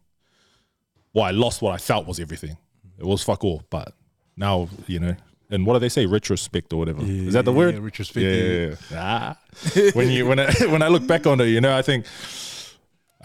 Well, 1.14 1.26
I 1.26 1.32
lost 1.32 1.62
what 1.62 1.74
I 1.74 1.78
felt 1.78 2.06
was 2.06 2.20
everything. 2.20 2.58
It 3.00 3.06
was 3.06 3.24
fuck 3.24 3.44
all, 3.44 3.64
but 3.70 3.94
now 4.38 4.70
you 4.88 5.00
know. 5.00 5.16
And 5.50 5.66
what 5.66 5.74
do 5.74 5.80
they 5.80 5.90
say? 5.90 6.06
Retrospect 6.06 6.74
or 6.74 6.78
whatever. 6.78 7.02
is 7.04 7.34
that 7.34 7.46
the 7.46 7.52
word? 7.54 7.76
yeah, 7.76 7.80
retrospect, 7.82 8.24
Yeah, 8.24 8.32
yeah. 8.34 8.68
yeah, 8.68 8.76
yeah. 8.92 9.34
Ah. 9.76 9.92
when 9.94 10.10
you 10.10 10.26
when 10.26 10.40
I, 10.40 10.52
when 10.70 10.82
I 10.82 10.88
look 10.88 11.06
back 11.06 11.28
on 11.28 11.40
it, 11.42 11.46
you 11.48 11.62
know, 11.62 11.76
I 11.78 11.82
think 11.82 12.06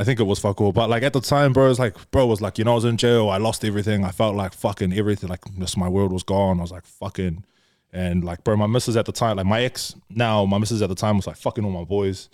I 0.01 0.05
think 0.05 0.19
it 0.19 0.23
was 0.23 0.39
fuck 0.39 0.63
all. 0.63 0.73
But 0.73 0.89
like 0.89 1.03
at 1.03 1.13
the 1.13 1.21
time, 1.21 1.53
bro, 1.53 1.67
it 1.67 1.69
was 1.69 1.79
like, 1.79 2.11
bro, 2.11 2.25
was 2.25 2.41
like, 2.41 2.57
you 2.57 2.65
know, 2.65 2.73
I 2.73 2.75
was 2.77 2.87
in 2.87 2.97
jail. 2.97 3.29
I 3.29 3.37
lost 3.37 3.67
everything. 3.67 4.03
I 4.03 4.11
felt 4.11 4.35
like 4.35 4.55
fucking 4.55 4.95
everything. 4.95 5.29
Like 5.29 5.43
just 5.59 5.77
my 5.77 5.91
world 5.91 6.11
was 6.11 6.23
gone. 6.23 6.59
I 6.59 6.63
was 6.63 6.73
like 6.73 6.87
fucking, 6.87 7.45
and 7.93 8.25
like, 8.25 8.43
bro, 8.43 8.57
my 8.57 8.67
missus 8.67 8.97
at 8.97 9.05
the 9.05 9.13
time, 9.13 9.37
like 9.37 9.45
my 9.45 9.61
ex 9.61 9.95
now, 10.09 10.47
my 10.47 10.57
missus 10.57 10.81
at 10.81 10.89
the 10.89 10.95
time 10.95 11.17
was 11.17 11.27
like 11.27 11.37
fucking 11.37 11.63
all 11.63 11.71
my 11.71 11.85
boys. 11.85 12.31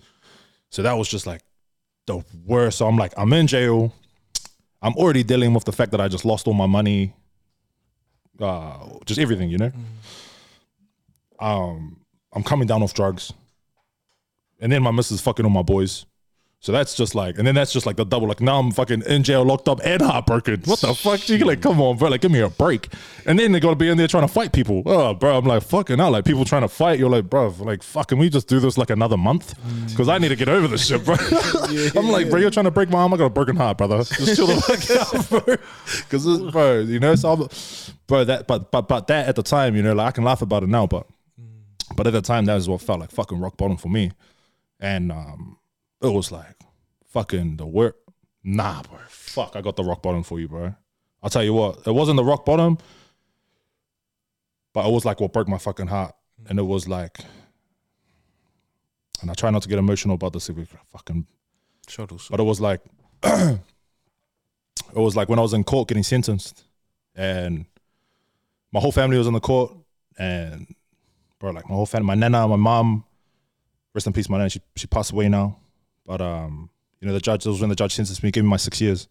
So 0.70 0.82
that 0.82 0.92
was 0.92 1.08
just 1.08 1.26
like 1.26 1.42
the 2.06 2.22
worst. 2.44 2.78
So 2.78 2.86
I'm 2.86 2.96
like, 2.96 3.12
I'm 3.16 3.32
in 3.32 3.48
jail. 3.48 3.92
I'm 4.80 4.94
already 4.94 5.24
dealing 5.24 5.52
with 5.52 5.64
the 5.64 5.72
fact 5.72 5.90
that 5.90 6.00
I 6.00 6.06
just 6.06 6.24
lost 6.24 6.46
all 6.46 6.54
my 6.54 6.66
money, 6.66 7.14
uh, 8.40 8.78
just 9.06 9.18
everything, 9.18 9.50
you 9.50 9.58
know. 9.58 9.72
Um, 11.40 11.98
I'm 12.32 12.44
coming 12.44 12.68
down 12.68 12.84
off 12.84 12.94
drugs, 12.94 13.32
and 14.60 14.70
then 14.70 14.84
my 14.84 14.92
missus 14.92 15.20
fucking 15.20 15.44
on 15.44 15.52
my 15.52 15.62
boys. 15.62 16.06
So 16.60 16.72
that's 16.72 16.94
just 16.94 17.14
like, 17.14 17.38
and 17.38 17.46
then 17.46 17.54
that's 17.54 17.72
just 17.72 17.86
like 17.86 17.96
the 17.96 18.04
double. 18.04 18.26
Like 18.26 18.40
now 18.40 18.58
I'm 18.58 18.72
fucking 18.72 19.02
in 19.02 19.22
jail, 19.22 19.44
locked 19.44 19.68
up, 19.68 19.80
and 19.84 20.02
heartbroken. 20.02 20.62
What 20.64 20.80
the 20.80 20.94
fuck? 20.94 21.28
You 21.28 21.38
like, 21.44 21.60
come 21.60 21.80
on, 21.80 21.96
bro. 21.96 22.08
Like, 22.08 22.22
give 22.22 22.32
me 22.32 22.40
a 22.40 22.48
break. 22.48 22.88
And 23.24 23.38
then 23.38 23.52
they 23.52 23.60
gotta 23.60 23.76
be 23.76 23.88
in 23.88 23.96
there 23.98 24.08
trying 24.08 24.26
to 24.26 24.32
fight 24.32 24.52
people. 24.52 24.82
Oh, 24.86 25.14
bro. 25.14 25.38
I'm 25.38 25.44
like, 25.44 25.62
fucking 25.62 25.98
hell. 25.98 26.10
Like 26.10 26.24
people 26.24 26.44
trying 26.44 26.62
to 26.62 26.68
fight. 26.68 26.98
You're 26.98 27.10
like, 27.10 27.30
bro. 27.30 27.54
Like, 27.60 27.82
fuck. 27.82 28.08
Can 28.08 28.18
we 28.18 28.30
just 28.30 28.48
do 28.48 28.58
this 28.58 28.76
like 28.78 28.90
another 28.90 29.16
month? 29.16 29.54
Because 29.88 30.08
I 30.08 30.18
need 30.18 30.28
to 30.28 30.36
get 30.36 30.48
over 30.48 30.66
this 30.66 30.86
shit, 30.86 31.04
bro. 31.04 31.14
I'm 31.94 32.08
like, 32.08 32.30
bro. 32.30 32.40
You're 32.40 32.50
trying 32.50 32.64
to 32.64 32.70
break 32.70 32.88
my 32.90 32.98
arm. 32.98 33.14
I 33.14 33.18
got 33.18 33.26
a 33.26 33.30
broken 33.30 33.54
heart, 33.54 33.78
brother. 33.78 33.98
Just 33.98 34.34
chill 34.34 34.46
the 34.46 34.60
fuck 34.60 35.14
out, 35.14 35.46
bro. 35.46 35.56
Because, 35.98 36.52
bro, 36.52 36.80
you 36.80 36.98
know, 36.98 37.14
so 37.14 37.32
I'm, 37.32 37.48
bro. 38.06 38.24
That, 38.24 38.46
but, 38.48 38.72
but, 38.72 38.88
but 38.88 39.06
that 39.06 39.28
at 39.28 39.36
the 39.36 39.42
time, 39.44 39.76
you 39.76 39.82
know, 39.82 39.94
like 39.94 40.08
I 40.08 40.10
can 40.10 40.24
laugh 40.24 40.42
about 40.42 40.62
it 40.64 40.68
now, 40.68 40.86
but, 40.86 41.06
but 41.94 42.06
at 42.08 42.12
the 42.12 42.22
time, 42.22 42.46
that 42.46 42.56
is 42.56 42.68
what 42.68 42.80
felt 42.80 42.98
like 42.98 43.12
fucking 43.12 43.38
rock 43.38 43.56
bottom 43.56 43.76
for 43.76 43.88
me. 43.88 44.10
And 44.80 45.12
um, 45.12 45.58
it 46.06 46.12
was 46.12 46.32
like 46.32 46.56
fucking 47.08 47.56
the 47.56 47.66
work. 47.66 47.96
Nah, 48.42 48.82
bro. 48.82 48.98
Fuck, 49.08 49.56
I 49.56 49.60
got 49.60 49.76
the 49.76 49.84
rock 49.84 50.02
bottom 50.02 50.22
for 50.22 50.38
you, 50.40 50.48
bro. 50.48 50.74
I'll 51.22 51.30
tell 51.30 51.42
you 51.42 51.52
what, 51.52 51.86
it 51.86 51.92
wasn't 51.92 52.16
the 52.16 52.24
rock 52.24 52.44
bottom, 52.44 52.78
but 54.72 54.86
it 54.86 54.92
was 54.92 55.04
like 55.04 55.20
what 55.20 55.32
broke 55.32 55.48
my 55.48 55.58
fucking 55.58 55.88
heart. 55.88 56.14
And 56.48 56.58
it 56.58 56.62
was 56.62 56.86
like, 56.86 57.18
and 59.20 59.30
I 59.30 59.34
try 59.34 59.50
not 59.50 59.62
to 59.62 59.68
get 59.68 59.78
emotional 59.78 60.14
about 60.14 60.34
this, 60.34 60.48
if 60.48 60.56
we 60.56 60.66
fucking, 60.92 61.26
Shuttles. 61.88 62.28
but 62.30 62.38
it 62.38 62.44
was 62.44 62.60
like, 62.60 62.80
it 63.24 63.58
was 64.94 65.16
like 65.16 65.28
when 65.28 65.38
I 65.38 65.42
was 65.42 65.54
in 65.54 65.64
court 65.64 65.88
getting 65.88 66.02
sentenced, 66.02 66.64
and 67.14 67.64
my 68.72 68.80
whole 68.80 68.92
family 68.92 69.16
was 69.16 69.26
in 69.26 69.32
the 69.32 69.40
court, 69.40 69.72
and 70.18 70.72
bro, 71.38 71.50
like 71.50 71.68
my 71.68 71.74
whole 71.74 71.86
family, 71.86 72.06
my 72.06 72.14
nana, 72.14 72.46
my 72.46 72.56
mom, 72.56 73.04
rest 73.94 74.06
in 74.06 74.12
peace, 74.12 74.28
my 74.28 74.36
nana, 74.38 74.50
she 74.50 74.60
she 74.76 74.86
passed 74.86 75.12
away 75.12 75.28
now, 75.28 75.58
but 76.06 76.20
um, 76.20 76.70
you 77.00 77.06
know 77.06 77.14
the 77.14 77.20
judge, 77.20 77.46
was 77.46 77.60
when 77.60 77.70
the 77.70 77.76
judge 77.76 77.94
sentenced 77.94 78.22
me, 78.22 78.30
gave 78.30 78.44
me 78.44 78.50
my 78.50 78.56
six 78.56 78.80
years, 78.80 79.08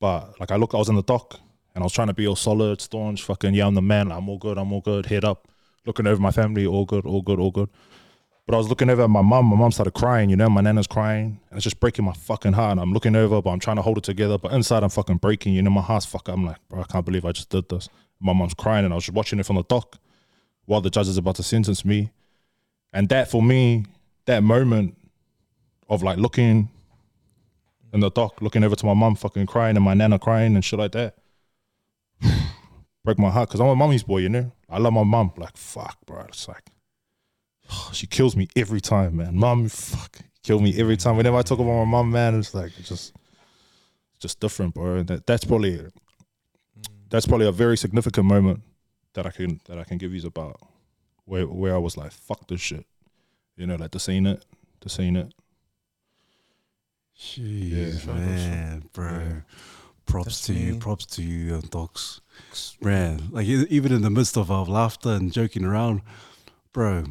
but 0.00 0.38
like 0.40 0.50
I 0.50 0.56
look, 0.56 0.74
I 0.74 0.78
was 0.78 0.88
in 0.88 0.96
the 0.96 1.02
dock, 1.02 1.38
and 1.74 1.82
I 1.82 1.84
was 1.84 1.92
trying 1.92 2.08
to 2.08 2.14
be 2.14 2.26
all 2.26 2.36
solid, 2.36 2.80
staunch, 2.80 3.22
fucking 3.22 3.54
yeah, 3.54 3.66
I'm 3.66 3.74
the 3.74 3.82
man, 3.82 4.08
like, 4.08 4.18
I'm 4.18 4.28
all 4.28 4.38
good, 4.38 4.58
I'm 4.58 4.72
all 4.72 4.80
good, 4.80 5.06
head 5.06 5.24
up, 5.24 5.48
looking 5.86 6.06
over 6.06 6.20
my 6.20 6.30
family, 6.30 6.66
all 6.66 6.84
good, 6.84 7.06
all 7.06 7.22
good, 7.22 7.38
all 7.38 7.50
good. 7.50 7.70
But 8.48 8.54
I 8.54 8.58
was 8.58 8.70
looking 8.70 8.88
over 8.88 9.02
at 9.02 9.10
my 9.10 9.20
mum. 9.20 9.44
My 9.44 9.56
mum 9.56 9.70
started 9.72 9.92
crying, 9.92 10.30
you 10.30 10.36
know, 10.36 10.48
my 10.48 10.62
nana's 10.62 10.86
crying. 10.86 11.38
And 11.50 11.58
it's 11.58 11.64
just 11.64 11.80
breaking 11.80 12.06
my 12.06 12.14
fucking 12.14 12.54
heart. 12.54 12.72
And 12.72 12.80
I'm 12.80 12.94
looking 12.94 13.14
over, 13.14 13.42
but 13.42 13.50
I'm 13.50 13.58
trying 13.60 13.76
to 13.76 13.82
hold 13.82 13.98
it 13.98 14.04
together. 14.04 14.38
But 14.38 14.52
inside, 14.52 14.82
I'm 14.82 14.88
fucking 14.88 15.18
breaking. 15.18 15.52
You 15.52 15.60
know, 15.60 15.68
my 15.68 15.82
heart's 15.82 16.06
fucking. 16.06 16.32
I'm 16.32 16.46
like, 16.46 16.56
bro, 16.70 16.80
I 16.80 16.84
can't 16.84 17.04
believe 17.04 17.26
I 17.26 17.32
just 17.32 17.50
did 17.50 17.68
this. 17.68 17.90
My 18.20 18.32
mum's 18.32 18.54
crying, 18.54 18.86
and 18.86 18.94
I 18.94 18.96
was 18.96 19.04
just 19.04 19.14
watching 19.14 19.38
it 19.38 19.44
from 19.44 19.56
the 19.56 19.64
dock 19.64 19.98
while 20.64 20.80
the 20.80 20.88
judge 20.88 21.08
is 21.08 21.18
about 21.18 21.36
to 21.36 21.42
sentence 21.42 21.84
me. 21.84 22.10
And 22.90 23.10
that, 23.10 23.30
for 23.30 23.42
me, 23.42 23.84
that 24.24 24.42
moment 24.42 24.96
of 25.88 26.02
like 26.02 26.18
looking 26.18 26.68
in 27.92 28.00
the 28.00 28.10
dock, 28.10 28.40
looking 28.42 28.64
over 28.64 28.76
to 28.76 28.86
my 28.86 28.94
mum 28.94 29.14
fucking 29.14 29.46
crying 29.46 29.76
and 29.76 29.84
my 29.84 29.94
nana 29.94 30.18
crying 30.18 30.54
and 30.54 30.64
shit 30.64 30.78
like 30.78 30.92
that, 30.92 31.14
break 33.04 33.18
my 33.18 33.30
heart. 33.30 33.48
Because 33.48 33.60
I'm 33.60 33.68
a 33.68 33.76
mummy's 33.76 34.02
boy, 34.02 34.18
you 34.18 34.28
know? 34.28 34.52
I 34.68 34.78
love 34.78 34.92
my 34.92 35.04
mum. 35.04 35.32
Like, 35.36 35.56
fuck, 35.56 35.96
bro. 36.06 36.24
It's 36.28 36.48
like, 36.48 36.64
she 37.92 38.06
kills 38.06 38.36
me 38.36 38.48
every 38.56 38.80
time, 38.80 39.16
man. 39.16 39.36
Mom, 39.36 39.68
fuck, 39.68 40.18
kill 40.42 40.60
me 40.60 40.78
every 40.78 40.96
time. 40.96 41.16
Whenever 41.16 41.36
I 41.36 41.42
talk 41.42 41.58
about 41.58 41.84
my 41.84 41.84
mom, 41.84 42.10
man, 42.10 42.38
it's 42.38 42.54
like 42.54 42.72
it's 42.78 42.88
just, 42.88 43.14
just 44.18 44.40
different, 44.40 44.74
bro. 44.74 45.02
That, 45.02 45.26
that's 45.26 45.44
probably, 45.44 45.80
that's 47.08 47.26
probably 47.26 47.46
a 47.46 47.52
very 47.52 47.76
significant 47.76 48.26
moment 48.26 48.62
that 49.14 49.26
I 49.26 49.30
can 49.30 49.60
that 49.66 49.78
I 49.78 49.84
can 49.84 49.98
give 49.98 50.14
you 50.14 50.26
about 50.26 50.60
where 51.24 51.46
where 51.46 51.74
I 51.74 51.78
was 51.78 51.96
like, 51.96 52.12
fuck 52.12 52.46
this 52.46 52.60
shit, 52.60 52.86
you 53.56 53.66
know, 53.66 53.76
like 53.76 53.90
this 53.90 54.08
ain't 54.08 54.26
it, 54.26 54.44
this 54.80 55.00
ain't 55.00 55.16
it. 55.16 55.34
Jeez, 57.18 58.06
Yeah. 58.06 58.12
man, 58.12 58.84
bro. 58.92 59.42
Props 60.06 60.24
That's 60.26 60.46
to 60.46 60.54
you, 60.54 60.76
props 60.78 61.04
to 61.06 61.22
you, 61.22 61.56
uh, 61.56 61.60
docs. 61.70 62.20
Man, 62.80 63.28
like 63.30 63.46
even 63.46 63.92
in 63.92 64.02
the 64.02 64.10
midst 64.10 64.36
of 64.38 64.50
our 64.50 64.64
laughter 64.64 65.10
and 65.10 65.30
joking 65.32 65.64
around, 65.64 66.00
bro, 66.72 67.04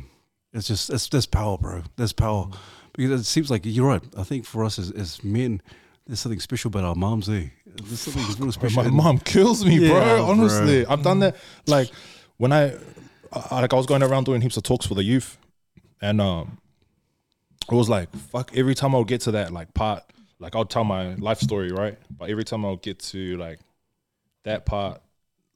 it's 0.53 0.67
just 0.67 0.89
it's 0.89 1.07
there's 1.09 1.25
power, 1.27 1.57
bro. 1.57 1.83
There's 1.97 2.13
power 2.13 2.45
Mm. 2.45 2.55
because 2.93 3.21
it 3.21 3.25
seems 3.25 3.51
like 3.51 3.61
you're 3.65 3.85
right. 3.87 4.01
I 4.17 4.23
think 4.23 4.45
for 4.45 4.63
us 4.63 4.79
as, 4.79 4.89
as 4.91 5.23
men, 5.23 5.61
there's 6.07 6.19
something 6.21 6.39
special 6.39 6.69
about 6.69 6.85
our 6.85 6.95
moms, 6.95 7.29
eh? 7.29 7.49
There's 7.83 7.99
something 7.99 8.23
real 8.27 8.35
Bro, 8.37 8.51
special. 8.51 8.83
my 8.83 8.89
mom 8.89 9.19
kills 9.19 9.63
me, 9.63 9.77
Yeah, 9.77 9.89
bro. 9.89 9.99
bro. 10.17 10.25
Honestly, 10.25 10.85
I've 10.87 11.03
done 11.03 11.19
that. 11.19 11.35
Like 11.67 11.91
when 12.37 12.51
I, 12.51 12.73
I, 13.33 13.61
like 13.61 13.73
I 13.73 13.75
was 13.75 13.85
going 13.85 14.01
around 14.01 14.23
doing 14.23 14.41
heaps 14.41 14.57
of 14.57 14.63
talks 14.63 14.87
for 14.87 14.95
the 14.95 15.03
youth, 15.03 15.37
and 16.01 16.19
um, 16.19 16.57
it 17.71 17.75
was 17.75 17.89
like 17.89 18.13
fuck. 18.15 18.51
Every 18.55 18.75
time 18.75 18.95
I 18.95 18.99
would 18.99 19.07
get 19.07 19.21
to 19.21 19.31
that 19.31 19.51
like 19.51 19.73
part, 19.73 20.03
like 20.39 20.55
I'll 20.55 20.65
tell 20.65 20.83
my 20.83 21.15
life 21.15 21.39
story, 21.39 21.71
right? 21.71 21.97
But 22.09 22.29
every 22.29 22.43
time 22.43 22.65
I 22.65 22.69
would 22.69 22.81
get 22.81 22.99
to 22.99 23.37
like 23.37 23.59
that 24.43 24.65
part, 24.65 25.01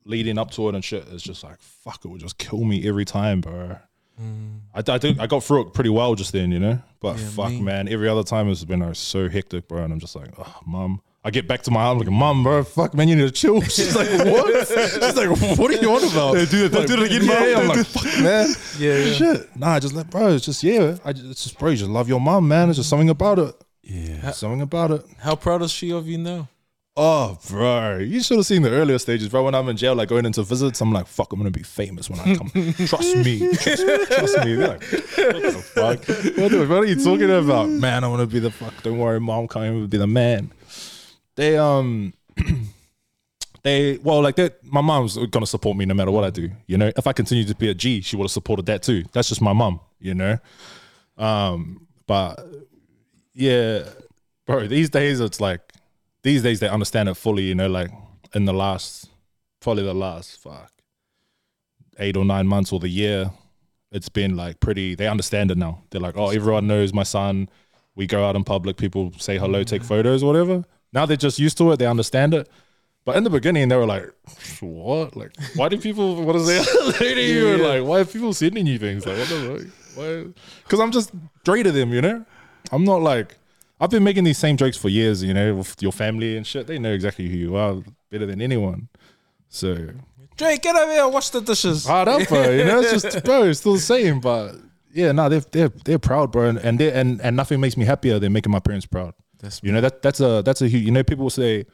leading 0.06 0.38
up 0.38 0.52
to 0.52 0.70
it 0.70 0.76
and 0.76 0.84
shit, 0.84 1.06
it's 1.12 1.24
just 1.24 1.44
like 1.44 1.60
fuck. 1.60 2.04
It 2.04 2.08
would 2.10 2.22
just 2.22 2.38
kill 2.38 2.64
me 2.64 2.88
every 2.88 3.06
time, 3.06 3.42
bro. 3.42 3.78
Mm. 4.22 4.60
I, 4.74 4.84
I 4.94 4.98
think 4.98 5.20
I 5.20 5.28
got 5.28 5.44
through 5.44 5.68
it 5.68 5.74
pretty 5.74 5.90
well 5.90 6.16
just 6.16 6.32
then, 6.34 6.52
you 6.52 6.60
know. 6.60 6.80
But 7.00 7.18
Yeah, 7.18 7.28
fuck, 7.30 7.52
me. 7.52 7.62
man, 7.62 7.88
every 7.88 8.08
other 8.08 8.24
time 8.24 8.50
it's 8.50 8.64
been 8.64 8.82
like, 8.82 8.96
so 8.96 9.30
hectic, 9.30 9.68
bro. 9.68 9.84
And 9.84 9.94
I'm 9.94 10.00
just 10.00 10.16
like, 10.16 10.30
oh, 10.38 10.60
mom. 10.66 11.02
I 11.24 11.30
get 11.30 11.48
back 11.48 11.62
to 11.64 11.72
my 11.72 11.82
house, 11.82 11.92
I'm 11.94 12.00
like, 12.00 12.10
mom, 12.10 12.44
bro, 12.44 12.64
fuck, 12.64 12.96
man, 12.96 13.08
you 13.08 13.16
need 13.16 13.26
to 13.26 13.32
chill. 13.32 13.62
She's 13.62 13.96
like, 13.96 14.10
what? 14.10 14.68
She's 14.68 15.16
like, 15.16 15.30
what 15.58 15.70
are 15.72 15.74
you 15.80 15.92
on 15.92 16.04
about? 16.04 16.34
do 16.50 16.66
it, 16.66 16.72
do 16.72 17.04
it 17.04 17.12
again, 17.12 17.24
yeah, 17.26 17.60
I'm 17.60 17.68
like, 17.68 17.86
fuck, 17.86 18.06
man. 18.24 18.50
Yeah, 18.80 18.98
yeah. 18.98 19.14
Shit. 19.14 19.56
Nah, 19.56 19.74
I 19.74 19.80
just 19.80 19.94
let, 19.94 20.10
bro, 20.10 20.30
it's 20.30 20.46
just, 20.46 20.64
yeah. 20.64 20.98
I 21.06 21.14
just, 21.14 21.26
it's 21.28 21.44
just, 21.44 21.60
bro, 21.60 21.70
you 21.70 21.78
just 21.78 21.92
love 21.92 22.10
your 22.10 22.20
mom, 22.20 22.48
man. 22.48 22.70
It's 22.70 22.78
just 22.78 22.90
something 22.90 23.10
about 23.10 23.38
it. 23.38 23.56
yeah, 23.84 24.32
Something 24.32 24.62
about 24.62 24.90
it. 24.92 25.06
How 25.20 25.36
proud 25.36 25.62
is 25.62 25.72
she 25.72 25.92
of 25.92 26.08
you 26.08 26.18
now? 26.18 26.48
Oh, 26.98 27.40
bro, 27.48 28.00
you 28.00 28.22
should 28.22 28.38
have 28.38 28.46
seen 28.46 28.64
the 28.64 28.70
earlier 28.72 29.00
stages, 29.00 29.30
bro. 29.30 29.46
When 29.46 29.56
I'm 29.56 29.70
in 29.70 29.78
jail, 29.78 29.96
like 29.96 30.10
going 30.10 30.26
into 30.26 30.44
visits, 30.44 30.82
I'm 30.82 30.92
like, 30.92 31.08
fuck, 31.08 31.32
I'm 31.32 31.40
gonna 31.40 31.50
be 31.50 31.64
famous 31.64 32.10
when 32.10 32.20
I 32.20 32.36
come. 32.36 32.50
trust 32.86 33.16
me, 33.16 33.40
trust, 33.54 33.86
trust 34.08 34.38
me. 34.46 34.56
They're 34.56 34.68
like, 34.68 34.82
what 34.84 35.42
the 35.42 35.64
fuck? 35.74 36.00
What, 36.38 36.52
the, 36.52 36.66
what 36.68 36.80
are 36.80 36.86
you 36.86 37.02
talking 37.02 37.32
about, 37.32 37.70
man? 37.70 38.04
I 38.04 38.08
want 38.10 38.20
to 38.20 38.28
be 38.28 38.40
the 38.40 38.52
fuck. 38.52 38.74
Don't 38.84 38.98
worry, 38.98 39.22
mom, 39.22 39.48
coming 39.48 39.84
to 39.84 39.88
be 39.88 39.98
the 39.98 40.06
man. 40.06 40.52
They 41.36 41.58
um, 41.58 42.14
they 43.64 43.98
well, 43.98 44.22
like 44.22 44.36
that. 44.36 44.64
My 44.64 44.82
mom's 44.82 45.18
gonna 45.28 45.46
support 45.46 45.78
me 45.78 45.86
no 45.86 45.94
matter 45.94 46.12
what 46.12 46.24
I 46.24 46.30
do. 46.30 46.50
You 46.68 46.78
know, 46.78 46.92
if 46.96 47.08
I 47.08 47.14
continue 47.14 47.46
to 47.46 47.56
be 47.56 47.70
a 47.70 47.74
G, 47.74 48.02
she 48.02 48.16
would 48.16 48.26
have 48.26 48.32
supported 48.32 48.66
that 48.68 48.84
too. 48.84 49.04
That's 49.12 49.30
just 49.30 49.42
my 49.42 49.54
mom. 49.54 49.80
You 50.00 50.16
know, 50.16 50.38
um, 51.18 51.88
but 52.08 52.46
yeah, 53.34 53.84
bro. 54.46 54.68
These 54.68 54.90
days, 54.90 55.20
it's 55.20 55.40
like 55.40 55.62
these 56.24 56.44
days 56.44 56.60
they 56.60 56.70
understand 56.70 57.10
it 57.10 57.16
fully. 57.16 57.44
You 57.44 57.56
know, 57.56 57.68
like 57.68 57.92
in 58.34 58.46
the 58.46 58.54
last, 58.54 59.10
probably 59.60 59.84
the 59.84 59.94
last 59.94 60.40
fuck 60.40 60.72
eight 62.00 62.18
or 62.18 62.26
nine 62.26 62.48
months 62.48 62.74
or 62.74 62.80
the 62.80 62.90
year, 62.90 63.32
it's 63.92 64.10
been 64.10 64.36
like 64.36 64.60
pretty. 64.60 64.96
They 64.96 65.08
understand 65.08 65.52
it 65.52 65.58
now. 65.58 65.84
They're 65.90 66.02
like, 66.02 66.18
oh, 66.18 66.30
everyone 66.30 66.68
knows 66.68 66.94
my 66.94 67.04
son. 67.04 67.50
We 67.96 68.08
go 68.08 68.26
out 68.26 68.36
in 68.36 68.44
public, 68.44 68.78
people 68.78 69.12
say 69.18 69.38
hello, 69.38 69.64
take 69.64 69.84
photos, 69.84 70.24
whatever. 70.24 70.64
Now 70.94 71.06
they're 71.06 71.18
just 71.18 71.40
used 71.40 71.58
to 71.60 71.72
it. 71.72 71.78
They 71.78 71.86
understand 71.86 72.34
it. 72.34 72.50
But 73.04 73.16
in 73.18 73.24
the 73.24 73.30
beginning, 73.32 73.68
they 73.70 73.76
were 73.76 73.88
like, 73.88 74.06
"What? 74.60 75.16
Like, 75.16 75.32
why 75.56 75.70
do 75.70 75.78
people? 75.80 76.24
What 76.24 76.36
is 76.36 76.46
they 77.00 77.14
to 77.16 77.22
you? 77.22 77.54
And 77.54 77.64
like, 77.64 77.84
why 77.84 78.02
are 78.02 78.06
people 78.06 78.34
sending 78.34 78.68
you 78.68 78.78
things? 78.78 79.06
Like, 79.06 79.18
what 79.18 79.30
the 79.30 79.60
fuck? 79.60 79.98
Why? 79.98 80.26
Because 80.64 80.80
I'm 80.80 80.92
just 80.92 81.12
straight 81.42 81.64
to 81.64 81.72
them, 81.72 81.94
you 81.94 82.02
know. 82.02 82.26
I'm 82.72 82.84
not 82.84 83.02
like 83.02 83.38
I've 83.80 83.90
been 83.90 84.04
making 84.04 84.24
these 84.24 84.38
same 84.38 84.56
jokes 84.56 84.78
for 84.78 84.90
years. 84.90 85.24
You 85.24 85.34
know, 85.34 85.56
with 85.56 85.82
your 85.82 85.92
family 85.92 86.38
and 86.38 86.46
shit. 86.46 86.68
They 86.68 86.78
know 86.78 86.94
exactly 86.94 87.28
who 87.28 87.38
you 87.38 87.56
are 87.56 87.82
better 88.12 88.28
than 88.28 88.40
anyone. 88.40 88.90
So 89.50 89.90
Dre, 90.38 90.58
get 90.58 90.76
over 90.76 90.92
here, 90.92 91.08
wash 91.08 91.30
the 91.32 91.42
dishes. 91.42 91.86
hard 91.86 92.08
up, 92.08 92.28
bro. 92.28 92.52
You 92.52 92.66
know, 92.66 92.82
it's 92.82 93.02
just 93.02 93.24
bro, 93.26 93.44
it's 93.46 93.60
still 93.60 93.74
the 93.74 93.80
same. 93.80 94.20
But 94.20 94.56
yeah, 94.94 95.12
no, 95.12 95.28
they're 95.28 95.40
they're 95.40 95.70
they're 95.86 96.00
proud, 96.00 96.32
bro, 96.32 96.50
and 96.50 96.58
and 96.60 96.80
they 96.80 96.92
and 96.92 97.20
and 97.22 97.36
nothing 97.36 97.60
makes 97.60 97.78
me 97.78 97.86
happier 97.86 98.20
than 98.20 98.32
making 98.32 98.52
my 98.52 98.60
parents 98.60 98.86
proud. 98.86 99.16
That's 99.42 99.62
You 99.64 99.72
know 99.72 99.82
that 99.82 100.02
that's 100.02 100.20
a 100.20 100.42
that's 100.44 100.62
a 100.62 100.68
huge. 100.68 100.84
You 100.84 100.92
know, 100.92 101.04
people 101.04 101.24
will 101.24 101.30
say, 101.30 101.66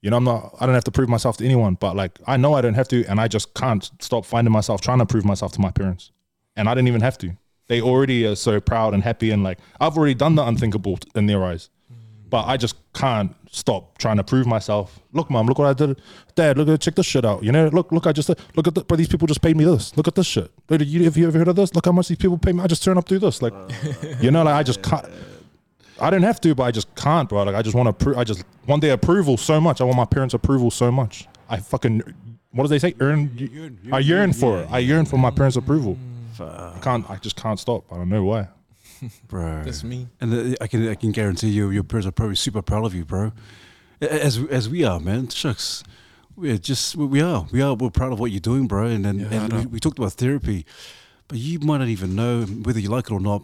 you 0.00 0.10
know, 0.10 0.16
I'm 0.16 0.24
not. 0.24 0.54
I 0.58 0.66
don't 0.66 0.74
have 0.74 0.84
to 0.84 0.90
prove 0.90 1.08
myself 1.08 1.36
to 1.38 1.44
anyone, 1.44 1.74
but 1.74 1.94
like 1.94 2.18
I 2.26 2.36
know 2.36 2.54
I 2.54 2.60
don't 2.60 2.74
have 2.74 2.88
to, 2.88 3.04
and 3.06 3.20
I 3.20 3.28
just 3.28 3.54
can't 3.54 3.90
stop 4.00 4.24
finding 4.24 4.52
myself 4.52 4.80
trying 4.80 4.98
to 4.98 5.06
prove 5.06 5.24
myself 5.24 5.52
to 5.52 5.60
my 5.60 5.70
parents, 5.70 6.10
and 6.56 6.68
I 6.68 6.74
didn't 6.74 6.88
even 6.88 7.02
have 7.02 7.18
to. 7.18 7.36
They 7.68 7.80
already 7.80 8.26
are 8.26 8.34
so 8.34 8.60
proud 8.60 8.94
and 8.94 9.02
happy, 9.02 9.30
and 9.30 9.44
like 9.44 9.58
I've 9.80 9.96
already 9.96 10.14
done 10.14 10.34
the 10.34 10.44
unthinkable 10.44 10.98
in 11.14 11.26
their 11.26 11.44
eyes, 11.44 11.68
but 12.28 12.46
I 12.46 12.56
just 12.56 12.76
can't 12.94 13.36
stop 13.50 13.98
trying 13.98 14.16
to 14.16 14.24
prove 14.24 14.46
myself. 14.46 14.98
Look, 15.12 15.28
mom, 15.30 15.46
look 15.46 15.58
what 15.58 15.68
I 15.68 15.72
did. 15.74 16.00
Dad, 16.34 16.56
look 16.56 16.68
at 16.68 16.80
check 16.80 16.94
this 16.94 17.06
shit 17.06 17.24
out. 17.24 17.44
You 17.44 17.52
know, 17.52 17.68
look, 17.68 17.92
look, 17.92 18.06
I 18.06 18.12
just 18.12 18.28
look 18.56 18.66
at 18.66 18.74
the, 18.74 18.82
but 18.84 18.96
these 18.96 19.08
people 19.08 19.26
just 19.26 19.42
paid 19.42 19.56
me 19.56 19.64
this. 19.64 19.96
Look 19.96 20.08
at 20.08 20.14
this 20.14 20.26
shit. 20.26 20.50
Have 20.70 20.82
you 20.82 21.26
ever 21.26 21.38
heard 21.38 21.48
of 21.48 21.56
this? 21.56 21.74
Look 21.74 21.84
how 21.84 21.92
much 21.92 22.08
these 22.08 22.18
people 22.18 22.38
pay 22.38 22.52
me. 22.52 22.62
I 22.62 22.66
just 22.66 22.82
turn 22.82 22.96
up 22.96 23.06
do 23.06 23.18
this. 23.18 23.42
Like, 23.42 23.52
you 24.20 24.30
know, 24.30 24.42
like 24.42 24.54
I 24.54 24.62
just 24.62 24.82
can't. 24.82 25.04
I 26.00 26.10
don't 26.10 26.22
have 26.22 26.40
to, 26.42 26.54
but 26.54 26.64
I 26.64 26.70
just 26.70 26.94
can't, 26.94 27.28
bro. 27.28 27.42
Like 27.42 27.54
I 27.54 27.62
just 27.62 27.74
want 27.76 27.86
to 27.88 27.92
prove. 28.04 28.18
I 28.18 28.24
just 28.24 28.44
want 28.66 28.82
their 28.82 28.94
approval 28.94 29.36
so 29.36 29.60
much. 29.60 29.80
I 29.80 29.84
want 29.84 29.96
my 29.96 30.04
parents' 30.04 30.34
approval 30.34 30.70
so 30.70 30.90
much. 30.90 31.26
I 31.48 31.58
fucking 31.58 32.02
what 32.52 32.64
do 32.64 32.68
they 32.68 32.78
say? 32.78 32.94
Earn. 33.00 33.30
yearn- 33.36 33.78
I 33.92 33.98
yearn- 33.98 34.04
yearn 34.06 34.32
for 34.32 34.56
yeah, 34.58 34.62
it. 34.64 34.68
I 34.72 34.78
yearn 34.78 35.04
for 35.06 35.18
my 35.18 35.30
parents' 35.30 35.56
approval. 35.56 35.96
Fuck. 36.34 36.76
I 36.76 36.78
can't. 36.80 37.10
I 37.10 37.16
just 37.16 37.36
can't 37.36 37.58
stop. 37.58 37.84
I 37.92 37.96
don't 37.96 38.08
know 38.08 38.24
why. 38.24 38.48
bro. 39.28 39.62
That's 39.64 39.84
me. 39.84 40.08
And 40.20 40.54
uh, 40.54 40.56
I 40.60 40.66
can 40.66 40.88
I 40.88 40.94
can 40.94 41.12
guarantee 41.12 41.48
you, 41.50 41.70
your 41.70 41.84
parents 41.84 42.06
are 42.06 42.12
probably 42.12 42.36
super 42.36 42.62
proud 42.62 42.84
of 42.84 42.94
you, 42.94 43.04
bro. 43.04 43.32
As 44.00 44.38
as 44.50 44.68
we 44.68 44.84
are, 44.84 44.98
man. 45.00 45.28
Shucks, 45.28 45.84
we're 46.36 46.58
just 46.58 46.96
we- 46.96 47.06
we 47.06 47.20
are 47.20 47.46
we 47.52 47.60
are 47.62 47.74
we're 47.74 47.90
proud 47.90 48.12
of 48.12 48.18
what 48.20 48.30
you're 48.30 48.40
doing, 48.40 48.66
bro. 48.66 48.86
And 48.86 49.06
and, 49.06 49.20
Yeah, 49.20 49.44
and 49.44 49.52
we, 49.52 49.66
we 49.66 49.80
talked 49.80 49.98
about 49.98 50.12
therapy, 50.12 50.64
but 51.28 51.38
you 51.38 51.58
might 51.60 51.78
not 51.78 51.88
even 51.88 52.14
know 52.14 52.42
whether 52.42 52.80
you 52.80 52.88
like 52.90 53.06
it 53.10 53.12
or 53.12 53.20
not. 53.20 53.42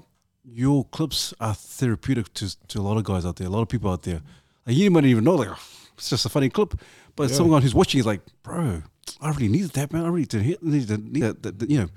Your 0.48 0.84
clips 0.84 1.34
are 1.40 1.54
therapeutic 1.54 2.32
to 2.34 2.56
to 2.68 2.78
a 2.80 2.82
lot 2.82 2.96
of 2.96 3.04
guys 3.04 3.26
out 3.26 3.36
there, 3.36 3.48
a 3.48 3.50
lot 3.50 3.62
of 3.62 3.68
people 3.68 3.90
out 3.90 4.02
there. 4.02 4.20
Like 4.66 4.76
you 4.76 4.90
might 4.90 5.00
not 5.00 5.08
even 5.08 5.24
know, 5.24 5.34
like 5.34 5.48
"Oh, 5.48 5.58
it's 5.98 6.08
just 6.10 6.24
a 6.24 6.28
funny 6.28 6.48
clip, 6.50 6.74
but 7.16 7.30
Yeah. 7.30 7.36
someone 7.36 7.62
who's 7.62 7.74
watching 7.74 7.98
is 8.00 8.06
like, 8.06 8.20
bro, 8.42 8.82
I 9.20 9.30
really 9.30 9.48
needed 9.48 9.70
that, 9.72 9.92
man. 9.92 10.04
I 10.04 10.08
really 10.08 10.26
did 10.26 10.42
hit, 10.42 10.62
need 10.62 10.86
to 10.88 10.98
need 10.98 11.22
that, 11.22 11.42
that, 11.42 11.58
that, 11.58 11.70
you 11.70 11.78
know. 11.80 11.88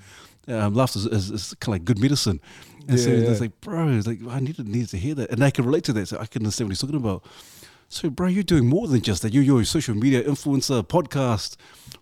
Um, 0.48 0.74
laughter 0.74 0.98
is, 0.98 1.06
is, 1.06 1.30
is 1.30 1.54
kind 1.60 1.76
of 1.76 1.80
like 1.82 1.86
good 1.86 2.00
medicine. 2.00 2.42
And 2.88 3.00
so 3.00 3.12
Yeah, 3.12 3.30
it's 3.30 3.40
like, 3.40 3.62
bro, 3.62 3.90
it's 3.90 4.08
like 4.08 4.20
I 4.28 4.40
needed 4.40 4.68
needed 4.68 4.90
to 4.90 4.98
hear 4.98 5.14
that, 5.16 5.30
and 5.30 5.44
I 5.44 5.52
can 5.52 5.64
relate 5.64 5.84
to 5.84 5.94
that. 5.94 6.08
So 6.08 6.18
I 6.18 6.26
can 6.26 6.42
understand 6.42 6.68
what 6.70 6.72
he's 6.72 6.80
talking 6.82 6.96
about. 6.96 7.24
So, 7.92 8.10
bro, 8.12 8.28
you're 8.28 8.44
doing 8.44 8.68
more 8.68 8.88
than 8.88 9.02
just 9.02 9.24
that. 9.24 9.34
You, 9.34 9.42
you're 9.42 9.62
a 9.62 9.66
social 9.66 9.96
media 9.96 10.22
influencer, 10.24 10.84
podcast, 10.84 11.56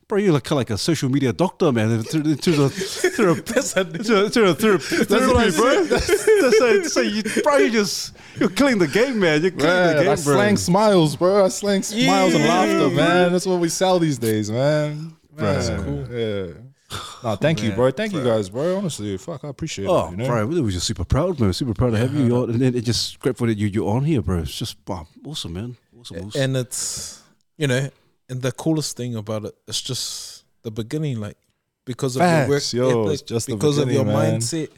bro. 0.10 0.18
You're 0.20 0.34
like 0.34 0.44
kind 0.44 0.52
of 0.54 0.58
like 0.58 0.70
a 0.70 0.78
social 0.78 1.08
media 1.10 1.32
doctor, 1.32 1.72
man. 1.72 2.04
To, 2.04 2.24
to, 2.24 2.36
to 2.36 2.52
the 2.52 2.70
through 2.70 3.32
a, 3.32 3.36
to, 3.42 4.30
to 4.30 4.46
a 4.50 4.54
through 4.54 4.78
therapy, 4.80 5.28
what 5.28 5.38
I 5.38 5.50
bro. 5.52 5.84
That's 5.86 6.58
so, 6.58 6.84
so 6.84 7.00
you, 7.02 7.24
bro, 7.42 7.58
you 7.58 7.72
just 7.72 8.14
you're 8.38 8.50
killing 8.50 8.80
the 8.80 8.88
game, 8.88 9.20
man. 9.20 9.42
You're 9.42 9.52
killing 9.52 9.62
the 9.62 9.94
Man, 9.94 10.04
game, 10.04 10.12
I 10.12 10.16
bro. 10.16 10.16
slang 10.36 10.58
smiles, 10.58 11.16
bro. 11.16 11.46
I 11.46 11.48
slang 11.48 11.84
smiles 11.84 12.34
and 12.34 12.44
Yeah. 12.44 12.50
laughter, 12.50 12.90
man. 12.94 13.32
That's 13.32 13.46
what 13.46 13.60
we 13.62 13.70
sell 13.70 13.98
these 13.98 14.18
days, 14.18 14.52
man. 14.52 15.16
Bro. 15.36 15.46
Man, 15.46 15.56
That's 15.56 15.84
cool. 15.84 16.18
Yeah. 16.20 16.67
No, 17.24 17.36
thank 17.36 17.64
you, 17.64 17.72
bro. 17.74 17.92
Thank 17.92 18.14
you 18.14 18.24
guys, 18.24 18.48
bro. 18.50 18.78
Honestly, 18.78 19.18
fuck, 19.18 19.44
I 19.44 19.50
appreciate 19.50 19.88
Oh, 19.88 20.08
it. 20.08 20.12
You 20.12 20.18
know? 20.18 20.28
bro, 20.28 20.46
we 20.46 20.62
were 20.62 20.70
just 20.72 20.86
super 20.88 21.04
proud, 21.04 21.40
man. 21.40 21.52
Super 21.52 21.74
proud 21.74 21.92
to 21.92 21.98
have 21.98 22.14
you 22.14 22.34
on, 22.38 22.52
and 22.52 22.60
then 22.62 22.76
it's 22.76 22.86
just 22.86 23.20
grateful 23.20 23.48
that 23.48 23.58
you 23.58 23.68
you're 23.68 23.90
on 23.90 24.06
here, 24.06 24.22
bro. 24.22 24.40
It's 24.40 24.58
just 24.58 24.78
wow, 24.88 25.08
awesome, 25.26 25.54
man. 25.54 25.78
Awesome, 26.00 26.28
awesome. 26.28 26.42
And 26.42 26.56
it's 26.58 27.22
you 27.58 27.68
know, 27.68 27.90
and 28.30 28.42
the 28.42 28.52
coolest 28.52 28.96
thing 28.96 29.16
about 29.16 29.46
it, 29.46 29.56
it's 29.68 29.82
just 29.82 30.44
the 30.62 30.72
beginning, 30.72 31.20
like 31.20 31.38
because 31.86 32.16
of 32.16 32.22
Facts, 32.22 32.74
your 32.74 32.86
work 32.88 32.94
yo, 32.96 33.08
ethic, 33.14 33.28
just 33.28 33.48
the 33.48 33.56
because 33.56 33.78
of 33.80 33.92
your 33.92 34.06
beginning, 34.06 34.22
man. 34.32 34.40
mindset. 34.40 34.70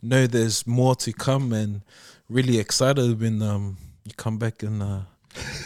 No, 0.00 0.26
there's 0.26 0.66
more 0.66 0.94
to 0.96 1.12
come, 1.12 1.52
and 1.52 1.82
really 2.30 2.58
excited 2.58 3.20
when 3.20 3.42
um 3.42 3.76
you 4.04 4.12
come 4.16 4.38
back 4.38 4.62
and. 4.62 4.82
uh, 4.82 5.00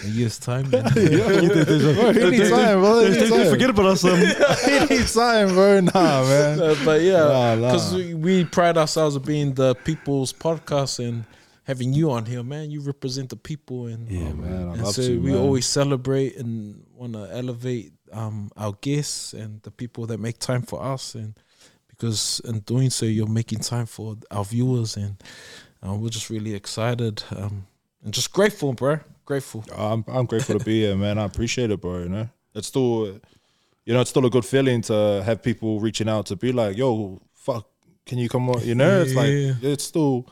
a 0.05 0.09
year's 0.09 0.39
time. 0.39 0.69
man. 0.71 0.83
Bro, 0.93 1.01
anytime, 1.01 2.81
bro. 2.81 2.99
Anytime. 3.01 3.51
forget 3.51 3.71
about 3.71 3.87
us. 3.87 4.05
Um, 4.05 4.19
anytime, 4.91 5.49
bro. 5.49 5.81
Nah, 5.81 6.23
man. 6.25 6.61
Uh, 6.61 6.75
but 6.85 7.01
yeah, 7.01 7.19
Nah, 7.25 7.55
nah. 7.55 7.69
because 7.73 7.95
we, 7.95 8.15
we 8.15 8.45
pride 8.45 8.77
ourselves 8.77 9.17
on 9.17 9.23
being 9.23 9.55
the 9.55 9.75
people's 9.77 10.33
podcast 10.33 10.99
and 11.07 11.25
having 11.65 11.93
you 11.93 12.11
on 12.11 12.27
here, 12.27 12.43
man. 12.43 12.71
You 12.71 12.81
represent 12.81 13.31
the 13.31 13.37
people, 13.37 13.87
and 13.87 14.09
Yeah, 14.09 14.29
Oh, 14.29 14.33
man, 14.35 14.69
I 14.69 14.73
and 14.73 14.83
love 14.83 14.95
so 14.95 15.03
to, 15.03 15.21
we 15.21 15.31
man. 15.33 15.41
always 15.41 15.67
celebrate 15.67 16.37
and 16.37 16.85
want 16.95 17.13
to 17.15 17.29
elevate 17.33 17.93
um, 18.13 18.51
our 18.57 18.73
guests 18.81 19.33
and 19.33 19.63
the 19.63 19.71
people 19.71 20.07
that 20.07 20.19
make 20.19 20.39
time 20.39 20.63
for 20.63 20.83
us, 20.83 21.15
and 21.15 21.35
because 21.89 22.41
in 22.45 22.61
doing 22.61 22.91
so, 22.91 23.07
you're 23.07 23.27
making 23.29 23.61
time 23.61 23.87
for 23.87 24.17
our 24.31 24.45
viewers, 24.45 24.97
and 24.97 25.17
uh, 25.87 25.95
we're 25.95 26.09
just 26.11 26.29
really 26.31 26.55
excited 26.55 27.23
um, 27.37 27.67
and 28.05 28.13
just 28.13 28.33
grateful, 28.33 28.73
bro. 28.73 28.99
Grateful. 29.25 29.65
I'm 29.77 30.05
I'm 30.09 30.27
grateful 30.27 30.59
to 30.59 30.65
be 30.65 30.81
here, 30.81 30.97
man. 30.97 31.19
I 31.19 31.25
appreciate 31.25 31.71
it, 31.71 31.81
bro. 31.81 32.01
You 32.01 32.09
know, 32.09 32.29
it's 32.55 32.67
still, 32.69 33.21
you 33.85 33.95
know, 33.95 34.01
it's 34.01 34.11
still 34.11 34.27
a 34.27 34.31
good 34.31 34.45
feeling 34.45 34.83
to 34.83 35.23
have 35.25 35.43
people 35.43 35.81
reaching 35.81 36.09
out 36.09 36.27
to 36.27 36.37
be 36.37 36.53
like, 36.53 36.77
"Yo, 36.77 37.21
fuck, 37.35 37.67
can 38.05 38.19
you 38.19 38.29
come 38.29 38.51
on?" 38.51 38.65
You 38.65 38.75
know, 38.75 39.01
it's 39.03 39.15
like 39.15 39.31
Yeah. 39.31 39.55
it's 39.63 39.85
still, 39.85 40.27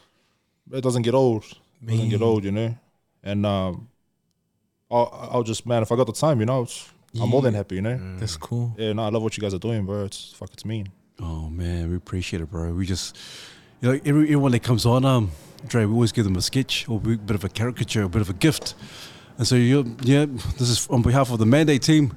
it 0.73 0.83
doesn't 0.83 1.03
get 1.03 1.15
old. 1.15 1.45
It 1.83 1.87
doesn't 1.91 2.09
get 2.11 2.21
old, 2.23 2.45
you 2.45 2.51
know. 2.53 2.77
And 3.23 3.47
um, 3.47 3.89
I'll 4.91 5.29
I'll 5.33 5.43
just 5.45 5.67
man, 5.67 5.83
if 5.83 5.93
I 5.93 5.97
got 5.97 6.07
the 6.07 6.13
time, 6.13 6.41
you 6.41 6.47
know, 6.47 6.67
I'm 7.21 7.29
more 7.29 7.43
than 7.43 7.55
happy, 7.55 7.77
you 7.77 7.83
know. 7.83 8.17
That's 8.19 8.37
cool. 8.37 8.75
Yeah, 8.77 8.93
no, 8.93 9.05
I 9.05 9.09
love 9.11 9.23
what 9.23 9.37
you 9.37 9.41
guys 9.41 9.55
are 9.55 9.59
doing, 9.59 9.87
bro. 9.87 10.05
It's 10.05 10.33
fuck, 10.33 10.51
it's 10.53 10.65
mean. 10.65 10.89
Oh 11.21 11.49
man, 11.49 11.91
we 11.91 11.97
appreciate 11.97 12.41
it, 12.43 12.51
bro. 12.51 12.73
We 12.73 12.87
just, 12.87 13.17
you 13.81 13.93
know, 13.93 14.01
every, 14.05 14.23
everyone 14.25 14.53
that 14.53 14.63
comes 14.63 14.85
on, 14.87 15.05
um, 15.05 15.31
Dre, 15.67 15.85
we 15.85 15.93
always 15.95 16.13
give 16.13 16.25
them 16.25 16.37
a 16.37 16.43
sketch 16.43 16.89
or 16.89 16.97
a 16.99 17.17
bit 17.17 17.35
of 17.35 17.45
a 17.45 17.49
caricature, 17.49 18.03
a 18.05 18.09
bit 18.09 18.23
of 18.23 18.31
a 18.31 18.35
gift. 18.35 18.75
And 19.39 19.47
so 19.47 19.55
you, 19.57 19.97
yeah, 20.03 20.27
this 20.59 20.69
is 20.69 20.87
on 20.89 21.03
behalf 21.03 21.31
of 21.31 21.39
the 21.39 21.47
Mandate 21.47 21.83
team. 21.83 22.13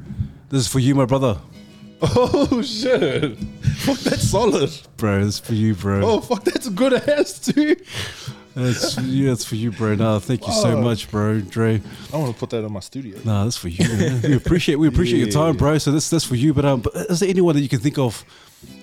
This 0.49 0.61
is 0.61 0.67
for 0.67 0.79
you, 0.79 0.93
my 0.95 1.05
brother, 1.05 1.37
Oh 2.01 2.61
shit! 2.61 3.37
fuck, 3.37 3.97
that's 3.99 4.29
solid. 4.29 4.71
bro. 4.97 5.23
This 5.23 5.39
for 5.39 5.53
you, 5.53 5.73
bro. 5.73 6.01
Oh 6.05 6.19
fuck, 6.19 6.43
that's 6.43 6.67
a 6.67 6.71
good 6.71 6.93
ass 6.93 7.39
too. 7.39 7.75
It's, 8.55 8.97
yeah, 8.99 9.31
it's 9.31 9.45
for 9.45 9.55
you, 9.55 9.71
bro. 9.71 9.95
Nah, 9.95 10.19
thank 10.19 10.45
you 10.45 10.53
so 10.53 10.77
Oh. 10.77 10.81
much, 10.81 11.09
bro, 11.09 11.39
Dre. 11.41 11.81
I 12.13 12.17
want 12.17 12.33
to 12.33 12.39
put 12.39 12.49
that 12.51 12.63
in 12.63 12.71
my 12.71 12.81
studio. 12.81 13.17
Nah, 13.23 13.45
that's 13.45 13.57
for 13.57 13.69
you. 13.69 13.87
Man. 13.87 14.21
We 14.21 14.35
appreciate 14.35 14.75
we 14.75 14.87
appreciate 14.87 15.19
your 15.19 15.29
time, 15.31 15.55
bro. 15.57 15.77
So 15.77 15.91
that's 15.91 16.09
that's 16.09 16.25
for 16.25 16.35
you. 16.35 16.53
But 16.53 16.65
um, 16.65 16.81
but 16.81 16.93
is 16.95 17.21
there 17.21 17.29
anyone 17.29 17.55
that 17.55 17.61
you 17.61 17.69
can 17.69 17.79
think 17.79 17.97
of 17.97 18.23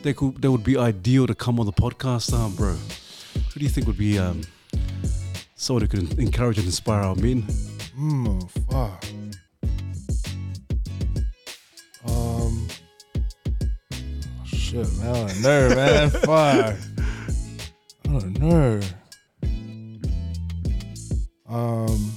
that 0.03 0.17
could 0.17 0.41
that 0.43 0.51
would 0.51 0.65
be 0.65 0.77
ideal 0.79 1.27
to 1.27 1.35
come 1.35 1.61
on 1.61 1.67
the 1.67 1.73
podcast, 1.73 2.33
um, 2.33 2.55
bro? 2.57 2.77
Who 3.35 3.59
do 3.61 3.65
you 3.65 3.69
think 3.69 3.87
would 3.87 3.99
be 3.99 4.19
um 4.19 4.43
someone 5.55 5.83
who 5.83 5.89
could 5.89 6.19
encourage 6.19 6.59
and 6.59 6.67
inspire 6.67 7.03
our 7.03 7.15
men? 7.17 7.43
Hmm, 7.95 8.39
fuck. 8.71 9.05
Um, 12.07 12.67
oh, 13.93 14.45
shit, 14.45 14.87
man. 14.99 15.15
I 15.15 15.27
don't 15.27 15.41
know, 15.43 15.69
man. 15.75 16.11
fuck. 16.11 16.77
I 18.07 18.09
don't 18.09 18.39
know. 18.39 18.81
Um. 21.49 22.13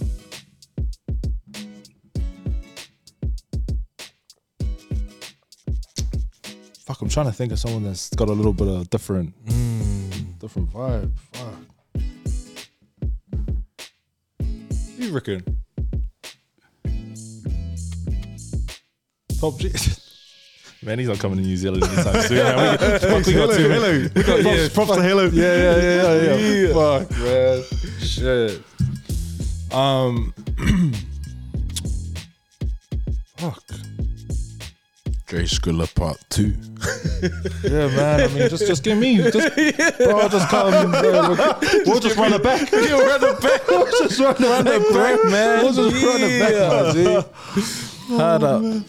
Fuck, 6.86 7.02
I'm 7.02 7.10
trying 7.10 7.26
to 7.28 7.32
think 7.32 7.52
of 7.54 7.60
someone 7.60 7.84
that's 7.84 8.10
got 8.14 8.30
a 8.30 8.34
little 8.34 8.54
bit 8.54 8.68
of 8.68 8.90
different, 8.90 9.34
Mm. 9.46 9.83
Different 10.44 10.70
vibe. 10.74 11.10
Fuck. 11.32 11.56
You 14.98 15.14
reckon? 15.14 15.42
Top 19.40 19.58
G. 19.58 19.72
Man, 20.84 21.00
he's 21.00 21.08
not 21.08 21.20
coming 21.20 21.38
to 21.38 21.44
New 21.44 21.56
Zealand 21.56 21.86
anytime 21.86 22.22
soon. 22.24 22.38
Man. 22.40 22.72
We, 22.72 22.78
fuck, 22.78 23.26
we 23.26 23.34
got 23.34 23.56
two. 23.56 23.70
hello. 23.70 24.10
We 24.14 24.24
got 24.24 24.44
yeah, 24.44 24.68
props 24.74 24.92
to 24.92 25.02
Hello. 25.02 25.30
Yeah, 25.32 25.56
yeah, 25.56 25.78
yeah, 25.78 26.22
yeah, 26.22 26.36
yeah. 26.36 26.74
Fuck, 26.74 27.12
man. 27.20 27.64
Shit. 28.02 28.62
Um. 29.72 30.34
fuck. 33.38 33.64
Dre 35.34 35.46
Skrila 35.46 35.88
Part 35.96 36.20
Two. 36.30 36.54
Yeah, 37.68 37.88
man. 37.88 38.22
I 38.22 38.28
mean, 38.28 38.50
just 38.50 38.68
just 38.68 38.84
give 38.84 39.00
me, 39.00 39.18
just 39.18 39.34
bro, 39.98 40.30
just 40.30 40.48
come. 40.48 40.92
Bro, 40.92 41.10
uh, 41.12 41.60
we'll, 41.60 41.84
we'll 41.88 42.00
just 42.00 42.18
run 42.18 42.34
it 42.34 42.44
back. 42.44 42.72
You 42.72 43.00
run 43.00 43.24
it 43.24 43.42
back. 43.42 43.68
We'll 43.68 43.86
just 43.88 44.20
run 44.20 44.36
it 44.38 44.40
back, 44.40 44.94
back, 44.94 45.32
man. 45.32 45.64
We'll 45.64 45.74
just 45.74 46.06
run 46.06 46.22
it 46.22 46.40
back, 46.40 46.54
Yeah. 46.54 47.14
man. 47.14 47.24
G. 47.56 48.16
Hard 48.16 48.44
up. 48.44 48.62
Oh, 48.62 48.84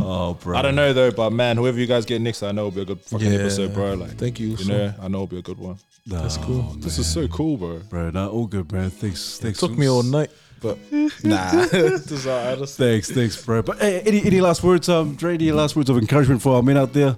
oh, 0.00 0.34
bro. 0.34 0.58
I 0.58 0.60
don't 0.60 0.74
know 0.74 0.92
though, 0.92 1.10
but 1.10 1.30
man, 1.30 1.56
whoever 1.56 1.78
you 1.80 1.86
guys 1.86 2.04
get 2.04 2.20
next, 2.20 2.42
I 2.42 2.52
know 2.52 2.66
it'll 2.66 2.70
be 2.72 2.82
a 2.82 2.84
good 2.84 3.00
fucking 3.00 3.32
Yeah. 3.32 3.38
episode, 3.38 3.72
bro. 3.72 3.94
Like, 3.94 4.18
Thank 4.18 4.38
you. 4.40 4.48
you 4.48 4.56
so- 4.58 4.68
know, 4.70 4.94
I 5.00 5.08
know 5.08 5.18
it'll 5.22 5.26
be 5.28 5.38
a 5.38 5.42
good 5.42 5.58
one. 5.58 5.78
That's 6.06 6.36
cool. 6.36 6.74
This 6.76 6.98
is 6.98 7.10
so 7.10 7.26
cool, 7.28 7.56
bro. 7.56 7.78
bro. 7.88 8.10
No, 8.10 8.28
all 8.28 8.46
good, 8.46 8.68
bro. 8.68 8.90
Thanks, 8.90 9.38
thanks. 9.38 9.58
Took 9.60 9.78
me 9.78 9.88
all 9.88 10.02
night, 10.02 10.28
but 10.64 10.78
nah. 11.24 11.50
This 11.66 12.10
is 12.10 12.26
all 12.26 12.44
right. 12.44 12.58
Just- 12.58 12.78
Thanks, 12.78 13.10
thanks, 13.10 13.40
bro. 13.44 13.62
But 13.62 13.78
hey, 13.78 14.00
any 14.00 14.24
any 14.24 14.40
last 14.40 14.62
words, 14.62 14.88
um, 14.88 15.14
Dre? 15.14 15.34
Any 15.34 15.52
last 15.52 15.76
words 15.76 15.90
of 15.90 15.98
encouragement 15.98 16.40
for 16.42 16.56
our 16.56 16.62
men 16.62 16.78
out 16.78 16.92
there? 16.94 17.16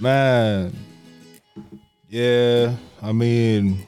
Man, 0.00 0.72
yeah, 2.08 2.76
I 3.02 3.10
mean, 3.10 3.84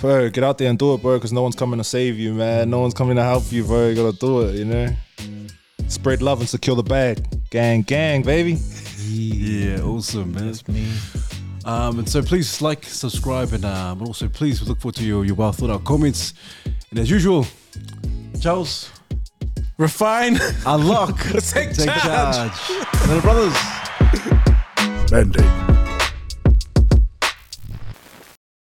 bro, 0.00 0.30
get 0.30 0.42
out 0.42 0.56
there 0.58 0.70
and 0.70 0.78
do 0.78 0.94
it, 0.94 1.02
bro, 1.02 1.18
because 1.18 1.32
no 1.32 1.42
one's 1.42 1.56
coming 1.56 1.78
to 1.78 1.84
save 1.84 2.18
you, 2.18 2.32
man. 2.32 2.70
No 2.70 2.80
one's 2.80 2.94
coming 2.94 3.16
to 3.16 3.22
help 3.22 3.52
you, 3.52 3.64
bro. 3.64 3.88
You 3.88 3.94
gotta 3.96 4.16
do 4.18 4.40
it, 4.48 4.54
you 4.56 4.64
know. 4.64 4.88
Spread 5.88 6.22
love 6.22 6.40
and 6.40 6.48
secure 6.48 6.76
the 6.76 6.82
bag, 6.82 7.22
gang, 7.50 7.82
gang, 7.82 8.22
baby. 8.22 8.56
Yeah, 9.06 9.82
awesome, 9.82 10.32
man. 10.32 10.46
That's 10.46 10.66
me. 10.68 10.86
Um, 11.70 12.00
and 12.00 12.08
so 12.08 12.20
please 12.20 12.60
like, 12.60 12.82
subscribe, 12.84 13.52
and 13.52 13.64
um, 13.64 13.98
and 14.00 14.08
also 14.08 14.28
please 14.28 14.60
look 14.66 14.80
forward 14.80 14.96
to 14.96 15.04
your 15.04 15.24
your 15.24 15.36
well 15.36 15.52
thought 15.52 15.70
out 15.70 15.84
comments. 15.84 16.34
And 16.90 16.98
as 16.98 17.08
usual, 17.08 17.46
Charles, 18.40 18.90
Refine. 19.78 20.36
unlock, 20.66 21.16
Take 21.22 21.72
take 21.74 21.88
charge. 21.88 22.02
charge. 22.02 23.06
Little 23.06 23.20
brothers. 23.22 23.56
Band-Aid. 25.10 25.99